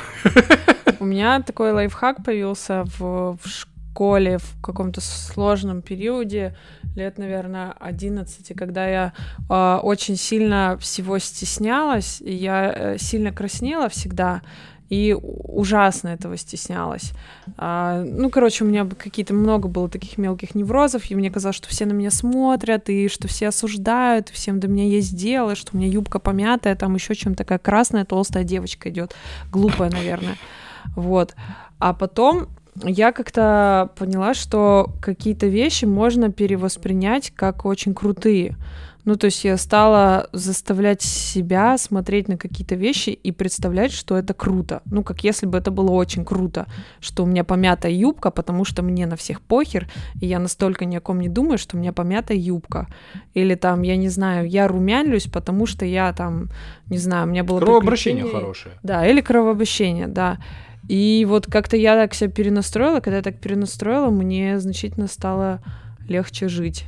У 0.98 1.04
меня 1.04 1.40
такой 1.40 1.70
лайфхак 1.70 2.24
появился 2.24 2.82
в, 2.98 3.38
в 3.40 3.48
школе 3.48 4.38
в 4.38 4.60
каком-то 4.60 5.00
сложном 5.00 5.82
периоде, 5.82 6.56
лет, 6.96 7.16
наверное, 7.16 7.74
11, 7.78 8.56
когда 8.56 8.88
я 8.88 9.12
э, 9.48 9.78
очень 9.84 10.16
сильно 10.16 10.76
всего 10.80 11.18
стеснялась, 11.20 12.20
и 12.20 12.34
я 12.34 12.72
э, 12.72 12.98
сильно 12.98 13.30
краснела 13.30 13.88
всегда, 13.88 14.42
и 14.94 15.14
ужасно 15.14 16.08
этого 16.08 16.36
стеснялась. 16.36 17.12
А, 17.56 18.02
ну, 18.02 18.30
короче, 18.30 18.64
у 18.64 18.68
меня 18.68 18.86
какие-то 18.86 19.34
много 19.34 19.68
было 19.68 19.88
таких 19.88 20.18
мелких 20.18 20.54
неврозов, 20.54 21.10
и 21.10 21.14
мне 21.14 21.30
казалось, 21.30 21.56
что 21.56 21.68
все 21.68 21.84
на 21.86 21.92
меня 21.92 22.10
смотрят, 22.10 22.88
и 22.88 23.08
что 23.08 23.26
все 23.26 23.48
осуждают, 23.48 24.28
всем 24.28 24.60
до 24.60 24.68
меня 24.68 24.84
есть 24.84 25.16
дело, 25.16 25.56
что 25.56 25.70
у 25.72 25.76
меня 25.78 25.88
юбка 25.88 26.18
помятая, 26.20 26.76
там 26.76 26.94
еще 26.94 27.14
чем-то 27.14 27.38
такая 27.38 27.58
красная, 27.58 28.04
толстая 28.04 28.44
девочка 28.44 28.88
идет, 28.88 29.14
глупая, 29.50 29.90
наверное. 29.90 30.36
Вот. 30.94 31.34
А 31.80 31.92
потом 31.92 32.48
я 32.82 33.10
как-то 33.12 33.90
поняла, 33.96 34.34
что 34.34 34.90
какие-то 35.00 35.46
вещи 35.46 35.84
можно 35.86 36.30
перевоспринять 36.30 37.32
как 37.34 37.64
очень 37.64 37.94
крутые. 37.94 38.56
Ну, 39.04 39.16
то 39.16 39.26
есть 39.26 39.44
я 39.44 39.56
стала 39.58 40.28
заставлять 40.32 41.02
себя 41.02 41.76
смотреть 41.76 42.28
на 42.28 42.38
какие-то 42.38 42.74
вещи 42.74 43.10
и 43.10 43.32
представлять, 43.32 43.92
что 43.92 44.16
это 44.16 44.32
круто. 44.32 44.80
Ну, 44.86 45.02
как 45.02 45.24
если 45.24 45.46
бы 45.46 45.58
это 45.58 45.70
было 45.70 45.90
очень 45.90 46.24
круто, 46.24 46.66
что 47.00 47.24
у 47.24 47.26
меня 47.26 47.44
помятая 47.44 47.92
юбка, 47.92 48.30
потому 48.30 48.64
что 48.64 48.82
мне 48.82 49.06
на 49.06 49.16
всех 49.16 49.42
похер, 49.42 49.88
и 50.20 50.26
я 50.26 50.38
настолько 50.38 50.86
ни 50.86 50.96
о 50.96 51.00
ком 51.00 51.20
не 51.20 51.28
думаю, 51.28 51.58
что 51.58 51.76
у 51.76 51.80
меня 51.80 51.92
помятая 51.92 52.38
юбка. 52.38 52.88
Или 53.34 53.54
там, 53.56 53.82
я 53.82 53.96
не 53.96 54.08
знаю, 54.08 54.48
я 54.48 54.68
румянлюсь, 54.68 55.26
потому 55.26 55.66
что 55.66 55.84
я 55.84 56.12
там, 56.14 56.48
не 56.88 56.98
знаю, 56.98 57.26
у 57.26 57.30
меня 57.30 57.44
было 57.44 57.60
Кровообращение 57.60 58.24
хорошее. 58.24 58.74
Да, 58.82 59.06
или 59.06 59.20
кровообращение, 59.20 60.06
да. 60.06 60.38
И 60.88 61.26
вот 61.28 61.46
как-то 61.46 61.76
я 61.76 61.94
так 61.94 62.14
себя 62.14 62.30
перенастроила, 62.30 63.00
когда 63.00 63.18
я 63.18 63.22
так 63.22 63.38
перенастроила, 63.38 64.10
мне 64.10 64.58
значительно 64.60 65.08
стало 65.08 65.60
легче 66.08 66.48
жить. 66.48 66.86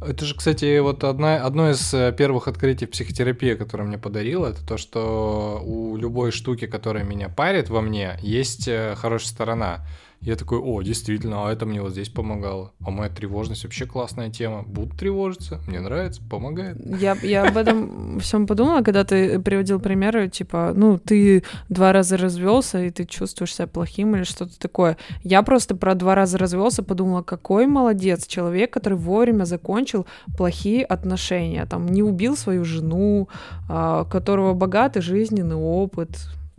Это 0.00 0.24
же, 0.24 0.34
кстати, 0.34 0.78
вот 0.80 1.04
одна, 1.04 1.36
одно 1.36 1.70
из 1.70 1.94
э, 1.94 2.12
первых 2.16 2.48
открытий 2.48 2.86
психотерапии, 2.86 3.54
которое 3.54 3.84
мне 3.84 3.98
подарило, 3.98 4.48
это 4.48 4.66
то, 4.66 4.76
что 4.76 5.62
у 5.64 5.96
любой 5.96 6.32
штуки, 6.32 6.66
которая 6.66 7.04
меня 7.04 7.28
парит 7.28 7.68
во 7.68 7.80
мне, 7.80 8.18
есть 8.20 8.66
э, 8.66 8.94
хорошая 8.96 9.28
сторона. 9.28 9.86
Я 10.22 10.36
такой, 10.36 10.60
о, 10.60 10.82
действительно, 10.82 11.48
а 11.48 11.52
это 11.52 11.66
мне 11.66 11.82
вот 11.82 11.90
здесь 11.92 12.08
помогало. 12.08 12.72
А 12.84 12.90
моя 12.90 13.10
тревожность 13.10 13.64
вообще 13.64 13.86
классная 13.86 14.30
тема. 14.30 14.62
Буду 14.62 14.96
тревожиться, 14.96 15.60
мне 15.66 15.80
нравится, 15.80 16.22
помогает. 16.30 16.76
Я, 17.00 17.16
я 17.22 17.48
об 17.48 17.56
этом 17.56 18.20
всем 18.20 18.46
подумала, 18.46 18.82
когда 18.82 19.02
ты 19.02 19.40
приводил 19.40 19.80
примеры, 19.80 20.28
типа, 20.28 20.74
ну, 20.76 20.96
ты 20.96 21.42
два 21.68 21.92
раза 21.92 22.16
развелся, 22.16 22.84
и 22.84 22.90
ты 22.90 23.04
чувствуешь 23.04 23.52
себя 23.52 23.66
плохим 23.66 24.14
или 24.14 24.22
что-то 24.22 24.56
такое. 24.60 24.96
Я 25.24 25.42
просто 25.42 25.74
про 25.74 25.96
два 25.96 26.14
раза 26.14 26.38
развелся 26.38 26.84
подумала, 26.84 27.22
какой 27.22 27.66
молодец 27.66 28.28
человек, 28.28 28.72
который 28.72 28.98
вовремя 28.98 29.42
закончил 29.42 30.06
плохие 30.36 30.84
отношения. 30.84 31.66
Там 31.66 31.86
не 31.88 32.04
убил 32.04 32.36
свою 32.36 32.64
жену, 32.64 33.28
а, 33.68 34.04
которого 34.04 34.54
богатый 34.54 35.02
жизненный 35.02 35.56
опыт. 35.56 36.10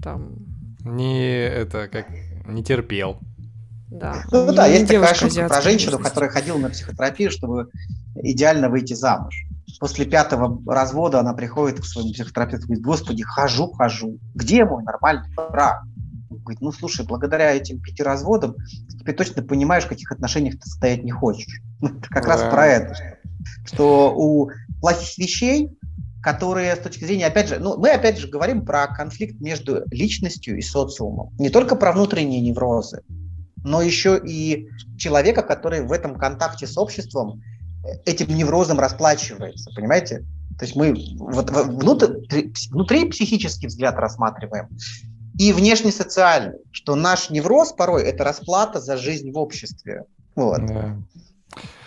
Там. 0.04 0.34
Не 0.84 1.46
это 1.48 1.88
как 1.88 2.08
не 2.46 2.62
терпел. 2.62 3.20
Да. 3.94 4.24
Ну 4.32 4.52
да, 4.52 4.66
есть 4.66 4.88
такая 4.88 5.14
шутка 5.14 5.48
про 5.48 5.62
женщину, 5.62 6.00
которая 6.00 6.30
ходила 6.30 6.58
на 6.58 6.70
психотерапию, 6.70 7.30
чтобы 7.30 7.70
идеально 8.16 8.70
выйти 8.70 8.94
замуж. 8.94 9.36
После 9.80 10.06
пятого 10.06 10.62
развода 10.72 11.20
она 11.20 11.34
приходит 11.34 11.80
к 11.80 11.86
своему 11.86 12.12
психотерапевту 12.12 12.64
и 12.64 12.68
говорит, 12.68 12.84
господи, 12.84 13.24
хожу, 13.24 13.72
хожу. 13.72 14.18
Где 14.34 14.66
мой 14.66 14.84
нормальный 14.84 15.30
брак? 15.36 15.84
Он 16.30 16.38
говорит, 16.40 16.62
ну 16.62 16.72
слушай, 16.72 17.06
благодаря 17.06 17.54
этим 17.54 17.80
пяти 17.82 18.02
разводам 18.02 18.56
ты 18.90 18.98
теперь 19.00 19.16
точно 19.16 19.44
понимаешь, 19.44 19.84
в 19.84 19.90
каких 19.90 20.12
отношениях 20.12 20.60
ты 20.60 20.70
стоять 20.70 21.04
не 21.04 21.12
хочешь. 21.12 21.62
Ну, 21.82 21.90
это 21.90 22.08
как 22.08 22.24
да. 22.24 22.30
раз 22.30 22.42
про 22.50 22.66
это. 22.66 22.96
Что 23.66 24.14
у 24.16 24.50
плохих 24.80 25.18
вещей 25.18 25.70
которые 26.24 26.74
с 26.78 26.80
точки 26.80 27.04
зрения, 27.04 27.28
опять 27.28 27.50
же, 27.50 27.60
ну, 27.60 27.78
мы 27.78 27.90
опять 27.90 28.18
же 28.18 28.30
говорим 28.30 28.66
про 28.66 28.88
конфликт 28.88 29.42
между 29.42 29.84
личностью 29.92 30.58
и 30.58 30.62
социумом. 30.62 31.36
Не 31.38 31.50
только 31.50 31.76
про 31.76 31.92
внутренние 31.92 32.40
неврозы, 32.40 33.02
но 33.64 33.82
еще 33.82 34.22
и 34.24 34.68
человека, 34.98 35.42
который 35.42 35.82
в 35.82 35.92
этом 35.92 36.16
контакте 36.16 36.68
с 36.68 36.78
обществом 36.78 37.42
э, 37.84 37.90
этим 38.06 38.36
неврозом 38.36 38.80
расплачивается, 38.80 39.72
понимаете? 39.76 40.26
То 40.60 40.66
есть 40.66 40.76
мы 40.76 40.94
вот 41.18 41.50
внутри, 41.50 42.54
внутри 42.70 43.06
психический 43.10 43.68
взгляд 43.68 43.96
рассматриваем 43.96 44.70
и 45.40 45.52
внешне 45.52 45.92
социальный, 45.92 46.60
что 46.72 46.96
наш 46.96 47.30
невроз 47.30 47.74
порой 47.74 48.04
это 48.04 48.24
расплата 48.24 48.80
за 48.80 48.98
жизнь 48.98 49.32
в 49.32 49.38
обществе. 49.38 50.04
Вот. 50.36 50.66
Да. 50.66 50.98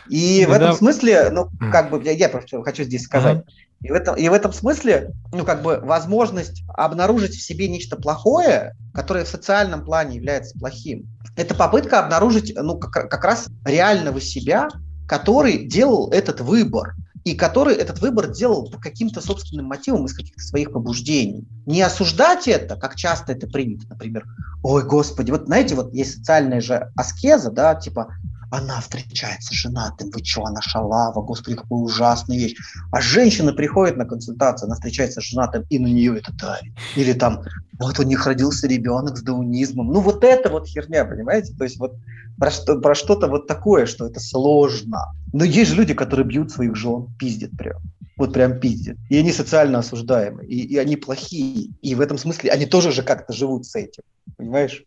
И 0.08 0.44
ну, 0.46 0.52
в 0.52 0.56
этом 0.56 0.72
смысле, 0.74 1.30
ну, 1.30 1.48
как 1.72 1.90
бы 1.90 2.02
я, 2.02 2.12
я 2.12 2.28
просто 2.28 2.62
хочу 2.62 2.84
здесь 2.84 3.02
сказать. 3.02 3.44
И 3.82 3.90
в, 3.90 3.94
этом, 3.94 4.16
и 4.16 4.28
в 4.28 4.32
этом 4.32 4.52
смысле, 4.52 5.12
ну, 5.32 5.44
как 5.44 5.62
бы 5.62 5.78
возможность 5.82 6.62
обнаружить 6.68 7.34
в 7.34 7.42
себе 7.42 7.68
нечто 7.68 7.96
плохое, 7.96 8.74
которое 8.94 9.24
в 9.24 9.28
социальном 9.28 9.84
плане 9.84 10.16
является 10.16 10.58
плохим, 10.58 11.06
это 11.36 11.54
попытка 11.54 12.00
обнаружить, 12.00 12.54
ну, 12.56 12.78
как, 12.78 13.10
как 13.10 13.24
раз 13.24 13.48
реального 13.64 14.20
себя, 14.20 14.68
который 15.06 15.66
делал 15.66 16.10
этот 16.10 16.40
выбор 16.40 16.94
и 17.24 17.34
который 17.34 17.74
этот 17.74 18.00
выбор 18.00 18.28
делал 18.28 18.70
по 18.70 18.78
каким-то 18.78 19.20
собственным 19.20 19.66
мотивам 19.66 20.06
из 20.06 20.14
каких-то 20.14 20.40
своих 20.40 20.72
побуждений. 20.72 21.44
Не 21.66 21.82
осуждать 21.82 22.46
это, 22.46 22.76
как 22.76 22.94
часто 22.94 23.32
это 23.32 23.48
принято, 23.48 23.86
например, 23.88 24.24
ой, 24.62 24.84
господи, 24.84 25.32
вот 25.32 25.46
знаете, 25.46 25.74
вот 25.74 25.92
есть 25.92 26.18
социальная 26.18 26.60
же 26.60 26.90
аскеза, 26.96 27.50
да, 27.50 27.74
типа, 27.74 28.14
она 28.56 28.80
встречается 28.80 29.52
с 29.52 29.56
женатым, 29.56 30.10
вы 30.10 30.24
что, 30.24 30.44
она 30.44 30.60
шалава, 30.60 31.20
господи, 31.22 31.56
какая 31.56 31.78
ужасная 31.78 32.36
вещь. 32.36 32.56
А 32.90 33.00
женщина 33.00 33.52
приходит 33.52 33.96
на 33.96 34.04
консультацию, 34.04 34.66
она 34.66 34.74
встречается 34.74 35.20
с 35.20 35.24
женатым, 35.24 35.64
и 35.68 35.78
на 35.78 35.86
нее 35.86 36.18
это 36.18 36.32
давит. 36.32 36.74
Или 36.96 37.12
там, 37.12 37.42
вот 37.78 37.98
у 37.98 38.02
них 38.02 38.26
родился 38.26 38.66
ребенок 38.66 39.18
с 39.18 39.22
даунизмом. 39.22 39.88
Ну 39.88 40.00
вот 40.00 40.24
это 40.24 40.48
вот 40.48 40.66
херня, 40.66 41.04
понимаете? 41.04 41.54
То 41.56 41.64
есть 41.64 41.78
вот 41.78 41.94
про, 42.38 42.50
что, 42.50 42.80
про 42.80 42.94
что-то 42.94 43.28
вот 43.28 43.46
такое, 43.46 43.86
что 43.86 44.06
это 44.06 44.20
сложно. 44.20 44.98
Но 45.32 45.44
есть 45.44 45.70
же 45.70 45.76
люди, 45.76 45.94
которые 45.94 46.26
бьют 46.26 46.50
своих 46.50 46.76
жен, 46.76 47.08
пиздят 47.18 47.50
прям. 47.56 47.80
Вот 48.16 48.32
прям 48.32 48.58
пиздят. 48.58 48.96
И 49.10 49.18
они 49.18 49.30
социально 49.30 49.78
осуждаемы, 49.80 50.46
и, 50.46 50.60
и 50.60 50.78
они 50.78 50.96
плохие. 50.96 51.72
И 51.82 51.94
в 51.94 52.00
этом 52.00 52.16
смысле 52.16 52.50
они 52.50 52.64
тоже 52.64 52.90
же 52.90 53.02
как-то 53.02 53.32
живут 53.32 53.66
с 53.66 53.74
этим. 53.74 54.02
Понимаешь? 54.38 54.84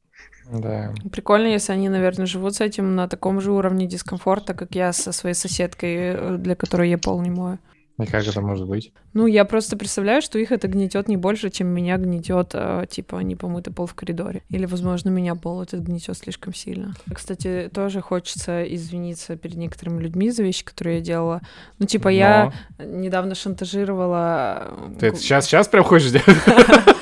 Да. 0.52 0.94
Прикольно, 1.12 1.48
если 1.48 1.74
они, 1.74 1.90
наверное, 1.90 2.26
живут 2.26 2.56
с 2.56 2.62
этим 2.62 2.96
на 2.96 3.08
таком 3.08 3.42
же 3.42 3.52
уровне 3.52 3.86
дискомфорта, 3.86 4.54
как 4.54 4.76
я 4.76 4.94
со 4.94 5.12
своей 5.12 5.36
соседкой, 5.36 5.96
э, 5.96 6.38
для 6.38 6.56
которой 6.56 6.90
я 6.90 6.98
пол 6.98 7.22
не 7.22 7.30
мою. 7.30 7.60
И 8.02 8.06
как 8.06 8.26
это 8.26 8.40
может 8.40 8.66
быть? 8.66 8.94
Ну, 9.14 9.28
я 9.28 9.44
просто 9.44 9.76
представляю, 9.76 10.22
что 10.22 10.40
их 10.40 10.54
это 10.54 10.70
гнетет 10.70 11.10
не 11.10 11.18
больше, 11.18 11.50
чем 11.50 11.68
меня 11.68 11.98
гнетет, 11.98 12.52
э, 12.54 12.86
типа, 12.90 13.18
непомытый 13.18 13.74
пол 13.74 13.88
в 13.88 13.94
коридоре. 13.94 14.42
Или, 14.50 14.66
возможно, 14.66 15.10
меня 15.10 15.36
пол 15.36 15.62
это 15.62 15.78
гнетет 15.78 16.18
слишком 16.18 16.54
сильно. 16.54 16.94
Кстати, 17.14 17.70
тоже 17.74 18.00
хочется 18.00 18.64
извиниться 18.64 19.36
перед 19.36 19.58
некоторыми 19.58 20.02
людьми 20.02 20.32
за 20.32 20.44
вещи, 20.44 20.64
которые 20.64 21.00
я 21.00 21.04
делала. 21.04 21.42
Ну, 21.78 21.88
типа, 21.88 22.08
Но... 22.08 22.12
я 22.12 22.54
недавно 22.80 23.36
шантажировала... 23.36 24.74
Ты 24.98 25.08
это 25.08 25.18
сейчас, 25.18 25.46
сейчас 25.46 25.68
прям 25.68 25.84
хочешь 25.84 26.12
делать? 26.12 26.26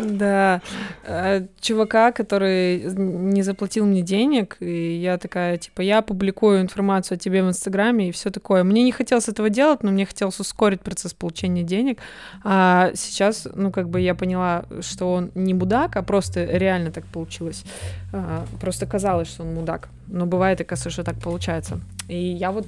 Да, 0.18 0.60
э, 1.04 1.46
чувака, 1.60 2.12
который 2.12 2.82
не 2.94 3.42
заплатил 3.42 3.86
мне 3.86 4.02
денег, 4.02 4.56
и 4.60 4.96
я 4.96 5.18
такая, 5.18 5.58
типа, 5.58 5.80
я 5.80 6.02
публикую 6.02 6.60
информацию 6.60 7.16
о 7.16 7.18
тебе 7.18 7.42
в 7.42 7.48
Инстаграме 7.48 8.08
и 8.08 8.12
все 8.12 8.30
такое. 8.30 8.64
Мне 8.64 8.82
не 8.82 8.92
хотелось 8.92 9.28
этого 9.28 9.50
делать, 9.50 9.82
но 9.82 9.90
мне 9.90 10.06
хотелось 10.06 10.40
ускорить 10.40 10.80
процесс 10.80 11.14
получения 11.14 11.62
денег. 11.62 11.98
А 12.44 12.90
сейчас, 12.94 13.46
ну, 13.54 13.70
как 13.70 13.88
бы 13.88 14.00
я 14.00 14.14
поняла, 14.14 14.64
что 14.80 15.12
он 15.12 15.30
не 15.34 15.54
мудак, 15.54 15.96
а 15.96 16.02
просто 16.02 16.44
реально 16.44 16.90
так 16.90 17.04
получилось. 17.06 17.64
А, 18.12 18.44
просто 18.60 18.86
казалось, 18.86 19.28
что 19.28 19.42
он 19.42 19.54
мудак. 19.54 19.88
Но 20.06 20.26
бывает, 20.26 20.60
оказывается, 20.60 20.90
что 20.90 21.04
так 21.04 21.20
получается. 21.20 21.80
И 22.08 22.16
я 22.16 22.50
вот 22.50 22.66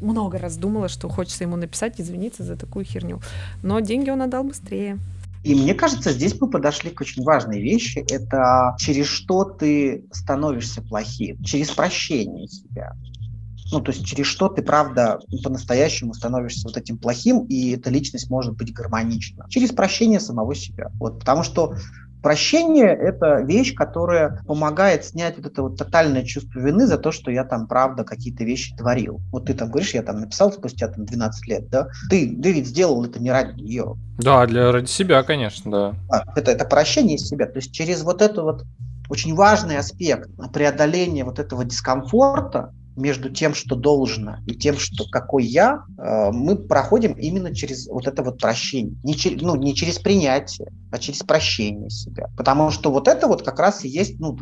много 0.00 0.38
раз 0.38 0.56
думала, 0.56 0.88
что 0.88 1.08
хочется 1.08 1.44
ему 1.44 1.56
написать, 1.56 2.00
извиниться 2.00 2.42
за 2.42 2.56
такую 2.56 2.84
херню. 2.84 3.20
Но 3.62 3.80
деньги 3.80 4.10
он 4.10 4.22
отдал 4.22 4.42
быстрее. 4.44 4.98
И 5.42 5.54
мне 5.54 5.74
кажется, 5.74 6.12
здесь 6.12 6.38
мы 6.40 6.50
подошли 6.50 6.90
к 6.90 7.00
очень 7.00 7.22
важной 7.22 7.60
вещи. 7.60 8.04
Это 8.10 8.74
через 8.78 9.06
что 9.06 9.44
ты 9.44 10.04
становишься 10.12 10.82
плохим? 10.82 11.42
Через 11.42 11.70
прощение 11.70 12.46
себя. 12.46 12.92
Ну, 13.72 13.80
то 13.80 13.92
есть 13.92 14.04
через 14.04 14.26
что 14.26 14.48
ты, 14.48 14.62
правда, 14.62 15.20
по-настоящему 15.44 16.12
становишься 16.12 16.66
вот 16.66 16.76
этим 16.76 16.98
плохим, 16.98 17.44
и 17.44 17.70
эта 17.70 17.88
личность 17.88 18.28
может 18.28 18.56
быть 18.56 18.72
гармонична. 18.72 19.46
Через 19.48 19.70
прощение 19.70 20.18
самого 20.18 20.54
себя. 20.54 20.90
Вот, 20.98 21.20
потому 21.20 21.44
что 21.44 21.76
Прощение– 22.22 22.88
это 23.00 23.40
вещь, 23.40 23.74
которая 23.74 24.42
помогает 24.46 25.04
снять 25.04 25.36
вот 25.36 25.46
это 25.46 25.62
вот 25.62 25.76
тотальное 25.78 26.24
чувство 26.24 26.58
вины 26.58 26.86
за 26.86 26.98
то, 26.98 27.12
что 27.12 27.30
я 27.30 27.44
там, 27.44 27.66
правда, 27.66 28.04
какие-то 28.04 28.44
вещи 28.44 28.74
творил. 28.76 29.20
Вот 29.32 29.46
ты 29.46 29.54
там 29.54 29.70
говоришь, 29.70 29.94
я 29.94 30.02
там 30.02 30.20
написал 30.20 30.52
спустя 30.52 30.88
там 30.88 31.06
12 31.06 31.46
лет, 31.48 31.68
да? 31.70 31.88
Ты, 32.10 32.36
ты 32.36 32.52
ведь 32.52 32.66
сделал 32.66 33.04
это 33.04 33.20
не 33.20 33.30
ради 33.30 33.60
нее. 33.60 33.96
Да, 34.18 34.46
для 34.46 34.70
ради 34.70 34.86
себя, 34.86 35.22
конечно, 35.22 35.70
да. 35.70 35.94
А, 36.10 36.24
это, 36.36 36.50
это 36.50 36.64
прощение 36.64 37.16
из 37.16 37.26
себя. 37.26 37.46
То 37.46 37.56
есть 37.56 37.72
через 37.72 38.02
вот 38.02 38.20
это 38.20 38.42
вот 38.42 38.64
очень 39.08 39.34
важный 39.34 39.78
аспект 39.78 40.30
преодоления 40.52 41.24
вот 41.24 41.38
этого 41.38 41.64
дискомфорта, 41.64 42.72
между 42.96 43.30
тем, 43.30 43.54
что 43.54 43.76
должно, 43.76 44.38
и 44.46 44.54
тем, 44.54 44.76
что 44.76 45.04
какой 45.10 45.44
я, 45.44 45.84
э, 45.98 46.30
мы 46.32 46.56
проходим 46.56 47.12
именно 47.12 47.54
через 47.54 47.86
вот 47.88 48.06
это 48.06 48.22
вот 48.22 48.40
прощение. 48.40 48.94
Не, 49.02 49.14
через, 49.14 49.40
ну, 49.42 49.56
не 49.56 49.74
через 49.74 49.98
принятие, 49.98 50.68
а 50.90 50.98
через 50.98 51.20
прощение 51.20 51.90
себя. 51.90 52.28
Потому 52.36 52.70
что 52.70 52.90
вот 52.90 53.08
это 53.08 53.26
вот 53.26 53.42
как 53.42 53.58
раз 53.58 53.84
и 53.84 53.88
есть, 53.88 54.18
ну, 54.18 54.36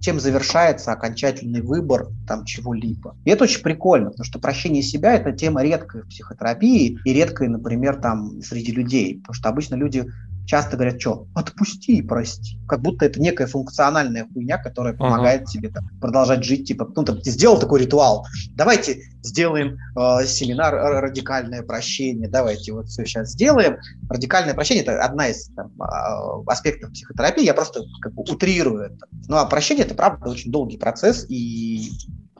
чем 0.00 0.20
завершается 0.20 0.92
окончательный 0.92 1.62
выбор 1.62 2.08
там 2.26 2.44
чего-либо. 2.44 3.16
И 3.24 3.30
это 3.30 3.44
очень 3.44 3.62
прикольно, 3.62 4.10
потому 4.10 4.24
что 4.24 4.38
прощение 4.38 4.82
себя– 4.82 5.14
это 5.16 5.32
тема 5.32 5.62
редкая 5.62 6.02
в 6.02 6.08
психотерапии 6.08 6.98
и 7.04 7.12
редкая, 7.12 7.48
например, 7.48 7.96
там 8.00 8.42
среди 8.42 8.72
людей. 8.72 9.18
Потому 9.18 9.34
что 9.34 9.48
обычно 9.48 9.74
люди 9.76 10.04
часто 10.46 10.76
говорят, 10.76 11.00
что 11.00 11.26
отпусти 11.34 11.98
и 11.98 12.02
прости. 12.02 12.58
Как 12.68 12.80
будто 12.80 13.04
это 13.04 13.20
некая 13.20 13.46
функциональная 13.46 14.26
хуйня, 14.32 14.58
которая 14.58 14.94
помогает 14.94 15.42
ага. 15.42 15.50
тебе 15.50 15.68
там, 15.70 15.88
продолжать 16.00 16.44
жить. 16.44 16.68
Типа, 16.68 16.90
ну, 16.94 17.04
там, 17.04 17.20
ты 17.20 17.30
сделал 17.30 17.58
такой 17.58 17.80
ритуал, 17.80 18.26
давайте 18.50 19.02
сделаем 19.22 19.78
э, 19.96 20.26
семинар 20.26 20.74
радикальное 20.74 21.62
прощение, 21.62 22.28
давайте 22.28 22.72
вот 22.72 22.88
все 22.88 23.04
сейчас 23.04 23.30
сделаем. 23.30 23.78
Радикальное 24.08 24.54
прощение– 24.54 24.82
это 24.84 25.02
одна 25.02 25.28
из 25.28 25.48
там, 25.54 25.72
а, 25.80 26.42
аспектов 26.46 26.92
психотерапии, 26.92 27.44
я 27.44 27.54
просто 27.54 27.80
как 28.02 28.12
бы 28.12 28.22
утрирую 28.22 28.82
это. 28.84 29.06
Ну, 29.28 29.36
а 29.36 29.46
прощение– 29.46 29.84
это, 29.86 29.94
правда, 29.94 30.30
очень 30.30 30.50
долгий 30.50 30.76
процесс 30.76 31.24
и 31.28 31.90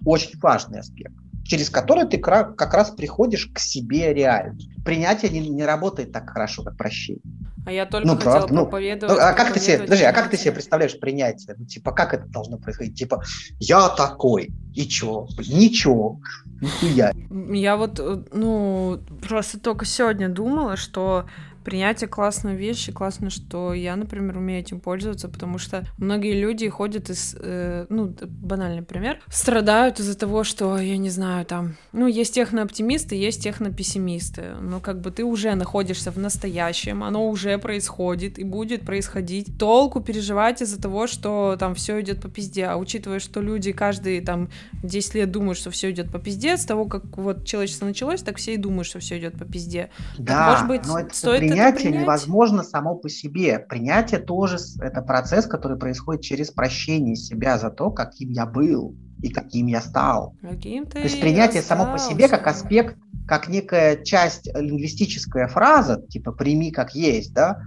очень 0.04 0.38
важный 0.40 0.80
аспект 0.80 1.14
через 1.44 1.70
который 1.70 2.06
ты 2.08 2.18
как 2.18 2.74
раз 2.74 2.90
приходишь 2.90 3.50
к 3.52 3.58
себе 3.58 4.12
реально. 4.12 4.58
Принятие 4.84 5.30
не, 5.30 5.48
не 5.48 5.64
работает 5.64 6.12
так 6.12 6.30
хорошо, 6.30 6.62
как 6.62 6.76
прощение. 6.76 7.22
А 7.66 7.72
я 7.72 7.86
только 7.86 8.06
ну, 8.06 8.16
хотела 8.16 8.32
правда, 8.32 8.54
ну, 8.54 8.62
проповедовать. 8.62 9.16
Ну, 9.16 9.22
а 9.22 9.32
как 9.32 9.52
ты 9.52 9.60
себе, 9.60 9.78
подожди, 9.78 10.04
а 10.04 10.12
как 10.12 10.28
ты 10.28 10.36
себе 10.36 10.52
представляешь 10.52 10.98
принятие? 11.00 11.54
Ну, 11.58 11.64
типа, 11.64 11.92
как 11.92 12.12
это 12.12 12.26
должно 12.26 12.58
происходить? 12.58 12.98
Типа, 12.98 13.22
я 13.58 13.88
такой, 13.88 14.50
и 14.74 14.82
чё? 14.86 15.26
Ничего. 15.38 16.20
Нихуя. 16.60 17.12
Я 17.50 17.76
вот, 17.76 17.98
э, 18.00 18.22
ну, 18.32 19.00
просто 19.26 19.58
только 19.58 19.86
сегодня 19.86 20.28
думала, 20.28 20.76
что 20.76 21.24
Принятие 21.64 22.08
классная 22.08 22.54
вещь, 22.54 22.88
и 22.88 22.92
классно, 22.92 23.30
что 23.30 23.72
я, 23.72 23.96
например, 23.96 24.36
умею 24.36 24.60
этим 24.60 24.80
пользоваться, 24.80 25.28
потому 25.28 25.58
что 25.58 25.86
многие 25.98 26.38
люди 26.38 26.68
ходят 26.68 27.10
из, 27.10 27.34
э, 27.38 27.86
ну, 27.88 28.14
банальный 28.22 28.82
пример, 28.82 29.20
страдают 29.28 29.98
из-за 29.98 30.16
того, 30.16 30.44
что, 30.44 30.78
я 30.78 30.98
не 30.98 31.10
знаю, 31.10 31.46
там, 31.46 31.76
ну, 31.92 32.06
есть 32.06 32.34
технооптимисты, 32.34 33.14
есть 33.14 33.42
технопессимисты, 33.42 34.56
но 34.60 34.80
как 34.80 35.00
бы 35.00 35.10
ты 35.10 35.24
уже 35.24 35.54
находишься 35.54 36.10
в 36.10 36.18
настоящем, 36.18 37.02
оно 37.02 37.28
уже 37.28 37.56
происходит 37.58 38.38
и 38.38 38.44
будет 38.44 38.82
происходить. 38.82 39.58
Толку 39.58 40.00
переживать 40.00 40.60
из-за 40.60 40.80
того, 40.80 41.06
что 41.06 41.56
там 41.58 41.74
все 41.74 42.00
идет 42.00 42.20
по 42.20 42.28
пизде, 42.28 42.66
а 42.66 42.76
учитывая, 42.76 43.20
что 43.20 43.40
люди 43.40 43.72
каждые 43.72 44.20
там 44.20 44.50
10 44.82 45.14
лет 45.14 45.30
думают, 45.30 45.58
что 45.58 45.70
все 45.70 45.90
идет 45.90 46.12
по 46.12 46.18
пизде, 46.18 46.56
с 46.56 46.64
того, 46.66 46.84
как 46.84 47.16
вот 47.16 47.46
человечество 47.46 47.86
началось, 47.86 48.22
так 48.22 48.36
все 48.36 48.54
и 48.54 48.56
думают, 48.56 48.86
что 48.86 48.98
все 48.98 49.18
идет 49.18 49.38
по 49.38 49.44
пизде. 49.44 49.88
Да, 50.18 50.34
так, 50.34 50.68
может 50.68 50.68
быть, 50.68 51.14
стоит 51.14 51.53
принятие 51.54 51.92
невозможно 51.92 52.62
само 52.62 52.96
по 52.96 53.08
себе. 53.08 53.58
Принятие 53.58 54.20
тоже 54.20 54.58
это 54.80 55.02
процесс, 55.02 55.46
который 55.46 55.78
происходит 55.78 56.22
через 56.22 56.50
прощение 56.50 57.16
себя 57.16 57.58
за 57.58 57.70
то, 57.70 57.90
каким 57.90 58.30
я 58.30 58.46
был 58.46 58.94
и 59.22 59.28
каким 59.28 59.66
я 59.66 59.80
стал. 59.80 60.34
Каким 60.42 60.86
то 60.86 60.98
есть 60.98 61.20
принятие 61.20 61.62
само 61.62 61.86
по 61.86 61.98
себе 61.98 62.28
как 62.28 62.46
аспект, 62.46 62.96
как 63.26 63.48
некая 63.48 64.02
часть 64.04 64.46
лингвистическая 64.54 65.48
фраза, 65.48 66.02
типа 66.08 66.32
«прими 66.32 66.70
как 66.70 66.94
есть», 66.94 67.32
да, 67.32 67.60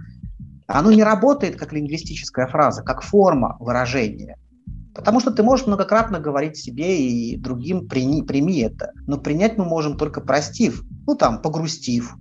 оно 0.66 0.92
не 0.92 1.02
работает 1.02 1.56
как 1.56 1.72
лингвистическая 1.72 2.46
фраза, 2.46 2.82
как 2.82 3.02
форма 3.02 3.56
выражения. 3.58 4.36
Потому 4.94 5.20
что 5.20 5.30
ты 5.30 5.42
можешь 5.42 5.66
многократно 5.66 6.20
говорить 6.20 6.56
себе 6.56 7.00
и 7.00 7.36
другим 7.36 7.88
«прими, 7.88 8.22
прими 8.22 8.60
это», 8.60 8.92
но 9.06 9.18
принять 9.18 9.56
мы 9.56 9.64
можем 9.64 9.96
только 9.96 10.20
простив, 10.20 10.84
ну 11.06 11.14
там, 11.14 11.40
погрустив, 11.40 12.16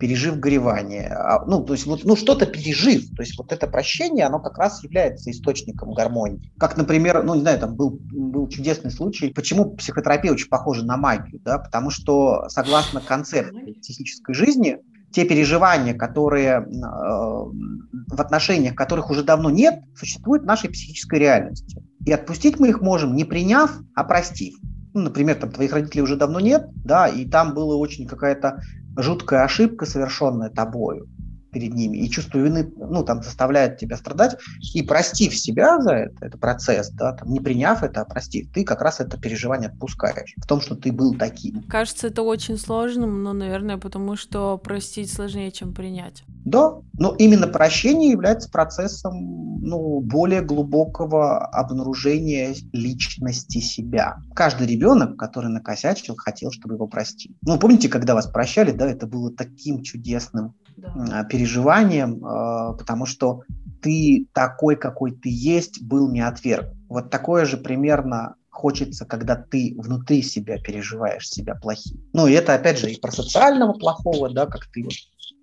пережив 0.00 0.40
горевание. 0.40 1.08
А, 1.08 1.44
ну, 1.44 1.62
то 1.62 1.74
есть 1.74 1.86
вот, 1.86 2.04
ну, 2.04 2.16
что-то 2.16 2.46
пережив. 2.46 3.14
То 3.14 3.22
есть 3.22 3.38
вот 3.38 3.52
это 3.52 3.66
прощение, 3.66 4.24
оно 4.24 4.40
как 4.40 4.56
раз 4.58 4.82
является 4.82 5.30
источником 5.30 5.92
гармонии. 5.92 6.50
Как, 6.58 6.76
например, 6.78 7.22
ну, 7.22 7.34
не 7.34 7.42
знаю, 7.42 7.60
там 7.60 7.76
был, 7.76 8.00
был 8.10 8.48
чудесный 8.48 8.90
случай. 8.90 9.28
Почему 9.28 9.76
психотерапия 9.76 10.32
очень 10.32 10.48
похожа 10.48 10.84
на 10.84 10.96
магию? 10.96 11.40
Да? 11.44 11.58
Потому 11.58 11.90
что, 11.90 12.48
согласно 12.48 13.00
концепции 13.00 13.74
психической 13.80 14.34
жизни, 14.34 14.78
те 15.12 15.24
переживания, 15.24 15.92
которые 15.92 16.60
э, 16.60 16.64
в 16.70 18.20
отношениях, 18.20 18.74
которых 18.74 19.10
уже 19.10 19.22
давно 19.22 19.50
нет, 19.50 19.80
существуют 19.94 20.44
в 20.44 20.46
нашей 20.46 20.70
психической 20.70 21.18
реальности. 21.18 21.82
И 22.06 22.12
отпустить 22.12 22.58
мы 22.58 22.70
их 22.70 22.80
можем, 22.80 23.14
не 23.14 23.24
приняв, 23.24 23.78
а 23.94 24.04
простив. 24.04 24.54
Ну, 24.94 25.02
например, 25.02 25.36
там 25.36 25.50
твоих 25.50 25.72
родителей 25.72 26.02
уже 26.02 26.16
давно 26.16 26.40
нет, 26.40 26.68
да, 26.84 27.06
и 27.06 27.24
там 27.24 27.54
была 27.54 27.76
очень 27.76 28.06
какая-то 28.06 28.60
жуткая 28.96 29.44
ошибка, 29.44 29.86
совершенная 29.86 30.50
тобою 30.50 31.08
перед 31.50 31.74
ними, 31.74 31.98
и 31.98 32.10
чувство 32.10 32.38
вины, 32.38 32.70
ну, 32.76 33.04
там, 33.04 33.22
заставляет 33.22 33.78
тебя 33.78 33.96
страдать, 33.96 34.36
и 34.74 34.82
простив 34.82 35.36
себя 35.36 35.80
за 35.80 35.92
это, 35.92 36.26
это 36.26 36.38
процесс, 36.38 36.90
да, 36.90 37.12
там, 37.12 37.32
не 37.32 37.40
приняв 37.40 37.82
это, 37.82 38.02
а 38.02 38.04
простив, 38.04 38.50
ты 38.52 38.64
как 38.64 38.80
раз 38.80 39.00
это 39.00 39.18
переживание 39.18 39.68
отпускаешь 39.68 40.34
в 40.36 40.46
том, 40.46 40.60
что 40.60 40.74
ты 40.74 40.92
был 40.92 41.14
таким. 41.14 41.62
Кажется, 41.64 42.08
это 42.08 42.22
очень 42.22 42.56
сложным, 42.56 43.22
но, 43.22 43.32
наверное, 43.32 43.76
потому 43.78 44.16
что 44.16 44.58
простить 44.58 45.12
сложнее, 45.12 45.52
чем 45.52 45.74
принять. 45.74 46.24
Да, 46.44 46.78
но 46.94 47.14
именно 47.16 47.46
прощение 47.46 48.10
является 48.10 48.50
процессом, 48.50 49.60
ну, 49.60 50.00
более 50.00 50.40
глубокого 50.40 51.38
обнаружения 51.46 52.54
личности 52.72 53.58
себя. 53.58 54.16
Каждый 54.34 54.66
ребенок, 54.66 55.18
который 55.18 55.50
накосячил, 55.50 56.16
хотел, 56.16 56.50
чтобы 56.50 56.74
его 56.74 56.86
простили. 56.86 57.34
Ну, 57.42 57.58
помните, 57.58 57.88
когда 57.88 58.14
вас 58.14 58.26
прощали, 58.26 58.72
да, 58.72 58.90
это 58.90 59.06
было 59.06 59.30
таким 59.30 59.82
чудесным 59.82 60.54
да. 60.76 61.24
переживанием, 61.24 62.24
а, 62.24 62.72
потому 62.74 63.06
что 63.06 63.42
ты 63.82 64.26
такой, 64.32 64.76
какой 64.76 65.12
ты 65.12 65.28
есть, 65.30 65.82
был 65.82 66.10
не 66.10 66.20
отверг. 66.20 66.68
Вот 66.88 67.10
такое 67.10 67.44
же 67.44 67.56
примерно 67.56 68.34
хочется, 68.50 69.06
когда 69.06 69.36
ты 69.36 69.74
внутри 69.78 70.22
себя 70.22 70.58
переживаешь 70.58 71.28
себя 71.28 71.54
плохим. 71.54 71.98
Ну, 72.12 72.26
и 72.26 72.32
это, 72.32 72.54
опять 72.54 72.78
же, 72.78 72.90
и 72.90 73.00
про 73.00 73.10
социального 73.10 73.72
плохого, 73.72 74.28
да, 74.28 74.46
как 74.46 74.66
ты 74.66 74.86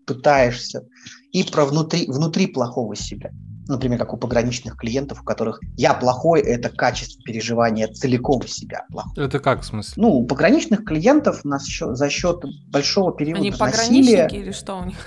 пытаешься, 0.06 0.86
и 1.32 1.44
про 1.44 1.66
внутри, 1.66 2.06
внутри 2.08 2.48
плохого 2.48 2.96
себя 2.96 3.32
например, 3.74 4.00
как 4.00 4.14
у 4.14 4.18
пограничных 4.18 4.76
клиентов, 4.78 5.22
у 5.22 5.24
которых 5.24 5.60
я 5.76 5.94
плохой, 5.94 6.42
это 6.42 6.70
качество 6.70 7.22
переживания 7.24 7.88
целиком 7.88 8.46
себя 8.48 8.86
плохой. 8.90 9.26
Это 9.26 9.40
как 9.40 9.62
в 9.62 9.66
смысле? 9.66 9.94
Ну, 10.02 10.10
у 10.10 10.26
пограничных 10.26 10.86
клиентов 10.86 11.44
на 11.44 11.60
счет, 11.60 11.98
за 11.98 12.10
счет 12.10 12.44
большого 12.68 13.16
периода 13.16 13.40
Они 13.40 13.52
пограничники 13.52 14.22
насилия... 14.22 14.42
или 14.42 14.52
что 14.52 14.76
у 14.76 14.86
них? 14.86 14.98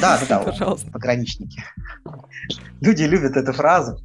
Да, 0.00 0.18
да, 0.18 0.26
да, 0.28 0.38
пожалуйста. 0.40 0.90
пограничники. 0.90 1.62
Люди 2.80 3.02
любят 3.04 3.36
эту 3.36 3.52
фразу. 3.52 3.98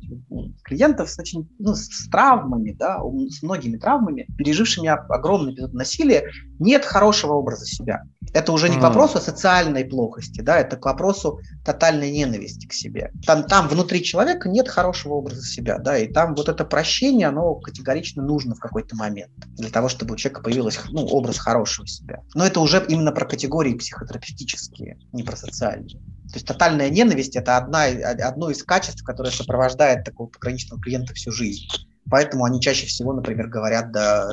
Клиентов 0.67 1.09
с 1.09 1.17
очень, 1.17 1.49
ну, 1.59 1.75
с 1.75 2.09
травмами, 2.09 2.73
да, 2.73 2.99
с 3.29 3.41
многими 3.41 3.77
травмами, 3.77 4.27
пережившими 4.37 4.89
огромный 4.89 5.53
эпизод 5.53 5.73
насилия, 5.73 6.29
нет 6.59 6.83
хорошего 6.83 7.33
образа 7.33 7.65
себя. 7.65 8.03
Это 8.33 8.51
уже 8.51 8.67
не 8.67 8.77
к 8.77 8.81
вопросу 8.81 9.19
социальной 9.19 9.85
плохости, 9.85 10.41
да, 10.41 10.59
это 10.59 10.75
к 10.75 10.85
вопросу 10.85 11.39
тотальной 11.63 12.11
ненависти 12.11 12.67
к 12.67 12.73
себе. 12.73 13.11
Там, 13.25 13.43
там 13.43 13.67
внутри 13.69 14.03
человека 14.03 14.49
нет 14.49 14.67
хорошего 14.67 15.13
образа 15.13 15.41
себя, 15.41 15.77
да, 15.79 15.97
и 15.97 16.11
там 16.11 16.35
вот 16.35 16.49
это 16.49 16.65
прощение, 16.65 17.27
оно 17.27 17.55
категорично 17.55 18.23
нужно 18.23 18.55
в 18.55 18.59
какой-то 18.59 18.95
момент 18.95 19.31
для 19.55 19.69
того, 19.69 19.87
чтобы 19.87 20.13
у 20.13 20.17
человека 20.17 20.41
появился 20.41 20.81
ну, 20.89 21.05
образ 21.05 21.37
хорошего 21.37 21.87
себя. 21.87 22.21
Но 22.35 22.45
это 22.45 22.59
уже 22.59 22.83
именно 22.87 23.13
про 23.13 23.25
категории 23.25 23.73
психотерапевтические, 23.73 24.99
не 25.13 25.23
про 25.23 25.37
социальные. 25.37 26.01
То 26.29 26.35
есть 26.35 26.47
тотальная 26.47 26.89
ненависть– 26.89 27.35
это 27.37 27.57
одна, 27.57 27.83
одно 27.85 28.49
из 28.49 28.63
качеств, 28.63 29.03
которое 29.03 29.31
сопровождает 29.31 30.03
такого 30.03 30.27
пограничного 30.27 30.81
клиента 30.81 31.13
всю 31.13 31.31
жизнь. 31.31 31.67
Поэтому 32.09 32.45
они 32.45 32.61
чаще 32.61 32.85
всего, 32.85 33.13
например, 33.13 33.47
говорят, 33.47 33.91
да, 33.91 34.29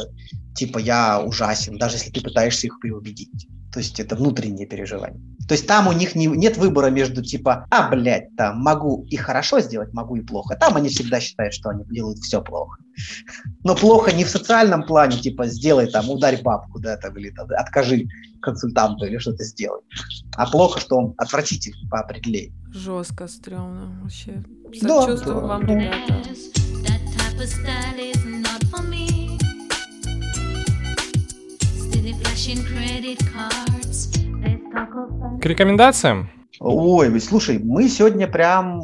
типа, 0.54 0.78
я 0.78 1.20
ужасен, 1.20 1.78
даже 1.78 1.96
если 1.96 2.10
ты 2.10 2.20
пытаешься 2.20 2.66
их 2.66 2.78
переубедить. 2.80 3.48
То 3.72 3.80
есть 3.80 3.98
это 3.98 4.14
внутреннее 4.14 4.66
переживание. 4.66 5.20
То 5.48 5.52
есть 5.54 5.66
там 5.66 5.88
у 5.88 5.92
них 5.92 6.14
не, 6.14 6.26
нет 6.26 6.56
выбора 6.56 6.90
между 6.90 7.22
типа, 7.22 7.66
а, 7.70 7.88
блядь, 7.88 8.34
там, 8.36 8.58
могу 8.60 9.04
и 9.10 9.16
хорошо 9.16 9.60
сделать, 9.60 9.92
могу 9.92 10.16
и 10.16 10.20
плохо. 10.20 10.56
Там 10.56 10.76
они 10.76 10.88
всегда 10.88 11.20
считают, 11.20 11.54
что 11.54 11.70
они 11.70 11.84
делают 11.84 12.18
все 12.18 12.40
плохо. 12.42 12.78
Но 13.62 13.74
плохо 13.74 14.12
не 14.12 14.24
в 14.24 14.28
социальном 14.28 14.84
плане, 14.84 15.18
типа, 15.18 15.46
сделай 15.46 15.86
там, 15.86 16.08
ударь 16.08 16.40
бабку, 16.42 16.78
да, 16.80 16.96
там, 16.96 17.16
или 17.16 17.30
там, 17.30 17.46
откажи 17.50 18.06
консультанту 18.40 19.06
или 19.06 19.18
что-то 19.18 19.44
сделай. 19.44 19.80
А 20.36 20.50
плохо, 20.50 20.80
что 20.80 20.96
он 20.96 21.14
отвратительный 21.18 21.88
по 21.90 22.00
определению. 22.00 22.54
Жестко, 22.72 23.28
стрёмно 23.28 24.00
вообще. 24.02 24.42
Сочувствую 24.72 25.40
да, 25.40 25.46
вам, 25.46 25.62
ребята. 25.66 26.14
К 35.40 35.46
рекомендациям? 35.46 36.30
Ой, 36.60 37.20
слушай, 37.20 37.58
мы 37.58 37.88
сегодня 37.88 38.28
прям 38.28 38.80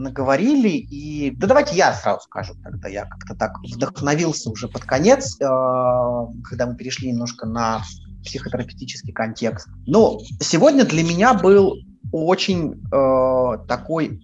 наговорили, 0.00 0.68
и 0.68 1.30
да 1.36 1.46
давайте 1.46 1.76
я 1.76 1.92
сразу 1.92 2.22
скажу 2.22 2.54
тогда, 2.62 2.88
я 2.88 3.04
как-то 3.04 3.34
так 3.34 3.52
вдохновился 3.62 4.50
уже 4.50 4.68
под 4.68 4.84
конец, 4.84 5.36
э, 5.40 5.44
когда 5.44 6.66
мы 6.66 6.76
перешли 6.76 7.12
немножко 7.12 7.46
на 7.46 7.82
психотерапевтический 8.24 9.12
контекст. 9.12 9.68
Но 9.86 10.18
сегодня 10.40 10.84
для 10.84 11.02
меня 11.02 11.34
был 11.34 11.74
очень 12.12 12.72
э, 12.72 13.66
такой 13.68 14.20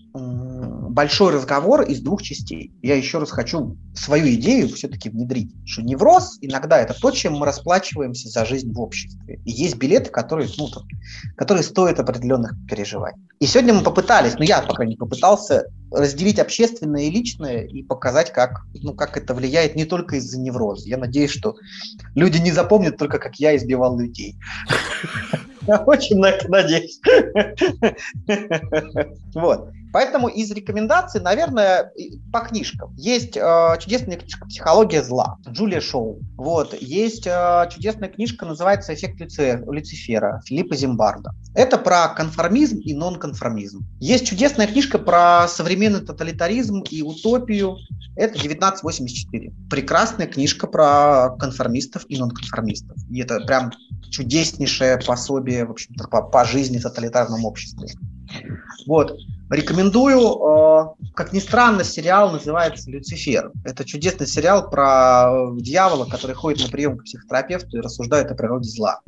большой 0.97 1.35
разговор 1.35 1.83
из 1.83 2.01
двух 2.01 2.23
частей. 2.23 2.73
Я 2.83 2.97
еще 2.97 3.19
раз 3.19 3.31
хочу 3.31 3.77
свою 3.95 4.33
идею 4.37 4.69
все-таки 4.71 5.11
внедрить, 5.11 5.55
что 5.67 5.83
невроз 5.83 6.39
иногда 6.41 6.79
это 6.79 6.95
то, 6.99 7.11
чем 7.11 7.35
мы 7.35 7.45
расплачиваемся 7.45 8.31
за 8.31 8.47
жизнь 8.47 8.73
в 8.73 8.81
обществе. 8.81 9.39
И 9.45 9.51
есть 9.51 9.77
билеты, 9.77 10.11
которые, 10.11 10.49
ну, 10.57 10.71
там, 10.71 10.85
которые 11.37 11.65
стоят 11.65 12.01
определенных 12.01 12.55
переживаний. 12.67 13.21
И 13.41 13.47
сегодня 13.47 13.75
мы 13.75 13.83
попытались, 13.83 14.37
ну 14.39 14.45
я, 14.45 14.63
по 14.63 14.73
крайней 14.73 14.93
мере, 14.93 15.01
попытался 15.01 15.67
разделить 15.97 16.39
общественное 16.39 17.05
и 17.05 17.11
личное 17.11 17.65
и 17.65 17.83
показать, 17.83 18.33
как, 18.33 18.63
ну, 18.75 18.95
как 18.95 19.17
это 19.17 19.35
влияет 19.35 19.77
не 19.77 19.85
только 19.85 20.17
из-за 20.17 20.39
невроза. 20.39 20.89
Я 20.89 20.99
надеюсь, 20.99 21.31
что 21.31 21.57
люди 22.15 22.39
не 22.39 22.53
запомнят 22.53 22.97
только, 22.97 23.19
как 23.19 23.37
я 23.37 23.57
избивал 23.57 23.99
людей. 23.99 24.37
Я 25.67 25.79
очень 25.79 26.19
на 26.19 26.27
это 26.27 26.49
надеюсь. 26.49 27.01
Вот. 29.35 29.69
Поэтому 29.93 30.29
из 30.29 30.51
рекомендаций, 30.51 31.21
наверное, 31.21 31.93
по 32.33 32.41
книжкам. 32.41 32.95
Есть 32.97 33.37
э, 33.37 33.77
чудесная 33.81 34.17
книжка 34.17 34.47
«Психология 34.47 35.03
зла» 35.03 35.39
Джулия 35.49 35.81
Шоу. 35.81 36.21
Вот. 36.37 36.75
Есть 36.81 37.27
э, 37.27 37.69
чудесная 37.71 38.09
книжка, 38.09 38.47
называется 38.47 38.95
«Эффект 38.95 39.21
Люцифера» 39.21 40.41
Филиппа 40.45 40.75
Зимбарда. 40.75 41.33
Это 41.55 41.79
про 41.79 42.09
конформизм 42.09 42.79
и 42.79 42.95
нонконформизм. 42.95 43.87
Есть 44.01 44.27
чудесная 44.27 44.67
книжка 44.67 44.99
про 44.99 45.47
современный 45.87 46.07
тоталитаризм 46.07 46.83
и 46.91 47.03
утопию. 47.03 47.79
Это 48.17 48.39
1984. 48.39 49.53
Прекрасная 49.71 50.27
книжка 50.27 50.67
про 50.67 51.37
конформистов 51.39 52.05
и 52.09 52.19
нонконформистов. 52.19 52.97
И 53.11 53.21
это 53.21 53.41
прям 53.41 53.73
чудеснейшее 54.11 54.99
пособие, 54.99 55.67
в 55.67 55.71
общем-то, 55.73 56.09
по, 56.09 56.23
по 56.23 56.45
жизни 56.45 56.79
в 56.79 56.83
тоталитарном 56.83 57.45
обществе. 57.45 57.89
Вот. 58.87 59.17
Рекомендую, 59.51 60.19
э, 60.19 61.13
как 61.15 61.33
ни 61.33 61.39
странно, 61.39 61.85
сериал 61.85 62.33
называется 62.33 62.91
«Люцифер». 62.91 63.53
Это 63.65 63.85
чудесный 63.85 64.27
сериал 64.27 64.69
про 64.69 65.53
дьявола, 65.57 66.07
который 66.07 66.35
ходит 66.35 66.65
на 66.65 66.71
прием 66.71 66.99
к 66.99 67.05
психотерапевту 67.05 67.79
и 67.79 67.81
рассуждает 67.81 68.31
о 68.31 68.35
природе 68.35 68.69
зла. 68.69 69.01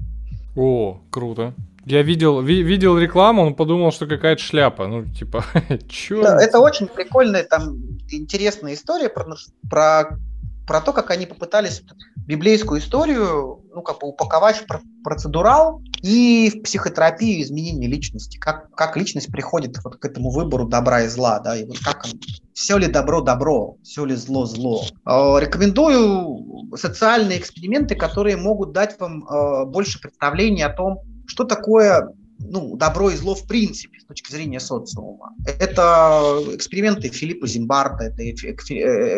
О, 0.55 1.01
круто. 1.11 1.55
Я 1.90 2.02
видел, 2.02 2.43
ви, 2.43 2.62
видел 2.62 2.98
рекламу, 2.98 3.43
он 3.43 3.55
подумал, 3.55 3.93
что 3.93 4.06
какая-то 4.06 4.43
шляпа. 4.43 4.86
Ну, 4.86 5.05
типа, 5.06 5.44
чё? 5.89 6.23
Да, 6.23 6.39
это 6.39 6.59
очень 6.60 6.86
прикольная, 6.86 7.44
там, 7.44 7.78
интересная 8.10 8.74
история 8.74 9.09
про, 9.09 9.24
про, 9.70 10.19
про 10.66 10.81
то, 10.81 10.93
как 10.93 11.10
они 11.10 11.24
попытались 11.27 11.82
библейскую 12.27 12.81
историю, 12.81 13.62
ну, 13.74 13.81
как 13.81 14.01
бы 14.01 14.09
упаковать 14.09 14.56
в 14.56 14.66
процедурал 15.02 15.81
и 16.02 16.51
в 16.51 16.62
психотерапию 16.62 17.40
изменения 17.40 17.89
личности, 17.89 18.36
как, 18.36 18.70
как 18.74 18.98
личность 18.98 19.32
приходит 19.32 19.78
вот 19.82 19.97
к 19.97 20.05
этому 20.05 20.31
выбору 20.31 20.69
добра 20.69 21.05
и 21.05 21.09
зла, 21.09 21.39
да, 21.39 21.56
и 21.56 21.65
вот 21.65 21.78
как 21.78 22.05
он, 22.05 22.20
все 22.52 22.77
ли 22.77 22.86
добро 22.86 23.23
добро, 23.23 23.77
все 23.82 24.05
ли 24.05 24.15
зло 24.15 24.44
зло. 24.44 24.85
Э, 25.06 25.40
рекомендую 25.40 26.77
социальные 26.77 27.39
эксперименты, 27.39 27.94
которые 27.94 28.36
могут 28.36 28.73
дать 28.73 29.01
вам 29.01 29.24
э, 29.27 29.65
больше 29.65 29.98
представления 30.01 30.66
о 30.66 30.74
том, 30.74 31.01
что 31.29 31.45
такое 31.45 32.13
ну, 32.39 32.77
добро 32.77 33.11
и 33.11 33.17
зло 33.17 33.35
в 33.35 33.47
принципе 33.47 33.99
с 34.01 34.05
точки 34.05 34.31
зрения 34.31 34.61
социума. 34.61 35.35
Это 35.59 36.41
эксперименты 36.55 37.09
Филиппа 37.09 37.47
Зимбарда, 37.47 38.05
это 38.05 38.23
э, 38.23 38.33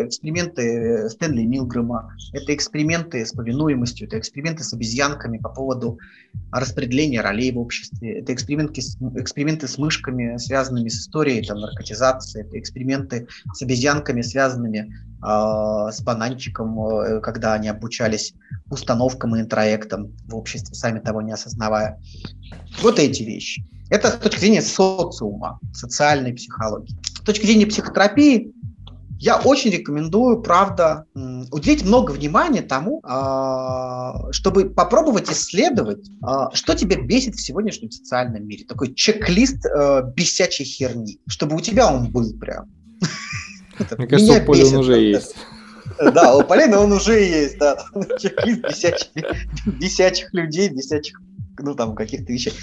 эксперименты 0.07 1.09
Стэнли 1.09 1.43
Милгрэма, 1.43 2.15
это 2.33 2.53
эксперименты 2.53 3.25
с 3.25 3.31
повинуемостью, 3.31 4.07
это 4.07 4.17
эксперименты 4.17 4.63
с 4.63 4.73
обезьянками 4.73 5.37
по 5.37 5.49
поводу 5.49 5.99
распределения 6.51 7.21
ролей 7.21 7.51
в 7.51 7.59
обществе, 7.59 8.19
это 8.19 8.33
эксперименты, 8.33 8.81
эксперименты 9.15 9.67
с 9.67 9.77
мышками, 9.77 10.37
связанными 10.37 10.89
с 10.89 11.01
историей 11.01 11.45
там, 11.45 11.59
наркотизации, 11.59 12.41
это 12.41 12.59
эксперименты 12.59 13.27
с 13.53 13.61
обезьянками, 13.61 14.21
связанными 14.21 14.91
с 15.23 16.01
бананчиком, 16.01 16.79
э, 16.79 17.21
когда 17.21 17.53
они 17.53 17.67
обучались 17.67 18.33
установкам 18.69 19.35
и 19.35 19.41
интроектам 19.41 20.15
в 20.27 20.35
обществе, 20.35 20.73
сами 20.75 20.99
того 20.99 21.21
не 21.21 21.31
осознавая. 21.31 21.99
Вот 22.81 22.99
эти 22.99 23.23
вещи. 23.23 23.63
Это 23.89 24.09
с 24.09 24.15
точки 24.17 24.39
зрения 24.39 24.61
социума, 24.61 25.59
социальной 25.73 26.33
психологии. 26.33 26.95
С 27.03 27.21
точки 27.21 27.45
зрения 27.45 27.67
психотерапии 27.67 28.53
я 29.21 29.37
очень 29.37 29.69
рекомендую, 29.69 30.41
правда, 30.41 31.05
уделить 31.51 31.85
много 31.85 32.09
внимания 32.09 32.63
тому, 32.63 33.01
а, 33.03 34.31
чтобы 34.31 34.71
попробовать 34.71 35.29
исследовать, 35.29 36.09
а, 36.23 36.49
что 36.55 36.73
тебя 36.73 36.99
бесит 36.99 37.35
в 37.35 37.41
сегодняшнем 37.45 37.91
социальном 37.91 38.47
мире. 38.47 38.65
Такой 38.65 38.95
чек-лист 38.95 39.63
э, 39.63 40.01
бесячей 40.15 40.65
херни, 40.65 41.19
чтобы 41.27 41.55
у 41.55 41.59
тебя 41.59 41.93
он 41.93 42.11
был 42.11 42.33
прям. 42.39 42.71
Мне 43.97 44.07
кажется, 44.07 44.41
у 44.41 44.45
Поли 44.45 44.63
он 44.63 44.75
уже 44.75 44.99
есть. 44.99 45.35
Да, 45.97 46.35
у 46.35 46.43
Полины 46.43 46.77
он 46.77 46.91
уже 46.91 47.19
есть, 47.19 47.57
да. 47.57 47.77
Чек-лист 48.19 49.11
бесячих 49.65 50.33
людей, 50.33 50.69
бесячих 50.69 51.19
ну, 51.59 51.75
там, 51.75 51.95
каких-то 51.95 52.31
вещей. 52.31 52.53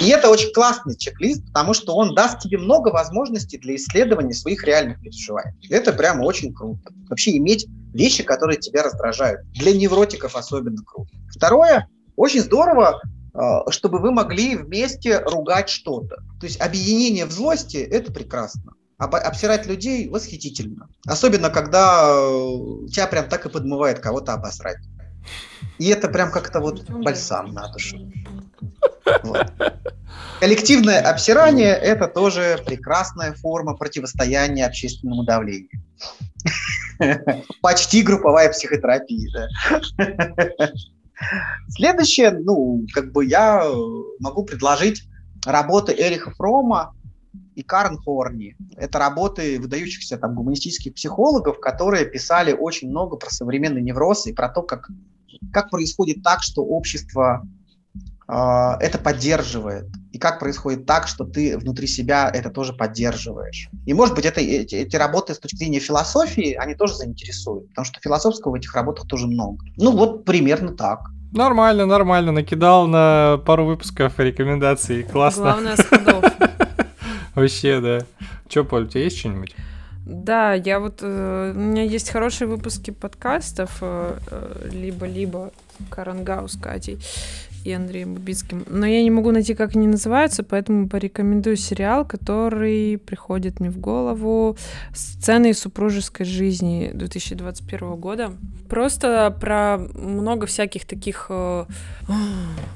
И 0.00 0.08
это 0.08 0.30
очень 0.30 0.52
классный 0.52 0.96
чек-лист, 0.96 1.46
потому 1.48 1.74
что 1.74 1.94
он 1.94 2.14
даст 2.14 2.40
тебе 2.40 2.58
много 2.58 2.88
возможностей 2.88 3.58
для 3.58 3.76
исследования 3.76 4.34
своих 4.34 4.64
реальных 4.64 5.00
переживаний. 5.00 5.54
Это 5.70 5.92
прямо 5.92 6.22
очень 6.22 6.54
круто. 6.54 6.92
Вообще 7.08 7.36
иметь 7.36 7.66
вещи, 7.92 8.22
которые 8.22 8.58
тебя 8.58 8.82
раздражают. 8.82 9.40
Для 9.52 9.72
невротиков 9.72 10.36
особенно 10.36 10.82
круто. 10.84 11.10
Второе, 11.30 11.88
очень 12.16 12.40
здорово, 12.40 13.00
а, 13.34 13.70
чтобы 13.70 13.98
вы 13.98 14.12
могли 14.12 14.56
вместе 14.56 15.20
ругать 15.20 15.68
что-то. 15.68 16.16
То 16.40 16.46
есть 16.46 16.60
объединение 16.60 17.26
в 17.26 17.32
злости– 17.32 17.76
это 17.90 18.12
прекрасно. 18.12 18.72
Обсирать 18.98 19.66
людей 19.66 20.08
восхитительно. 20.08 20.88
Особенно, 21.06 21.50
когда 21.50 22.06
э, 22.08 22.88
тебя 22.88 23.06
прям 23.06 23.28
так 23.28 23.46
и 23.46 23.50
подмывает 23.50 23.98
кого-то 23.98 24.32
обосрать. 24.32 24.78
И 25.78 25.88
это 25.88 26.08
прям 26.08 26.30
как-то 26.30 26.60
вот 26.60 26.88
бальсам 26.88 27.52
на 27.52 27.70
душу. 27.70 27.98
Вот. 29.22 29.52
Коллективное 30.40 31.00
обсирание– 31.00 31.74
это 31.74 32.08
тоже 32.08 32.58
прекрасная 32.64 33.32
форма 33.32 33.74
противостояния 33.74 34.66
общественному 34.66 35.24
давлению. 35.24 35.68
Почти 37.62 38.02
групповая 38.02 38.50
психотерапия. 38.50 39.48
Да. 39.98 40.68
Следующее, 41.68 42.30
ну, 42.30 42.84
как 42.92 43.12
бы 43.12 43.24
я 43.24 43.64
могу 44.20 44.44
предложить 44.44 45.04
работы 45.44 45.94
Эриха 45.96 46.30
Фрома 46.32 46.94
и 47.56 47.62
Карн 47.62 47.96
Хорни. 47.98 48.54
Это 48.76 48.98
работы 48.98 49.58
выдающихся 49.58 50.18
там 50.18 50.34
гуманистических 50.34 50.94
психологов, 50.94 51.58
которые 51.58 52.04
писали 52.04 52.52
очень 52.52 52.90
много 52.90 53.16
про 53.16 53.30
современный 53.30 53.82
невроз 53.82 54.26
и 54.26 54.32
про 54.32 54.48
то, 54.50 54.62
как, 54.62 54.90
как 55.52 55.70
происходит 55.70 56.22
так, 56.22 56.42
что 56.42 56.62
общество 56.62 57.42
а, 58.28 58.76
это 58.80 58.98
поддерживает. 58.98 59.86
И 60.12 60.18
как 60.18 60.38
происходит 60.38 60.84
так, 60.84 61.08
что 61.08 61.24
ты 61.24 61.56
внутри 61.56 61.86
себя 61.86 62.30
это 62.32 62.50
тоже 62.50 62.74
поддерживаешь. 62.74 63.70
И, 63.86 63.94
может 63.94 64.14
быть, 64.14 64.26
это, 64.26 64.40
эти, 64.40 64.74
эти 64.74 64.96
работы 64.96 65.34
с 65.34 65.38
точки 65.38 65.56
зрения 65.56 65.80
философии, 65.80 66.52
они 66.54 66.74
тоже 66.74 66.94
заинтересуют, 66.94 67.68
потому 67.70 67.86
что 67.86 68.00
философского 68.00 68.52
в 68.52 68.54
этих 68.56 68.74
работах 68.74 69.06
тоже 69.06 69.26
много. 69.26 69.64
Ну, 69.76 69.92
вот 69.92 70.26
примерно 70.26 70.72
так. 70.72 71.00
Нормально, 71.32 71.86
нормально. 71.86 72.32
Накидал 72.32 72.86
на 72.86 73.40
пару 73.46 73.64
выпусков 73.64 74.18
рекомендаций. 74.18 75.04
Классно. 75.04 75.42
Главное, 75.42 75.76
с 75.76 75.84
ходов. 75.84 76.24
Вообще, 77.36 77.80
да. 77.80 77.98
Че, 78.48 78.64
Поль, 78.64 78.84
у 78.84 78.86
тебя 78.86 79.04
есть 79.04 79.18
что-нибудь? 79.18 79.54
Да, 80.06 80.54
я 80.54 80.80
вот... 80.80 81.00
Э, 81.02 81.52
у 81.54 81.58
меня 81.58 81.82
есть 81.82 82.10
хорошие 82.10 82.48
выпуски 82.48 82.92
подкастов, 82.92 83.78
э, 83.82 84.18
э, 84.30 84.68
либо-либо 84.72 85.52
Карангау 85.90 86.48
с 86.48 86.56
Катей 86.56 86.98
и 87.62 87.72
Андреем 87.72 88.14
Бубицким. 88.14 88.64
Но 88.68 88.86
я 88.86 89.02
не 89.02 89.10
могу 89.10 89.32
найти, 89.32 89.54
как 89.54 89.76
они 89.76 89.86
называются, 89.86 90.44
поэтому 90.44 90.88
порекомендую 90.88 91.56
сериал, 91.56 92.06
который 92.06 92.96
приходит 92.96 93.60
мне 93.60 93.70
в 93.70 93.78
голову. 93.78 94.56
«Сцены 94.94 95.52
супружеской 95.52 96.24
жизни» 96.24 96.90
2021 96.94 97.96
года. 97.96 98.32
Просто 98.70 99.36
про 99.40 99.78
много 99.94 100.46
всяких 100.46 100.86
таких 100.86 101.26
э, 101.28 101.66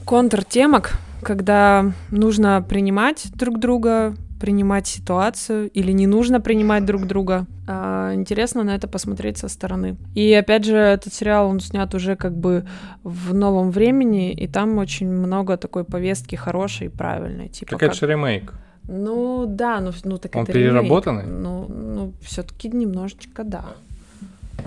контртемок, 0.04 0.98
когда 1.22 1.92
нужно 2.10 2.62
принимать 2.68 3.30
друг 3.34 3.58
друга, 3.58 4.16
принимать 4.40 4.86
ситуацию 4.86 5.70
или 5.70 5.92
не 5.92 6.06
нужно 6.06 6.40
принимать 6.40 6.84
друг 6.84 7.06
друга. 7.06 7.46
А, 7.68 8.12
интересно 8.14 8.64
на 8.64 8.74
это 8.74 8.88
посмотреть 8.88 9.38
со 9.38 9.48
стороны. 9.48 9.96
И 10.14 10.32
опять 10.32 10.64
же, 10.64 10.76
этот 10.76 11.14
сериал, 11.14 11.48
он 11.48 11.60
снят 11.60 11.94
уже 11.94 12.16
как 12.16 12.32
бы 12.32 12.64
в 13.04 13.34
новом 13.34 13.70
времени, 13.70 14.32
и 14.32 14.48
там 14.48 14.78
очень 14.78 15.08
много 15.08 15.56
такой 15.56 15.84
повестки 15.84 16.36
хорошей 16.36 16.86
и 16.86 16.90
правильной. 16.90 17.48
Типа 17.48 17.72
так 17.72 17.80
как... 17.80 17.90
это 17.90 17.98
же 17.98 18.06
ремейк. 18.06 18.54
Ну 18.88 19.44
да, 19.46 19.80
ну, 19.80 19.92
ну 20.04 20.18
так 20.18 20.34
он 20.34 20.42
это 20.44 20.52
переработанный? 20.52 21.22
Ремейк. 21.22 21.40
Ну, 21.42 21.66
ну 21.68 22.12
все-таки 22.22 22.68
немножечко 22.68 23.44
да. 23.44 23.64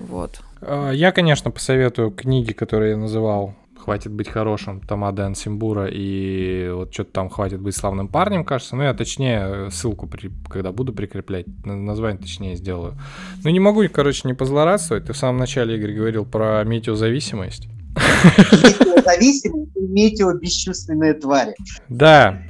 Вот. 0.07 0.41
А, 0.61 0.91
я, 0.91 1.11
конечно, 1.11 1.51
посоветую 1.51 2.11
книги, 2.11 2.53
которые 2.53 2.91
я 2.91 2.97
называл 2.97 3.55
хватит 3.83 4.11
быть 4.11 4.29
хорошим 4.29 4.79
Тамада 4.79 5.25
Ансимбура 5.25 5.87
и 5.91 6.69
вот 6.71 6.93
что-то 6.93 7.11
там 7.11 7.29
хватит 7.29 7.59
быть 7.59 7.75
славным 7.75 8.07
парнем, 8.07 8.45
кажется. 8.45 8.77
Ну, 8.77 8.83
я 8.83 8.93
точнее 8.93 9.69
ссылку, 9.71 10.07
при, 10.07 10.31
когда 10.49 10.71
буду 10.71 10.93
прикреплять, 10.93 11.45
название 11.65 12.19
точнее 12.19 12.55
сделаю. 12.55 12.97
Ну, 13.43 13.49
не 13.49 13.59
могу, 13.59 13.83
короче, 13.91 14.21
не 14.25 14.33
позлорадствовать. 14.33 15.05
Ты 15.05 15.13
в 15.13 15.17
самом 15.17 15.37
начале, 15.37 15.75
Игорь, 15.75 15.93
говорил 15.93 16.25
про 16.25 16.63
метеозависимость. 16.63 17.67
Метеозависимые 18.51 19.67
и 19.75 19.81
метеобесчувственные 19.81 21.13
твари. 21.15 21.53
Да. 21.89 22.41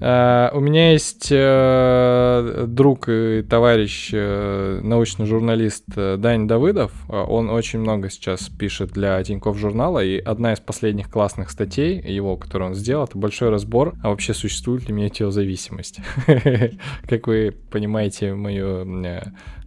Uh, 0.00 0.50
у 0.52 0.60
меня 0.60 0.92
есть 0.92 1.30
uh, 1.30 2.66
друг 2.66 3.08
и 3.08 3.42
товарищ, 3.48 4.12
uh, 4.12 4.80
научный 4.80 5.24
журналист 5.24 5.84
Дань 5.86 6.48
Давыдов. 6.48 6.92
Он 7.08 7.48
очень 7.48 7.78
много 7.78 8.10
сейчас 8.10 8.48
пишет 8.48 8.90
для 8.90 9.22
Тинькофф 9.22 9.56
журнала, 9.56 10.04
и 10.04 10.18
одна 10.18 10.52
из 10.52 10.60
последних 10.60 11.10
классных 11.10 11.50
статей 11.50 12.00
его, 12.00 12.36
которую 12.36 12.70
он 12.70 12.74
сделал, 12.74 13.04
это 13.04 13.16
большой 13.16 13.50
разбор, 13.50 13.94
а 14.02 14.10
вообще 14.10 14.34
существует 14.34 14.88
ли 14.88 14.94
метеозависимость. 14.94 16.00
Как 17.08 17.26
вы 17.28 17.54
понимаете, 17.70 18.34
мое 18.34 18.84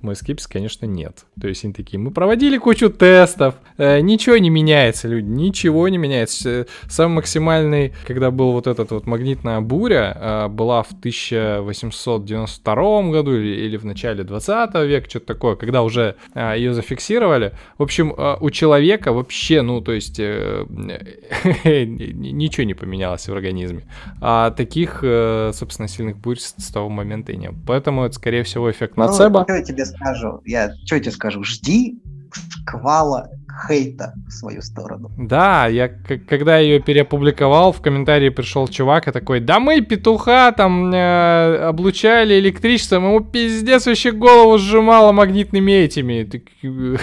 мой 0.04 0.16
скепсис, 0.16 0.48
конечно, 0.48 0.86
нет. 0.86 1.26
То 1.40 1.48
есть 1.48 1.64
они 1.64 1.74
такие, 1.74 2.00
мы 2.00 2.12
проводили 2.12 2.58
кучу 2.58 2.90
тестов, 2.90 3.56
э, 3.78 4.02
ничего 4.02 4.38
не 4.38 4.50
меняется, 4.50 5.08
люди, 5.08 5.26
ничего 5.26 5.88
не 5.90 5.98
меняется. 5.98 6.68
Самый 6.88 7.16
максимальный, 7.16 7.94
когда 8.06 8.30
был 8.32 8.52
вот 8.52 8.68
этот 8.68 8.92
вот 8.92 9.08
магнитная 9.08 9.62
буря, 9.62 10.18
э, 10.20 10.48
была 10.48 10.84
в 10.84 10.92
1892 10.92 13.12
году 13.12 13.36
или, 13.36 13.66
или 13.66 13.78
в 13.78 13.86
начале 13.86 14.24
20 14.24 14.76
века, 14.86 15.10
что-то 15.10 15.26
такое, 15.26 15.56
когда 15.56 15.82
уже 15.84 16.16
э, 16.34 16.56
ее 16.58 16.74
зафиксировали. 16.74 17.54
В 17.78 17.84
общем, 17.84 18.14
э, 18.18 18.38
у 18.40 18.50
человека 18.50 19.14
вообще, 19.14 19.62
ну, 19.62 19.82
то 19.82 19.92
есть 19.92 20.20
э, 20.20 20.66
ничего 21.66 22.66
не 22.66 22.74
поменялось 22.74 23.28
в 23.28 23.34
организме. 23.34 23.84
А 24.22 24.52
таких, 24.52 25.00
э, 25.04 25.52
собственно, 25.54 25.88
сильных 25.88 26.18
бурь 26.18 26.40
с, 26.40 26.54
того 26.72 26.90
момента 26.90 27.32
и 27.32 27.38
не 27.38 27.50
было. 27.50 27.58
Поэтому 27.68 28.06
это, 28.06 28.16
скорее 28.16 28.44
всего, 28.44 28.70
эффект 28.70 28.98
нацебо. 28.98 29.46
Ну, 29.48 29.64
тебе 29.64 29.86
скажу? 29.88 30.42
Я 30.46 30.74
что 30.86 31.00
тебе 31.00 31.12
скажу? 31.12 31.44
Жди 31.44 32.00
шквала 32.34 33.30
хейта 33.68 34.14
в 34.28 34.32
свою 34.32 34.62
сторону. 34.62 35.12
Да, 35.18 35.68
я 35.68 35.88
когда 35.88 36.60
ее 36.60 36.80
переопубликовал, 36.80 37.72
в 37.72 37.82
комментарии 37.82 38.30
пришел 38.30 38.68
чувак 38.68 39.08
и 39.08 39.12
такой, 39.12 39.40
да 39.40 39.60
мы 39.60 39.82
петуха 39.82 40.52
там 40.52 40.94
э, 40.94 41.58
облучали 41.68 42.40
электричеством, 42.40 43.06
ему 43.06 43.22
пиздец 43.22 43.88
вообще 43.88 44.12
голову 44.12 44.58
сжимало 44.58 45.12
магнитными 45.12 45.72
этими. 45.72 46.30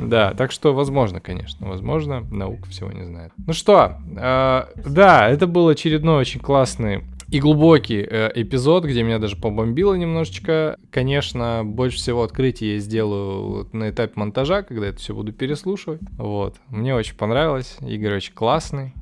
Да, 0.00 0.32
так 0.32 0.52
что 0.52 0.72
возможно, 0.72 1.20
конечно, 1.20 1.68
возможно, 1.68 2.20
наука 2.30 2.68
всего 2.70 2.90
не 2.90 3.04
знает. 3.04 3.30
Ну 3.46 3.52
что, 3.52 3.98
э, 4.16 4.64
да, 4.86 5.28
это 5.28 5.46
был 5.46 5.68
очередной 5.68 6.16
очень 6.20 6.40
классный 6.40 7.04
и 7.32 7.40
глубокий 7.40 8.06
э, 8.08 8.30
эпизод, 8.34 8.84
где 8.84 9.02
меня 9.02 9.18
даже 9.18 9.36
побомбило 9.36 9.94
немножечко. 9.94 10.78
Конечно, 10.90 11.62
больше 11.64 11.96
всего 11.96 12.24
открытий 12.24 12.74
я 12.74 12.78
сделаю 12.78 13.70
на 13.72 13.88
этапе 13.88 14.12
монтажа, 14.16 14.62
когда 14.62 14.88
это 14.88 14.98
все 14.98 15.14
буду 15.14 15.32
переслушивать. 15.32 16.02
Вот. 16.18 16.56
Мне 16.68 16.94
очень 16.94 17.16
понравилось. 17.16 17.78
Игорь 17.80 18.16
очень 18.16 18.34
классный. 18.34 18.92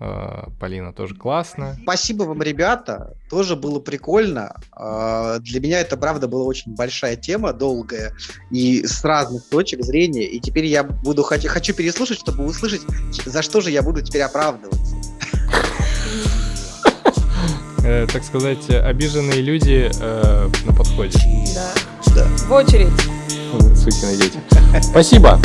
Э, 0.00 0.48
Полина 0.60 0.92
тоже 0.92 1.14
классная. 1.14 1.78
Спасибо 1.82 2.24
вам, 2.24 2.42
ребята. 2.42 3.16
Тоже 3.30 3.56
было 3.56 3.80
прикольно. 3.80 4.56
Э, 4.78 5.38
для 5.40 5.58
меня 5.58 5.80
это, 5.80 5.96
правда, 5.96 6.28
была 6.28 6.44
очень 6.44 6.74
большая 6.74 7.16
тема, 7.16 7.54
долгая, 7.54 8.12
и 8.50 8.86
с 8.86 9.02
разных 9.02 9.48
точек 9.48 9.82
зрения. 9.82 10.26
И 10.26 10.38
теперь 10.40 10.66
я 10.66 10.84
буду 10.84 11.22
хочу, 11.22 11.48
хочу 11.48 11.72
переслушать, 11.72 12.18
чтобы 12.18 12.44
услышать, 12.44 12.82
за 13.24 13.40
что 13.40 13.62
же 13.62 13.70
я 13.70 13.82
буду 13.82 14.02
теперь 14.02 14.20
оправдываться 14.20 14.97
э, 17.88 18.06
так 18.06 18.22
сказать, 18.22 18.68
обиженные 18.68 19.40
люди 19.40 19.90
э, 20.00 20.50
на 20.64 20.72
подходе. 20.72 21.18
Да. 21.54 21.72
да. 22.14 22.26
В 22.46 22.52
очередь. 22.52 22.92
Сукины 23.76 24.16
дети. 24.16 24.38
Спасибо. 24.82 25.40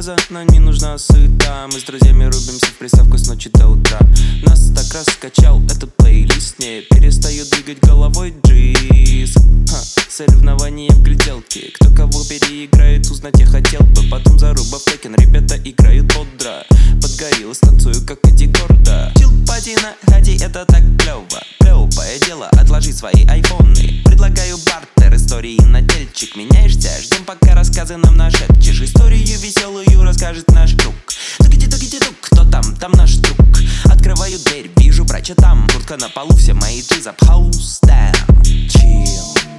Проза, 0.00 0.16
но 0.30 0.42
не 0.44 0.60
нужна 0.60 0.96
суета. 0.96 1.68
Мы 1.70 1.78
с 1.78 1.82
друзьями 1.82 2.24
рубимся 2.24 2.64
в 2.64 2.78
приставку 2.78 3.18
с 3.18 3.28
ночи 3.28 3.50
до 3.50 3.68
утра. 3.68 3.98
Нас 4.42 4.70
так 4.74 4.86
раскачал 4.94 5.60
этот 5.64 5.94
плейлист 5.94 6.58
Не 6.58 6.80
перестаю 6.80 7.44
двигать 7.44 7.80
головой 7.82 8.32
джиз 8.46 9.34
Ха, 9.34 9.76
Соревнования 10.08 10.90
в 10.90 11.02
гляделке. 11.02 11.72
Кто 11.74 11.90
кого 11.90 12.24
переиграет, 12.24 13.10
узнать 13.10 13.38
я 13.40 13.44
хотел 13.44 13.80
бы. 13.80 14.02
Потом 14.10 14.38
заруба 14.38 14.78
в 14.78 14.84
текен, 14.84 15.14
ребята 15.16 15.56
играют 15.62 16.06
бодро. 16.14 16.64
Подгорел, 17.02 17.54
станцую 17.54 17.96
как 18.06 18.20
Эдди 18.24 18.46
Гордо 18.46 19.12
Чил 19.18 19.30
пати 19.46 19.76
на 19.82 19.94
хате, 20.10 20.36
это 20.36 20.64
так 20.64 20.82
клево 20.98 21.26
Клевое 21.60 22.18
дело, 22.24 22.48
отложи 22.52 22.94
свои 22.94 23.26
айфоны. 23.26 24.02
Предлагаю 24.06 24.56
бартер, 24.64 25.14
истории 25.14 25.60
на 25.60 25.82
тельчик 25.82 26.36
Меняешься, 26.36 26.88
ждем 27.02 27.24
пока 27.26 27.54
рассказы 27.54 27.98
нам 27.98 28.16
нашепчешь. 28.16 28.80
Историю 28.80 29.38
веселую 29.40 29.89
расскажет 29.98 30.50
наш 30.52 30.72
друг. 30.72 30.94
Тугити, 31.38 31.70
тугити, 31.70 31.98
тук, 31.98 32.14
кто 32.20 32.44
там? 32.44 32.62
Там 32.76 32.92
наш 32.92 33.14
друг. 33.16 33.38
Открываю 33.84 34.38
дверь, 34.38 34.70
вижу 34.76 35.04
врача 35.04 35.34
там. 35.34 35.66
Куртка 35.72 35.96
на 35.96 36.08
полу, 36.08 36.34
все 36.36 36.54
мои 36.54 36.80
джиз 36.80 37.06
up 37.06 37.18
house 37.20 37.80
down 37.86 38.12
Chill, 38.42 39.04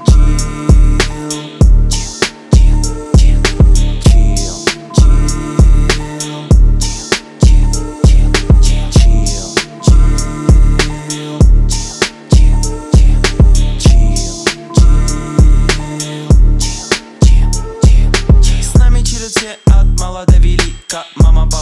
chill 0.05 0.61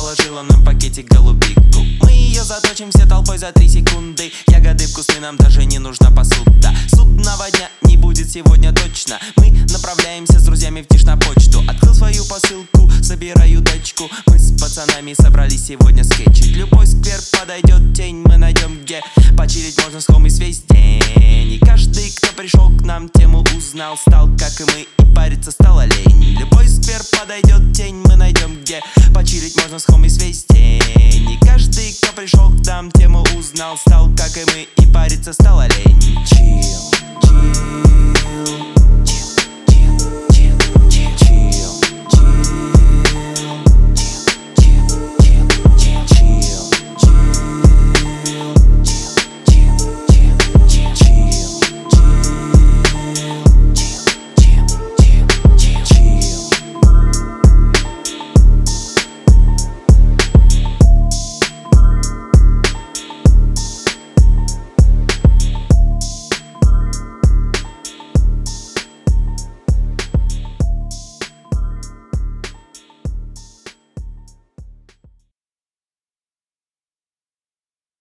положила 0.09 0.43
нам 0.43 0.63
пакетик 0.63 1.11
голубику 1.11 1.88
ее 2.29 2.43
все 2.91 3.05
толпой 3.05 3.37
за 3.37 3.51
три 3.51 3.67
секунды. 3.67 4.31
Ягоды 4.47 4.87
вкусные, 4.87 5.19
нам 5.19 5.35
даже 5.37 5.65
не 5.65 5.79
нужна 5.79 6.11
посуда. 6.11 6.73
Судного 6.93 7.49
дня 7.51 7.69
не 7.81 7.97
будет 7.97 8.29
сегодня 8.29 8.71
точно. 8.71 9.19
Мы 9.37 9.51
направляемся 9.71 10.39
с 10.39 10.43
друзьями 10.43 10.81
в 10.81 10.87
тишь 10.87 11.03
на 11.03 11.17
почту. 11.17 11.63
Открыл 11.67 11.95
свою 11.95 12.23
посылку, 12.25 12.89
собираю 13.01 13.61
дочку. 13.61 14.09
Мы 14.27 14.37
с 14.37 14.51
пацанами 14.59 15.13
собрались 15.13 15.65
сегодня 15.67 16.03
скетчить. 16.03 16.55
Любой 16.55 16.85
сквер 16.87 17.19
подойдет 17.31 17.95
тень, 17.95 18.23
мы 18.25 18.37
найдем 18.37 18.79
где 18.83 19.01
Почилить 19.37 19.81
можно 19.83 19.99
с 19.99 20.05
хомис 20.05 20.37
весь 20.39 20.61
день. 20.69 21.53
И 21.53 21.59
каждый, 21.59 22.11
кто 22.11 22.27
пришел 22.33 22.69
к 22.69 22.81
нам, 22.83 23.09
тему 23.09 23.43
узнал 23.57 23.97
Стал, 23.97 24.29
как 24.37 24.61
и 24.61 24.63
мы, 24.65 24.81
и 24.81 25.15
париться 25.15 25.51
стало 25.51 25.85
лень 25.85 26.37
Любой 26.39 26.67
сквер 26.67 27.01
подойдет 27.19 27.73
тень, 27.75 27.95
мы 28.05 28.15
найдем 28.15 28.61
где 28.61 28.81
Почилить 29.13 29.55
можно 29.57 29.79
с 29.79 29.85
хомис 29.85 30.17
весь 30.17 30.45
день. 30.45 31.31
И 31.31 31.37
каждый, 31.45 31.93
кто 31.93 32.13
пришел 32.19 32.49
к 32.49 32.65
нам, 32.65 32.91
тему 32.91 33.23
узнал 33.37 33.77
Стал, 33.77 34.09
как 34.17 34.35
и 34.35 34.43
мы, 34.51 34.67
и 34.83 34.93
париться 34.93 35.31
стало 35.31 35.67
лень 35.69 36.17
Chill, 36.25 36.91
chill 37.21 38.78